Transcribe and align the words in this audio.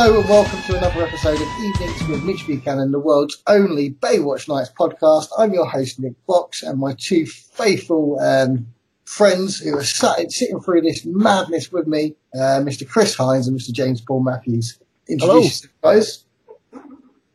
Hello 0.00 0.20
and 0.20 0.28
welcome 0.28 0.62
to 0.62 0.76
another 0.78 1.02
episode 1.02 1.40
of 1.40 1.48
Evenings 1.60 2.06
with 2.08 2.22
Mitch 2.22 2.46
Buchanan, 2.46 2.92
the 2.92 3.00
world's 3.00 3.42
only 3.48 3.90
Baywatch 3.90 4.48
Nights 4.48 4.70
podcast. 4.70 5.26
I'm 5.36 5.52
your 5.52 5.66
host 5.66 5.98
Nick 5.98 6.14
Box, 6.24 6.62
and 6.62 6.78
my 6.78 6.94
two 6.96 7.26
faithful 7.26 8.16
um, 8.20 8.68
friends 9.04 9.58
who 9.58 9.76
are 9.76 9.82
sat, 9.82 10.30
sitting 10.30 10.60
through 10.60 10.82
this 10.82 11.04
madness 11.04 11.72
with 11.72 11.88
me, 11.88 12.14
uh, 12.32 12.62
Mr. 12.62 12.88
Chris 12.88 13.16
Hines 13.16 13.48
and 13.48 13.58
Mr. 13.58 13.72
James 13.72 14.00
Paul 14.00 14.22
Matthews. 14.22 14.78
Introduce 15.08 15.64
yourself, 15.64 15.72
guys. 15.82 16.24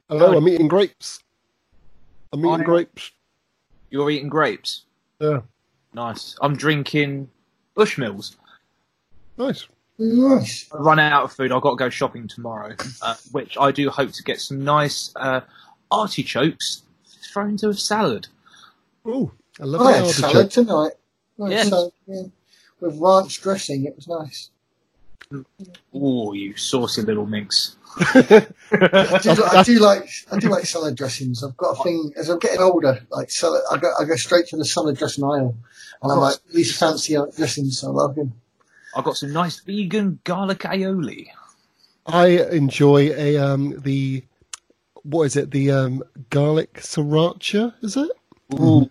Hello, 0.07 0.37
I'm 0.37 0.47
eating 0.47 0.69
grapes. 0.69 1.21
I'm 2.31 2.39
eating 2.45 2.61
I- 2.61 2.63
grapes. 2.63 3.11
You're 3.89 4.09
eating 4.09 4.29
grapes. 4.29 4.85
Yeah, 5.19 5.41
Nice. 5.93 6.37
I'm 6.41 6.55
drinking 6.55 7.29
Bushmills. 7.75 8.37
nice. 9.37 9.67
Nice. 10.11 10.69
I've 10.73 10.81
run 10.81 10.99
out 10.99 11.23
of 11.23 11.33
food. 11.33 11.51
I've 11.51 11.61
got 11.61 11.71
to 11.71 11.75
go 11.77 11.89
shopping 11.89 12.27
tomorrow, 12.27 12.75
uh, 13.01 13.15
which 13.31 13.57
I 13.57 13.71
do 13.71 13.89
hope 13.89 14.11
to 14.11 14.23
get 14.23 14.41
some 14.41 14.63
nice 14.63 15.13
uh, 15.15 15.41
artichokes 15.91 16.83
thrown 17.31 17.51
into 17.51 17.69
a 17.69 17.73
salad. 17.73 18.27
Oh, 19.05 19.31
I 19.61 19.65
love 19.65 19.81
I 19.81 19.91
had 19.93 20.03
artichoke. 20.03 20.31
salad 20.31 20.51
tonight. 20.51 20.91
I 21.41 21.43
had 21.43 21.51
Yeah. 21.51 21.63
salad, 21.63 21.93
yeah. 22.07 22.21
With 22.79 22.99
ranch 22.99 23.41
dressing, 23.41 23.85
it 23.85 23.95
was 23.95 24.07
nice. 24.07 24.49
Oh, 25.93 26.33
you 26.33 26.55
saucy 26.57 27.01
little 27.01 27.25
minx. 27.25 27.75
I 27.97 29.19
do, 29.21 29.43
I 29.43 29.63
do 29.63 29.79
like 29.79 30.09
I 30.31 30.37
do 30.39 30.49
like 30.49 30.65
salad 30.65 30.95
dressings. 30.95 31.43
I've 31.43 31.55
got 31.57 31.79
a 31.79 31.83
thing 31.83 32.11
as 32.17 32.29
I'm 32.29 32.39
getting 32.39 32.59
older. 32.59 32.99
Like 33.09 33.31
salad, 33.31 33.61
I 33.71 33.77
go 33.77 33.91
I 33.99 34.03
go 34.05 34.15
straight 34.15 34.47
to 34.47 34.57
the 34.57 34.65
salad 34.65 34.97
dressing 34.97 35.23
aisle, 35.23 35.55
and 36.01 36.11
I'm 36.11 36.19
like 36.19 36.37
these 36.53 36.77
fancy 36.77 37.15
dressings. 37.35 37.83
I 37.83 37.87
love 37.87 38.15
them. 38.15 38.33
I've 38.95 39.03
got 39.03 39.17
some 39.17 39.33
nice 39.33 39.59
vegan 39.59 40.19
garlic 40.23 40.59
aioli. 40.59 41.27
I 42.05 42.27
enjoy 42.51 43.11
a 43.11 43.37
um 43.37 43.79
the 43.81 44.23
what 45.03 45.23
is 45.23 45.35
it? 45.35 45.51
The 45.51 45.71
um 45.71 46.03
garlic 46.29 46.73
sriracha, 46.75 47.73
is 47.81 47.97
it? 47.97 48.11
Ooh. 48.53 48.89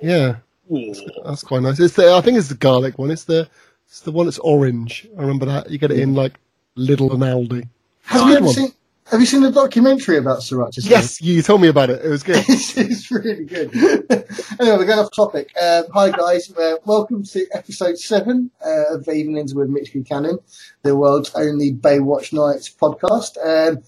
Yeah, 0.00 0.36
Ooh. 0.72 0.94
that's 1.24 1.42
quite 1.42 1.62
nice. 1.62 1.80
It's 1.80 1.94
the 1.94 2.12
I 2.12 2.20
think 2.20 2.38
it's 2.38 2.48
the 2.48 2.54
garlic 2.54 2.98
one. 2.98 3.10
It's 3.10 3.24
the 3.24 3.48
it's 3.86 4.00
the 4.00 4.12
one 4.12 4.26
that's 4.26 4.38
orange. 4.40 5.06
I 5.16 5.20
remember 5.20 5.46
that. 5.46 5.70
You 5.70 5.78
get 5.78 5.90
it 5.90 5.98
in 5.98 6.14
like 6.14 6.38
Lidl 6.76 7.12
and 7.12 7.22
Aldi. 7.22 7.68
Have 8.04 8.28
you 8.28 8.36
ever 8.36 8.46
one. 8.46 8.54
seen 8.54 8.72
Have 9.10 9.20
you 9.20 9.26
seen 9.26 9.42
the 9.42 9.50
documentary 9.50 10.16
about 10.16 10.38
sriracha? 10.38 10.88
Yes, 10.88 11.20
you 11.20 11.42
told 11.42 11.60
me 11.60 11.68
about 11.68 11.90
it. 11.90 12.02
It 12.02 12.08
was 12.08 12.22
good. 12.22 12.42
it's, 12.48 12.74
it's 12.76 13.10
really 13.10 13.44
good. 13.44 13.74
anyway, 13.76 14.78
we're 14.78 14.86
going 14.86 14.98
off 14.98 15.10
topic. 15.14 15.52
Um, 15.60 15.84
hi 15.92 16.10
guys, 16.10 16.50
uh, 16.56 16.76
welcome 16.86 17.22
to 17.24 17.46
episode 17.52 17.98
seven 17.98 18.50
uh, 18.64 18.94
of 18.94 19.06
Evenings 19.06 19.54
with 19.54 19.68
Mitch 19.68 19.92
Buchanan, 19.92 20.38
the 20.82 20.96
world's 20.96 21.34
only 21.34 21.70
Baywatch 21.70 22.32
Nights 22.32 22.70
podcast. 22.74 23.36
Um, 23.44 23.82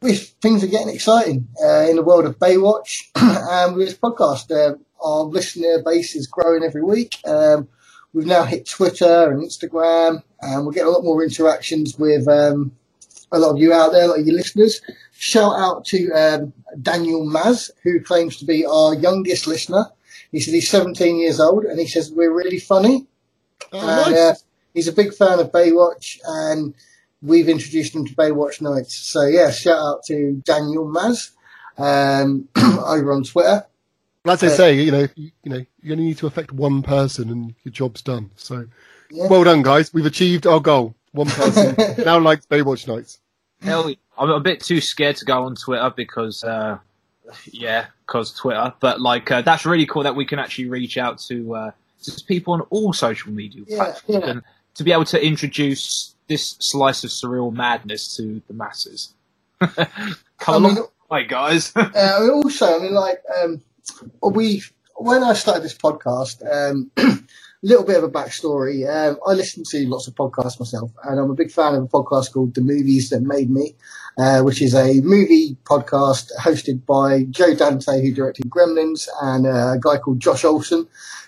things 0.00 0.62
are 0.62 0.68
getting 0.68 0.94
exciting 0.94 1.48
uh, 1.60 1.88
in 1.90 1.96
the 1.96 2.04
world 2.04 2.24
of 2.24 2.38
Baywatch 2.38 3.08
and 3.16 3.74
with 3.74 3.88
this 3.88 3.98
podcast. 3.98 4.52
Um, 4.52 4.84
our 5.02 5.24
listener 5.24 5.82
base 5.84 6.14
is 6.14 6.28
growing 6.28 6.62
every 6.62 6.84
week. 6.84 7.18
Um, 7.26 7.66
we've 8.12 8.24
now 8.24 8.44
hit 8.44 8.68
Twitter 8.68 9.32
and 9.32 9.42
Instagram, 9.42 10.22
and 10.40 10.64
we're 10.64 10.72
getting 10.72 10.88
a 10.88 10.92
lot 10.92 11.02
more 11.02 11.24
interactions 11.24 11.98
with 11.98 12.28
um, 12.28 12.77
a 13.32 13.38
lot 13.38 13.50
of 13.50 13.58
you 13.58 13.72
out 13.72 13.92
there, 13.92 14.04
a 14.04 14.08
lot 14.08 14.20
of 14.20 14.26
your 14.26 14.36
listeners. 14.36 14.80
Shout 15.12 15.52
out 15.58 15.84
to 15.86 16.10
um, 16.12 16.52
Daniel 16.80 17.26
Maz, 17.26 17.70
who 17.82 18.00
claims 18.00 18.36
to 18.38 18.44
be 18.44 18.64
our 18.64 18.94
youngest 18.94 19.46
listener. 19.46 19.86
He 20.32 20.40
said 20.40 20.54
he's 20.54 20.68
17 20.70 21.18
years 21.18 21.40
old, 21.40 21.64
and 21.64 21.78
he 21.78 21.86
says 21.86 22.10
we're 22.12 22.32
really 22.32 22.58
funny. 22.58 23.06
Oh, 23.72 23.78
And, 23.78 24.12
nice. 24.14 24.20
uh, 24.20 24.34
he's 24.74 24.88
a 24.88 24.92
big 24.92 25.14
fan 25.14 25.38
of 25.40 25.50
Baywatch, 25.52 26.18
and 26.24 26.74
we've 27.22 27.48
introduced 27.48 27.94
him 27.94 28.06
to 28.06 28.14
Baywatch 28.14 28.60
Nights. 28.60 28.94
So 28.94 29.22
yeah, 29.26 29.50
shout 29.50 29.78
out 29.78 30.04
to 30.04 30.40
Daniel 30.44 30.86
Maz 30.86 31.30
um, 31.78 32.48
over 32.56 33.12
on 33.12 33.24
Twitter. 33.24 33.66
As 34.26 34.42
I 34.42 34.48
uh, 34.48 34.50
say, 34.50 34.74
you 34.74 34.92
know, 34.92 35.08
you, 35.16 35.30
you 35.42 35.50
know, 35.50 35.64
you 35.82 35.92
only 35.92 36.04
need 36.04 36.18
to 36.18 36.26
affect 36.26 36.52
one 36.52 36.82
person 36.82 37.30
and 37.30 37.54
your 37.64 37.72
job's 37.72 38.02
done. 38.02 38.30
So, 38.36 38.66
Yeah. 39.10 39.26
well 39.28 39.44
done, 39.44 39.62
guys. 39.62 39.92
We've 39.94 40.04
achieved 40.04 40.46
our 40.46 40.60
goal. 40.60 40.94
One 41.12 41.26
person 41.26 41.74
now 42.04 42.18
likes 42.18 42.46
Baywatch 42.46 42.86
Nights. 42.86 43.18
Hell, 43.62 43.92
I'm 44.16 44.30
a 44.30 44.40
bit 44.40 44.60
too 44.60 44.80
scared 44.80 45.16
to 45.16 45.24
go 45.24 45.44
on 45.44 45.56
Twitter 45.56 45.92
because, 45.96 46.44
uh, 46.44 46.78
yeah, 47.46 47.86
because 48.06 48.32
Twitter. 48.32 48.72
But 48.80 49.00
like, 49.00 49.30
uh, 49.30 49.42
that's 49.42 49.66
really 49.66 49.86
cool 49.86 50.02
that 50.04 50.14
we 50.14 50.24
can 50.24 50.38
actually 50.38 50.68
reach 50.68 50.96
out 50.98 51.18
to 51.28 51.54
uh, 51.54 51.70
to 52.04 52.24
people 52.24 52.54
on 52.54 52.60
all 52.70 52.92
social 52.92 53.32
media 53.32 53.62
Yeah, 53.66 53.76
platforms 53.76 54.24
yeah. 54.24 54.30
and 54.30 54.42
to 54.74 54.84
be 54.84 54.92
able 54.92 55.04
to 55.06 55.24
introduce 55.24 56.14
this 56.28 56.56
slice 56.60 57.02
of 57.04 57.10
surreal 57.10 57.52
madness 57.52 58.16
to 58.16 58.40
the 58.46 58.54
masses. 58.54 59.14
Come 59.58 59.76
I 60.46 60.58
mean, 60.58 60.76
along, 60.76 60.88
way, 61.10 61.24
guys. 61.24 61.72
uh, 61.76 62.28
also, 62.32 62.78
I 62.78 62.82
mean, 62.82 62.94
like, 62.94 63.22
um, 63.42 63.60
we 64.22 64.62
when 64.96 65.22
I 65.24 65.32
started 65.32 65.62
this 65.64 65.74
podcast, 65.76 66.42
um, 66.50 66.90
a 66.96 67.18
little 67.62 67.84
bit 67.84 67.96
of 67.96 68.04
a 68.04 68.10
backstory. 68.10 68.88
Um, 68.88 69.18
I 69.26 69.32
listen 69.32 69.64
to 69.70 69.88
lots 69.88 70.06
of 70.06 70.14
podcasts 70.14 70.60
myself, 70.60 70.90
and 71.04 71.18
I'm 71.18 71.30
a 71.30 71.34
big 71.34 71.50
fan 71.50 71.74
of 71.74 71.84
a 71.84 71.88
podcast 71.88 72.32
called 72.32 72.54
The 72.54 72.60
Movies 72.60 73.10
That 73.10 73.22
Made 73.22 73.50
Me, 73.50 73.74
uh, 74.16 74.42
which 74.42 74.62
is 74.62 74.74
a 74.74 75.00
movie 75.00 75.56
podcast 75.64 76.30
hosted 76.40 76.86
by 76.86 77.24
Joe 77.24 77.54
Dante, 77.54 78.00
who 78.00 78.14
directed 78.14 78.48
Gremlins, 78.50 79.08
and 79.22 79.46
uh, 79.46 79.72
a 79.72 79.78
guy 79.80 79.98
called 79.98 80.20
Josh 80.20 80.44
Olson, 80.44 80.86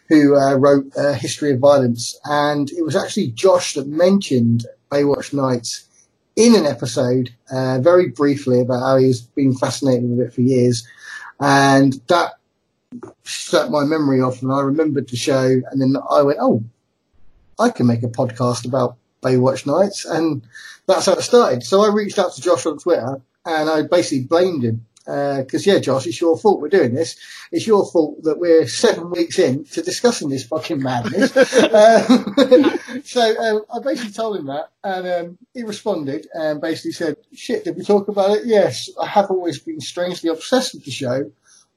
who 0.08 0.36
uh, 0.36 0.54
wrote 0.54 0.86
uh, 0.96 1.12
History 1.14 1.52
of 1.52 1.60
Violence. 1.60 2.18
And 2.24 2.70
it 2.70 2.84
was 2.84 2.96
actually 2.96 3.28
Josh 3.28 3.74
that 3.74 3.88
mentioned 3.88 4.66
Baywatch 4.90 5.32
Nights 5.32 5.86
in 6.36 6.54
an 6.54 6.66
episode, 6.66 7.30
uh, 7.50 7.80
very 7.80 8.08
briefly, 8.08 8.60
about 8.60 8.80
how 8.80 8.96
he's 8.96 9.20
been 9.20 9.54
fascinated 9.54 10.08
with 10.08 10.20
it 10.28 10.32
for 10.32 10.40
years. 10.42 10.86
And 11.40 11.94
that 12.08 12.34
struck 13.24 13.70
my 13.70 13.84
memory 13.84 14.20
off, 14.20 14.42
and 14.42 14.52
I 14.52 14.60
remembered 14.60 15.08
the 15.08 15.16
show. 15.16 15.44
And 15.70 15.80
then 15.80 15.96
I 16.10 16.22
went, 16.22 16.38
"Oh, 16.40 16.64
I 17.58 17.70
can 17.70 17.86
make 17.86 18.02
a 18.02 18.08
podcast 18.08 18.66
about 18.66 18.96
Baywatch 19.22 19.66
Nights," 19.66 20.04
and 20.04 20.42
that's 20.86 21.06
how 21.06 21.14
it 21.14 21.22
started. 21.22 21.62
So 21.62 21.82
I 21.82 21.92
reached 21.92 22.18
out 22.18 22.34
to 22.34 22.40
Josh 22.40 22.66
on 22.66 22.78
Twitter, 22.78 23.20
and 23.44 23.70
I 23.70 23.82
basically 23.82 24.24
blamed 24.24 24.64
him 24.64 24.86
because, 25.06 25.66
yeah, 25.66 25.78
Josh, 25.78 26.06
it's 26.06 26.20
your 26.20 26.38
fault 26.38 26.60
we're 26.60 26.68
doing 26.68 26.94
this. 26.94 27.16
It's 27.50 27.66
your 27.66 27.84
fault 27.90 28.22
that 28.22 28.38
we're 28.38 28.66
seven 28.68 29.10
weeks 29.10 29.38
in 29.38 29.64
to 29.66 29.82
discussing 29.82 30.28
this 30.28 30.44
fucking 30.44 30.82
madness. 30.82 31.36
um, 31.36 33.02
so 33.04 33.38
um, 33.38 33.64
I 33.74 33.80
basically 33.82 34.12
told 34.12 34.36
him 34.36 34.46
that, 34.46 34.70
and 34.84 35.06
um, 35.08 35.38
he 35.54 35.62
responded 35.62 36.28
and 36.34 36.60
basically 36.60 36.92
said, 36.92 37.16
"Shit, 37.34 37.64
did 37.64 37.76
we 37.76 37.84
talk 37.84 38.08
about 38.08 38.38
it? 38.38 38.46
Yes, 38.46 38.90
I 39.00 39.06
have 39.06 39.30
always 39.30 39.58
been 39.58 39.80
strangely 39.80 40.30
obsessed 40.30 40.74
with 40.74 40.84
the 40.84 40.90
show, 40.90 41.30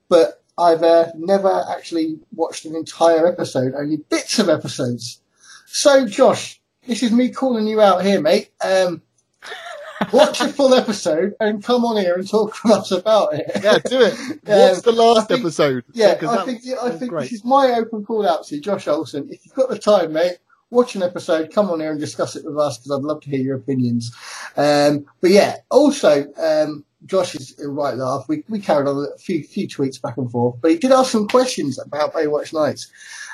but." 0.10 0.40
I've 0.58 0.84
uh, 0.84 1.08
never 1.16 1.66
actually 1.70 2.20
watched 2.34 2.66
an 2.66 2.76
entire 2.76 3.28
episode, 3.28 3.74
only 3.76 3.98
bits 3.98 4.38
of 4.40 4.50
episodes. 4.50 5.20
So, 5.66 6.08
Josh, 6.08 6.62
this 6.88 7.02
is 7.02 7.12
me 7.12 7.30
calling 7.30 7.66
you 7.68 7.82
out 7.82 8.04
here, 8.06 8.22
mate. 8.22 8.52
Um, 8.64 9.02
watch 10.14 10.42
a 10.42 10.48
full 10.50 10.74
episode 10.74 11.34
and 11.40 11.64
come 11.64 11.86
on 11.86 11.98
here 11.98 12.16
and 12.16 12.30
talk 12.30 12.56
to 12.62 12.70
us 12.74 12.92
about 12.92 13.34
it. 13.34 13.50
Yeah, 13.64 13.80
do 13.80 14.02
it. 14.02 14.14
Yeah, 14.46 14.70
What's 14.70 14.82
the 14.82 14.92
last 14.92 15.28
think- 15.30 15.40
episode? 15.40 15.84
Yeah, 15.94 16.16
'cause 16.16 16.38
I 16.38 16.46
think 16.46 16.62
I 16.82 16.90
think 16.92 17.10
great. 17.12 17.22
this 17.24 17.34
is 17.34 17.46
my 17.46 17.74
open 17.76 18.04
call 18.06 18.28
out 18.28 18.46
to 18.48 18.56
you, 18.56 18.62
Josh 18.62 18.88
Olson. 18.88 19.28
If 19.32 19.46
you've 19.46 19.56
got 19.56 19.70
the 19.70 19.80
time, 19.80 20.14
mate, 20.14 20.38
watch 20.70 20.96
an 20.96 21.04
episode, 21.04 21.52
come 21.54 21.70
on 21.70 21.80
here 21.80 21.92
and 21.92 22.00
discuss 22.00 22.36
it 22.36 22.46
with 22.46 22.58
us 22.58 22.78
because 22.78 22.92
I'd 22.92 23.04
love 23.04 23.22
to 23.22 23.30
hear 23.30 23.40
your 23.40 23.56
opinions. 23.56 24.14
Um, 24.58 25.06
but 25.22 25.32
yeah, 25.32 25.58
also, 25.72 26.26
um, 26.38 26.84
Josh 27.06 27.36
is 27.36 27.56
right 27.66 27.96
laugh. 27.96 28.26
We, 28.28 28.44
we 28.48 28.60
carried 28.60 28.88
on 28.88 29.08
a 29.14 29.18
few, 29.18 29.44
few 29.44 29.68
tweets 29.68 30.02
back 30.02 30.18
and 30.18 30.30
forth, 30.32 30.58
but 30.62 30.72
he 30.72 30.78
did 30.78 30.92
ask 30.92 31.12
some 31.12 31.28
questions 31.28 31.80
about 31.80 32.14
Baywatch 32.14 32.54
Nights. 32.54 32.92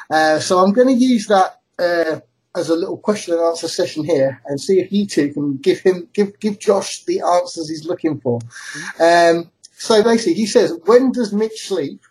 Uh, 0.09 0.39
so 0.39 0.59
I'm 0.59 0.73
going 0.73 0.87
to 0.87 0.93
use 0.93 1.27
that, 1.27 1.61
uh, 1.77 2.19
as 2.55 2.69
a 2.69 2.75
little 2.75 2.97
question 2.97 3.35
and 3.35 3.43
answer 3.43 3.67
session 3.67 4.03
here 4.03 4.41
and 4.47 4.59
see 4.59 4.79
if 4.79 4.91
you 4.91 5.05
two 5.05 5.31
can 5.31 5.57
give 5.57 5.79
him, 5.79 6.09
give, 6.13 6.39
give 6.39 6.59
Josh 6.59 7.05
the 7.05 7.21
answers 7.21 7.69
he's 7.69 7.85
looking 7.85 8.19
for. 8.19 8.39
Um, 8.99 9.51
so 9.77 10.03
basically 10.03 10.33
he 10.33 10.47
says, 10.47 10.73
when 10.85 11.11
does 11.11 11.31
Mitch 11.31 11.67
sleep? 11.67 12.01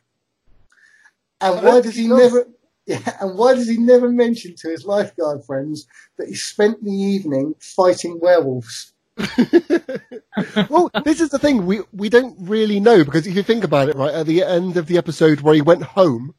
And 1.41 1.63
why 1.65 1.81
does 1.81 1.97
he 1.97 2.09
think 2.09 2.15
he 2.15 2.19
does. 2.19 2.33
never, 2.33 2.49
yeah, 2.87 3.17
and 3.21 3.37
why 3.37 3.55
does 3.55 3.69
he 3.69 3.79
never 3.79 4.09
mention 4.09 4.55
to 4.57 4.71
his 4.71 4.87
lifeguard 4.87 5.45
friends 5.45 5.87
that 6.17 6.29
he 6.29 6.35
spent 6.35 6.83
the 6.85 6.93
evening 6.93 7.55
fighting 7.59 8.19
werewolves? 8.21 8.93
well, 10.69 10.91
this 11.05 11.21
is 11.21 11.31
the 11.31 11.39
thing 11.41 11.67
we 11.67 11.81
we 11.93 12.09
don't 12.09 12.37
really 12.39 12.79
know 12.79 13.05
because 13.05 13.27
if 13.27 13.35
you 13.35 13.43
think 13.43 13.65
about 13.65 13.89
it, 13.89 13.97
right 13.97 14.15
at 14.15 14.27
the 14.27 14.43
end 14.45 14.77
of 14.77 14.87
the 14.87 14.97
episode 14.99 15.41
where 15.41 15.55
he 15.55 15.61
went 15.61 15.83
home, 15.83 16.35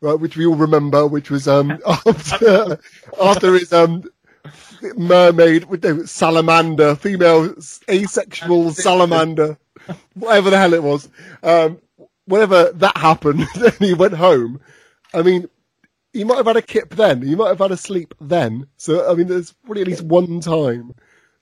right, 0.00 0.18
which 0.18 0.36
we 0.36 0.44
all 0.46 0.56
remember, 0.56 1.06
which 1.06 1.30
was 1.30 1.46
um 1.46 1.78
after 2.06 2.80
after 3.22 3.54
his 3.54 3.72
um 3.72 4.02
mermaid, 4.96 5.66
with 5.66 5.84
no, 5.84 6.04
salamander, 6.04 6.96
female 6.96 7.54
asexual 7.88 8.70
salamander, 8.72 9.56
whatever 10.14 10.50
the 10.50 10.58
hell 10.58 10.74
it 10.74 10.82
was, 10.82 11.08
um, 11.44 11.78
whenever 12.24 12.72
that 12.72 12.96
happened, 12.96 13.46
then 13.54 13.72
he 13.78 13.94
went 13.94 14.14
home. 14.14 14.60
I 15.14 15.22
mean. 15.22 15.48
He 16.14 16.24
might 16.24 16.38
have 16.38 16.46
had 16.46 16.56
a 16.56 16.62
kip 16.62 16.94
then. 16.94 17.20
He 17.20 17.34
might 17.36 17.48
have 17.48 17.58
had 17.58 17.70
a 17.70 17.76
sleep 17.76 18.14
then. 18.18 18.66
So 18.78 19.08
I 19.08 19.14
mean, 19.14 19.28
there's 19.28 19.52
probably 19.52 19.82
at 19.82 19.88
least 19.88 20.02
one 20.02 20.40
time 20.40 20.94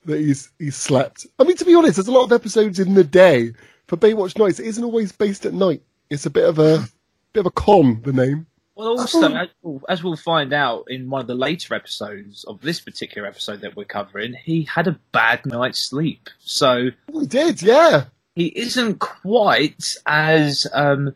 that 0.06 0.18
he's 0.18 0.50
he's 0.58 0.76
slept. 0.76 1.26
I 1.38 1.44
mean, 1.44 1.56
to 1.56 1.64
be 1.64 1.74
honest, 1.74 1.96
there's 1.96 2.08
a 2.08 2.12
lot 2.12 2.24
of 2.24 2.32
episodes 2.32 2.78
in 2.80 2.94
the 2.94 3.04
day 3.04 3.52
for 3.86 3.96
Baywatch 3.96 4.38
Nights. 4.38 4.58
It 4.60 4.66
isn't 4.66 4.84
always 4.84 5.12
based 5.12 5.46
at 5.46 5.52
night. 5.52 5.82
It's 6.10 6.26
a 6.26 6.30
bit 6.30 6.44
of 6.48 6.58
a 6.58 6.84
bit 7.32 7.40
of 7.40 7.46
a 7.46 7.50
con. 7.50 8.00
The 8.02 8.12
name. 8.12 8.46
Well, 8.74 8.88
also, 8.98 9.32
as 9.32 9.48
we'll, 9.62 9.80
as 9.88 10.04
we'll 10.04 10.16
find 10.16 10.52
out 10.52 10.84
in 10.90 11.08
one 11.08 11.22
of 11.22 11.26
the 11.26 11.34
later 11.34 11.74
episodes 11.74 12.44
of 12.44 12.60
this 12.60 12.78
particular 12.78 13.26
episode 13.26 13.62
that 13.62 13.74
we're 13.74 13.84
covering, 13.84 14.34
he 14.34 14.64
had 14.64 14.86
a 14.86 14.98
bad 15.12 15.46
night's 15.46 15.78
sleep. 15.78 16.28
So 16.40 16.90
Oh, 17.14 17.20
he 17.20 17.26
did, 17.26 17.62
yeah. 17.62 18.04
he 18.34 18.48
isn't 18.48 18.98
quite 18.98 19.96
as 20.04 20.66
um, 20.74 21.14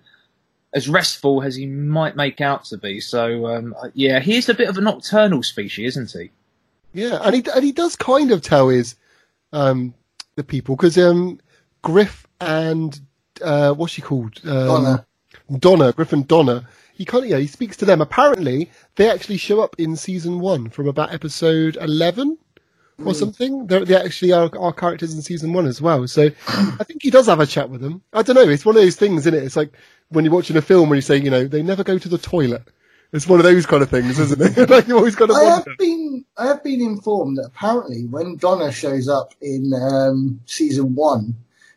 as 0.73 0.89
restful 0.89 1.43
as 1.43 1.55
he 1.57 1.67
might 1.67 2.17
make 2.17 2.41
out 2.41 2.65
to 2.67 2.79
be. 2.79 2.99
So 2.99 3.47
um, 3.49 3.75
yeah, 3.93 4.21
he 4.21 4.39
is 4.39 4.49
a 4.49 4.55
bit 4.55 4.71
of 4.71 4.79
a 4.79 4.81
nocturnal 4.81 5.43
species, 5.43 5.99
isn't 5.99 6.19
he? 6.19 6.31
Yeah, 6.93 7.21
and 7.23 7.35
he 7.35 7.45
and 7.55 7.65
he 7.65 7.73
does 7.73 7.97
kind 7.97 8.33
of 8.33 8.43
tell 8.43 8.69
his 8.69 8.97
um 9.53 9.95
the 10.37 10.45
people 10.45 10.77
because 10.77 10.99
um 10.99 11.41
Griff 11.83 12.27
and 12.41 12.99
uh 13.43 13.73
what's 13.73 13.93
she 13.93 14.03
called 14.03 14.41
um, 14.45 14.67
Donna. 14.67 15.07
Donna 15.59 15.93
Griff 15.93 16.13
and 16.13 16.27
Donna. 16.27 16.69
He 16.95 17.05
kind 17.05 17.25
of 17.25 17.31
yeah 17.31 17.39
he 17.39 17.47
speaks 17.47 17.77
to 17.79 17.85
them. 17.85 18.01
Apparently, 18.01 18.71
they 18.97 19.11
actually 19.11 19.39
show 19.39 19.61
up 19.61 19.77
in 19.79 19.97
season 19.97 20.41
one 20.41 20.69
from 20.69 20.89
about 20.89 21.13
episode 21.13 21.77
eleven 21.81 22.39
or 23.05 23.15
something. 23.15 23.67
They're, 23.67 23.85
they 23.85 23.97
actually 23.97 24.33
are, 24.33 24.51
are 24.59 24.73
characters 24.73 25.15
in 25.15 25.23
season 25.23 25.53
one 25.53 25.67
as 25.67 25.81
well. 25.81 26.07
So 26.07 26.31
I 26.47 26.85
think 26.85 27.03
he 27.03 27.11
does 27.11 27.27
have 27.27 27.41
a 27.41 27.47
chat 27.47 27.71
with 27.71 27.81
them. 27.81 28.03
I 28.13 28.23
don't 28.23 28.37
know. 28.37 28.49
It's 28.49 28.67
one 28.67 28.77
of 28.77 28.83
those 28.83 28.97
things, 28.97 29.21
isn't 29.21 29.35
it? 29.35 29.43
It's 29.43 29.57
like 29.57 29.73
when 30.11 30.25
you're 30.25 30.35
watching 30.35 30.57
a 30.57 30.63
film 30.63 30.91
when 30.91 30.97
you 30.97 31.03
say, 31.03 31.17
you 31.17 31.31
know, 31.31 31.47
they 31.47 31.63
never 31.63 31.85
go 31.85 31.99
to 31.99 32.09
the 32.09 32.19
toilet. 32.19 32.63
It's 33.13 33.27
one 33.27 33.41
of 33.41 33.45
those 33.45 33.67
kind 33.67 33.83
of 33.83 33.91
things, 33.91 34.19
isn't 34.19 34.59
it? 34.59 34.71
like 34.71 34.87
you 34.87 34.97
always 34.97 35.17
got 35.17 35.27
to 35.27 35.35
I 35.35 35.45
have 35.45 35.67
been 35.79 36.25
I 36.37 36.47
have 36.47 36.63
been 36.63 36.81
informed 36.81 37.39
that 37.39 37.47
apparently 37.47 38.07
when 38.07 38.37
Donna 38.37 38.71
shows 38.71 39.09
up 39.09 39.35
in 39.41 39.73
um, 39.75 40.41
season 40.47 40.95
one, 40.95 41.35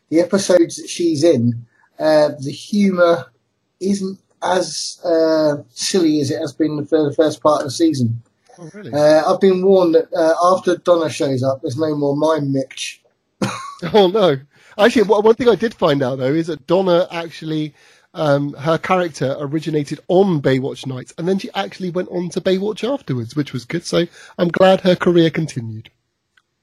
the 0.10 0.20
episodes 0.20 0.78
that 0.78 0.90
she's 0.90 1.24
in, 1.24 1.66
uh, 1.98 2.30
the 2.40 2.52
humour 2.52 3.32
isn't 3.80 4.20
as 4.44 5.00
uh, 5.04 5.64
silly 5.70 6.20
as 6.22 6.30
it 6.30 6.40
has 6.40 6.54
been 6.54 6.86
for 6.86 7.04
the 7.10 7.16
first 7.16 7.42
part 7.42 7.62
of 7.62 7.68
the 7.68 7.72
season. 7.72 8.22
Oh, 8.60 8.70
really? 8.74 8.94
Uh, 8.94 9.34
I've 9.34 9.42
been 9.42 9.66
warned 9.66 9.96
that 9.96 10.14
uh, 10.14 10.36
after 10.56 10.78
Donna 10.78 11.10
shows 11.10 11.42
up, 11.42 11.62
there's 11.62 11.78
no 11.78 11.96
more 11.96 12.16
mime 12.16 12.52
Mitch. 12.52 13.02
Oh 13.92 14.08
no! 14.08 14.38
Actually, 14.78 15.04
one 15.04 15.36
thing 15.36 15.50
I 15.50 15.56
did 15.56 15.74
find 15.74 16.02
out 16.02 16.18
though 16.18 16.34
is 16.34 16.48
that 16.48 16.66
Donna 16.68 17.06
actually, 17.12 17.74
um, 18.14 18.54
her 18.54 18.78
character 18.78 19.36
originated 19.40 20.00
on 20.08 20.42
Baywatch 20.42 20.86
Nights, 20.86 21.14
and 21.18 21.28
then 21.28 21.40
she 21.40 21.50
actually 21.56 21.90
went 21.90 22.10
on 22.10 22.30
to 22.30 22.42
Baywatch 22.42 22.88
afterwards, 22.88 23.36
which 23.36 23.54
was 23.54 23.66
good. 23.66 23.84
So 23.86 24.06
I'm 24.38 24.50
glad 24.50 24.82
her 24.82 24.96
career 24.96 25.30
continued. 25.30 25.90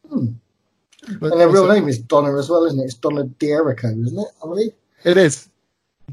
But- 0.08 1.32
And 1.32 1.41
her 1.41 1.49
real 1.49 1.67
name 1.69 1.88
is 1.88 1.99
Donna 1.99 2.37
as 2.38 2.49
well, 2.50 2.64
isn't 2.64 2.79
it? 2.79 2.85
It's 2.85 2.94
Donna 2.94 3.25
D'Errico, 3.25 3.88
isn't 3.88 4.19
it? 4.19 4.29
I 4.43 4.47
believe. 4.47 4.73
It 5.05 5.17
is. 5.17 5.49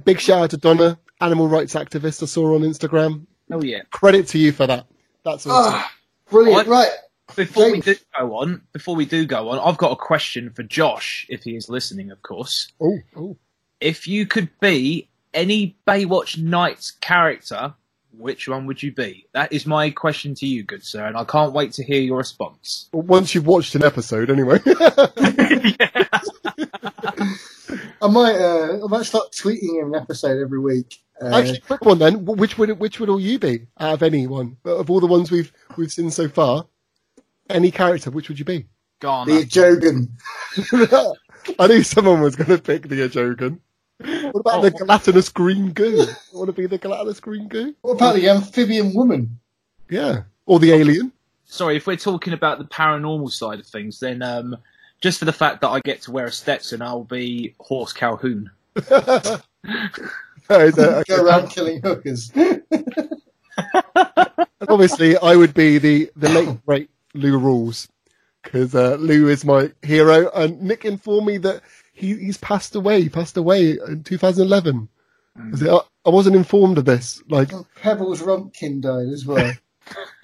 Big 0.06 0.20
shout 0.20 0.44
out 0.44 0.50
to 0.52 0.58
Donna, 0.58 0.98
animal 1.22 1.48
rights 1.48 1.74
activist. 1.76 2.24
I 2.24 2.26
saw 2.28 2.56
on 2.56 2.62
Instagram. 2.62 3.26
Oh 3.52 3.62
yeah. 3.62 3.82
Credit 3.92 4.28
to 4.30 4.38
you 4.38 4.52
for 4.52 4.68
that. 4.68 4.86
That's 5.24 5.46
awesome. 5.48 5.74
Ah, 5.76 5.92
brilliant. 6.30 6.68
I- 6.68 6.72
Right. 6.72 6.90
Before 7.36 7.70
we 7.70 7.82
do 7.82 7.94
go 8.18 8.36
on, 8.38 8.62
before 8.72 8.96
we 8.96 9.04
do 9.06 9.26
go 9.26 9.50
on, 9.50 9.60
I've 9.60 9.78
got 9.78 9.92
a 9.92 9.98
question 9.98 10.50
for 10.52 10.64
Josh, 10.64 11.26
if 11.28 11.44
he 11.44 11.58
is 11.58 11.68
listening, 11.68 12.10
of 12.10 12.22
course. 12.22 12.72
Oh, 12.80 12.98
oh. 13.18 13.36
If 13.82 14.08
you 14.08 14.26
could 14.26 14.50
be 14.62 15.10
any 15.38 15.78
Baywatch 15.88 16.38
Nights 16.42 16.92
character, 17.00 17.76
which 18.12 18.48
one 18.48 18.66
would 18.66 18.82
you 18.82 18.92
be? 18.92 19.28
That 19.34 19.54
is 19.54 19.68
my 19.68 19.92
question 19.92 20.34
to 20.36 20.48
you, 20.48 20.64
good 20.64 20.84
sir, 20.84 21.06
and 21.06 21.16
I 21.16 21.24
can't 21.24 21.54
wait 21.54 21.74
to 21.74 21.84
hear 21.84 22.02
your 22.02 22.18
response. 22.18 22.90
Well, 22.92 23.04
once 23.04 23.36
you've 23.36 23.46
watched 23.46 23.76
an 23.76 23.84
episode, 23.84 24.32
anyway. 24.32 24.60
I 28.00 28.08
might 28.10 28.36
uh, 28.36 28.80
I 28.84 28.88
might 28.88 29.06
start 29.06 29.32
tweeting 29.32 29.80
him 29.80 29.94
an 29.94 30.02
episode 30.02 30.42
every 30.42 30.60
week. 30.60 31.00
Uh, 31.22 31.36
Actually, 31.36 31.60
quick 31.60 31.86
one 31.86 32.00
then. 32.00 32.26
Which 32.26 32.58
would 32.58 32.80
which 32.80 33.00
would 33.00 33.10
all 33.10 33.20
you 33.20 33.38
be 33.38 33.68
out 33.80 33.94
of 33.94 34.04
anyone 34.04 34.58
of 34.66 34.90
all 34.90 35.00
the 35.00 35.08
ones 35.08 35.32
we've 35.32 35.52
we've 35.78 35.92
seen 35.92 36.10
so 36.10 36.28
far? 36.28 36.66
Any 37.50 37.72
character, 37.72 38.10
which 38.12 38.28
would 38.28 38.40
you 38.40 38.46
be? 38.46 38.66
Garner. 39.00 39.34
the 39.34 39.46
Jogan. 39.46 40.10
I 41.60 41.68
knew 41.68 41.84
someone 41.84 42.22
was 42.22 42.36
going 42.36 42.50
to 42.50 42.58
pick 42.58 42.88
the 42.88 43.08
Ajogan. 43.08 43.60
What 44.00 44.36
about 44.42 44.62
the 44.62 44.72
gelatinous 44.72 45.30
green 45.30 45.72
goo? 45.72 46.06
You 46.32 46.38
want 46.38 46.48
to 46.48 46.54
be 46.54 46.68
the 46.68 46.78
gelatinous 46.78 47.20
green 47.20 47.48
goo? 47.48 47.74
What 47.82 47.94
about 47.94 48.16
the 48.16 48.30
amphibian 48.30 48.94
woman? 48.94 49.40
Yeah, 49.90 50.24
or 50.46 50.60
the 50.60 50.72
alien? 50.74 51.12
Sorry, 51.46 51.78
if 51.78 51.88
we're 51.88 51.96
talking 51.96 52.34
about 52.34 52.60
the 52.60 52.66
paranormal 52.66 53.32
side 53.32 53.60
of 53.60 53.66
things, 53.66 54.00
then 54.00 54.22
um, 54.22 54.56
just 55.02 55.18
for 55.20 55.26
the 55.26 55.34
fact 55.34 55.62
that 55.62 55.70
I 55.70 55.80
get 55.80 56.02
to 56.04 56.12
wear 56.12 56.26
a 56.26 56.32
Stetson, 56.32 56.82
I'll 56.82 57.06
be 57.06 57.56
Horse 57.60 57.94
Calhoun. 57.94 58.52
Oh, 60.50 60.62
is 60.62 60.76
that- 60.76 61.06
Go 61.08 61.26
around 61.26 61.50
killing 61.50 61.82
hookers. 61.82 62.32
And 64.60 64.70
obviously, 64.70 65.18
I 65.18 65.36
would 65.36 65.54
be 65.54 65.78
the 65.78 66.12
the 66.16 66.30
late 66.30 66.66
great 66.66 66.90
Lou 67.14 67.40
Rawls 67.40 67.88
because 68.44 68.74
uh, 68.76 68.96
Lou 69.00 69.28
is 69.30 69.44
my 69.46 69.72
hero. 69.82 70.30
And 70.32 70.62
Nick 70.62 70.86
informed 70.86 71.28
me 71.28 71.38
that 71.40 71.62
he 71.98 72.16
he's 72.16 72.38
passed 72.38 72.76
away. 72.76 73.02
He 73.02 73.10
passed 73.10 73.38
away 73.38 73.72
in 73.88 74.04
2011. 74.04 74.88
Was 75.52 75.62
it- 75.62 75.70
I, 75.70 75.80
I 76.06 76.10
wasn't 76.10 76.36
informed 76.36 76.78
of 76.78 76.86
this. 76.86 77.22
Like, 77.30 77.52
Pebbles 77.82 78.22
Rumpkin 78.22 78.82
died 78.82 79.10
as 79.10 79.26
well. 79.26 79.54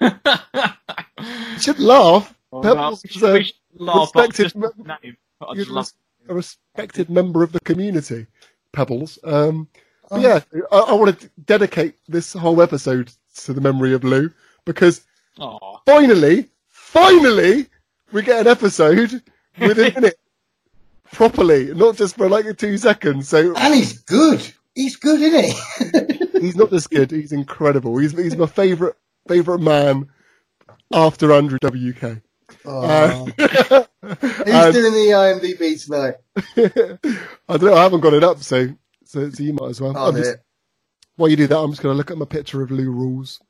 you 0.00 1.58
should 1.60 1.78
laugh. 1.78 2.34
Pebbles 2.62 3.02
we 3.04 3.10
is 3.10 3.22
a 3.22 3.44
laugh 3.82 4.10
respected 4.14 4.42
just 4.44 4.56
mem- 4.56 4.70
name. 5.02 5.16
Just 5.54 5.96
a 6.28 6.34
respected 6.34 7.10
member 7.10 7.42
of 7.42 7.52
the 7.52 7.60
community, 7.60 8.26
Pebbles. 8.72 9.18
Um, 9.24 9.68
but 10.10 10.20
yeah, 10.20 10.40
I, 10.72 10.78
I 10.78 10.92
want 10.94 11.18
to 11.20 11.30
dedicate 11.44 11.96
this 12.08 12.32
whole 12.32 12.62
episode 12.62 13.12
to 13.44 13.52
the 13.52 13.60
memory 13.60 13.92
of 13.94 14.04
Lou 14.04 14.30
because 14.64 15.04
Aw. 15.38 15.78
finally, 15.86 16.48
finally, 16.68 17.66
we 18.12 18.22
get 18.22 18.42
an 18.42 18.46
episode 18.46 19.22
within 19.58 19.92
a 19.92 19.94
minute 20.00 20.18
properly, 21.12 21.72
not 21.74 21.96
just 21.96 22.16
for 22.16 22.28
like 22.28 22.56
two 22.56 22.78
seconds. 22.78 23.28
So 23.28 23.54
and 23.56 23.74
he's 23.74 23.98
good. 24.02 24.46
He's 24.74 24.96
good, 24.96 25.20
isn't 25.20 25.44
he? 25.44 26.26
he's 26.40 26.56
not 26.56 26.70
just 26.70 26.90
good; 26.90 27.10
he's 27.10 27.32
incredible. 27.32 27.96
He's 27.98 28.12
he's 28.12 28.36
my 28.36 28.46
favorite 28.46 28.96
favorite 29.28 29.60
man 29.60 30.08
after 30.92 31.32
Andrew 31.32 31.58
WK. 31.62 32.20
Oh. 32.66 33.28
Uh, 33.38 33.84
Who's 34.02 34.46
and- 34.46 34.74
doing 34.74 34.92
the 34.92 35.12
IMDb 35.14 35.82
tonight? 35.84 36.14
I 37.48 37.56
don't 37.56 37.62
know. 37.70 37.74
I 37.74 37.82
haven't 37.84 38.00
got 38.00 38.14
it 38.14 38.24
up, 38.24 38.40
so 38.42 38.68
so, 39.04 39.30
so 39.30 39.42
you 39.42 39.52
might 39.52 39.70
as 39.70 39.80
well. 39.80 40.12
Just, 40.12 40.36
while 41.16 41.30
you 41.30 41.36
do 41.36 41.46
that, 41.46 41.58
I'm 41.58 41.70
just 41.70 41.82
going 41.82 41.92
to 41.94 41.96
look 41.96 42.10
at 42.10 42.18
my 42.18 42.24
picture 42.26 42.60
of 42.62 42.70
Lou 42.70 42.92
Rawls. 42.92 43.40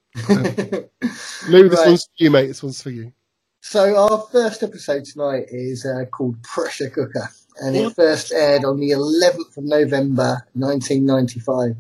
Lou, 1.49 1.69
this 1.69 1.79
Right. 1.79 1.87
one's 1.89 2.05
for 2.05 2.11
you, 2.25 2.31
mate. 2.31 2.47
This 2.49 2.63
one's 2.63 2.83
for 2.83 2.91
you. 2.91 3.13
So 3.63 3.97
our 3.97 4.27
first 4.31 4.63
episode 4.63 5.05
tonight 5.07 5.47
is 5.49 5.87
uh, 5.87 6.05
called 6.05 6.43
Pressure 6.43 6.91
Cooker, 6.91 7.31
and 7.61 7.77
it 7.77 7.95
first 7.95 8.33
aired 8.33 8.65
on 8.65 8.81
the 8.81 8.91
11th 8.91 9.57
of 9.57 9.65
November 9.65 10.47
1995. 10.55 11.77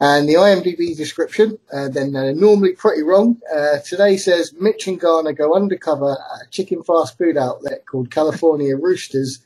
And 0.00 0.28
the 0.28 0.34
IMDb 0.34 0.96
description, 0.96 1.58
uh, 1.72 1.88
then 1.88 2.12
normally 2.12 2.72
pretty 2.72 3.02
wrong. 3.02 3.40
Uh, 3.52 3.78
today 3.78 4.16
says 4.16 4.52
Mitch 4.58 4.88
and 4.88 4.98
Garner 4.98 5.32
go 5.32 5.54
undercover 5.54 6.12
at 6.12 6.46
a 6.46 6.50
chicken 6.50 6.82
fast 6.82 7.16
food 7.16 7.36
outlet 7.36 7.86
called 7.86 8.10
California 8.10 8.76
Roosters, 8.76 9.38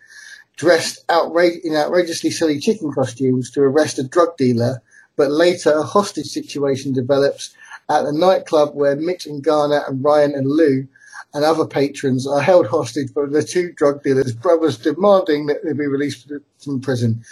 dressed 0.57 1.05
outrage- 1.09 1.61
in 1.63 1.77
outrageously 1.77 2.31
silly 2.31 2.59
chicken 2.59 2.93
costumes 2.93 3.51
to 3.51 3.61
arrest 3.61 3.99
a 3.99 4.03
drug 4.03 4.37
dealer. 4.37 4.83
But 5.17 5.31
later, 5.31 5.71
a 5.73 5.83
hostage 5.83 6.29
situation 6.29 6.93
develops 6.93 7.55
at 7.89 8.03
the 8.03 8.13
nightclub 8.13 8.75
where 8.75 8.97
Mitch 8.97 9.27
and 9.27 9.43
Garner 9.43 9.85
and 9.87 10.03
Ryan 10.03 10.35
and 10.35 10.47
Lou 10.47 10.89
and 11.35 11.45
other 11.45 11.67
patrons 11.67 12.27
are 12.27 12.41
held 12.41 12.67
hostage 12.67 13.13
by 13.15 13.27
the 13.27 13.43
two 13.43 13.73
drug 13.73 14.03
dealers' 14.03 14.33
brothers 14.33 14.79
demanding 14.79 15.47
that 15.47 15.65
they 15.65 15.73
be 15.73 15.87
released 15.87 16.31
from 16.63 16.81
prison. 16.81 17.23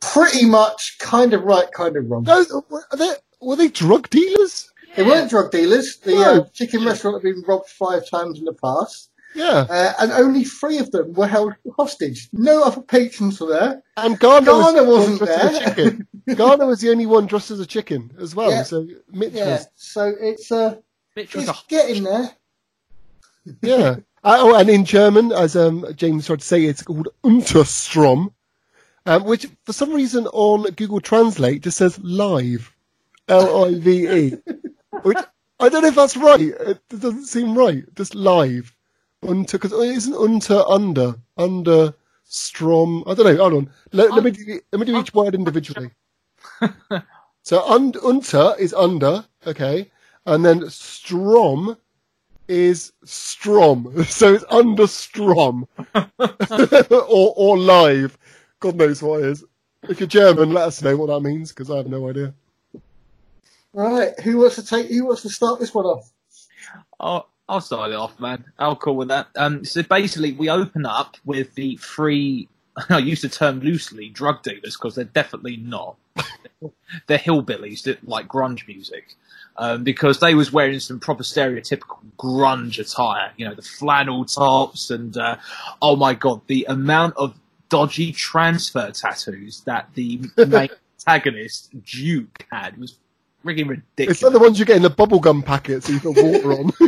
Pretty 0.00 0.44
much 0.46 0.96
kind 0.98 1.32
of 1.32 1.42
right, 1.44 1.70
kind 1.72 1.96
of 1.96 2.10
wrong. 2.10 2.24
No, 2.24 2.44
were 2.68 2.82
they, 2.96 3.12
were 3.40 3.56
they 3.56 3.68
drug 3.68 4.10
dealers? 4.10 4.68
They 4.96 5.04
weren't 5.04 5.30
drug 5.30 5.50
dealers. 5.52 5.96
The 5.98 6.12
No. 6.14 6.40
uh, 6.40 6.44
chicken 6.52 6.84
restaurant 6.84 7.16
had 7.16 7.22
been 7.22 7.42
robbed 7.46 7.68
five 7.68 8.08
times 8.10 8.38
in 8.38 8.44
the 8.44 8.52
past, 8.52 9.10
Yeah. 9.34 9.64
uh, 9.70 9.92
and 10.00 10.12
only 10.12 10.44
three 10.44 10.78
of 10.78 10.90
them 10.90 11.12
were 11.14 11.28
held 11.28 11.54
hostage. 11.76 12.28
No 12.32 12.62
other 12.64 12.82
patrons 12.82 13.40
were 13.40 13.48
there. 13.48 13.82
And 13.96 14.18
Garner, 14.18 14.46
Garner 14.46 14.84
was 14.84 14.98
wasn't 15.08 15.18
dressed 15.20 15.60
there. 15.60 15.74
chicken. 15.74 16.08
Garner 16.36 16.66
was 16.66 16.80
the 16.80 16.90
only 16.90 17.06
one 17.06 17.26
dressed 17.26 17.50
as 17.50 17.60
a 17.60 17.66
chicken 17.66 18.10
as 18.20 18.34
well. 18.34 18.50
Yeah. 18.50 18.64
So 18.64 18.86
Mitch 19.12 19.32
Yeah, 19.32 19.50
was. 19.58 19.68
so 19.76 20.12
it's 20.20 20.50
uh, 20.52 20.76
Mitch 21.16 21.34
was 21.34 21.48
it's 21.48 21.58
a 21.58 21.62
getting 21.68 22.02
there. 22.04 22.30
Yeah. 23.62 23.96
Oh, 24.24 24.54
and 24.54 24.70
in 24.70 24.84
German, 24.84 25.32
as 25.32 25.56
um, 25.56 25.84
James 25.96 26.26
tried 26.26 26.40
to 26.40 26.46
say, 26.46 26.64
it's 26.64 26.82
called 26.82 27.08
Unterstrom, 27.24 28.32
um, 29.04 29.24
which 29.24 29.48
for 29.64 29.72
some 29.72 29.92
reason 29.92 30.26
on 30.28 30.70
Google 30.74 31.00
Translate 31.00 31.62
just 31.62 31.78
says 31.78 31.98
live. 32.00 32.72
L-I-V-E. 33.28 34.36
which 35.02 35.18
I 35.58 35.68
don't 35.68 35.82
know 35.82 35.88
if 35.88 35.94
that's 35.94 36.16
right. 36.16 36.40
It 36.40 36.80
doesn't 36.88 37.26
seem 37.26 37.56
right. 37.56 37.84
Just 37.94 38.14
live. 38.14 38.74
Unter, 39.22 39.58
because 39.58 39.72
isn't 39.72 40.14
unter 40.14 40.62
under 40.68 41.14
under 41.36 41.94
strom? 42.24 43.04
I 43.06 43.14
don't 43.14 43.26
know. 43.26 43.36
Hold 43.36 43.54
on. 43.54 43.70
Let, 43.92 44.12
let 44.12 44.24
me 44.24 44.32
do, 44.32 44.60
let 44.72 44.80
me 44.80 44.86
do 44.86 44.98
each 44.98 45.14
word 45.14 45.34
individually. 45.34 45.90
so 47.42 47.64
un, 47.68 47.92
unter 48.04 48.54
is 48.58 48.74
under, 48.74 49.24
okay, 49.46 49.90
and 50.26 50.44
then 50.44 50.68
strom 50.70 51.76
is 52.48 52.92
strom. 53.04 54.04
So 54.06 54.34
it's 54.34 54.44
under 54.50 54.86
strom 54.86 55.66
or 56.18 57.34
or 57.36 57.58
live. 57.58 58.18
God 58.60 58.76
knows 58.76 59.02
what 59.02 59.20
it 59.20 59.26
is. 59.26 59.44
If 59.88 59.98
you're 60.00 60.06
German, 60.06 60.52
let 60.52 60.68
us 60.68 60.82
know 60.82 60.96
what 60.96 61.06
that 61.06 61.20
means 61.20 61.50
because 61.50 61.70
I 61.70 61.78
have 61.78 61.88
no 61.88 62.08
idea. 62.08 62.34
Right, 63.72 64.18
who 64.20 64.38
wants 64.38 64.56
to 64.56 64.64
take? 64.64 64.88
Who 64.88 65.06
wants 65.06 65.22
to 65.22 65.30
start 65.30 65.58
this 65.58 65.74
one 65.74 65.86
off? 65.86 66.10
I'll, 67.00 67.28
I'll 67.48 67.60
start 67.60 67.90
it 67.90 67.96
off, 67.96 68.20
man. 68.20 68.44
I'll 68.58 68.76
call 68.76 68.96
with 68.96 69.08
that. 69.08 69.28
Um, 69.36 69.64
so 69.64 69.82
basically, 69.82 70.32
we 70.32 70.50
open 70.50 70.84
up 70.84 71.16
with 71.24 71.54
the 71.54 71.76
three. 71.78 72.48
I 72.90 72.98
use 72.98 73.22
the 73.22 73.28
term 73.28 73.60
loosely, 73.60 74.10
drug 74.10 74.42
dealers, 74.42 74.76
because 74.76 74.94
they're 74.94 75.04
definitely 75.04 75.56
not. 75.56 75.96
they're 77.06 77.18
hillbillies 77.18 77.82
that 77.84 78.06
like 78.06 78.28
grunge 78.28 78.66
music, 78.68 79.14
um, 79.56 79.84
because 79.84 80.20
they 80.20 80.34
was 80.34 80.52
wearing 80.52 80.80
some 80.80 80.98
proper 80.98 81.22
stereotypical 81.22 81.98
grunge 82.18 82.78
attire. 82.78 83.32
You 83.36 83.48
know, 83.48 83.54
the 83.54 83.62
flannel 83.62 84.24
tops, 84.24 84.90
and 84.90 85.16
uh, 85.16 85.36
oh 85.80 85.96
my 85.96 86.14
god, 86.14 86.40
the 86.46 86.66
amount 86.68 87.14
of 87.16 87.38
dodgy 87.68 88.12
transfer 88.12 88.90
tattoos 88.90 89.62
that 89.62 89.88
the 89.94 90.20
main 90.46 90.68
antagonist 90.98 91.70
Duke 91.84 92.46
had 92.50 92.76
was 92.78 92.98
frigging 93.44 93.68
ridiculous. 93.68 94.18
It's 94.18 94.22
like 94.22 94.32
the 94.32 94.38
ones 94.38 94.58
you 94.58 94.64
get 94.64 94.76
in 94.76 94.82
the 94.82 94.90
bubblegum 94.90 95.44
packets 95.44 95.86
so 95.86 95.92
you 95.92 96.00
put 96.00 96.22
water 96.22 96.52
on. 96.52 96.72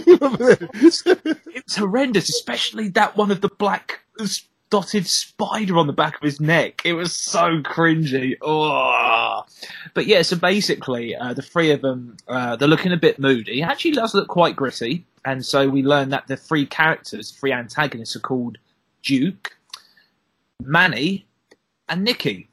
it's 1.55 1.77
horrendous, 1.77 2.29
especially 2.29 2.89
that 2.89 3.17
one 3.17 3.31
of 3.31 3.41
the 3.41 3.49
black 3.49 4.01
dotted 4.75 5.07
spider 5.07 5.79
on 5.79 5.87
the 5.87 5.93
back 5.93 6.17
of 6.17 6.23
his 6.23 6.41
neck. 6.41 6.83
It 6.85 6.95
was 6.95 7.15
so 7.15 7.61
cringy. 7.63 8.37
Oh. 8.43 9.45
But 9.95 10.09
yeah, 10.09 10.23
so 10.23 10.37
basically, 10.37 11.15
uh, 11.15 11.33
the 11.33 11.43
three 11.43 11.71
of 11.71 11.81
them, 11.81 12.17
uh, 12.27 12.57
they're 12.57 12.67
looking 12.67 12.91
a 12.91 12.97
bit 12.97 13.21
moody. 13.21 13.63
Actually 13.63 13.93
does 13.93 14.15
look 14.15 14.27
quite 14.27 14.57
gritty. 14.57 15.07
And 15.25 15.47
so 15.47 15.69
we 15.69 15.85
learn 15.85 16.09
that 16.09 16.27
the 16.27 16.37
three 16.37 16.67
characters, 16.67 17.31
three 17.31 17.53
antagonists, 17.53 18.17
are 18.17 18.21
called 18.21 18.59
Duke, 19.05 19.57
Manny, 20.61 21.25
and 21.89 22.03
Nikki. 22.03 22.49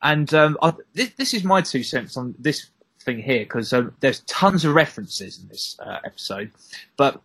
And 0.00 0.32
um, 0.32 0.56
I, 0.62 0.72
this, 0.94 1.10
this 1.18 1.34
is 1.34 1.44
my 1.44 1.60
two 1.60 1.82
cents 1.82 2.16
on 2.16 2.34
this 2.38 2.70
thing 3.02 3.20
here 3.20 3.40
because 3.40 3.74
um, 3.74 3.92
there's 4.00 4.20
tons 4.20 4.64
of 4.64 4.74
references 4.74 5.40
in 5.42 5.48
this 5.48 5.76
uh, 5.80 5.98
episode. 6.06 6.52
But 6.96 7.20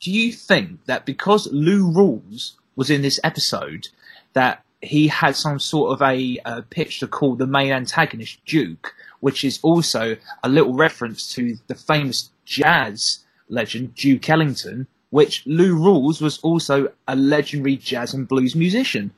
do 0.00 0.10
you 0.10 0.30
think 0.30 0.84
that 0.84 1.06
because 1.06 1.50
Lou 1.50 1.90
Rawls 1.90 2.52
was 2.78 2.90
in 2.90 3.02
this 3.02 3.18
episode, 3.24 3.88
that 4.34 4.62
he 4.80 5.08
had 5.08 5.34
some 5.34 5.58
sort 5.58 5.92
of 5.92 6.00
a 6.00 6.38
uh, 6.44 6.62
pitch 6.70 7.00
to 7.00 7.08
call 7.08 7.34
the 7.34 7.46
main 7.46 7.72
antagonist 7.72 8.38
Duke, 8.46 8.94
which 9.18 9.42
is 9.42 9.58
also 9.62 10.16
a 10.44 10.48
little 10.48 10.74
reference 10.74 11.34
to 11.34 11.58
the 11.66 11.74
famous 11.74 12.30
jazz 12.44 13.18
legend 13.48 13.96
Duke 13.96 14.30
Ellington, 14.30 14.86
which 15.10 15.44
Lou 15.44 15.76
Rawls 15.76 16.22
was 16.22 16.38
also 16.38 16.92
a 17.08 17.16
legendary 17.16 17.76
jazz 17.76 18.14
and 18.14 18.28
blues 18.28 18.54
musician. 18.54 19.10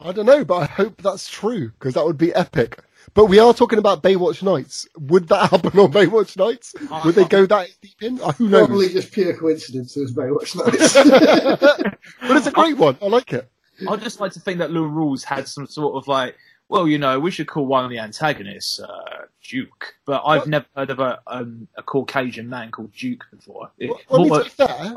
I 0.00 0.10
don't 0.10 0.26
know, 0.26 0.44
but 0.44 0.56
I 0.56 0.64
hope 0.64 1.00
that's 1.00 1.30
true 1.30 1.70
because 1.78 1.94
that 1.94 2.04
would 2.04 2.18
be 2.18 2.34
epic. 2.34 2.80
But 3.14 3.26
we 3.26 3.38
are 3.38 3.52
talking 3.52 3.78
about 3.78 4.02
Baywatch 4.02 4.42
Nights. 4.42 4.88
Would 4.98 5.28
that 5.28 5.50
happen 5.50 5.78
on 5.78 5.92
Baywatch 5.92 6.36
Nights? 6.36 6.74
Would 7.04 7.14
they 7.14 7.24
go 7.24 7.46
that 7.46 7.68
deep 7.80 8.02
in? 8.02 8.16
Who 8.16 8.48
knows? 8.48 8.66
Probably 8.66 8.88
just 8.88 9.12
pure 9.12 9.34
coincidence. 9.36 9.96
It 9.96 10.00
was 10.00 10.12
Baywatch 10.14 10.56
Nights. 10.56 10.94
but 12.20 12.36
it's 12.36 12.46
a 12.46 12.52
great 12.52 12.76
one. 12.76 12.96
I 13.02 13.06
like 13.06 13.32
it. 13.32 13.48
I'd 13.88 14.00
just 14.02 14.20
like 14.20 14.32
to 14.32 14.40
think 14.40 14.58
that 14.58 14.70
Lou 14.70 14.88
Rawls 14.88 15.24
had 15.24 15.48
some 15.48 15.66
sort 15.66 15.96
of 15.96 16.06
like, 16.06 16.36
well, 16.68 16.86
you 16.88 16.98
know, 16.98 17.18
we 17.20 17.30
should 17.30 17.48
call 17.48 17.66
one 17.66 17.84
of 17.84 17.90
the 17.90 17.98
antagonists 17.98 18.80
uh, 18.80 19.26
Duke. 19.42 19.94
But 20.06 20.22
I've 20.24 20.42
What? 20.42 20.48
never 20.48 20.66
heard 20.76 20.90
of 20.90 21.00
a 21.00 21.20
um, 21.26 21.68
a 21.76 21.82
Caucasian 21.82 22.48
man 22.48 22.70
called 22.70 22.92
Duke 22.92 23.24
before. 23.30 23.70
Well, 23.80 24.00
I 24.10 24.18
mean, 24.18 24.32
to 24.32 24.44
be 24.44 24.48
fair, 24.50 24.94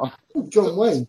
John 0.50 0.76
Wayne. 0.78 1.08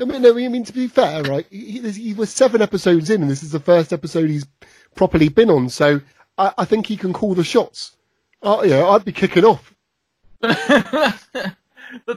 I 0.00 0.04
mean, 0.04 0.22
no, 0.22 0.30
I 0.36 0.48
mean 0.48 0.64
to 0.64 0.72
be 0.72 0.86
fair, 0.86 1.22
right? 1.24 1.44
He, 1.50 1.80
he, 1.80 1.90
he 1.90 2.14
was 2.14 2.30
seven 2.30 2.62
episodes 2.62 3.10
in, 3.10 3.22
and 3.22 3.30
this 3.30 3.42
is 3.42 3.50
the 3.50 3.60
first 3.60 3.92
episode 3.92 4.30
he's 4.30 4.46
properly 4.94 5.28
been 5.28 5.50
on. 5.50 5.68
So 5.68 6.00
I, 6.38 6.52
I 6.58 6.64
think 6.64 6.86
he 6.86 6.96
can 6.96 7.12
call 7.12 7.34
the 7.34 7.44
shots. 7.44 7.96
Uh, 8.42 8.62
yeah, 8.64 8.86
I'd 8.86 9.04
be 9.04 9.12
kicking 9.12 9.44
off. 9.44 9.74
but 10.40 11.16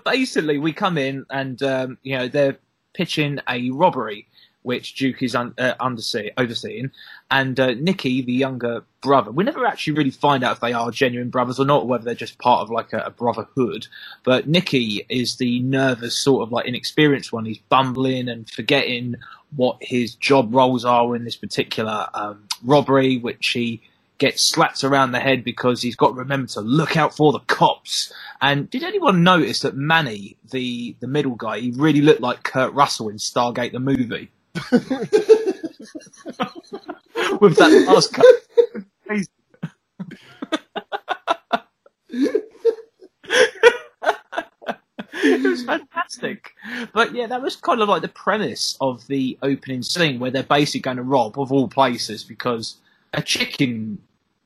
basically, 0.06 0.60
we 0.60 0.72
come 0.72 0.98
in 0.98 1.26
and 1.30 1.62
um, 1.64 1.98
you 2.04 2.18
know 2.18 2.28
they're 2.28 2.58
pitching 2.94 3.40
a 3.50 3.72
robbery, 3.72 4.28
which 4.62 4.94
Duke 4.94 5.24
is 5.24 5.34
un- 5.34 5.56
uh, 5.58 5.74
undersee- 5.80 6.34
overseeing, 6.38 6.92
and 7.32 7.60
uh, 7.60 7.72
Nicky, 7.72 8.22
the 8.22 8.34
younger 8.34 8.84
brother. 9.02 9.32
We 9.32 9.44
never 9.44 9.66
actually 9.66 9.94
really 9.94 10.12
find 10.12 10.44
out 10.44 10.58
if 10.58 10.60
they 10.60 10.74
are 10.74 10.92
genuine 10.92 11.32
brothers 11.32 11.60
or 11.60 11.66
not, 11.66 11.84
or 11.84 11.88
whether 11.88 12.04
they're 12.04 12.14
just 12.14 12.38
part 12.38 12.62
of 12.62 12.70
like 12.70 12.94
a, 12.94 13.00
a 13.00 13.10
brotherhood. 13.10 13.88
But 14.24 14.48
Nicky 14.48 15.04
is 15.10 15.38
the 15.38 15.62
nervous, 15.62 16.16
sort 16.16 16.44
of 16.44 16.52
like 16.52 16.68
inexperienced 16.68 17.34
one. 17.34 17.46
He's 17.46 17.58
bumbling 17.70 18.30
and 18.30 18.48
forgetting 18.48 19.16
what 19.56 19.78
his 19.82 20.14
job 20.14 20.54
roles 20.54 20.86
are 20.86 21.16
in 21.16 21.26
this 21.26 21.36
particular 21.36 22.08
um, 22.14 22.48
robbery, 22.64 23.18
which 23.18 23.48
he 23.48 23.82
gets 24.22 24.44
slapped 24.44 24.84
around 24.84 25.12
the 25.14 25.20
head 25.20 25.44
because 25.44 25.82
he's 25.82 25.96
got 25.96 26.10
to 26.10 26.14
remember 26.14 26.46
to 26.48 26.62
look 26.62 26.96
out 26.96 27.12
for 27.16 27.32
the 27.32 27.40
cops. 27.40 28.14
And 28.40 28.70
did 28.70 28.84
anyone 28.84 29.24
notice 29.24 29.62
that 29.62 29.76
Manny, 29.76 30.38
the 30.52 30.96
the 31.00 31.08
middle 31.08 31.34
guy, 31.34 31.60
he 31.60 31.72
really 31.72 32.02
looked 32.02 32.22
like 32.22 32.44
Kurt 32.44 32.72
Russell 32.74 33.10
in 33.10 33.18
Stargate 33.18 33.72
the 33.72 33.80
movie? 33.80 34.30
With 37.42 37.56
that 37.58 37.86
last 37.88 38.14
cut. 38.14 38.26
it 45.14 45.50
was 45.50 45.64
fantastic. 45.64 46.52
But 46.94 47.16
yeah, 47.16 47.26
that 47.26 47.42
was 47.42 47.56
kind 47.56 47.82
of 47.82 47.90
like 47.90 48.04
the 48.04 48.08
premise 48.08 48.78
of 48.80 49.08
the 49.08 49.40
opening 49.42 49.82
scene 49.82 50.20
where 50.20 50.30
they're 50.30 50.44
basically 50.44 50.82
going 50.82 50.98
to 50.98 51.04
rob, 51.04 51.40
of 51.40 51.52
all 51.52 51.68
places, 51.68 52.24
because 52.24 52.76
a 53.14 53.24
chicken 53.24 54.00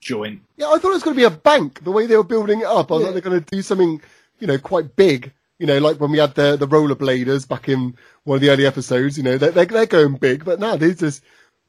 joint. 0.06 0.42
Yeah, 0.58 0.68
I 0.68 0.78
thought 0.78 0.92
it 0.92 0.94
was 0.94 1.04
going 1.04 1.16
to 1.18 1.22
be 1.22 1.26
a 1.26 1.30
bank. 1.32 1.84
The 1.84 1.92
way 1.92 2.06
they 2.06 2.18
were 2.18 2.24
building 2.24 2.62
it 2.62 2.66
up, 2.68 2.92
I 2.92 2.98
Yeah. 2.98 3.06
thought 3.06 3.12
they're 3.14 3.22
going 3.22 3.44
to 3.44 3.56
do 3.56 3.62
something, 3.62 4.02
you 4.40 4.48
know, 4.48 4.58
quite 4.58 4.96
big. 4.96 5.34
You 5.60 5.68
know, 5.68 5.80
like 5.80 6.00
when 6.00 6.12
we 6.12 6.20
had 6.20 6.36
the 6.36 6.58
the 6.58 6.68
rollerbladers 6.68 7.48
back 7.48 7.70
in 7.70 7.96
one 8.26 8.36
of 8.36 8.42
the 8.42 8.50
early 8.50 8.66
episodes. 8.66 9.18
You 9.18 9.24
know, 9.24 9.38
they're 9.38 9.52
they're, 9.52 9.66
they're 9.66 9.86
going 9.86 10.16
big, 10.16 10.46
but 10.46 10.60
now 10.60 10.76
there's 10.78 10.98
this 10.98 11.22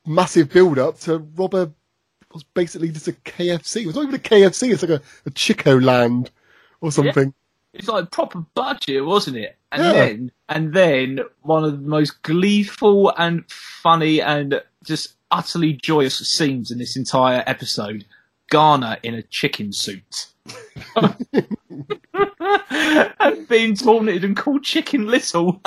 massive 0.07 0.51
build 0.53 0.79
up 0.79 0.99
to 1.01 1.19
rob 1.37 1.55
a 1.55 1.73
was 2.33 2.45
basically 2.45 2.91
just 2.91 3.09
a 3.09 3.13
KFC. 3.13 3.83
It 3.83 3.87
was 3.87 3.97
not 3.97 4.03
even 4.05 4.15
a 4.17 4.19
KFC. 4.19 4.73
It's 4.73 4.83
like 4.83 5.01
a, 5.01 5.03
a 5.27 5.31
Chico 5.31 5.79
Land 5.81 6.31
or 6.81 6.93
something. 6.93 7.33
It's 7.73 7.89
like 7.89 8.11
proper 8.11 8.45
budget, 8.55 9.05
wasn't 9.05 9.37
it? 9.39 9.57
And 9.73 9.83
Yeah. 9.83 9.93
then, 9.93 10.33
and 10.49 10.73
then 10.75 11.21
one 11.43 11.65
of 11.65 11.73
the 11.73 11.89
most 11.89 12.23
gleeful 12.23 13.13
and 13.17 13.45
funny 13.51 14.21
and 14.21 14.63
just 14.85 15.15
utterly 15.31 15.75
joyous 15.75 16.19
scenes 16.19 16.71
in 16.71 16.79
this 16.79 16.97
entire 16.97 17.43
episode: 17.47 18.05
Garner 18.49 18.99
in 19.03 19.15
a 19.15 19.23
chicken 19.23 19.73
suit. 19.73 20.29
and 23.21 23.49
being 23.49 23.75
taunted 23.75 24.25
and 24.25 24.37
called 24.37 24.63
Chicken 24.63 25.07
Little. 25.07 25.61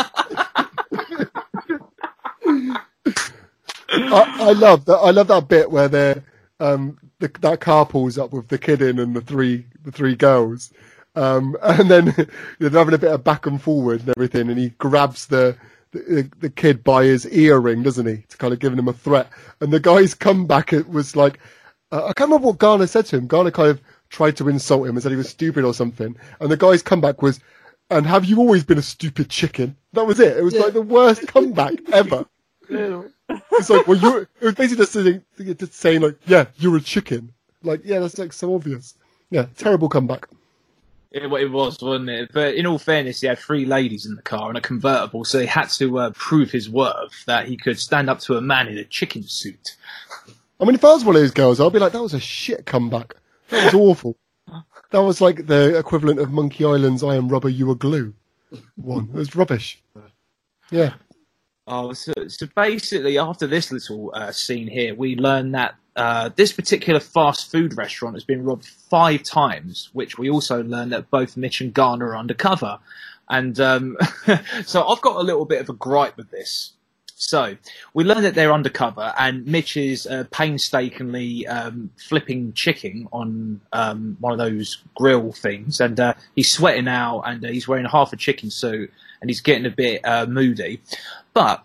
I, 3.91 4.36
I 4.39 4.51
love 4.53 4.86
that. 4.86 4.98
I 4.98 5.12
love 5.12 5.27
that 5.27 5.48
bit 5.48 5.71
where 5.71 5.88
they're 5.88 6.24
um 6.59 6.98
the, 7.19 7.31
that 7.41 7.59
car 7.59 7.86
pulls 7.86 8.17
up 8.17 8.31
with 8.31 8.48
the 8.48 8.57
kid 8.57 8.81
in 8.81 9.00
and 9.00 9.15
the 9.15 9.21
three 9.21 9.65
the 9.83 9.91
three 9.91 10.15
girls, 10.15 10.71
um 11.15 11.57
and 11.62 11.89
then 11.89 12.05
they're 12.59 12.69
having 12.69 12.93
a 12.93 12.98
bit 13.00 13.12
of 13.12 13.24
back 13.24 13.45
and 13.45 13.62
forward 13.62 14.01
and 14.01 14.09
everything, 14.09 14.50
and 14.50 14.59
he 14.59 14.69
grabs 14.69 15.27
the. 15.27 15.57
The, 15.91 16.29
the 16.39 16.51
kid 16.51 16.83
by 16.83 17.05
his 17.05 17.25
earring, 17.31 17.81
doesn't 17.81 18.05
he, 18.05 18.17
to 18.29 18.38
kind 18.38 18.53
of 18.53 18.59
giving 18.59 18.77
him 18.77 18.88
a 18.88 18.93
threat? 18.93 19.27
And 19.59 19.74
the 19.74 19.79
guy's 19.79 20.13
comeback 20.13 20.71
it 20.71 20.88
was 20.88 21.15
like, 21.15 21.39
uh, 21.91 22.05
I 22.05 22.13
can't 22.13 22.29
remember 22.29 22.48
what 22.48 22.58
Garner 22.60 22.88
said 22.88 23.05
to 23.08 23.17
him. 23.17 23.27
Garner 23.27 23.51
kind 23.51 23.69
of 23.69 23.81
tried 24.10 24.38
to 24.38 24.50
insult 24.50 24.88
him 24.88 24.96
and 24.96 25.03
said 25.03 25.12
he 25.12 25.17
was 25.17 25.29
stupid 25.29 25.63
or 25.63 25.74
something. 25.74 26.15
And 26.39 26.51
the 26.51 26.58
guy's 26.58 26.81
comeback 26.81 27.22
was, 27.22 27.39
"And 27.89 28.05
have 28.05 28.25
you 28.25 28.38
always 28.39 28.63
been 28.63 28.77
a 28.77 28.84
stupid 28.84 29.29
chicken?" 29.29 29.75
That 29.93 30.05
was 30.05 30.19
it. 30.19 30.38
It 30.38 30.43
was 30.43 30.53
Yeah. 30.53 30.62
like 30.62 30.74
the 30.74 30.81
worst 30.81 31.27
comeback 31.27 31.74
ever. 31.93 32.25
It's 32.69 33.69
like, 33.69 33.88
well, 33.88 33.98
you're, 33.98 34.22
it 34.22 34.29
was 34.41 34.55
basically 34.55 34.84
just 34.86 34.93
saying, 34.93 35.24
just 35.58 35.74
saying 35.74 36.01
like, 36.01 36.17
yeah, 36.25 36.46
you're 36.58 36.77
a 36.77 36.81
chicken. 36.81 37.34
Like, 37.63 37.81
yeah, 37.84 38.00
that's 38.00 38.17
like 38.17 38.34
so 38.34 38.53
obvious. 38.55 38.96
Yeah, 39.29 39.48
terrible 39.58 39.89
comeback. 39.89 40.27
It, 41.12 41.24
it 41.24 41.51
was, 41.51 41.81
wasn't 41.81 42.10
it? 42.10 42.31
But 42.34 42.55
in 42.55 42.65
all 42.67 42.77
fairness, 42.77 43.22
he 43.22 43.27
had 43.27 43.39
three 43.39 43.65
ladies 43.65 44.05
in 44.05 44.15
the 44.15 44.22
car 44.22 44.50
and 44.50 44.58
a 44.58 44.62
convertible, 44.62 45.25
so 45.25 45.39
he 45.39 45.48
had 45.48 45.69
to 45.72 45.98
uh, 46.00 46.12
prove 46.12 46.51
his 46.51 46.69
worth 46.69 47.25
that 47.25 47.48
he 47.48 47.58
could 47.58 47.79
stand 47.79 48.10
up 48.10 48.19
to 48.22 48.38
a 48.38 48.41
man 48.41 48.67
in 48.67 48.77
a 48.77 48.84
chicken 48.84 49.24
suit. 49.24 49.75
I 50.60 50.66
mean, 50.66 50.75
if 50.75 50.84
I 50.84 50.89
was 50.89 51.06
one 51.06 51.16
of 51.16 51.22
those 51.22 51.32
girls, 51.32 51.60
I'd 51.60 51.72
be 51.72 51.80
like, 51.80 51.94
that 51.94 52.01
was 52.01 52.13
a 52.13 52.20
shit 52.20 52.66
comeback. 52.66 53.16
That 53.50 53.66
was 53.66 53.74
awful. 53.74 54.18
That 54.92 55.00
was 55.00 55.22
like 55.22 55.46
the 55.48 55.78
equivalent 55.78 56.20
of 56.20 56.32
Monkey 56.32 56.66
Island's 56.66 57.04
I 57.04 57.16
am 57.16 57.30
rubber, 57.30 57.50
you 57.50 57.70
are 57.72 57.75
glue. 57.75 58.13
One. 58.75 59.10
It 59.13 59.18
was 59.18 59.36
rubbish. 59.36 59.82
Yeah. 60.72 60.94
Oh, 61.68 61.94
so, 61.94 62.13
so 62.28 62.48
basically, 62.56 63.20
after 63.20 63.46
this 63.46 63.72
little 63.72 64.12
uh, 64.16 64.32
scene 64.32 64.68
here, 64.68 64.96
we 64.96 65.16
learn 65.16 65.51
that 65.51 65.75
uh, 65.96 66.30
this 66.36 66.51
particular 66.51 67.00
fast 67.00 67.51
food 67.51 67.78
restaurant 67.78 68.16
has 68.16 68.24
been 68.24 68.44
robbed 68.44 68.66
five 68.66 69.22
times, 69.22 69.89
which 69.94 70.18
we 70.18 70.30
also 70.30 70.63
learn 70.63 70.89
that 70.89 71.12
both 71.12 71.38
Mitch 71.38 71.62
and 71.62 71.74
Garner 71.74 72.08
are 72.08 72.18
undercover. 72.18 72.80
And 73.30 73.60
um, 73.60 73.98
so 74.66 74.88
I've 74.88 75.01
got 75.01 75.18
a 75.18 75.24
little 75.24 75.46
bit 75.46 75.62
of 75.62 75.70
a 75.70 75.74
gripe 75.74 76.18
with 76.18 76.32
this. 76.32 76.74
So 77.22 77.58
we 77.94 78.06
learn 78.06 78.24
that 78.24 78.34
they're 78.34 78.54
undercover, 78.54 79.14
and 79.20 79.46
Mitch 79.46 79.76
is 79.76 80.08
uh, 80.08 80.24
painstakingly 80.32 81.46
um, 81.48 81.90
flipping 81.98 82.54
chicken 82.54 83.10
on 83.12 83.60
um, 83.74 84.16
one 84.22 84.32
of 84.32 84.40
those 84.40 84.82
grill 84.96 85.34
things, 85.34 85.82
and 85.82 86.00
uh, 86.00 86.14
he's 86.38 86.50
sweating 86.50 86.88
out, 86.88 87.24
and 87.24 87.44
uh, 87.44 87.50
he's 87.50 87.68
wearing 87.68 87.84
half 87.84 88.14
a 88.14 88.16
chicken 88.16 88.50
suit, 88.50 88.90
and 89.20 89.30
he's 89.30 89.42
getting 89.42 89.66
a 89.66 89.70
bit 89.70 90.00
uh, 90.06 90.28
moody. 90.28 90.80
But 91.34 91.62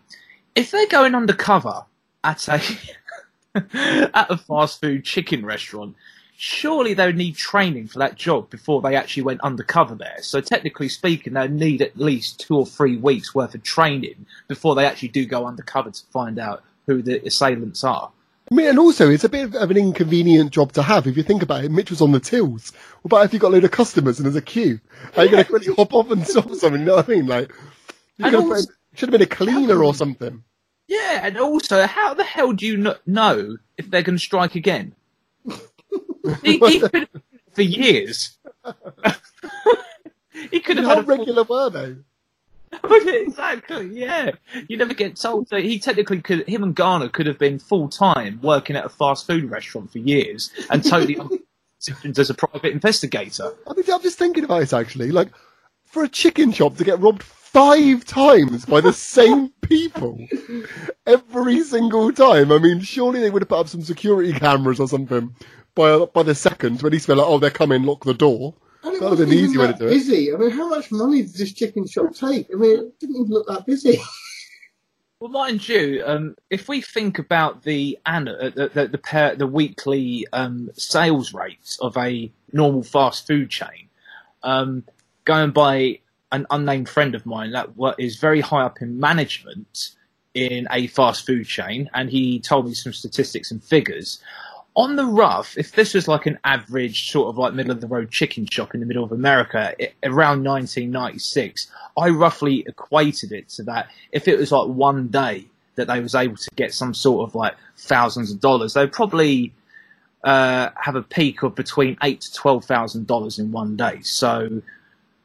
if 0.56 0.72
they're 0.72 0.88
going 0.88 1.14
undercover 1.14 1.84
at 2.24 2.48
a 2.48 2.60
at 4.12 4.30
a 4.30 4.36
fast 4.36 4.80
food 4.80 5.04
chicken 5.04 5.46
restaurant, 5.46 5.94
surely 6.36 6.94
they 6.94 7.06
would 7.06 7.16
need 7.16 7.36
training 7.36 7.86
for 7.88 7.98
that 8.00 8.16
job 8.16 8.50
before 8.50 8.82
they 8.82 8.96
actually 8.96 9.22
went 9.22 9.40
undercover 9.42 9.94
there. 9.94 10.18
So 10.20 10.40
technically 10.40 10.88
speaking, 10.88 11.34
they'd 11.34 11.52
need 11.52 11.82
at 11.82 11.96
least 11.96 12.40
two 12.40 12.56
or 12.56 12.66
three 12.66 12.96
weeks 12.96 13.34
worth 13.34 13.54
of 13.54 13.62
training 13.62 14.26
before 14.48 14.74
they 14.74 14.86
actually 14.86 15.08
do 15.08 15.26
go 15.26 15.46
undercover 15.46 15.90
to 15.90 16.02
find 16.12 16.38
out 16.38 16.62
who 16.86 17.02
the 17.02 17.24
assailants 17.26 17.84
are. 17.84 18.10
I 18.50 18.54
mean, 18.54 18.66
and 18.66 18.78
also 18.78 19.08
it's 19.08 19.24
a 19.24 19.28
bit 19.28 19.54
of 19.54 19.70
an 19.70 19.76
inconvenient 19.76 20.50
job 20.50 20.72
to 20.72 20.82
have 20.82 21.06
if 21.06 21.16
you 21.16 21.22
think 21.22 21.42
about 21.42 21.64
it. 21.64 21.70
Mitch 21.70 21.90
was 21.90 22.02
on 22.02 22.12
the 22.12 22.20
tills. 22.20 22.72
What 23.02 23.16
about 23.16 23.24
if 23.24 23.32
you've 23.32 23.40
got 23.40 23.48
a 23.48 23.54
load 23.54 23.64
of 23.64 23.70
customers 23.70 24.18
and 24.18 24.26
there's 24.26 24.36
a 24.36 24.42
queue? 24.42 24.80
Are 25.16 25.24
you 25.24 25.30
going 25.30 25.44
to 25.44 25.48
quickly 25.48 25.74
hop 25.74 25.94
off 25.94 26.10
and 26.10 26.26
stop 26.26 26.50
something? 26.50 26.80
You 26.80 26.86
know 26.86 26.96
what 26.96 27.08
I 27.08 27.12
mean? 27.12 27.26
Like, 27.26 27.52
you 28.18 28.36
also- 28.36 28.70
have 28.96 29.10
been 29.10 29.22
a 29.22 29.26
cleaner 29.26 29.82
or 29.82 29.94
something. 29.94 30.44
Yeah, 30.86 31.26
and 31.26 31.38
also, 31.38 31.86
how 31.86 32.14
the 32.14 32.22
hell 32.22 32.52
do 32.52 32.66
you 32.66 32.76
know 33.06 33.56
if 33.78 33.90
they're 33.90 34.02
going 34.02 34.16
to 34.16 34.22
strike 34.22 34.54
again? 34.54 34.94
he, 36.42 36.58
he 36.58 36.80
could 36.80 37.08
for 37.52 37.62
years. 37.62 38.38
he 40.50 40.60
could 40.60 40.78
have 40.78 40.86
had 40.86 40.98
a 40.98 41.02
full- 41.02 41.16
regular 41.16 41.44
were 41.44 41.70
they? 41.70 41.96
exactly, 42.90 43.86
yeah. 43.92 44.32
You 44.68 44.76
never 44.76 44.94
get 44.94 45.16
told. 45.16 45.48
So 45.48 45.60
he 45.60 45.78
technically 45.78 46.20
could, 46.20 46.48
him 46.48 46.62
and 46.62 46.74
Garner 46.74 47.08
could 47.08 47.26
have 47.26 47.38
been 47.38 47.58
full 47.58 47.88
time 47.88 48.40
working 48.42 48.74
at 48.74 48.84
a 48.84 48.88
fast 48.88 49.26
food 49.26 49.44
restaurant 49.50 49.92
for 49.92 49.98
years 49.98 50.50
and 50.70 50.84
totally 50.84 51.16
as 52.18 52.30
a 52.30 52.34
private 52.34 52.72
investigator. 52.72 53.52
I 53.68 53.74
mean, 53.74 53.84
I'm 53.92 54.02
just 54.02 54.18
thinking 54.18 54.44
about 54.44 54.62
it 54.62 54.72
actually. 54.72 55.12
Like, 55.12 55.28
for 55.84 56.02
a 56.02 56.08
chicken 56.08 56.50
shop 56.50 56.76
to 56.78 56.84
get 56.84 56.98
robbed 56.98 57.22
five 57.22 58.04
times 58.04 58.64
by 58.64 58.80
the 58.80 58.92
same 58.92 59.50
people 59.60 60.18
every 61.06 61.60
single 61.60 62.12
time. 62.12 62.50
I 62.50 62.58
mean, 62.58 62.80
surely 62.80 63.20
they 63.20 63.30
would 63.30 63.42
have 63.42 63.48
put 63.48 63.60
up 63.60 63.68
some 63.68 63.82
security 63.82 64.32
cameras 64.32 64.80
or 64.80 64.88
something 64.88 65.36
by 65.74 66.04
by 66.06 66.22
the 66.22 66.34
second 66.34 66.82
when 66.82 66.92
he's 66.92 67.08
like, 67.08 67.18
oh, 67.18 67.38
they're 67.38 67.50
coming, 67.50 67.84
lock 67.84 68.04
the 68.04 68.14
door. 68.14 68.54
And 68.82 68.94
it 68.96 69.00
That 69.00 69.10
would 69.10 69.20
have 69.20 69.26
wasn't 69.26 69.30
been 69.30 69.38
even 69.38 69.40
easy 69.40 69.58
way 69.58 69.66
to 69.68 69.72
that 69.72 69.78
do 69.78 69.88
it. 69.88 69.90
busy. 69.90 70.32
I 70.32 70.36
mean, 70.36 70.50
how 70.50 70.68
much 70.68 70.92
money 70.92 71.22
did 71.22 71.34
this 71.34 71.52
chicken 71.52 71.86
shop 71.86 72.14
take? 72.14 72.48
I 72.52 72.56
mean, 72.56 72.78
it 72.78 73.00
didn't 73.00 73.16
even 73.16 73.28
look 73.30 73.46
that 73.48 73.66
busy. 73.66 74.00
Well, 75.20 75.30
mind 75.30 75.68
you, 75.68 76.02
um, 76.06 76.36
if 76.50 76.68
we 76.68 76.82
think 76.82 77.18
about 77.18 77.62
the 77.62 77.98
anna- 78.06 78.34
uh, 78.34 78.50
the 78.50 78.68
the, 78.68 78.88
the, 78.88 78.98
pair, 78.98 79.34
the 79.34 79.46
weekly 79.46 80.26
um, 80.32 80.70
sales 80.74 81.32
rates 81.32 81.78
of 81.80 81.96
a 81.96 82.30
normal 82.52 82.82
fast 82.82 83.26
food 83.26 83.50
chain, 83.50 83.88
um, 84.42 84.84
going 85.24 85.52
by 85.52 86.00
an 86.32 86.46
unnamed 86.50 86.88
friend 86.88 87.14
of 87.14 87.24
mine 87.26 87.52
that 87.52 87.70
is 87.98 88.16
very 88.16 88.40
high 88.42 88.62
up 88.62 88.82
in 88.82 89.00
management 89.00 89.90
in 90.34 90.68
a 90.70 90.88
fast 90.88 91.24
food 91.26 91.46
chain, 91.46 91.88
and 91.94 92.10
he 92.10 92.40
told 92.40 92.66
me 92.66 92.74
some 92.74 92.92
statistics 92.92 93.50
and 93.50 93.62
figures. 93.64 94.20
On 94.76 94.96
the 94.96 95.06
rough, 95.06 95.56
if 95.56 95.72
this 95.72 95.94
was 95.94 96.08
like 96.08 96.26
an 96.26 96.38
average 96.44 97.10
sort 97.10 97.28
of 97.28 97.38
like 97.38 97.54
middle 97.54 97.70
of 97.70 97.80
the 97.80 97.86
road 97.86 98.10
chicken 98.10 98.44
shop 98.50 98.74
in 98.74 98.80
the 98.80 98.86
middle 98.86 99.04
of 99.04 99.12
America 99.12 99.72
i 99.80 99.92
around 100.02 100.42
1996, 100.42 101.70
I 101.96 102.08
roughly 102.08 102.64
equated 102.66 103.30
it 103.30 103.48
to 103.50 103.62
that. 103.64 103.88
If 104.10 104.26
it 104.26 104.36
was 104.36 104.50
like 104.50 104.66
one 104.68 105.08
day 105.08 105.46
that 105.76 105.86
they 105.86 106.00
was 106.00 106.14
able 106.16 106.36
to 106.36 106.50
get 106.56 106.74
some 106.74 106.92
sort 106.92 107.28
of 107.28 107.36
like 107.36 107.54
thousands 107.76 108.32
of 108.32 108.40
dollars, 108.40 108.74
they'd 108.74 108.90
probably 108.92 109.52
uh, 110.24 110.70
have 110.76 110.96
a 110.96 111.02
peak 111.02 111.42
of 111.42 111.54
between 111.54 111.96
eight 112.02 112.22
to 112.22 112.32
twelve 112.32 112.64
thousand 112.64 113.06
dollars 113.06 113.38
in 113.38 113.52
one 113.52 113.76
day. 113.76 114.00
So, 114.02 114.62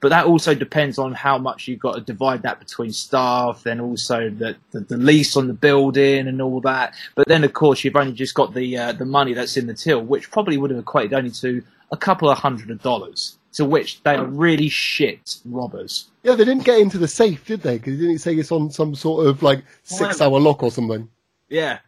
but 0.02 0.10
that 0.10 0.26
also 0.26 0.54
depends 0.54 0.98
on 0.98 1.14
how 1.14 1.38
much 1.38 1.68
you've 1.68 1.80
got 1.80 1.96
to 1.96 2.02
divide 2.02 2.42
that 2.44 2.60
between 2.60 2.92
staff, 2.92 3.64
then 3.64 3.80
also 3.80 4.30
the, 4.30 4.56
the, 4.72 4.80
the 4.82 4.98
lease 4.98 5.36
on 5.36 5.48
the 5.48 5.54
building 5.54 6.28
and 6.28 6.42
all 6.42 6.62
that. 6.62 6.94
But 7.16 7.28
then, 7.28 7.44
of 7.44 7.54
course, 7.54 7.84
you've 7.84 7.96
only 7.96 8.14
just 8.14 8.34
got 8.36 8.54
the 8.54 8.78
uh, 8.78 8.92
the 8.94 9.06
money 9.06 9.34
that's 9.34 9.58
in 9.58 9.68
the 9.68 9.74
till, 9.74 10.02
which 10.02 10.32
probably 10.32 10.58
would 10.58 10.72
have 10.72 10.80
equated 10.80 11.14
only 11.14 11.32
to 11.32 11.64
a 11.92 11.98
couple 11.98 12.30
of 12.30 12.38
hundred 12.38 12.72
of 12.72 12.82
dollars. 12.82 13.36
To 13.54 13.66
which 13.66 14.04
they 14.04 14.14
are 14.16 14.26
really 14.26 14.70
shit 14.70 15.38
robbers. 15.44 16.06
Yeah, 16.22 16.36
they 16.36 16.46
didn't 16.46 16.66
get 16.66 16.78
into 16.80 17.00
the 17.00 17.08
safe, 17.08 17.46
did 17.48 17.62
they? 17.64 17.80
Because 17.80 17.98
didn't 17.98 18.20
say 18.20 18.36
it's 18.36 18.52
on 18.52 18.70
some 18.70 18.94
sort 18.94 19.26
of 19.26 19.42
like 19.42 19.64
six-hour 19.82 20.40
lock 20.40 20.62
or 20.62 20.70
something. 20.70 21.10
Yeah. 21.50 21.80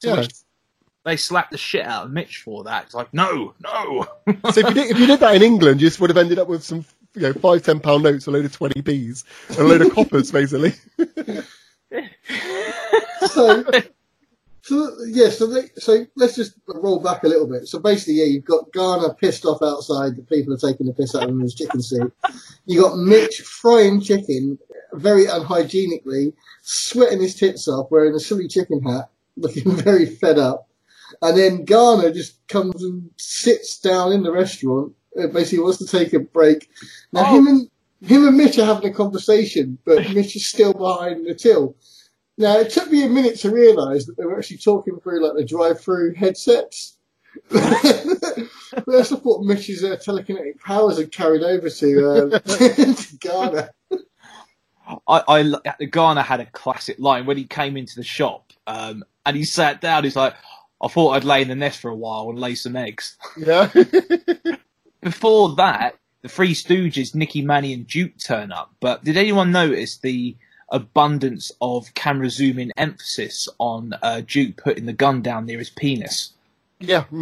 To 0.00 0.08
Yeah. 0.08 0.26
they 1.04 1.16
slapped 1.16 1.52
the 1.52 1.56
shit 1.56 1.86
out 1.86 2.06
of 2.06 2.10
Mitch 2.10 2.38
for 2.38 2.64
that. 2.64 2.86
It's 2.86 2.94
like, 2.94 3.14
no, 3.14 3.54
no. 3.60 4.08
So 4.50 4.60
if 4.60 4.68
you, 4.68 4.74
did, 4.74 4.90
if 4.90 4.98
you 4.98 5.06
did 5.06 5.20
that 5.20 5.36
in 5.36 5.42
England, 5.42 5.80
you 5.80 5.86
just 5.86 6.00
would 6.00 6.10
have 6.10 6.16
ended 6.16 6.40
up 6.40 6.48
with 6.48 6.64
some, 6.64 6.84
you 7.14 7.22
know, 7.22 7.32
five, 7.34 7.62
ten 7.62 7.80
pound 7.80 8.02
notes, 8.02 8.26
a 8.26 8.30
load 8.30 8.44
of 8.44 8.52
twenty 8.52 8.80
b's, 8.80 9.24
and 9.48 9.58
a 9.58 9.64
load 9.64 9.82
of 9.82 9.92
coppers, 9.94 10.30
basically. 10.30 10.72
so, 13.26 13.64
so 14.62 14.96
yeah, 15.06 15.30
so 15.30 15.46
they, 15.46 15.68
so 15.76 16.06
let's 16.16 16.36
just 16.36 16.54
roll 16.66 17.00
back 17.00 17.24
a 17.24 17.28
little 17.28 17.46
bit. 17.46 17.66
So 17.66 17.78
basically, 17.78 18.14
yeah, 18.14 18.26
you've 18.26 18.44
got 18.44 18.72
Garner 18.72 19.14
pissed 19.14 19.44
off 19.44 19.62
outside. 19.62 20.16
The 20.16 20.22
people 20.22 20.52
are 20.52 20.58
taking 20.58 20.86
the 20.86 20.92
piss 20.92 21.14
out 21.14 21.24
of 21.24 21.30
him 21.30 21.36
in 21.36 21.42
his 21.42 21.54
chicken 21.54 21.82
suit. 21.82 22.12
You 22.66 22.82
got 22.82 22.98
Mitch 22.98 23.40
frying 23.40 24.00
chicken 24.00 24.58
very 24.92 25.26
unhygienically, 25.26 26.32
sweating 26.62 27.20
his 27.20 27.34
tits 27.34 27.68
off, 27.68 27.90
wearing 27.90 28.14
a 28.14 28.20
silly 28.20 28.48
chicken 28.48 28.82
hat, 28.82 29.10
looking 29.36 29.70
very 29.76 30.06
fed 30.06 30.38
up. 30.38 30.68
And 31.22 31.36
then 31.36 31.64
Garner 31.64 32.12
just 32.12 32.46
comes 32.48 32.82
and 32.82 33.10
sits 33.16 33.78
down 33.80 34.12
in 34.12 34.22
the 34.22 34.32
restaurant. 34.32 34.92
Uh, 35.18 35.26
Basically, 35.28 35.60
wants 35.60 35.78
to 35.78 35.86
take 35.86 36.12
a 36.12 36.20
break. 36.20 36.68
Now 37.12 37.22
Oh. 37.26 37.36
him 37.38 37.46
and 37.46 37.70
him 38.00 38.26
and 38.26 38.36
Mitch 38.36 38.58
are 38.58 38.64
having 38.64 38.90
a 38.90 38.94
conversation, 38.94 39.78
but 39.84 40.10
Mitch 40.14 40.36
is 40.36 40.46
still 40.48 40.72
behind 40.72 41.26
the 41.26 41.34
till. 41.34 41.76
Now 42.36 42.58
it 42.58 42.70
took 42.70 42.90
me 42.90 43.04
a 43.04 43.08
minute 43.08 43.36
to 43.40 43.50
realise 43.50 44.06
that 44.06 44.16
they 44.16 44.24
were 44.24 44.38
actually 44.38 44.58
talking 44.58 45.00
through 45.00 45.24
like 45.26 45.36
the 45.36 45.44
drive-through 45.44 46.14
headsets. 46.14 46.96
I 47.52 49.02
thought 49.02 49.44
Mitch's 49.44 49.82
uh, 49.84 49.96
telekinetic 49.96 50.60
powers 50.60 50.98
had 50.98 51.10
carried 51.12 51.42
over 51.42 51.68
to, 51.68 52.10
uh, 52.10 52.38
to 52.38 53.16
Garner. 53.20 53.70
I, 55.06 55.22
I 55.78 55.84
Garner 55.86 56.22
had 56.22 56.40
a 56.40 56.46
classic 56.46 56.98
line 56.98 57.26
when 57.26 57.36
he 57.36 57.44
came 57.44 57.76
into 57.76 57.96
the 57.96 58.04
shop, 58.04 58.52
um, 58.66 59.04
and 59.26 59.36
he 59.36 59.44
sat 59.44 59.80
down. 59.80 60.04
He's 60.04 60.16
like, 60.16 60.34
"I 60.82 60.88
thought 60.88 61.10
I'd 61.10 61.24
lay 61.24 61.42
in 61.42 61.48
the 61.48 61.54
nest 61.56 61.80
for 61.80 61.90
a 61.90 61.96
while 61.96 62.30
and 62.30 62.38
lay 62.38 62.54
some 62.54 62.76
eggs." 62.76 63.16
yeah. 63.36 63.68
Before 65.00 65.54
that, 65.56 65.96
the 66.22 66.28
Three 66.28 66.54
Stooges, 66.54 67.14
Nicky, 67.14 67.42
Manny, 67.42 67.72
and 67.72 67.86
Duke 67.86 68.18
turn 68.18 68.52
up. 68.52 68.72
But 68.80 69.04
did 69.04 69.16
anyone 69.16 69.52
notice 69.52 69.96
the 69.96 70.36
abundance 70.70 71.50
of 71.60 71.94
camera 71.94 72.28
zoom 72.28 72.58
in 72.58 72.72
emphasis 72.76 73.48
on 73.58 73.94
uh, 74.02 74.22
Duke 74.26 74.56
putting 74.56 74.86
the 74.86 74.92
gun 74.92 75.22
down 75.22 75.46
near 75.46 75.58
his 75.58 75.70
penis? 75.70 76.32
yeah. 76.80 77.04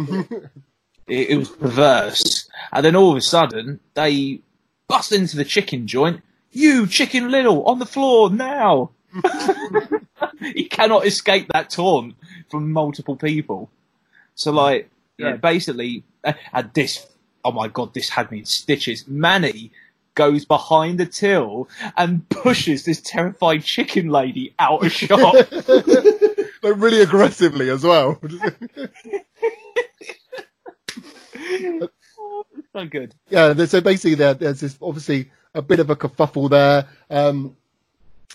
It, 1.07 1.29
it 1.29 1.37
was 1.37 1.49
perverse. 1.49 2.49
And 2.71 2.85
then 2.85 2.95
all 2.95 3.11
of 3.11 3.17
a 3.17 3.21
sudden, 3.21 3.79
they 3.93 4.41
bust 4.87 5.11
into 5.11 5.37
the 5.37 5.45
chicken 5.45 5.87
joint. 5.87 6.21
You, 6.51 6.87
Chicken 6.87 7.29
Little, 7.29 7.63
on 7.63 7.79
the 7.79 7.85
floor 7.85 8.29
now! 8.29 8.91
he 10.53 10.65
cannot 10.65 11.05
escape 11.05 11.47
that 11.53 11.69
taunt 11.69 12.15
from 12.49 12.71
multiple 12.71 13.15
people. 13.15 13.69
So, 14.35 14.51
like, 14.51 14.89
yeah, 15.17 15.37
basically, 15.37 16.03
uh, 16.23 16.33
and 16.53 16.71
this, 16.73 17.05
oh 17.47 17.51
my 17.51 17.67
god, 17.69 17.93
this 17.93 18.09
had 18.09 18.29
me 18.29 18.39
in 18.39 18.45
stitches. 18.45 19.07
Manny 19.07 19.71
goes 20.15 20.43
behind 20.43 20.99
the 20.99 21.05
till 21.05 21.69
and 21.95 22.27
pushes 22.29 22.83
this 22.83 22.99
terrified 23.01 23.63
chicken 23.63 24.09
lady 24.09 24.53
out 24.59 24.85
of 24.85 24.91
shop. 24.91 25.33
like 26.63 26.75
really 26.75 27.01
aggressively 27.01 27.69
as 27.69 27.83
well. 27.83 28.19
so 32.73 32.85
good. 32.89 33.15
yeah, 33.29 33.53
so 33.65 33.79
basically 33.79 34.15
there, 34.15 34.33
there's 34.33 34.59
this 34.59 34.77
obviously 34.81 35.31
a 35.53 35.61
bit 35.61 35.79
of 35.79 35.89
a 35.89 35.95
kerfuffle 35.95 36.49
there. 36.49 36.87
Um, 37.09 37.55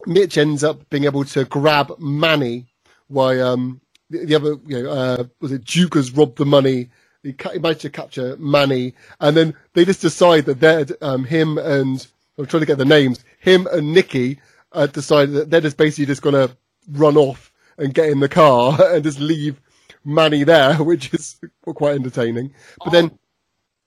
Mitch 0.06 0.38
ends 0.38 0.64
up 0.64 0.88
being 0.88 1.04
able 1.04 1.24
to 1.24 1.44
grab 1.44 1.92
Manny 1.98 2.68
while 3.08 3.46
um, 3.46 3.82
the, 4.08 4.24
the 4.24 4.34
other, 4.34 4.56
you 4.66 4.82
know, 4.82 4.90
uh, 4.90 5.24
was 5.40 5.52
it 5.52 5.64
Duke 5.64 5.94
has 5.94 6.12
robbed 6.12 6.38
the 6.38 6.46
money. 6.46 6.90
He, 7.22 7.32
ca- 7.32 7.50
he 7.50 7.58
managed 7.58 7.82
to 7.82 7.90
capture 7.90 8.36
Manny, 8.38 8.94
and 9.20 9.36
then 9.36 9.54
they 9.74 9.84
just 9.84 10.00
decide 10.00 10.46
that 10.46 10.60
they're 10.60 10.86
um, 11.00 11.24
him 11.24 11.58
and 11.58 12.06
I'm 12.38 12.46
trying 12.46 12.60
to 12.62 12.66
get 12.66 12.78
the 12.78 12.84
names. 12.84 13.24
Him 13.38 13.66
and 13.70 13.92
Nikki 13.92 14.40
uh, 14.72 14.86
decided 14.86 15.34
that 15.34 15.50
they're 15.50 15.60
just 15.60 15.76
basically 15.76 16.06
just 16.06 16.22
going 16.22 16.34
to 16.34 16.56
run 16.90 17.16
off 17.16 17.52
and 17.78 17.94
get 17.94 18.08
in 18.08 18.20
the 18.20 18.28
car 18.28 18.78
and 18.94 19.04
just 19.04 19.20
leave 19.20 19.60
Manny 20.04 20.44
there, 20.44 20.74
which 20.82 21.12
is 21.14 21.38
quite 21.64 21.94
entertaining. 21.94 22.54
But 22.84 22.90
then, 22.90 23.18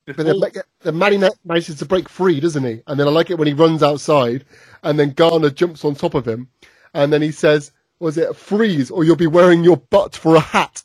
but 0.05 0.17
then, 0.17 0.39
then 0.81 0.97
Manny 0.97 1.17
manages 1.43 1.77
to 1.79 1.85
break 1.85 2.07
free, 2.07 2.39
doesn't 2.39 2.63
he? 2.63 2.81
And 2.87 2.99
then 2.99 3.07
I 3.07 3.11
like 3.11 3.31
it 3.31 3.37
when 3.39 3.47
he 3.47 3.53
runs 3.53 3.81
outside 3.81 4.45
and 4.83 4.99
then 4.99 5.11
Garner 5.11 5.49
jumps 5.49 5.83
on 5.83 5.95
top 5.95 6.13
of 6.13 6.27
him 6.27 6.49
and 6.93 7.11
then 7.11 7.21
he 7.23 7.31
says, 7.31 7.71
was 7.99 8.17
it 8.17 8.35
freeze 8.35 8.91
or 8.91 9.03
you'll 9.03 9.15
be 9.15 9.27
wearing 9.27 9.63
your 9.63 9.77
butt 9.77 10.15
for 10.15 10.35
a 10.35 10.39
hat? 10.39 10.83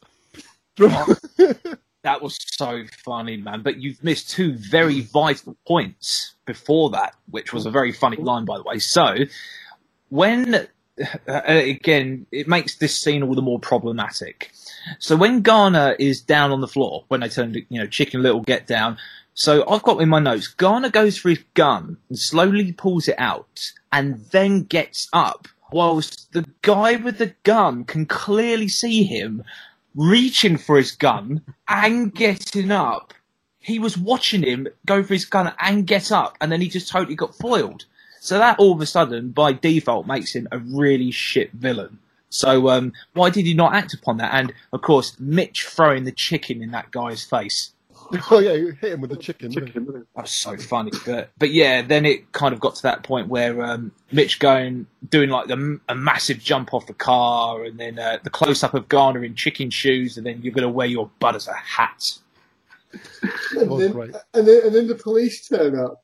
That 2.02 2.22
was 2.22 2.38
so 2.40 2.84
funny, 3.04 3.36
man. 3.36 3.62
But 3.62 3.78
you've 3.78 4.02
missed 4.02 4.30
two 4.30 4.54
very 4.54 5.00
vital 5.02 5.56
points 5.66 6.34
before 6.46 6.90
that, 6.90 7.14
which 7.30 7.52
was 7.52 7.66
a 7.66 7.70
very 7.70 7.92
funny 7.92 8.16
line, 8.16 8.44
by 8.46 8.56
the 8.56 8.64
way. 8.64 8.78
So, 8.78 9.16
when, 10.08 10.66
uh, 11.28 11.40
again, 11.46 12.26
it 12.32 12.48
makes 12.48 12.76
this 12.76 12.98
scene 12.98 13.22
all 13.22 13.34
the 13.34 13.42
more 13.42 13.60
problematic. 13.60 14.50
So 14.98 15.14
when 15.16 15.42
Garner 15.42 15.94
is 15.98 16.22
down 16.22 16.52
on 16.52 16.60
the 16.60 16.68
floor, 16.68 17.04
when 17.08 17.20
they 17.20 17.28
turn 17.28 17.52
to, 17.52 17.60
you 17.68 17.80
know, 17.80 17.86
Chicken 17.86 18.22
Little 18.22 18.40
get 18.40 18.66
down, 18.66 18.96
so 19.34 19.68
I've 19.68 19.82
got 19.82 20.00
in 20.00 20.08
my 20.08 20.20
notes, 20.20 20.48
Garner 20.48 20.90
goes 20.90 21.16
for 21.18 21.28
his 21.28 21.44
gun 21.54 21.98
and 22.08 22.18
slowly 22.18 22.72
pulls 22.72 23.08
it 23.08 23.14
out 23.18 23.72
and 23.92 24.24
then 24.30 24.62
gets 24.64 25.08
up, 25.12 25.48
whilst 25.70 26.32
the 26.32 26.46
guy 26.62 26.96
with 26.96 27.18
the 27.18 27.34
gun 27.42 27.84
can 27.84 28.06
clearly 28.06 28.68
see 28.68 29.04
him 29.04 29.44
reaching 29.94 30.56
for 30.56 30.76
his 30.76 30.92
gun 30.92 31.42
and 31.68 32.14
getting 32.14 32.70
up. 32.70 33.14
He 33.58 33.78
was 33.78 33.98
watching 33.98 34.42
him 34.42 34.68
go 34.86 35.02
for 35.02 35.14
his 35.14 35.24
gun 35.24 35.52
and 35.58 35.86
get 35.86 36.10
up, 36.10 36.36
and 36.40 36.50
then 36.50 36.60
he 36.60 36.68
just 36.68 36.88
totally 36.88 37.14
got 37.14 37.34
foiled. 37.34 37.84
So 38.20 38.38
that 38.38 38.58
all 38.58 38.72
of 38.72 38.80
a 38.80 38.86
sudden, 38.86 39.30
by 39.30 39.52
default, 39.52 40.06
makes 40.06 40.34
him 40.34 40.48
a 40.52 40.58
really 40.58 41.10
shit 41.10 41.52
villain. 41.52 41.98
So 42.28 42.68
um, 42.68 42.92
why 43.14 43.30
did 43.30 43.44
he 43.44 43.54
not 43.54 43.74
act 43.74 43.92
upon 43.92 44.18
that? 44.18 44.32
And 44.32 44.52
of 44.72 44.82
course, 44.82 45.18
Mitch 45.18 45.66
throwing 45.66 46.04
the 46.04 46.12
chicken 46.12 46.62
in 46.62 46.70
that 46.70 46.90
guy's 46.90 47.24
face. 47.24 47.72
oh 48.30 48.38
yeah, 48.40 48.52
you 48.52 48.72
hit 48.72 48.92
him 48.92 49.00
with 49.00 49.10
the 49.10 49.16
chicken. 49.16 49.50
didn't? 49.50 49.86
That 49.86 50.22
was 50.22 50.30
so 50.30 50.56
funny. 50.56 50.90
But 51.06 51.30
but 51.38 51.50
yeah, 51.50 51.82
then 51.82 52.04
it 52.04 52.32
kind 52.32 52.52
of 52.52 52.60
got 52.60 52.74
to 52.76 52.82
that 52.82 53.04
point 53.04 53.28
where 53.28 53.62
um, 53.62 53.92
Mitch 54.10 54.38
going 54.40 54.86
doing 55.08 55.30
like 55.30 55.46
the, 55.46 55.78
a 55.88 55.94
massive 55.94 56.40
jump 56.40 56.74
off 56.74 56.86
the 56.86 56.94
car, 56.94 57.64
and 57.64 57.78
then 57.78 57.98
uh, 57.98 58.18
the 58.22 58.30
close 58.30 58.64
up 58.64 58.74
of 58.74 58.88
Garner 58.88 59.24
in 59.24 59.34
chicken 59.34 59.70
shoes, 59.70 60.16
and 60.16 60.26
then 60.26 60.40
you're 60.42 60.52
going 60.52 60.66
to 60.66 60.68
wear 60.68 60.88
your 60.88 61.10
butt 61.20 61.36
as 61.36 61.46
a 61.46 61.54
hat. 61.54 62.18
And 63.56 63.80
then, 63.80 64.14
and 64.34 64.48
then 64.48 64.66
and 64.66 64.74
then 64.74 64.86
the 64.88 64.98
police 65.00 65.46
turn 65.46 65.78
up. 65.78 66.02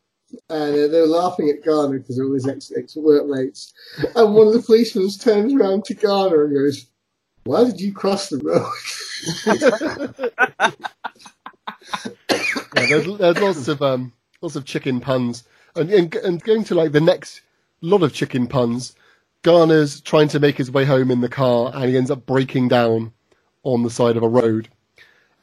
And 0.51 0.75
uh, 0.75 0.89
they're 0.89 1.07
laughing 1.07 1.51
at 1.51 1.65
Garner 1.65 1.99
because 1.99 2.17
they're 2.17 2.27
all 2.27 2.35
his 2.35 2.49
ex 2.49 2.73
ex 2.77 2.95
workmates. 2.97 3.73
And 4.15 4.35
one 4.35 4.47
of 4.47 4.53
the 4.53 4.63
policemen 4.63 5.09
turns 5.11 5.55
around 5.55 5.85
to 5.87 5.95
Garner 5.95 6.45
and 6.45 6.55
goes, 6.55 6.87
"Why 7.45 7.65
did 7.65 7.81
you 7.81 7.93
cross 7.93 8.29
the 8.29 8.39
road?" 8.39 8.73
Yeah, 12.75 12.87
there's, 12.87 13.19
there's 13.19 13.41
lots 13.41 13.69
of 13.69 13.83
um, 13.83 14.13
lots 14.41 14.57
of 14.57 14.65
chicken 14.65 15.01
puns, 15.01 15.45
and, 15.75 15.91
and 15.91 16.15
and 16.17 16.43
going 16.43 16.65
to 16.65 16.75
like 16.75 16.93
the 16.93 17.01
next 17.01 17.41
lot 17.81 18.03
of 18.03 18.13
chicken 18.13 18.47
puns. 18.47 18.95
Garner's 19.43 20.01
trying 20.01 20.29
to 20.29 20.41
make 20.41 20.57
his 20.57 20.71
way 20.71 20.85
home 20.85 21.11
in 21.11 21.21
the 21.21 21.29
car, 21.29 21.71
and 21.75 21.89
he 21.89 21.97
ends 21.97 22.11
up 22.11 22.27
breaking 22.27 22.69
down 22.69 23.13
on 23.63 23.83
the 23.83 23.91
side 23.91 24.17
of 24.17 24.23
a 24.23 24.29
road, 24.29 24.69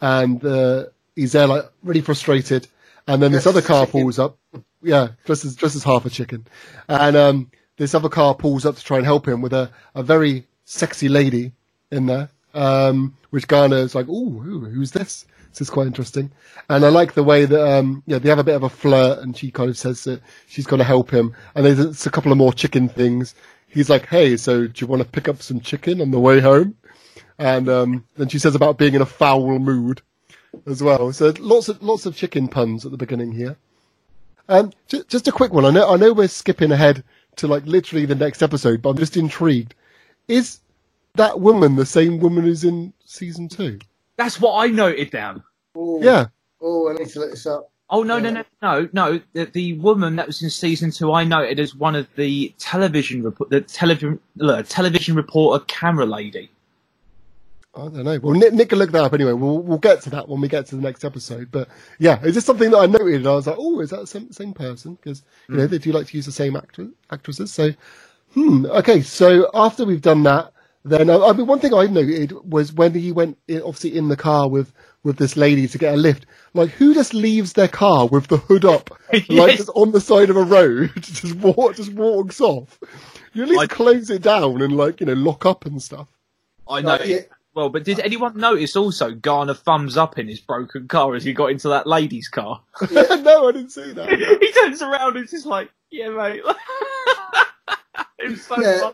and 0.01 0.43
uh, 0.45 0.85
he's 1.15 1.31
there 1.31 1.47
like 1.47 1.65
really 1.83 2.01
frustrated. 2.01 2.67
And 3.07 3.21
then 3.21 3.31
this 3.33 3.47
other 3.47 3.61
car 3.61 3.85
pulls 3.85 4.17
up, 4.17 4.37
yeah, 4.81 5.09
dressed 5.25 5.43
as 5.45 5.55
dressed 5.55 5.75
as 5.75 5.83
half 5.83 6.05
a 6.05 6.09
chicken, 6.09 6.45
and 6.87 7.15
um, 7.15 7.51
this 7.77 7.95
other 7.95 8.09
car 8.09 8.35
pulls 8.35 8.65
up 8.65 8.75
to 8.75 8.83
try 8.83 8.97
and 8.97 9.05
help 9.05 9.27
him 9.27 9.41
with 9.41 9.53
a, 9.53 9.71
a 9.95 10.03
very 10.03 10.45
sexy 10.65 11.09
lady 11.09 11.51
in 11.91 12.05
there, 12.05 12.29
um, 12.53 13.17
which 13.31 13.47
Garner's 13.47 13.95
like, 13.95 14.07
"Ooh, 14.07 14.39
who, 14.39 14.59
who's 14.59 14.91
this?" 14.91 15.25
This 15.53 15.61
is 15.61 15.69
quite 15.69 15.85
interesting, 15.85 16.31
and 16.67 16.83
I 16.83 16.89
like 16.89 17.13
the 17.13 17.23
way 17.23 17.45
that 17.45 17.77
um, 17.77 18.01
yeah 18.07 18.17
they 18.17 18.29
have 18.29 18.39
a 18.39 18.43
bit 18.43 18.55
of 18.55 18.63
a 18.63 18.69
flirt, 18.69 19.19
and 19.19 19.37
she 19.37 19.51
kind 19.51 19.69
of 19.69 19.77
says 19.77 20.03
that 20.05 20.21
she's 20.47 20.65
going 20.65 20.79
to 20.79 20.83
help 20.83 21.11
him, 21.11 21.35
and 21.53 21.63
there's 21.63 22.07
a 22.07 22.11
couple 22.11 22.31
of 22.31 22.39
more 22.39 22.51
chicken 22.51 22.89
things. 22.89 23.35
He's 23.67 23.89
like, 23.89 24.07
"Hey, 24.07 24.35
so 24.35 24.65
do 24.65 24.73
you 24.77 24.87
want 24.87 25.03
to 25.03 25.07
pick 25.07 25.27
up 25.27 25.43
some 25.43 25.59
chicken 25.59 26.01
on 26.01 26.09
the 26.09 26.19
way 26.19 26.39
home?" 26.39 26.75
And 27.37 27.69
um, 27.69 28.05
then 28.17 28.29
she 28.29 28.39
says 28.39 28.55
about 28.55 28.79
being 28.79 28.95
in 28.95 29.01
a 29.01 29.05
foul 29.05 29.59
mood 29.59 30.01
as 30.65 30.81
well. 30.81 31.13
So 31.13 31.33
lots 31.39 31.69
of 31.69 31.81
lots 31.83 32.05
of 32.05 32.15
chicken 32.15 32.47
puns 32.47 32.85
at 32.85 32.91
the 32.91 32.97
beginning 32.97 33.31
here. 33.31 33.55
Um, 34.49 34.71
just, 34.87 35.07
just 35.07 35.27
a 35.27 35.31
quick 35.31 35.53
one. 35.53 35.65
I 35.65 35.69
know 35.69 35.93
I 35.93 35.97
know 35.97 36.13
we're 36.13 36.27
skipping 36.27 36.71
ahead 36.71 37.03
to 37.37 37.47
like 37.47 37.65
literally 37.65 38.05
the 38.05 38.15
next 38.15 38.41
episode, 38.41 38.81
but 38.81 38.89
I'm 38.89 38.97
just 38.97 39.17
intrigued. 39.17 39.75
Is 40.27 40.59
that 41.15 41.39
woman 41.39 41.75
the 41.75 41.85
same 41.85 42.19
woman 42.19 42.43
who's 42.43 42.63
in 42.63 42.93
season 43.05 43.47
two? 43.47 43.79
That's 44.17 44.39
what 44.39 44.63
I 44.63 44.67
noted 44.67 45.11
down. 45.11 45.43
Oh, 45.75 46.01
Yeah. 46.01 46.27
Oh, 46.61 46.89
I 46.89 46.93
need 46.93 47.09
to 47.09 47.19
look 47.19 47.31
this 47.31 47.45
up. 47.45 47.69
Oh 47.89 48.01
no 48.01 48.17
no 48.17 48.31
no 48.31 48.43
no 48.61 48.89
no! 48.93 49.21
The, 49.33 49.45
the 49.45 49.73
woman 49.73 50.15
that 50.15 50.25
was 50.25 50.41
in 50.41 50.49
season 50.49 50.89
two, 50.89 51.11
I 51.11 51.25
noted 51.25 51.59
as 51.59 51.75
one 51.75 51.95
of 51.95 52.07
the 52.15 52.51
television 52.57 53.21
report, 53.21 53.49
the 53.49 53.61
television 53.61 54.19
uh, 54.41 54.63
television 54.63 55.15
reporter 55.15 55.63
camera 55.67 56.05
lady. 56.05 56.49
I 57.75 57.81
don't 57.81 58.03
know. 58.03 58.19
Well, 58.19 58.33
Nick, 58.33 58.53
Nick 58.53 58.69
can 58.69 58.77
look 58.77 58.91
that 58.91 59.03
up 59.03 59.13
anyway. 59.13 59.33
We'll 59.33 59.59
we'll 59.59 59.77
get 59.79 60.01
to 60.03 60.09
that 60.11 60.29
when 60.29 60.41
we 60.41 60.47
get 60.47 60.65
to 60.67 60.75
the 60.75 60.81
next 60.81 61.03
episode. 61.03 61.51
But 61.51 61.67
yeah, 61.99 62.19
it's 62.23 62.35
just 62.35 62.47
something 62.47 62.71
that 62.71 62.77
I 62.77 62.85
noted. 62.85 63.15
And 63.15 63.27
I 63.27 63.33
was 63.33 63.47
like, 63.47 63.57
oh, 63.59 63.79
is 63.81 63.89
that 63.89 64.01
the 64.01 64.07
same, 64.07 64.31
same 64.31 64.53
person? 64.53 64.95
Because 64.95 65.23
you 65.49 65.57
know 65.57 65.67
they 65.67 65.79
do 65.79 65.91
like 65.91 66.07
to 66.07 66.17
use 66.17 66.25
the 66.25 66.31
same 66.31 66.55
actor, 66.55 66.87
actresses. 67.11 67.51
So, 67.51 67.71
hmm. 68.33 68.65
Okay, 68.67 69.01
so 69.01 69.49
after 69.53 69.85
we've 69.85 70.01
done 70.01 70.23
that, 70.23 70.53
then 70.85 71.09
I 71.09 71.31
mean, 71.33 71.47
one 71.47 71.59
thing 71.59 71.73
I 71.73 71.85
noted 71.85 72.33
was 72.49 72.73
when 72.73 72.93
he 72.93 73.11
went 73.11 73.37
in, 73.47 73.61
obviously 73.61 73.95
in 73.97 74.09
the 74.09 74.17
car 74.17 74.49
with 74.49 74.73
with 75.03 75.17
this 75.17 75.35
lady 75.37 75.67
to 75.67 75.77
get 75.77 75.93
a 75.93 75.97
lift. 75.97 76.25
Like, 76.53 76.69
who 76.69 76.93
just 76.93 77.13
leaves 77.13 77.53
their 77.53 77.67
car 77.67 78.07
with 78.07 78.27
the 78.27 78.37
hood 78.37 78.63
up, 78.65 78.89
like 79.29 79.57
just 79.57 79.69
on 79.75 79.91
the 79.91 79.99
side 80.01 80.29
of 80.29 80.37
a 80.37 80.43
road, 80.43 80.91
just 80.99 81.35
walk, 81.35 81.75
just 81.75 81.93
walks 81.93 82.39
off? 82.41 82.79
You 83.33 83.43
at 83.43 83.49
least 83.49 83.61
I- 83.61 83.67
close 83.67 84.09
it 84.09 84.21
down 84.21 84.61
and 84.61 84.75
like 84.77 84.99
you 84.99 85.05
know 85.05 85.13
lock 85.13 85.45
up 85.45 85.65
and 85.65 85.81
stuff. 85.81 86.07
I 86.69 86.81
know. 86.81 86.89
Right, 86.97 87.07
yeah. 87.07 87.19
Well, 87.55 87.69
but 87.69 87.83
did 87.83 87.99
anyone 87.99 88.35
notice 88.37 88.75
also 88.75 89.11
Garner 89.11 89.53
thumbs 89.53 89.95
up 89.95 90.17
in 90.17 90.27
his 90.27 90.39
broken 90.39 90.87
car 90.87 91.13
as 91.13 91.23
he 91.23 91.33
got 91.33 91.51
into 91.51 91.69
that 91.69 91.85
lady's 91.85 92.27
car? 92.27 92.61
no, 92.91 93.47
I 93.47 93.51
didn't 93.51 93.69
see 93.69 93.93
that. 93.93 94.09
he 94.41 94.51
turns 94.53 94.81
around 94.81 95.17
and 95.17 95.25
is 95.25 95.31
just 95.31 95.45
like, 95.45 95.69
"Yeah, 95.91 96.09
mate." 96.09 96.41
it's 98.19 98.47
so 98.47 98.59
Yeah. 98.61 98.79
fun. 98.79 98.93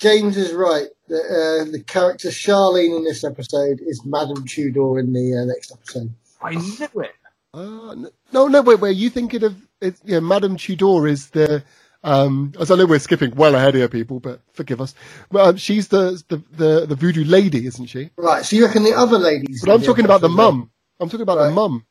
James 0.00 0.36
is 0.36 0.52
right. 0.52 0.88
The, 1.08 1.16
uh, 1.16 1.70
the 1.70 1.82
character 1.82 2.28
Charlene 2.28 2.96
in 2.96 3.04
this 3.04 3.24
episode 3.24 3.80
is 3.80 4.04
Madame 4.04 4.46
Tudor 4.46 4.98
in 4.98 5.12
the 5.12 5.36
uh, 5.36 5.44
next 5.44 5.72
episode. 5.72 6.12
I 6.40 6.54
knew 6.54 7.00
it. 7.02 7.12
Uh, 7.54 7.94
no, 8.32 8.48
no, 8.48 8.62
wait, 8.62 8.80
wait. 8.80 8.96
You 8.96 9.10
thinking 9.10 9.44
of 9.44 9.56
it, 9.80 9.96
yeah, 10.04 10.20
Madame 10.20 10.56
Tudor 10.56 11.06
is 11.06 11.30
the. 11.30 11.62
Um, 12.04 12.52
as 12.58 12.70
I 12.70 12.74
know 12.74 12.86
we're 12.86 12.98
skipping 12.98 13.32
well 13.36 13.54
ahead 13.54 13.76
here, 13.76 13.88
people, 13.88 14.18
but 14.18 14.40
forgive 14.54 14.80
us. 14.80 14.92
Well, 15.30 15.50
um, 15.50 15.56
she's 15.56 15.86
the, 15.88 16.20
the 16.28 16.42
the 16.56 16.86
the 16.86 16.94
voodoo 16.96 17.24
lady, 17.24 17.66
isn't 17.66 17.86
she? 17.86 18.10
Right, 18.16 18.44
so 18.44 18.56
you 18.56 18.66
reckon 18.66 18.82
the 18.82 18.94
other 18.94 19.18
ladies? 19.18 19.62
But 19.64 19.72
I'm 19.72 19.82
talking 19.82 20.04
about 20.04 20.20
the 20.20 20.28
mum. 20.28 20.70
I'm 20.98 21.08
talking 21.08 21.22
about 21.22 21.44
the 21.44 21.50
mum. 21.52 21.86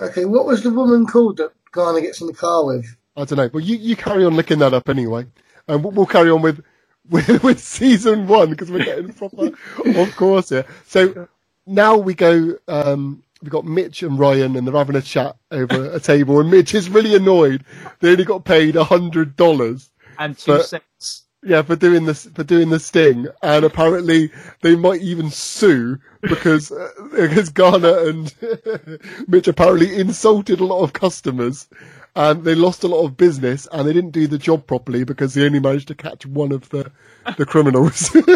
Okay, 0.00 0.24
what 0.24 0.46
was 0.46 0.62
the 0.62 0.70
woman 0.70 1.06
called 1.06 1.36
that 1.36 1.52
Garner 1.70 2.00
gets 2.00 2.20
in 2.20 2.26
the 2.26 2.32
car 2.32 2.64
with? 2.64 2.86
I 3.16 3.24
don't 3.24 3.36
know, 3.36 3.48
but 3.48 3.64
you, 3.64 3.76
you 3.76 3.94
carry 3.94 4.24
on 4.24 4.34
looking 4.36 4.60
that 4.60 4.74
up 4.74 4.88
anyway, 4.88 5.26
and 5.66 5.84
we'll, 5.84 5.92
we'll 5.92 6.06
carry 6.06 6.30
on 6.30 6.40
with 6.40 6.64
with, 7.10 7.42
with 7.42 7.60
season 7.60 8.26
one 8.26 8.50
because 8.50 8.70
we're 8.70 8.84
getting 8.84 9.12
proper 9.12 9.50
of 9.86 10.16
course 10.16 10.50
here. 10.50 10.66
So 10.86 11.28
now 11.66 11.96
we 11.96 12.14
go. 12.14 12.56
Um, 12.66 13.22
we've 13.42 13.50
got 13.50 13.64
Mitch 13.64 14.02
and 14.02 14.18
Ryan, 14.18 14.56
and 14.56 14.66
they're 14.66 14.74
having 14.74 14.96
a 14.96 15.02
chat 15.02 15.36
over 15.50 15.90
a 15.92 16.00
table, 16.00 16.40
and 16.40 16.50
Mitch 16.50 16.74
is 16.74 16.90
really 16.90 17.14
annoyed. 17.14 17.64
They 18.00 18.12
only 18.12 18.24
got 18.24 18.44
paid 18.44 18.76
a 18.76 18.84
hundred 18.84 19.36
dollars. 19.36 19.90
And 20.18 20.36
two 20.36 20.62
cents. 20.62 21.24
Yeah, 21.44 21.62
for 21.62 21.76
doing 21.76 22.04
this, 22.04 22.26
for 22.26 22.42
doing 22.42 22.70
the 22.70 22.80
sting, 22.80 23.28
and 23.42 23.64
apparently 23.64 24.32
they 24.62 24.74
might 24.74 25.02
even 25.02 25.30
sue 25.30 25.98
because 26.20 26.72
uh, 26.72 26.90
because 27.12 27.48
Garner 27.50 28.08
and 28.08 28.34
Mitch 29.28 29.46
apparently 29.46 30.00
insulted 30.00 30.58
a 30.58 30.64
lot 30.64 30.82
of 30.82 30.92
customers, 30.94 31.68
and 32.16 32.44
they 32.44 32.54
lost 32.54 32.84
a 32.84 32.88
lot 32.88 33.04
of 33.04 33.16
business, 33.16 33.68
and 33.72 33.86
they 33.88 33.92
didn't 33.92 34.10
do 34.10 34.26
the 34.26 34.38
job 34.38 34.66
properly 34.66 35.04
because 35.04 35.34
they 35.34 35.44
only 35.46 35.60
managed 35.60 35.88
to 35.88 35.94
catch 35.94 36.26
one 36.26 36.52
of 36.52 36.68
the 36.70 36.90
the 37.36 37.46
criminals. 37.46 38.10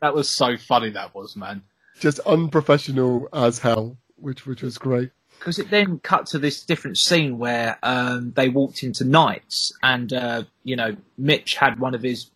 That 0.00 0.14
was 0.14 0.30
so 0.30 0.56
funny. 0.56 0.90
That 0.90 1.14
was 1.14 1.36
man. 1.36 1.62
Just 1.98 2.20
unprofessional 2.20 3.28
as 3.32 3.58
hell, 3.58 3.98
which 4.16 4.46
which 4.46 4.62
was 4.62 4.78
great. 4.78 5.10
because 5.38 5.58
it 5.58 5.68
then 5.70 5.98
cut 5.98 6.26
to 6.26 6.38
this 6.38 6.62
different 6.64 6.96
scene 6.96 7.38
where 7.38 7.78
um, 7.82 8.32
they 8.34 8.48
walked 8.48 8.82
into 8.82 9.04
Knights, 9.04 9.72
and 9.82 10.12
uh, 10.12 10.44
you 10.64 10.76
know 10.76 10.96
Mitch 11.18 11.56
had 11.56 11.78
one 11.78 11.94
of 11.94 12.02
his 12.02 12.30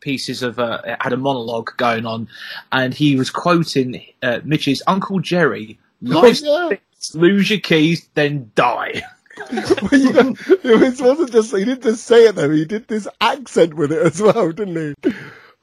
pieces 0.00 0.42
of 0.42 0.58
uh, 0.58 0.80
had 1.00 1.12
a 1.12 1.18
monologue 1.18 1.70
going 1.76 2.06
on, 2.06 2.28
and 2.72 2.94
he 2.94 3.16
was 3.16 3.28
quoting 3.28 4.02
uh, 4.22 4.40
Mitch's 4.44 4.82
Uncle 4.86 5.18
Jerry, 5.20 5.78
"Life's 6.00 6.42
Oh, 6.46 6.70
yeah. 6.70 6.76
Fixed, 7.00 7.14
lose 7.14 7.50
your 7.50 7.60
keys, 7.60 8.08
then 8.14 8.50
die." 8.54 9.02
Well, 9.50 10.34
it 10.46 11.00
wasn't 11.00 11.32
just 11.32 11.56
he 11.56 11.64
didn't 11.64 11.82
just 11.82 12.04
say 12.04 12.26
it 12.26 12.34
though. 12.34 12.50
He 12.50 12.66
did 12.66 12.86
this 12.88 13.08
accent 13.22 13.72
with 13.74 13.90
it 13.90 14.02
as 14.02 14.20
well, 14.20 14.52
didn't 14.52 14.96
he? 15.02 15.12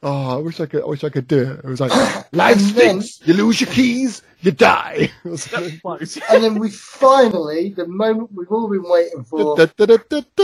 Oh, 0.02 0.38
I 0.38 0.38
wish 0.38 0.60
I 0.60 0.65
could. 0.65 0.82
I 0.84 0.88
wish 0.88 1.04
I 1.04 1.10
could 1.10 1.28
do 1.28 1.43
it. 1.43 1.60
It 1.60 1.65
was 1.65 1.80
like 1.80 1.91
life 2.34 2.58
And 2.58 2.62
stinks. 2.62 3.19
You 3.23 3.36
lose 3.36 3.62
your 3.62 3.69
keys, 3.69 4.23
you 4.41 4.52
die. 4.52 5.12
Or 5.26 5.38
something. 5.38 5.80
Close. 5.80 6.17
And 6.30 6.43
then 6.43 6.60
we 6.60 6.71
finally, 6.71 7.69
the 7.69 7.88
moment 7.88 8.32
we've 8.34 8.52
all 8.52 8.67
been 8.67 8.84
waiting 8.84 9.23
for, 9.23 9.56
Da, 9.56 9.67
da, 9.78 9.86
da, 9.86 9.97
da, 10.10 10.21
da. 10.36 10.43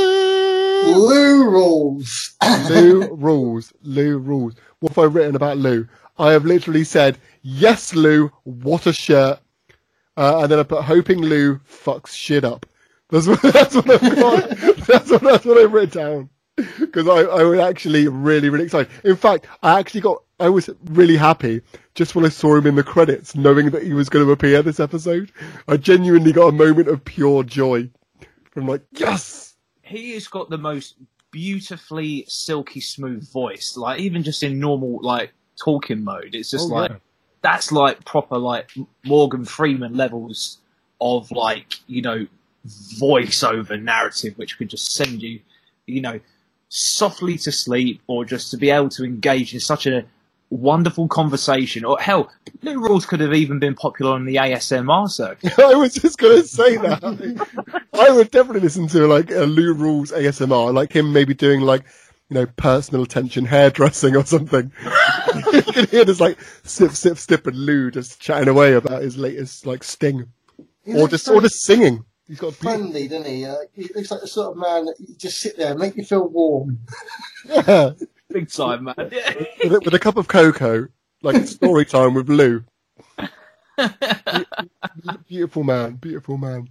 Lou 0.95 1.49
rules. 1.49 2.35
Lou 2.69 3.15
rules. 3.15 3.73
Lou 3.81 4.19
rules. 4.19 4.53
What 4.79 4.93
have 4.93 4.99
I 4.99 5.07
written 5.07 5.35
about 5.35 5.57
Lou? 5.57 5.87
I 6.19 6.33
have 6.33 6.45
literally 6.45 6.83
said, 6.83 7.17
"Yes, 7.41 7.95
Lou. 7.95 8.31
What 8.43 8.85
a 8.85 8.93
shirt." 8.93 9.39
Uh, 10.15 10.41
and 10.41 10.51
then 10.51 10.59
I 10.59 10.63
put, 10.63 10.83
"Hoping 10.83 11.19
Lou 11.19 11.57
fucks 11.59 12.09
shit 12.09 12.43
up." 12.43 12.65
That's 13.09 13.27
what, 13.27 13.41
that's 13.53 13.75
what 13.75 13.89
I've 13.89 14.15
got. 14.15 14.49
that's 14.87 15.11
what 15.11 15.21
that's 15.21 15.45
what 15.45 15.57
I 15.57 15.65
wrote 15.65 15.91
down 15.91 16.29
because 16.79 17.07
I, 17.07 17.21
I 17.21 17.43
was 17.43 17.59
actually 17.59 18.07
really 18.07 18.49
really 18.49 18.65
excited. 18.65 18.91
In 19.03 19.15
fact, 19.15 19.47
I 19.63 19.79
actually 19.79 20.01
got 20.01 20.23
I 20.39 20.49
was 20.49 20.69
really 20.85 21.17
happy 21.17 21.61
just 21.95 22.15
when 22.15 22.25
I 22.25 22.29
saw 22.29 22.55
him 22.55 22.67
in 22.67 22.75
the 22.75 22.83
credits, 22.83 23.35
knowing 23.35 23.69
that 23.71 23.83
he 23.83 23.93
was 23.93 24.09
going 24.09 24.25
to 24.25 24.31
appear 24.31 24.61
this 24.61 24.79
episode. 24.79 25.31
I 25.67 25.77
genuinely 25.77 26.33
got 26.33 26.47
a 26.47 26.51
moment 26.51 26.87
of 26.89 27.03
pure 27.05 27.43
joy 27.43 27.89
from 28.51 28.67
like, 28.67 28.81
yes. 28.91 29.55
he 29.81 30.13
has 30.13 30.27
got 30.27 30.49
the 30.49 30.57
most 30.57 30.95
beautifully 31.31 32.25
silky 32.27 32.81
smooth 32.81 33.31
voice. 33.31 33.77
Like 33.77 33.99
even 33.99 34.23
just 34.23 34.43
in 34.43 34.59
normal 34.59 34.99
like 35.01 35.33
talking 35.63 36.03
mode, 36.03 36.35
it's 36.35 36.51
just 36.51 36.69
Oh, 36.69 36.75
like 36.75 36.91
yeah. 36.91 36.97
That's 37.43 37.71
like 37.71 38.03
proper 38.05 38.37
like 38.39 38.71
Morgan 39.05 39.45
Freeman 39.45 39.95
levels 39.95 40.57
of 40.99 41.29
like 41.31 41.75
you 41.87 42.01
know 42.01 42.25
voiceover 42.99 43.81
narrative, 43.81 44.37
which 44.37 44.57
could 44.57 44.69
just 44.69 44.95
send 44.95 45.21
you 45.21 45.39
you 45.85 46.01
know 46.01 46.19
softly 46.69 47.37
to 47.37 47.51
sleep, 47.51 48.01
or 48.07 48.25
just 48.25 48.49
to 48.51 48.57
be 48.57 48.71
able 48.71 48.89
to 48.89 49.03
engage 49.03 49.53
in 49.53 49.59
such 49.59 49.85
a 49.85 50.05
wonderful 50.53 51.07
conversation. 51.07 51.83
Or 51.83 51.99
hell, 51.99 52.31
New 52.61 52.79
Rules 52.79 53.05
could 53.05 53.19
have 53.19 53.33
even 53.33 53.59
been 53.59 53.75
popular 53.75 54.13
on 54.13 54.25
the 54.25 54.35
ASMR 54.35 55.09
circuit. 55.09 55.57
I 55.59 55.75
was 55.75 55.93
just 55.93 56.17
going 56.17 56.41
to 56.41 56.47
say 56.47 56.77
that. 56.77 57.03
I 57.93 58.11
would 58.11 58.31
definitely 58.31 58.61
listen 58.61 58.87
to 58.89 59.07
like 59.07 59.31
a 59.31 59.41
Lou 59.45 59.75
Rawls 59.75 60.13
ASMR, 60.13 60.73
like 60.73 60.93
him 60.93 61.11
maybe 61.11 61.33
doing 61.33 61.61
like, 61.61 61.83
you 62.33 62.39
know, 62.39 62.45
personal 62.57 63.03
attention 63.03 63.45
hairdressing 63.45 64.15
or 64.15 64.25
something. 64.25 64.71
you 65.53 65.61
can 65.61 65.87
hear 65.87 66.03
just 66.03 66.19
like 66.19 66.39
sip, 66.63 66.91
sip, 66.91 67.17
sip 67.17 67.45
and 67.45 67.55
Lou 67.55 67.91
just 67.91 68.19
chatting 68.19 68.47
away 68.47 68.73
about 68.73 69.03
his 69.03 69.17
latest 69.17 69.67
like 69.67 69.83
sting. 69.83 70.25
He 70.83 70.95
Or 70.95 71.07
just, 71.07 71.25
so 71.25 71.35
or 71.35 71.41
just 71.41 71.61
singing. 71.61 72.03
He's 72.27 72.39
got 72.39 72.47
a 72.47 72.51
beautiful, 72.51 72.71
friendly, 72.71 73.07
doesn't 73.07 73.31
he? 73.31 73.45
Uh, 73.45 73.55
he 73.73 73.83
looks 73.93 74.09
like 74.09 74.21
the 74.21 74.27
sort 74.27 74.51
of 74.51 74.57
man 74.57 74.85
that 74.85 74.95
you 74.99 75.13
just 75.15 75.41
sit 75.41 75.57
there 75.57 75.71
and 75.71 75.79
make 75.79 75.95
you 75.95 76.03
feel 76.03 76.27
warm. 76.27 76.79
yeah, 77.45 77.91
Big 78.29 78.49
time, 78.49 78.85
man. 78.85 78.95
Yeah. 79.11 79.33
with, 79.63 79.73
a, 79.73 79.79
with 79.81 79.93
a 79.93 79.99
cup 79.99 80.17
of 80.17 80.27
cocoa, 80.27 80.87
like 81.21 81.45
story 81.47 81.85
time 81.85 82.15
with 82.15 82.29
Lou. 82.29 82.63
beautiful 85.27 85.63
man, 85.63 85.95
beautiful 85.95 86.37
man. 86.37 86.69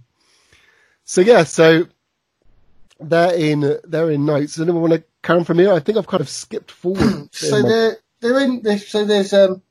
So 1.05 1.21
yeah, 1.21 1.45
so 1.45 1.87
they're 2.99 3.33
in 3.33 3.79
they're 3.83 4.11
in 4.11 4.25
notes. 4.25 4.55
Does 4.55 4.61
anyone 4.63 4.81
want 4.81 4.93
to 4.93 5.03
come 5.21 5.43
from 5.43 5.59
here? 5.59 5.71
I 5.71 5.79
think 5.79 5.97
I've 5.97 6.07
kind 6.07 6.21
of 6.21 6.29
skipped 6.29 6.71
forward. 6.71 7.29
So 7.33 7.61
they're 7.61 7.97
they're 8.21 8.39
in. 8.39 8.61
They're, 8.61 8.77
so 8.77 9.05
there's 9.05 9.33
um, 9.33 9.61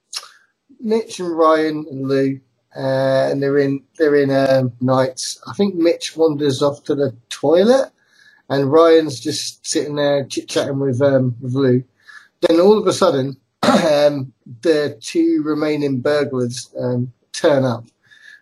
Mitch 0.81 1.21
and 1.21 1.37
Ryan 1.37 1.87
and 1.91 2.09
Lou, 2.09 2.41
uh, 2.77 3.29
and 3.31 3.43
they're 3.43 3.59
in 3.59 3.83
they're 3.99 4.17
in 4.17 4.31
um, 4.31 4.73
nights. 4.81 5.41
I 5.47 5.53
think 5.55 5.75
Mitch 5.75 6.17
wanders 6.17 6.63
off 6.63 6.85
to 6.85 6.95
the 6.95 7.17
toilet, 7.29 7.91
and 8.49 8.71
Ryan's 8.71 9.21
just 9.21 9.65
sitting 9.67 9.97
there 9.97 10.25
chit 10.25 10.49
chatting 10.49 10.81
with 10.81 11.01
um, 11.01 11.37
with 11.41 11.55
Lou. 11.55 11.85
Then 12.41 12.61
all 12.61 12.79
of 12.79 12.87
a 12.87 12.93
sudden, 12.93 13.37
um, 13.63 14.33
the 14.63 14.99
two 15.01 15.43
remaining 15.45 16.01
burglars 16.01 16.69
um, 16.79 17.13
turn 17.33 17.65
up, 17.65 17.85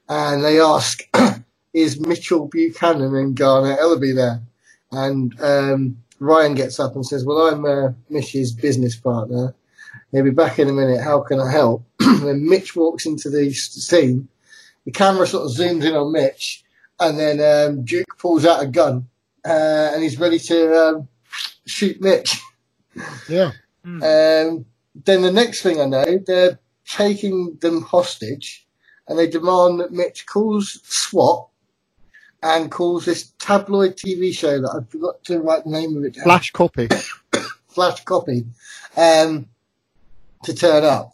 and 0.08 0.42
they 0.42 0.60
ask, 0.60 1.02
"Is 1.74 2.00
Mitchell 2.00 2.48
Buchanan 2.48 3.14
and 3.14 3.36
Garner 3.36 3.76
Ellerbee 3.76 4.14
there?" 4.14 4.40
And 4.92 5.40
um, 5.40 5.96
Ryan 6.18 6.54
gets 6.54 6.80
up 6.80 6.94
and 6.94 7.06
says, 7.06 7.24
"Well, 7.24 7.48
I'm 7.48 7.64
uh, 7.64 7.92
Mitch's 8.08 8.52
business 8.52 8.96
partner. 8.96 9.54
He'll 10.12 10.24
be 10.24 10.30
back 10.30 10.58
in 10.58 10.68
a 10.68 10.72
minute. 10.72 11.00
How 11.00 11.20
can 11.20 11.40
I 11.40 11.50
help?" 11.50 11.84
then 11.98 12.48
Mitch 12.48 12.74
walks 12.74 13.06
into 13.06 13.30
the 13.30 13.52
scene. 13.52 14.28
The 14.84 14.92
camera 14.92 15.26
sort 15.26 15.44
of 15.44 15.56
zooms 15.56 15.84
in 15.84 15.94
on 15.94 16.12
Mitch, 16.12 16.64
and 16.98 17.18
then 17.18 17.40
um, 17.40 17.84
Duke 17.84 18.18
pulls 18.18 18.44
out 18.44 18.62
a 18.62 18.66
gun, 18.66 19.08
uh, 19.44 19.90
and 19.92 20.02
he's 20.02 20.18
ready 20.18 20.38
to 20.38 20.74
um, 20.74 21.08
shoot 21.66 22.00
Mitch. 22.00 22.40
yeah, 23.28 23.52
Um, 24.02 24.64
then 25.04 25.22
the 25.22 25.32
next 25.32 25.62
thing 25.62 25.80
I 25.80 25.86
know, 25.86 26.18
they're 26.26 26.58
taking 26.84 27.56
them 27.60 27.82
hostage, 27.82 28.66
and 29.06 29.18
they 29.18 29.28
demand 29.28 29.80
that 29.80 29.92
Mitch 29.92 30.26
calls 30.26 30.80
SWAT 30.84 31.48
and 32.42 32.70
calls 32.70 33.04
this 33.04 33.32
tabloid 33.38 33.96
TV 33.96 34.34
show 34.34 34.60
that 34.60 34.70
I 34.70 34.90
forgot 34.90 35.22
to 35.24 35.40
write 35.40 35.64
the 35.64 35.70
name 35.70 35.96
of 35.96 36.04
it 36.04 36.14
down. 36.14 36.24
flash 36.24 36.50
copy. 36.52 36.88
Flash 37.68 38.02
copy, 38.02 38.46
um, 38.96 39.46
to 40.42 40.52
turn 40.52 40.82
up. 40.82 41.12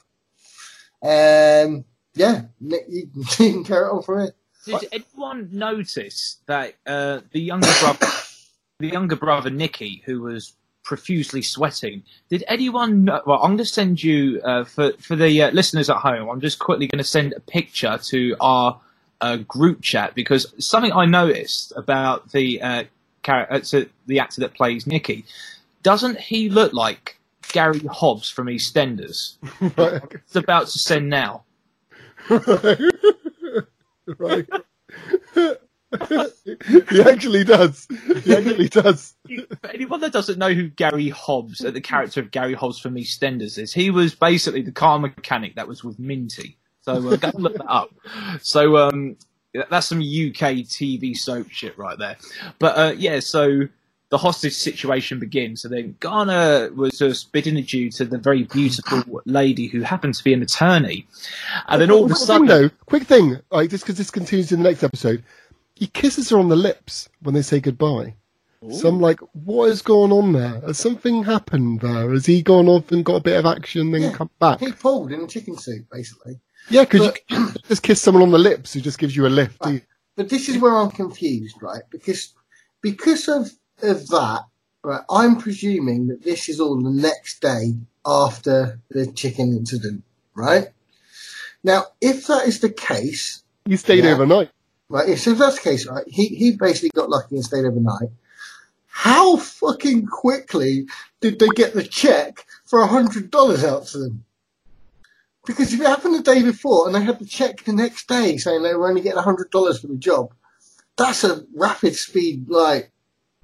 Um, 1.02 1.84
yeah, 2.14 2.42
Nick, 2.60 2.86
you, 2.88 3.10
you 3.14 3.24
can 3.36 3.62
carry 3.62 3.84
on 3.84 4.02
from 4.02 4.20
here. 4.20 4.34
Did 4.64 4.88
anyone 4.90 5.50
notice 5.52 6.38
that 6.46 6.74
uh, 6.86 7.20
the 7.30 7.40
younger 7.40 7.70
brother, 7.80 8.06
the 8.78 8.88
younger 8.88 9.16
brother 9.16 9.50
Nicky, 9.50 10.02
who 10.06 10.22
was 10.22 10.54
profusely 10.82 11.42
sweating, 11.42 12.02
did 12.30 12.42
anyone? 12.48 13.04
Know, 13.04 13.20
well, 13.26 13.38
I'm 13.42 13.50
going 13.50 13.58
to 13.58 13.64
send 13.66 14.02
you 14.02 14.40
uh, 14.42 14.64
for 14.64 14.92
for 14.92 15.14
the 15.14 15.42
uh, 15.42 15.50
listeners 15.50 15.90
at 15.90 15.98
home. 15.98 16.28
I'm 16.30 16.40
just 16.40 16.58
quickly 16.58 16.86
going 16.86 16.98
to 16.98 17.04
send 17.04 17.34
a 17.34 17.40
picture 17.40 17.98
to 18.02 18.36
our 18.40 18.80
uh, 19.20 19.36
group 19.36 19.82
chat 19.82 20.14
because 20.14 20.52
something 20.58 20.92
I 20.92 21.06
noticed 21.06 21.72
about 21.76 22.32
the 22.32 22.62
uh, 22.62 22.84
char- 23.22 23.52
uh, 23.52 23.60
the 24.06 24.20
actor 24.20 24.40
that 24.42 24.54
plays 24.54 24.86
Nicky, 24.86 25.24
doesn't 25.82 26.18
he 26.18 26.48
look 26.48 26.72
like 26.72 27.18
Gary 27.52 27.80
Hobbs 27.90 28.28
from 28.30 28.46
EastEnders? 28.46 29.36
right. 29.76 30.02
It's 30.12 30.36
about 30.36 30.68
to 30.68 30.78
send 30.78 31.08
now. 31.08 31.44
right. 34.18 34.48
he 36.08 37.00
actually 37.02 37.44
does. 37.44 37.86
He 38.24 38.34
actually 38.34 38.68
does. 38.68 39.14
For 39.60 39.70
anyone 39.70 40.00
that 40.00 40.12
doesn't 40.12 40.38
know 40.38 40.52
who 40.52 40.68
Gary 40.68 41.08
Hobbs, 41.08 41.64
uh, 41.64 41.70
the 41.70 41.80
character 41.80 42.20
of 42.20 42.30
Gary 42.30 42.54
Hobbs 42.54 42.78
from 42.78 42.94
EastEnders 42.94 43.58
is, 43.58 43.72
he 43.72 43.90
was 43.90 44.14
basically 44.14 44.62
the 44.62 44.72
car 44.72 44.98
mechanic 44.98 45.54
that 45.56 45.68
was 45.68 45.84
with 45.84 45.98
Minty. 45.98 46.58
So 46.86 47.08
uh, 47.08 47.16
go 47.16 47.30
and 47.34 47.42
look 47.42 47.54
that 47.58 47.68
up. 47.68 47.90
So 48.40 48.76
um, 48.76 49.16
that's 49.70 49.88
some 49.88 49.98
UK 49.98 50.62
TV 50.64 51.16
soap 51.16 51.50
shit 51.50 51.76
right 51.76 51.98
there. 51.98 52.16
But 52.60 52.78
uh, 52.78 52.94
yeah, 52.96 53.18
so 53.18 53.62
the 54.10 54.18
hostage 54.18 54.54
situation 54.54 55.18
begins. 55.18 55.62
So 55.62 55.68
then 55.68 55.96
Garner 55.98 56.70
was 56.72 56.96
just 56.96 57.32
bidding 57.32 57.56
adieu 57.56 57.90
to 57.90 58.04
the 58.04 58.18
very 58.18 58.44
beautiful 58.44 59.20
lady 59.24 59.66
who 59.66 59.80
happened 59.80 60.14
to 60.14 60.22
be 60.22 60.32
an 60.32 60.42
attorney, 60.42 61.08
and 61.66 61.80
then 61.82 61.90
all 61.90 62.04
of 62.04 62.12
a 62.12 62.14
Quick 62.14 62.18
thing, 62.18 62.26
sudden, 62.26 62.46
though, 62.46 62.70
quick 62.86 63.02
thing, 63.02 63.40
like 63.50 63.70
just 63.70 63.82
because 63.84 63.98
this 63.98 64.12
continues 64.12 64.52
in 64.52 64.62
the 64.62 64.68
next 64.70 64.84
episode, 64.84 65.24
he 65.74 65.88
kisses 65.88 66.30
her 66.30 66.38
on 66.38 66.48
the 66.48 66.56
lips 66.56 67.08
when 67.20 67.34
they 67.34 67.42
say 67.42 67.58
goodbye. 67.58 68.14
So 68.70 68.88
I'm 68.88 69.00
like, 69.00 69.20
what 69.44 69.68
has 69.68 69.80
gone 69.82 70.10
on 70.10 70.32
there? 70.32 70.60
Has 70.66 70.78
something 70.78 71.22
happened 71.22 71.80
there? 71.82 72.10
Has 72.10 72.26
he 72.26 72.42
gone 72.42 72.66
off 72.68 72.90
and 72.90 73.04
got 73.04 73.16
a 73.16 73.20
bit 73.20 73.38
of 73.38 73.46
action, 73.46 73.92
then 73.92 74.02
Yeah. 74.02 74.12
come 74.12 74.30
back? 74.40 74.58
He 74.58 74.72
pulled 74.72 75.12
in 75.12 75.20
a 75.20 75.26
chicken 75.28 75.56
soup, 75.56 75.86
basically. 75.92 76.40
Yeah, 76.68 76.84
because 76.84 77.12
you 77.28 77.48
just 77.68 77.82
kiss 77.82 78.00
someone 78.00 78.22
on 78.22 78.30
the 78.30 78.38
lips 78.38 78.72
who 78.72 78.80
just 78.80 78.98
gives 78.98 79.14
you 79.14 79.26
a 79.26 79.28
lift. 79.28 79.64
you? 79.66 79.80
But 80.16 80.28
this 80.30 80.48
is 80.48 80.58
where 80.58 80.76
I'm 80.76 80.90
confused, 80.90 81.56
right? 81.62 81.82
Because 81.90 82.32
because 82.80 83.28
of 83.28 83.52
of 83.82 84.08
that, 84.08 84.44
right? 84.82 85.02
I'm 85.10 85.36
presuming 85.36 86.08
that 86.08 86.22
this 86.22 86.48
is 86.48 86.60
all 86.60 86.80
the 86.82 86.90
next 86.90 87.40
day 87.40 87.74
after 88.04 88.80
the 88.90 89.06
chicken 89.12 89.56
incident, 89.56 90.02
right? 90.34 90.68
Now, 91.62 91.86
if 92.00 92.26
that 92.28 92.46
is 92.46 92.60
the 92.60 92.70
case, 92.70 93.42
You 93.66 93.76
stayed 93.76 94.04
Yeah. 94.04 94.12
overnight. 94.14 94.50
right? 94.88 95.18
So 95.18 95.32
if 95.32 95.38
that's 95.38 95.56
the 95.56 95.62
case, 95.70 95.86
right? 95.86 96.04
He 96.08 96.26
he 96.28 96.52
basically 96.52 96.90
got 96.94 97.10
lucky 97.10 97.34
and 97.36 97.44
stayed 97.44 97.64
overnight. 97.64 98.10
How 98.86 99.36
fucking 99.36 100.06
quickly 100.06 100.86
did 101.20 101.38
they 101.38 101.48
get 101.48 101.74
the 101.74 101.82
check 101.84 102.46
for 102.64 102.80
a 102.80 102.86
hundred 102.86 103.30
dollars 103.30 103.62
out 103.62 103.86
to 103.88 103.98
them? 103.98 104.24
Because 105.46 105.72
if 105.72 105.80
it 105.80 105.86
happened 105.86 106.14
the 106.14 106.22
day 106.22 106.42
before 106.42 106.86
and 106.86 106.94
they 106.94 107.02
had 107.02 107.18
the 107.18 107.26
check 107.26 107.64
the 107.64 107.72
next 107.72 108.08
day 108.08 108.36
saying 108.36 108.62
they 108.62 108.74
were 108.74 108.88
only 108.88 109.00
getting 109.00 109.18
a 109.18 109.22
hundred 109.22 109.50
dollars 109.50 109.80
for 109.80 109.86
the 109.86 109.96
job, 109.96 110.32
that's 110.96 111.24
a 111.24 111.44
rapid 111.54 111.94
speed 111.94 112.48
like 112.48 112.90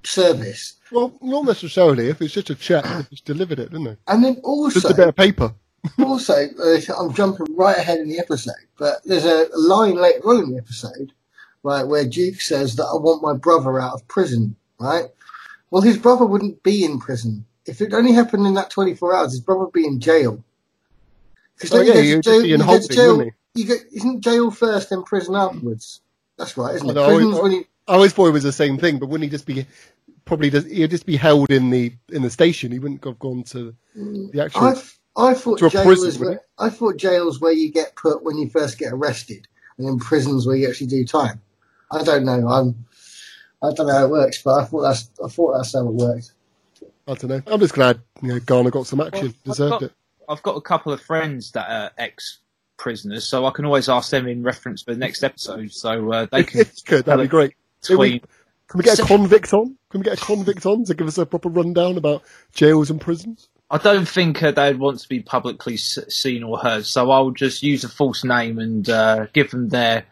service. 0.03 0.75
Well, 0.91 1.17
not 1.23 1.45
necessarily. 1.45 2.09
If 2.09 2.21
it's 2.21 2.35
just 2.35 2.51
a 2.51 2.55
check, 2.55 2.85
they 2.85 3.07
just 3.11 3.25
delivered 3.25 3.61
it, 3.61 3.71
didn't 3.71 3.85
they? 3.85 3.97
And 4.09 4.25
then 4.25 4.41
also, 4.43 4.81
Just 4.81 4.93
a 4.93 4.97
bit 4.97 5.09
of 5.09 5.17
paper. 5.17 5.55
also, 5.99 6.35
uh, 6.35 6.79
I'm 6.99 7.15
jumping 7.15 7.47
right 7.57 7.77
ahead 7.77 7.99
in 7.99 8.09
the 8.09 8.19
episode, 8.19 8.55
but 8.79 9.01
there's 9.05 9.25
a 9.25 9.49
line 9.55 9.97
later 9.97 10.21
on 10.29 10.45
in 10.45 10.51
the 10.53 10.59
episode 10.59 11.13
right, 11.63 11.85
where 11.85 12.05
Duke 12.05 12.41
says 12.41 12.77
that 12.77 12.85
I 12.85 12.97
want 12.97 13.23
my 13.23 13.35
brother 13.35 13.81
out 13.81 13.95
of 13.95 14.09
prison, 14.09 14.57
right? 14.79 15.07
Well, 15.71 15.83
his 15.83 15.99
brother 15.99 16.27
wouldn't 16.27 16.63
be 16.63 16.85
in 16.85 16.99
prison. 16.99 17.47
If 17.67 17.81
it 17.81 17.95
only 17.95 18.13
happened 18.13 18.47
in 18.47 18.55
that 18.55 18.71
24 18.71 19.15
hours, 19.15 19.33
his 19.33 19.41
brother 19.41 19.65
would 19.65 19.73
be 19.73 19.87
in 19.87 20.01
jail. 20.01 20.45
Because 21.63 21.79
Oh, 21.79 21.83
yeah, 21.83 22.01
he'd 22.01 22.23
just 22.23 22.43
be 22.43 22.53
in 22.53 22.59
you 22.59 22.59
go 22.59 22.59
to 22.59 22.65
holding, 22.65 22.89
jail, 22.97 23.17
wouldn't 23.19 23.35
you 23.55 23.65
get, 23.67 23.79
isn't 23.93 24.21
jail 24.21 24.51
first, 24.51 24.91
then 24.91 25.03
prison 25.05 25.37
afterwards? 25.37 26.01
That's 26.37 26.57
right, 26.57 26.75
isn't 26.75 26.91
it? 26.91 26.95
know, 26.95 27.07
Prison's 27.07 27.37
I- 27.39 27.41
when 27.43 27.53
you, 27.53 27.65
I 27.87 27.95
always 27.95 28.13
thought 28.13 28.27
it 28.27 28.33
was 28.33 28.43
the 28.43 28.53
same 28.53 28.79
thing, 28.79 28.99
but 28.99 29.09
wouldn't 29.09 29.25
he 29.25 29.31
just 29.31 29.47
be 29.47 29.65
probably 30.25 30.51
just, 30.51 30.67
he'd 30.67 30.91
just 30.91 31.07
be 31.07 31.17
held 31.17 31.51
in 31.51 31.71
the 31.71 31.93
in 32.11 32.23
the 32.23 32.31
station? 32.31 32.73
He 32.73 32.79
wouldn't 32.79 33.05
have 33.05 33.19
gone 33.19 33.43
to 33.45 33.75
the 33.95 34.01
mm, 34.01 34.39
actual. 34.39 34.63
I, 34.63 35.31
I 35.31 35.35
thought 35.35 35.59
To 35.59 35.67
a 35.67 35.71
jail 35.71 35.85
prison, 35.85 36.07
was 36.07 36.19
where, 36.19 36.41
I 36.59 36.69
thought 36.71 36.97
jail's 36.97 37.41
where 37.41 37.53
you 37.53 37.71
get 37.73 37.95
put 37.97 38.23
when 38.25 38.39
you 38.39 38.49
first 38.49 38.79
get 38.79 38.93
arrested, 38.93 39.47
and 39.79 39.87
then 39.87 39.99
prisons 39.99 40.47
where 40.47 40.57
you 40.57 40.69
actually 40.69 40.87
do 40.89 41.05
time. 41.05 41.41
I 41.91 42.03
don't 42.03 42.25
know. 42.25 42.49
I'm. 42.49 42.87
I 43.63 43.73
don't 43.73 43.87
know 43.87 43.95
how 43.95 44.05
it 44.07 44.11
works, 44.11 44.43
but 44.43 44.61
I 44.61 44.65
thought 44.65 44.83
that's. 44.83 45.11
I 45.25 45.29
thought 45.29 45.57
that's 45.57 45.73
how 45.75 45.87
it 45.87 45.93
worked. 45.93 46.33
I 47.07 47.15
don't 47.15 47.29
know. 47.29 47.43
I'm 47.47 47.61
just 47.61 47.75
glad 47.75 48.01
you 48.23 48.29
know 48.29 48.41
Garner 48.41 48.71
got 48.71 48.87
some 48.87 49.01
action, 49.01 49.27
Well, 49.27 49.29
I've 49.29 49.43
deserved 49.45 49.71
got- 49.73 49.83
it. 49.83 49.93
I've 50.33 50.43
got 50.43 50.57
a 50.57 50.61
couple 50.61 50.93
of 50.93 51.01
friends 51.01 51.53
that 51.53 51.69
are 51.71 51.91
ex 51.99 52.39
prisoners, 52.79 53.25
so 53.25 53.47
I 53.47 53.51
can 53.51 53.65
always 53.65 53.89
ask 53.89 54.11
them 54.11 54.27
in 54.27 54.43
reference 54.43 54.83
for 54.83 54.93
the 54.93 54.99
next 54.99 55.23
episode, 55.23 55.73
so 55.73 56.13
uh, 56.13 56.27
they 56.33 56.45
can 56.45 56.61
It's 56.61 56.83
good. 56.83 57.05
That'd 57.05 57.25
be 57.25 57.29
great. 57.29 57.55
Can 57.85 57.99
we, 57.99 58.11
tweet. 58.11 58.25
can 58.69 58.79
we 58.79 58.85
get 58.85 58.99
a 58.99 59.05
convict 59.05 59.53
on? 59.53 59.77
Can 59.91 60.01
we 60.01 60.05
get 60.05 60.21
a 60.21 60.25
convict 60.25 60.67
on 60.67 60.85
to 60.85 60.95
give 60.95 61.07
us 61.07 61.19
a 61.19 61.27
proper 61.27 61.49
rundown 61.49 61.97
about 61.97 62.23
jails 62.55 62.91
and 62.91 63.01
prisons? 63.01 63.49
I 63.71 63.79
don't 63.79 64.07
think 64.07 64.43
uh, 64.43 64.51
they'd 64.51 64.79
want 64.79 65.01
to 65.01 65.09
be 65.09 65.21
publicly 65.21 65.77
seen 65.77 66.43
or 66.43 66.59
heard, 66.59 66.85
so 66.85 67.11
I'll 67.11 67.31
just 67.31 67.63
use 67.63 67.85
a 67.85 67.89
false 67.89 68.25
name 68.25 68.59
and 68.59 68.89
uh, 68.89 69.27
give 69.33 69.51
them 69.51 69.71
their 69.71 70.05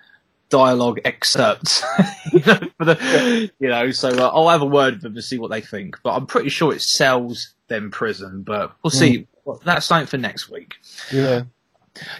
dialogue 0.48 1.00
excerpts. 1.04 1.82
you 2.32 2.40
know, 2.40 2.60
the, 2.78 3.50
you 3.58 3.68
know, 3.68 3.90
so 3.90 4.08
uh, 4.08 4.30
I'll 4.32 4.48
have 4.48 4.62
a 4.62 4.66
word 4.66 4.94
with 4.94 5.02
them 5.02 5.14
to 5.14 5.22
see 5.22 5.38
what 5.38 5.50
they 5.50 5.60
think. 5.60 5.96
But 6.02 6.14
I'm 6.14 6.26
pretty 6.26 6.50
sure 6.50 6.74
it 6.74 6.82
sells 6.82 7.54
them 7.68 7.90
prison, 7.90 8.42
but 8.42 8.72
we'll 8.82 8.90
see. 8.90 9.26
Well, 9.44 9.60
that's 9.64 9.86
something 9.86 10.06
for 10.06 10.18
next 10.18 10.48
week. 10.50 10.76
Yeah. 11.12 11.42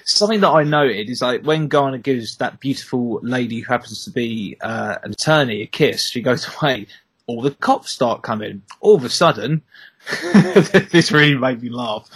Something 0.05 0.41
that 0.41 0.49
I 0.49 0.65
noted 0.65 1.09
is 1.09 1.23
like 1.23 1.43
when 1.43 1.69
Garner 1.69 1.99
gives 1.99 2.37
that 2.37 2.61
beautiful 2.61 3.21
lady 3.23 3.61
who 3.61 3.73
happens 3.73 4.05
to 4.05 4.11
be 4.11 4.57
uh, 4.61 4.97
an 5.03 5.13
attorney 5.13 5.63
a 5.63 5.67
kiss, 5.67 6.09
she 6.09 6.23
goes 6.23 6.49
away. 6.63 6.87
All 7.27 7.41
the 7.41 7.53
cops 7.53 7.93
start 7.93 8.23
coming. 8.23 8.63
All 8.81 8.97
of 8.97 9.05
a 9.05 9.09
sudden, 9.09 9.63
this 10.33 11.13
really 11.13 11.37
made 11.37 11.63
me 11.63 11.69
laugh. 11.69 12.09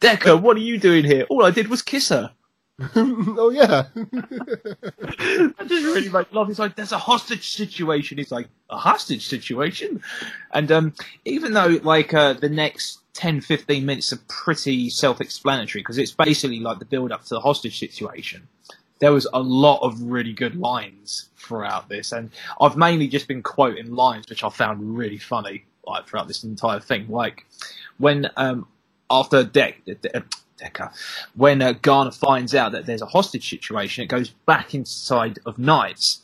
Decker, 0.00 0.36
what 0.36 0.56
are 0.56 0.60
you 0.60 0.78
doing 0.78 1.04
here? 1.04 1.26
All 1.28 1.44
I 1.44 1.50
did 1.50 1.68
was 1.68 1.82
kiss 1.82 2.08
her. 2.08 2.32
oh 2.96 3.50
yeah. 3.50 3.84
That 3.94 5.66
just 5.66 5.84
really 5.84 6.08
made 6.08 6.32
me 6.32 6.38
laugh. 6.38 6.48
He's 6.48 6.58
like, 6.58 6.76
"There's 6.76 6.92
a 6.92 6.98
hostage 6.98 7.50
situation." 7.50 8.16
He's 8.16 8.32
like, 8.32 8.48
"A 8.70 8.78
hostage 8.78 9.26
situation," 9.26 10.02
and 10.52 10.72
um, 10.72 10.94
even 11.26 11.52
though 11.52 11.78
like 11.82 12.14
uh, 12.14 12.32
the 12.32 12.48
next 12.48 12.99
10, 13.14 13.40
15 13.40 13.84
minutes 13.84 14.12
are 14.12 14.20
pretty 14.28 14.90
self-explanatory 14.90 15.82
because 15.82 15.98
it's 15.98 16.12
basically 16.12 16.60
like 16.60 16.78
the 16.78 16.84
build-up 16.84 17.24
to 17.24 17.34
the 17.34 17.40
hostage 17.40 17.78
situation. 17.78 18.48
There 19.00 19.12
was 19.12 19.26
a 19.32 19.40
lot 19.40 19.80
of 19.82 20.00
really 20.02 20.32
good 20.32 20.56
lines 20.56 21.28
throughout 21.36 21.88
this, 21.88 22.12
and 22.12 22.30
I've 22.60 22.76
mainly 22.76 23.08
just 23.08 23.28
been 23.28 23.42
quoting 23.42 23.94
lines 23.94 24.28
which 24.28 24.44
I 24.44 24.50
found 24.50 24.96
really 24.96 25.18
funny, 25.18 25.64
like 25.86 26.06
throughout 26.06 26.28
this 26.28 26.44
entire 26.44 26.80
thing. 26.80 27.08
Like 27.08 27.46
when 27.98 28.30
um, 28.36 28.68
after 29.10 29.42
Deck, 29.42 29.84
De- 29.86 30.24
Decker, 30.58 30.92
when 31.34 31.62
uh, 31.62 31.72
Garner 31.72 32.10
finds 32.10 32.54
out 32.54 32.72
that 32.72 32.86
there's 32.86 33.02
a 33.02 33.06
hostage 33.06 33.48
situation, 33.48 34.04
it 34.04 34.08
goes 34.08 34.30
back 34.30 34.74
inside 34.74 35.38
of 35.46 35.58
Knights. 35.58 36.20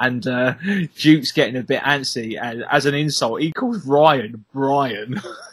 And 0.00 0.26
uh, 0.26 0.54
Duke's 0.96 1.32
getting 1.32 1.56
a 1.56 1.62
bit 1.62 1.82
antsy, 1.82 2.40
and 2.40 2.64
as 2.70 2.86
an 2.86 2.94
insult, 2.94 3.40
he 3.42 3.52
calls 3.52 3.84
Ryan 3.86 4.44
Brian. 4.52 5.20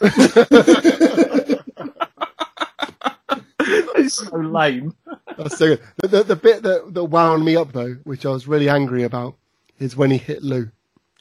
it's 3.60 4.14
so 4.14 4.36
lame. 4.36 4.94
That's 5.36 5.58
so 5.58 5.66
good. 5.76 5.80
The, 5.98 6.08
the, 6.08 6.22
the 6.22 6.36
bit 6.36 6.62
that, 6.62 6.94
that 6.94 7.04
wound 7.04 7.44
me 7.44 7.56
up 7.56 7.72
though, 7.72 7.94
which 8.04 8.24
I 8.26 8.30
was 8.30 8.46
really 8.46 8.68
angry 8.68 9.02
about, 9.02 9.34
is 9.78 9.96
when 9.96 10.10
he 10.10 10.18
hit 10.18 10.42
Lou. 10.42 10.70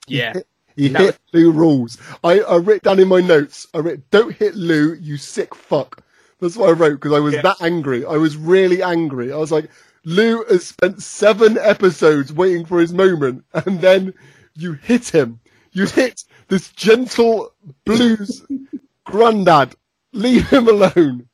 Yeah, 0.08 0.34
He 0.76 0.90
hit 0.90 1.18
Lou 1.34 1.52
Rawls. 1.52 1.98
I, 2.24 2.40
I 2.42 2.58
wrote 2.58 2.84
down 2.84 3.00
in 3.00 3.08
my 3.08 3.22
notes, 3.22 3.68
I 3.74 3.80
wrote, 3.80 4.02
don't 4.12 4.36
hit 4.36 4.56
Lou, 4.56 4.94
you 4.96 5.18
sick 5.18 5.56
fuck. 5.56 6.04
That's 6.40 6.58
what 6.58 6.70
I 6.70 6.74
wrote 6.74 6.96
because 7.02 7.14
I 7.14 7.20
was 7.20 7.34
Yeah. 7.34 7.42
that 7.44 7.62
angry. 7.62 8.06
I 8.06 8.18
was 8.18 8.38
really 8.38 8.84
angry. 8.84 9.32
I 9.32 9.38
was 9.38 9.52
like, 9.52 9.70
Lou 10.06 10.44
has 10.46 10.68
spent 10.68 11.02
seven 11.02 11.58
episodes 11.58 12.32
waiting 12.32 12.66
for 12.66 12.80
his 12.80 12.94
moment 12.94 13.44
and 13.54 13.82
then 13.82 14.14
you 14.56 14.74
hit 14.74 15.10
him. 15.10 15.40
You 15.72 15.86
hit 15.88 16.24
this 16.48 16.70
gentle 16.72 17.52
blues 17.86 18.46
granddad. 19.04 19.76
Leave 20.14 20.48
him 20.50 20.68
alone. 20.70 21.28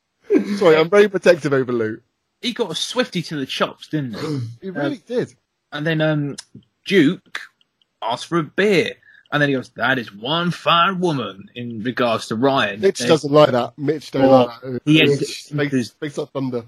Sorry, 0.58 0.76
I'm 0.78 0.90
very 0.90 1.08
protective 1.10 1.54
over 1.54 1.72
Lou. 1.72 2.02
he 2.42 2.54
got 2.54 2.72
a 2.72 2.76
swifty 2.76 3.22
to 3.24 3.36
the 3.36 3.46
chops, 3.46 3.88
didn't 3.90 4.16
he? 4.16 4.40
He 4.62 4.70
really 4.72 5.02
did. 5.06 5.36
And 5.72 5.86
then 5.86 6.02
um, 6.02 6.36
Duke 6.86 7.42
asked 8.02 8.26
for 8.28 8.40
a 8.40 8.44
beer. 8.44 8.94
And 9.34 9.42
then 9.42 9.48
he 9.50 9.56
goes, 9.56 9.70
that 9.76 9.98
is 10.00 10.14
one 10.14 10.52
fine 10.52 11.00
woman 11.00 11.50
in 11.56 11.84
regards 11.84 12.28
to 12.28 12.36
Ryan. 12.36 12.82
Mitch 12.82 13.00
doesn't 13.00 13.32
like 13.32 13.52
that. 13.52 13.78
Mitch 13.78 14.12
don't 14.12 14.24
Oh, 14.26 14.30
like 14.46 14.62
that. 14.62 14.82
he 14.86 15.04
Mitch 15.04 15.54
makes, 15.54 15.96
makes 16.02 16.18
up 16.18 16.32
thunder. 16.34 16.66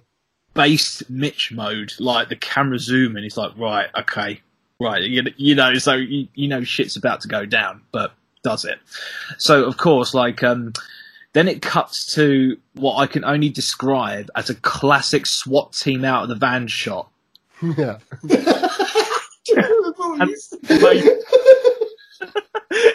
Based 0.54 1.10
Mitch 1.10 1.52
mode, 1.52 1.94
like 2.00 2.30
the 2.30 2.36
camera 2.36 2.80
zoom 2.80 3.16
and 3.16 3.24
he's 3.24 3.38
like, 3.38 3.58
right, 3.58 3.90
okay, 3.98 4.42
right, 4.80 5.02
you, 5.04 5.24
you 5.38 5.56
know, 5.56 5.74
so 5.76 5.94
you, 5.94 6.28
you 6.36 6.48
know 6.48 6.64
shit's 6.64 6.96
about 6.96 7.22
to 7.22 7.28
go 7.28 7.46
down, 7.46 7.82
but 7.92 8.14
does 8.44 8.66
it? 8.66 8.80
So 9.38 9.66
of 9.66 9.78
course, 9.78 10.14
like, 10.14 10.44
um, 10.44 10.74
then 11.34 11.48
it 11.48 11.62
cuts 11.62 12.14
to 12.16 12.58
what 12.74 12.98
I 12.98 13.08
can 13.08 13.26
only 13.26 13.50
describe 13.50 14.30
as 14.36 14.50
a 14.50 14.56
classic 14.56 15.26
SWAT 15.26 15.74
team 15.74 16.06
out 16.06 16.24
of 16.24 16.30
the 16.30 16.36
van 16.36 16.68
shot. 16.68 17.10
Yeah. 17.62 17.98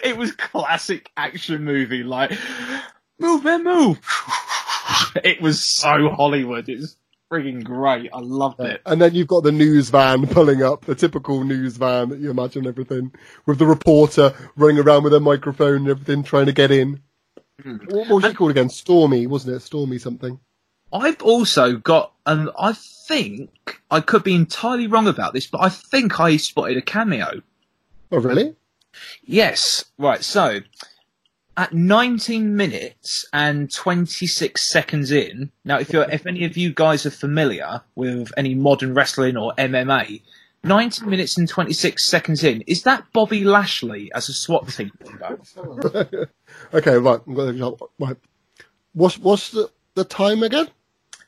it 0.02 0.16
was 0.16 0.32
classic 0.32 1.10
action 1.16 1.64
movie, 1.64 2.02
like 2.02 2.32
move 3.18 3.44
man, 3.44 3.64
move. 3.64 3.98
It 5.22 5.40
was 5.40 5.64
so 5.64 6.10
Hollywood. 6.10 6.68
It's 6.68 6.96
frigging 7.30 7.62
great. 7.62 8.10
I 8.12 8.20
loved 8.20 8.60
it. 8.60 8.80
And 8.86 9.00
then 9.00 9.14
you've 9.14 9.28
got 9.28 9.42
the 9.42 9.52
news 9.52 9.90
van 9.90 10.26
pulling 10.26 10.62
up, 10.62 10.84
the 10.84 10.94
typical 10.94 11.44
news 11.44 11.76
van 11.76 12.08
that 12.08 12.20
you 12.20 12.30
imagine 12.30 12.66
everything, 12.66 13.12
with 13.46 13.58
the 13.58 13.66
reporter 13.66 14.34
running 14.56 14.78
around 14.78 15.04
with 15.04 15.14
a 15.14 15.20
microphone 15.20 15.76
and 15.76 15.88
everything, 15.88 16.22
trying 16.22 16.46
to 16.46 16.52
get 16.52 16.70
in. 16.70 17.00
Hmm. 17.62 17.76
What, 17.88 18.08
what 18.08 18.22
was 18.22 18.24
she 18.24 18.34
called 18.34 18.50
again? 18.52 18.70
Stormy, 18.70 19.26
wasn't 19.26 19.56
it? 19.56 19.60
Stormy 19.60 19.98
something. 19.98 20.38
I've 20.92 21.20
also 21.22 21.76
got, 21.76 22.12
and 22.24 22.50
I 22.58 22.72
think 22.72 23.82
I 23.90 24.00
could 24.00 24.24
be 24.24 24.34
entirely 24.34 24.86
wrong 24.86 25.06
about 25.06 25.34
this, 25.34 25.46
but 25.46 25.60
I 25.60 25.68
think 25.68 26.18
I 26.18 26.36
spotted 26.38 26.78
a 26.78 26.82
cameo. 26.82 27.42
Oh, 28.10 28.18
really? 28.18 28.56
Yes, 29.22 29.84
right. 29.98 30.24
So 30.24 30.60
at 31.58 31.72
19 31.72 32.56
minutes 32.56 33.26
and 33.32 33.70
26 33.72 34.62
seconds 34.62 35.10
in, 35.10 35.50
now 35.64 35.76
if 35.78 35.92
you're, 35.92 36.08
if 36.08 36.24
any 36.24 36.44
of 36.44 36.56
you 36.56 36.72
guys 36.72 37.04
are 37.04 37.10
familiar 37.10 37.82
with 37.96 38.30
any 38.36 38.54
modern 38.54 38.94
wrestling 38.94 39.36
or 39.36 39.52
MMA, 39.58 40.22
19 40.62 41.10
minutes 41.10 41.36
and 41.36 41.48
26 41.48 42.08
seconds 42.08 42.44
in, 42.44 42.62
is 42.62 42.84
that 42.84 43.04
Bobby 43.12 43.42
Lashley 43.42 44.08
as 44.14 44.28
a 44.28 44.32
SWAT 44.32 44.68
team 44.68 44.92
member? 45.04 46.30
Okay, 46.72 46.96
right. 46.96 47.20
I'm 47.26 47.76
right. 47.98 48.16
What's, 48.94 49.18
what's 49.18 49.50
the, 49.50 49.70
the 49.94 50.04
time 50.04 50.42
again? 50.42 50.68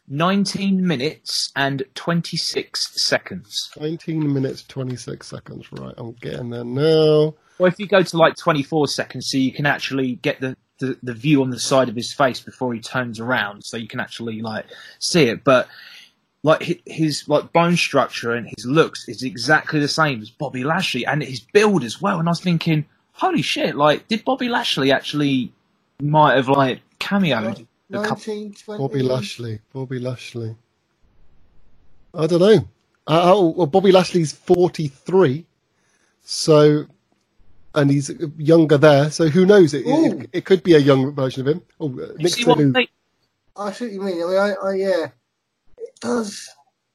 19 0.08 0.86
minutes 0.86 1.52
and 1.56 1.84
26 1.94 3.02
seconds. 3.02 3.70
19 3.78 4.32
minutes, 4.32 4.62
26 4.64 5.26
seconds. 5.26 5.66
Right, 5.72 5.94
I'm 5.98 6.12
getting 6.12 6.50
there 6.50 6.64
now. 6.64 7.34
Or 7.60 7.68
if 7.68 7.78
you 7.78 7.86
go 7.86 8.02
to 8.02 8.16
like 8.16 8.36
24 8.36 8.88
seconds, 8.88 9.30
so 9.30 9.36
you 9.36 9.52
can 9.52 9.66
actually 9.66 10.14
get 10.16 10.40
the, 10.40 10.56
the, 10.78 10.98
the 11.02 11.12
view 11.12 11.42
on 11.42 11.50
the 11.50 11.60
side 11.60 11.88
of 11.90 11.94
his 11.94 12.12
face 12.12 12.40
before 12.40 12.72
he 12.72 12.80
turns 12.80 13.20
around, 13.20 13.62
so 13.64 13.76
you 13.76 13.86
can 13.86 14.00
actually 14.00 14.40
like 14.40 14.64
see 14.98 15.24
it. 15.24 15.44
But 15.44 15.68
like 16.42 16.80
his 16.86 17.28
like 17.28 17.52
bone 17.52 17.76
structure 17.76 18.32
and 18.32 18.48
his 18.56 18.64
looks 18.64 19.08
is 19.08 19.22
exactly 19.22 19.78
the 19.78 19.88
same 19.88 20.22
as 20.22 20.30
Bobby 20.30 20.64
Lashley, 20.64 21.04
and 21.04 21.22
his 21.22 21.40
build 21.40 21.84
as 21.84 22.00
well. 22.00 22.18
And 22.18 22.28
I 22.28 22.32
was 22.32 22.40
thinking, 22.40 22.86
holy 23.12 23.42
shit! 23.42 23.76
Like, 23.76 24.08
did 24.08 24.24
Bobby 24.24 24.48
Lashley 24.48 24.90
actually 24.90 25.52
might 26.00 26.36
have 26.36 26.48
like 26.48 26.80
cameoed? 26.98 27.66
a 27.92 28.02
couple- 28.06 28.78
Bobby 28.78 29.02
Lashley. 29.02 29.60
Bobby 29.72 29.98
Lashley. 29.98 30.56
I 32.14 32.26
don't 32.26 32.40
know. 32.40 32.68
Uh, 33.06 33.32
oh, 33.34 33.48
well, 33.50 33.66
Bobby 33.66 33.92
Lashley's 33.92 34.32
43. 34.32 35.44
So, 36.22 36.86
and 37.74 37.90
he's 37.90 38.10
younger 38.36 38.78
there. 38.78 39.10
So 39.10 39.28
who 39.28 39.46
knows? 39.46 39.74
It, 39.74 39.86
it, 39.86 40.30
it 40.32 40.44
could 40.44 40.62
be 40.62 40.74
a 40.74 40.78
young 40.78 41.14
version 41.14 41.42
of 41.46 41.54
him. 41.54 41.62
Oh, 41.78 41.88
uh, 42.00 42.12
Nick 42.18 42.32
See 42.32 42.44
what 42.44 42.58
they- 42.58 42.88
I 43.56 43.72
see 43.72 43.86
what 43.86 43.92
you 43.92 44.00
mean. 44.02 44.22
I 44.22 44.26
mean, 44.26 44.36
I, 44.36 44.52
I 44.68 44.74
yeah, 44.74 45.06
it 45.78 46.00
does. 46.00 46.48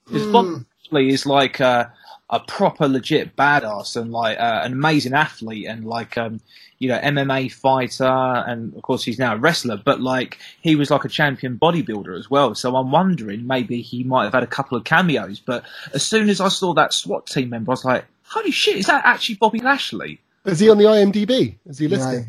Because 0.06 0.26
Hmm. 0.26 0.32
Bob 0.32 0.66
is 1.02 1.26
like, 1.26 1.60
uh, 1.62 1.86
a 2.30 2.40
proper 2.40 2.88
legit 2.88 3.36
badass 3.36 3.96
and 3.96 4.12
like 4.12 4.40
uh, 4.40 4.62
an 4.64 4.74
amazing 4.74 5.14
athlete 5.14 5.68
and 5.68 5.86
like 5.86 6.18
um 6.18 6.40
you 6.80 6.90
know 6.90 6.98
MMA 6.98 7.52
fighter 7.52 8.04
and 8.04 8.76
of 8.76 8.82
course 8.82 9.04
he's 9.04 9.20
now 9.20 9.36
a 9.36 9.38
wrestler 9.38 9.78
but 9.78 10.02
like 10.02 10.40
he 10.62 10.76
was 10.76 10.90
like 10.90 11.06
a 11.06 11.08
champion 11.10 11.56
bodybuilder 11.60 12.18
as 12.18 12.28
well 12.28 12.56
so 12.56 12.76
I'm 12.76 12.90
wondering 12.90 13.46
maybe 13.46 13.80
he 13.84 14.04
might 14.04 14.24
have 14.24 14.34
had 14.34 14.42
a 14.42 14.48
couple 14.48 14.76
of 14.76 14.84
cameos 14.86 15.40
but 15.40 15.66
as 15.94 16.02
soon 16.02 16.28
as 16.30 16.42
I 16.42 16.48
saw 16.48 16.74
that 16.74 16.94
SWAT 16.94 17.28
team 17.28 17.52
member 17.52 17.70
I 17.70 17.74
was 17.74 17.86
like 17.86 18.06
holy 18.24 18.50
shit 18.50 18.78
is 18.78 18.88
that 18.88 19.06
actually 19.06 19.36
Bobby 19.36 19.60
Lashley 19.60 20.20
Is 20.46 20.60
he 20.60 20.70
on 20.70 20.78
the 20.78 20.84
IMDb? 20.86 21.58
Is 21.66 21.78
he 21.80 21.88
listed? 21.88 22.28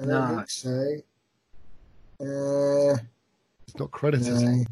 No. 0.00 0.02
I 0.02 0.06
don't 0.06 0.30
No. 0.30 0.36
think 0.36 0.50
so. 0.50 0.96
Uh, 2.20 2.96
It's 3.66 3.78
not 3.78 3.90
credited. 3.90 4.32
no. 4.34 4.64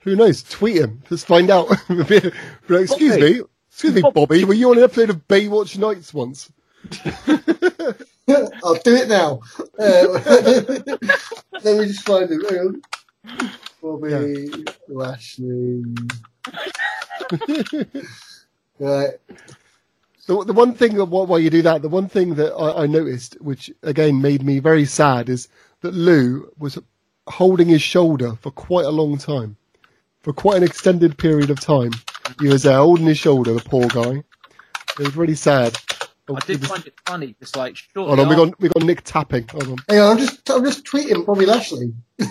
Who 0.00 0.16
knows? 0.16 0.42
Tweet 0.44 0.76
him. 0.76 1.02
Let's 1.10 1.24
find 1.24 1.50
out. 1.50 1.68
Excuse 1.90 2.32
Bobby. 2.68 3.20
me. 3.20 3.40
Excuse 3.70 3.94
me, 3.94 4.02
Bobby. 4.14 4.44
Were 4.44 4.54
you 4.54 4.70
on 4.70 4.78
an 4.78 4.84
episode 4.84 5.10
of 5.10 5.26
Baywatch 5.28 5.76
Nights 5.78 6.14
once? 6.14 6.50
I'll 8.62 8.74
do 8.84 8.94
it 8.94 9.08
now. 9.08 9.40
Uh, 9.78 10.06
let 11.64 11.78
me 11.78 11.86
just 11.86 12.04
find 12.04 12.28
it. 12.30 12.50
Hang 12.50 12.58
on. 12.60 12.82
Bobby 13.82 14.64
Lashley. 14.88 15.82
right. 18.78 19.10
The, 20.28 20.44
the 20.44 20.52
one 20.52 20.74
thing 20.74 20.94
that 20.96 21.06
while 21.06 21.38
you 21.38 21.48
do 21.48 21.62
that, 21.62 21.80
the 21.80 21.88
one 21.88 22.06
thing 22.06 22.34
that 22.34 22.52
I, 22.52 22.82
I 22.82 22.86
noticed, 22.86 23.40
which 23.40 23.70
again 23.82 24.20
made 24.20 24.42
me 24.44 24.58
very 24.58 24.84
sad, 24.84 25.30
is 25.30 25.48
that 25.80 25.94
Lou 25.94 26.52
was 26.58 26.78
holding 27.26 27.68
his 27.68 27.80
shoulder 27.80 28.34
for 28.42 28.50
quite 28.50 28.84
a 28.84 28.90
long 28.90 29.16
time, 29.16 29.56
for 30.20 30.34
quite 30.34 30.58
an 30.58 30.64
extended 30.64 31.16
period 31.16 31.48
of 31.48 31.60
time. 31.60 31.92
He 32.40 32.48
was 32.48 32.64
there 32.64 32.76
holding 32.76 33.06
his 33.06 33.16
shoulder, 33.16 33.54
the 33.54 33.60
poor 33.60 33.88
guy. 33.88 34.22
It 35.00 35.06
was 35.06 35.16
really 35.16 35.34
sad. 35.34 35.78
I 36.28 36.38
did 36.40 36.56
it 36.56 36.60
was- 36.60 36.68
find 36.68 36.86
it 36.86 36.92
funny 37.06 37.34
just 37.40 37.56
like 37.56 37.74
shortly 37.76 38.14
Hold 38.14 38.20
on, 38.20 38.28
we 38.28 38.34
after- 38.34 38.46
got 38.50 38.60
we 38.60 38.68
got 38.68 38.82
Nick 38.84 39.04
tapping. 39.04 39.48
Hold 39.48 39.68
on. 39.68 39.76
Hang 39.88 40.00
on, 40.00 40.10
I'm 40.10 40.18
just 40.18 40.50
I'm 40.50 40.62
just 40.62 40.84
tweeting 40.84 41.24
Bobby 41.24 41.46
Lashley. 41.46 41.94
I 42.20 42.26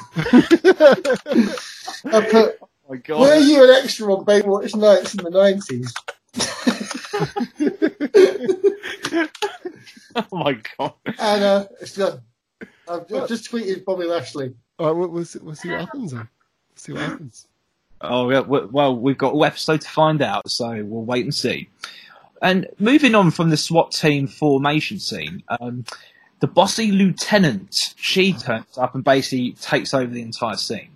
put 2.29 2.59
oh 2.61 2.69
my 2.89 2.97
god 2.97 3.19
Were 3.21 3.35
you 3.37 3.63
an 3.63 3.71
extra 3.83 4.13
on 4.15 4.23
Baywatch 4.23 4.75
Nights 4.75 5.15
in 5.15 5.23
the 5.23 5.31
nineties? 5.31 5.91
oh 10.16 10.26
my 10.32 10.58
god 10.78 10.93
And 11.20 11.43
uh, 11.43 11.68
it's 11.82 11.95
done. 11.95 12.22
I've, 12.88 13.12
I've 13.14 13.28
just 13.28 13.51
tweeted 13.51 13.86
Bobby 13.86 14.05
Lashley. 14.05 14.55
All 14.80 14.88
right, 14.88 14.97
we'll, 14.97 15.10
we'll, 15.10 15.26
see, 15.26 15.39
we'll 15.39 15.55
see 15.55 15.70
what 15.70 15.82
happens 15.82 16.12
then. 16.12 16.28
We'll 16.70 16.78
see 16.78 16.93
what 16.93 17.01
happens. 17.01 17.47
Oh, 17.99 18.30
yeah, 18.30 18.41
well, 18.41 18.95
we've 18.95 19.18
got 19.18 19.34
all 19.34 19.43
episode 19.43 19.82
to 19.82 19.89
find 19.89 20.22
out, 20.22 20.49
so 20.49 20.70
we'll 20.84 21.03
wait 21.03 21.26
and 21.26 21.34
see. 21.34 21.68
And 22.41 22.68
moving 22.78 23.16
on 23.16 23.32
from 23.32 23.49
the 23.49 23.58
SWAT 23.58 23.91
team 23.91 24.28
formation 24.28 24.99
scene, 24.99 25.43
um, 25.60 25.84
the 26.39 26.47
bossy 26.47 26.91
lieutenant, 26.91 27.95
she 27.97 28.34
turns 28.34 28.78
up 28.78 28.93
and 28.93 29.03
basically 29.03 29.53
takes 29.53 29.93
over 29.93 30.14
the 30.14 30.22
entire 30.22 30.58
scene. 30.58 30.89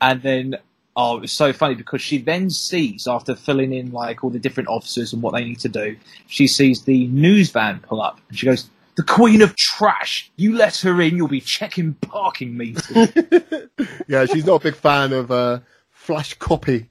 And 0.00 0.22
then, 0.22 0.56
oh, 0.96 1.18
it 1.18 1.20
was 1.20 1.32
so 1.32 1.52
funny 1.52 1.74
because 1.74 2.00
she 2.00 2.18
then 2.18 2.48
sees, 2.50 3.06
after 3.06 3.36
filling 3.36 3.72
in 3.72 3.92
like 3.92 4.24
all 4.24 4.30
the 4.30 4.38
different 4.38 4.68
officers 4.68 5.12
and 5.12 5.22
what 5.22 5.34
they 5.34 5.44
need 5.44 5.60
to 5.60 5.68
do, 5.68 5.96
she 6.26 6.46
sees 6.46 6.82
the 6.82 7.06
news 7.08 7.50
van 7.50 7.80
pull 7.80 8.00
up 8.00 8.18
and 8.28 8.38
she 8.38 8.46
goes, 8.46 8.70
the 8.96 9.02
queen 9.02 9.42
of 9.42 9.54
trash, 9.56 10.30
you 10.36 10.56
let 10.56 10.78
her 10.78 11.00
in, 11.02 11.16
you'll 11.16 11.28
be 11.28 11.40
checking 11.40 11.92
parking 11.94 12.56
meters. 12.56 12.90
yeah, 14.08 14.24
she's 14.24 14.46
not 14.46 14.62
a 14.62 14.64
big 14.64 14.74
fan 14.74 15.12
of 15.12 15.30
uh, 15.30 15.60
flash 15.90 16.32
copy, 16.34 16.88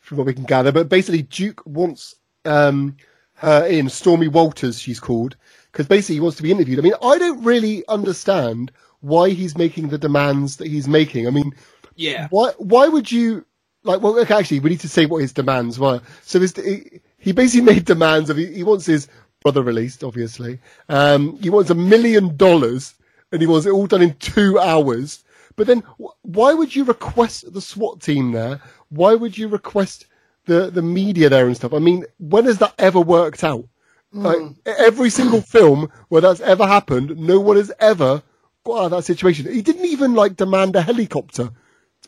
from 0.00 0.18
what 0.18 0.26
we 0.26 0.34
can 0.34 0.44
gather. 0.44 0.70
But 0.72 0.88
basically, 0.88 1.22
Duke 1.22 1.60
wants 1.66 2.14
um, 2.44 2.96
her 3.34 3.66
in. 3.66 3.88
Stormy 3.88 4.28
Walters, 4.28 4.80
she's 4.80 5.00
called, 5.00 5.36
because 5.72 5.88
basically 5.88 6.14
he 6.14 6.20
wants 6.20 6.36
to 6.36 6.44
be 6.44 6.52
interviewed. 6.52 6.78
I 6.78 6.82
mean, 6.82 6.94
I 7.02 7.18
don't 7.18 7.42
really 7.42 7.86
understand 7.88 8.70
why 9.00 9.30
he's 9.30 9.58
making 9.58 9.88
the 9.88 9.98
demands 9.98 10.56
that 10.56 10.68
he's 10.68 10.88
making. 10.88 11.26
I 11.26 11.30
mean, 11.30 11.52
yeah. 11.98 12.28
why 12.30 12.52
why 12.58 12.88
would 12.88 13.10
you 13.10 13.44
like? 13.82 14.00
Well, 14.00 14.18
okay, 14.20 14.34
actually, 14.34 14.60
we 14.60 14.70
need 14.70 14.80
to 14.80 14.88
say 14.88 15.06
what 15.06 15.20
his 15.20 15.32
demands 15.32 15.78
were. 15.78 16.00
So 16.22 16.40
his, 16.40 16.54
he, 16.56 17.00
he 17.18 17.32
basically 17.32 17.66
made 17.74 17.84
demands 17.84 18.30
of 18.30 18.36
he, 18.36 18.46
he 18.46 18.62
wants 18.62 18.86
his 18.86 19.08
brother 19.42 19.62
released, 19.62 20.04
obviously. 20.04 20.60
Um, 20.88 21.38
he 21.38 21.50
wants 21.50 21.70
a 21.70 21.74
million 21.74 22.36
dollars, 22.36 22.94
and 23.32 23.40
he 23.40 23.46
wants 23.46 23.66
it 23.66 23.72
all 23.72 23.86
done 23.86 24.02
in 24.02 24.14
two 24.14 24.58
hours. 24.58 25.24
But 25.56 25.66
then, 25.66 25.82
wh- 26.00 26.14
why 26.22 26.54
would 26.54 26.74
you 26.74 26.84
request 26.84 27.52
the 27.52 27.60
SWAT 27.60 28.00
team 28.00 28.32
there? 28.32 28.60
Why 28.90 29.14
would 29.14 29.36
you 29.36 29.48
request 29.48 30.06
the 30.46 30.70
the 30.70 30.82
media 30.82 31.28
there 31.28 31.46
and 31.46 31.56
stuff? 31.56 31.74
I 31.74 31.78
mean, 31.80 32.04
when 32.18 32.44
has 32.46 32.58
that 32.58 32.74
ever 32.78 33.00
worked 33.00 33.44
out? 33.44 33.68
Like, 34.10 34.38
every 34.64 35.10
single 35.10 35.42
film 35.42 35.90
where 36.08 36.22
that's 36.22 36.40
ever 36.40 36.66
happened, 36.66 37.18
no 37.18 37.40
one 37.40 37.56
has 37.58 37.70
ever 37.78 38.22
got 38.64 38.78
out 38.78 38.84
of 38.86 38.90
that 38.92 39.02
situation. 39.04 39.52
He 39.52 39.60
didn't 39.60 39.84
even 39.84 40.14
like 40.14 40.34
demand 40.36 40.76
a 40.76 40.82
helicopter, 40.82 41.50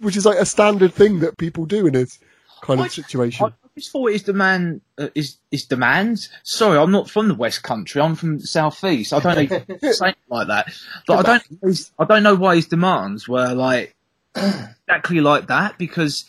which 0.00 0.16
is 0.16 0.26
like 0.26 0.38
a 0.38 0.46
standard 0.46 0.92
thing 0.92 1.20
that 1.20 1.38
people 1.38 1.66
do 1.66 1.86
in 1.86 1.92
this 1.92 2.18
kind 2.62 2.80
I- 2.80 2.86
of 2.86 2.92
situation. 2.92 3.46
I 3.46 3.52
just 3.78 3.92
thought 3.92 4.10
his 4.10 4.24
demand 4.24 4.80
uh, 4.98 5.08
is 5.14 5.36
his 5.50 5.64
demands. 5.64 6.28
Sorry, 6.42 6.76
I'm 6.76 6.90
not 6.90 7.08
from 7.08 7.28
the 7.28 7.34
West 7.34 7.62
Country. 7.62 8.00
I'm 8.00 8.16
from 8.16 8.38
the 8.38 8.46
South 8.46 8.82
East. 8.82 9.12
I 9.12 9.20
don't 9.20 9.50
know 9.50 9.92
say 9.92 10.14
like 10.28 10.48
that, 10.48 10.72
but 11.06 11.28
I 11.28 11.38
don't. 11.62 11.90
I 11.98 12.04
don't 12.04 12.22
know 12.24 12.34
why 12.34 12.56
his 12.56 12.66
demands 12.66 13.28
were 13.28 13.54
like 13.54 13.94
exactly 14.34 15.20
like 15.20 15.46
that 15.46 15.78
because 15.78 16.24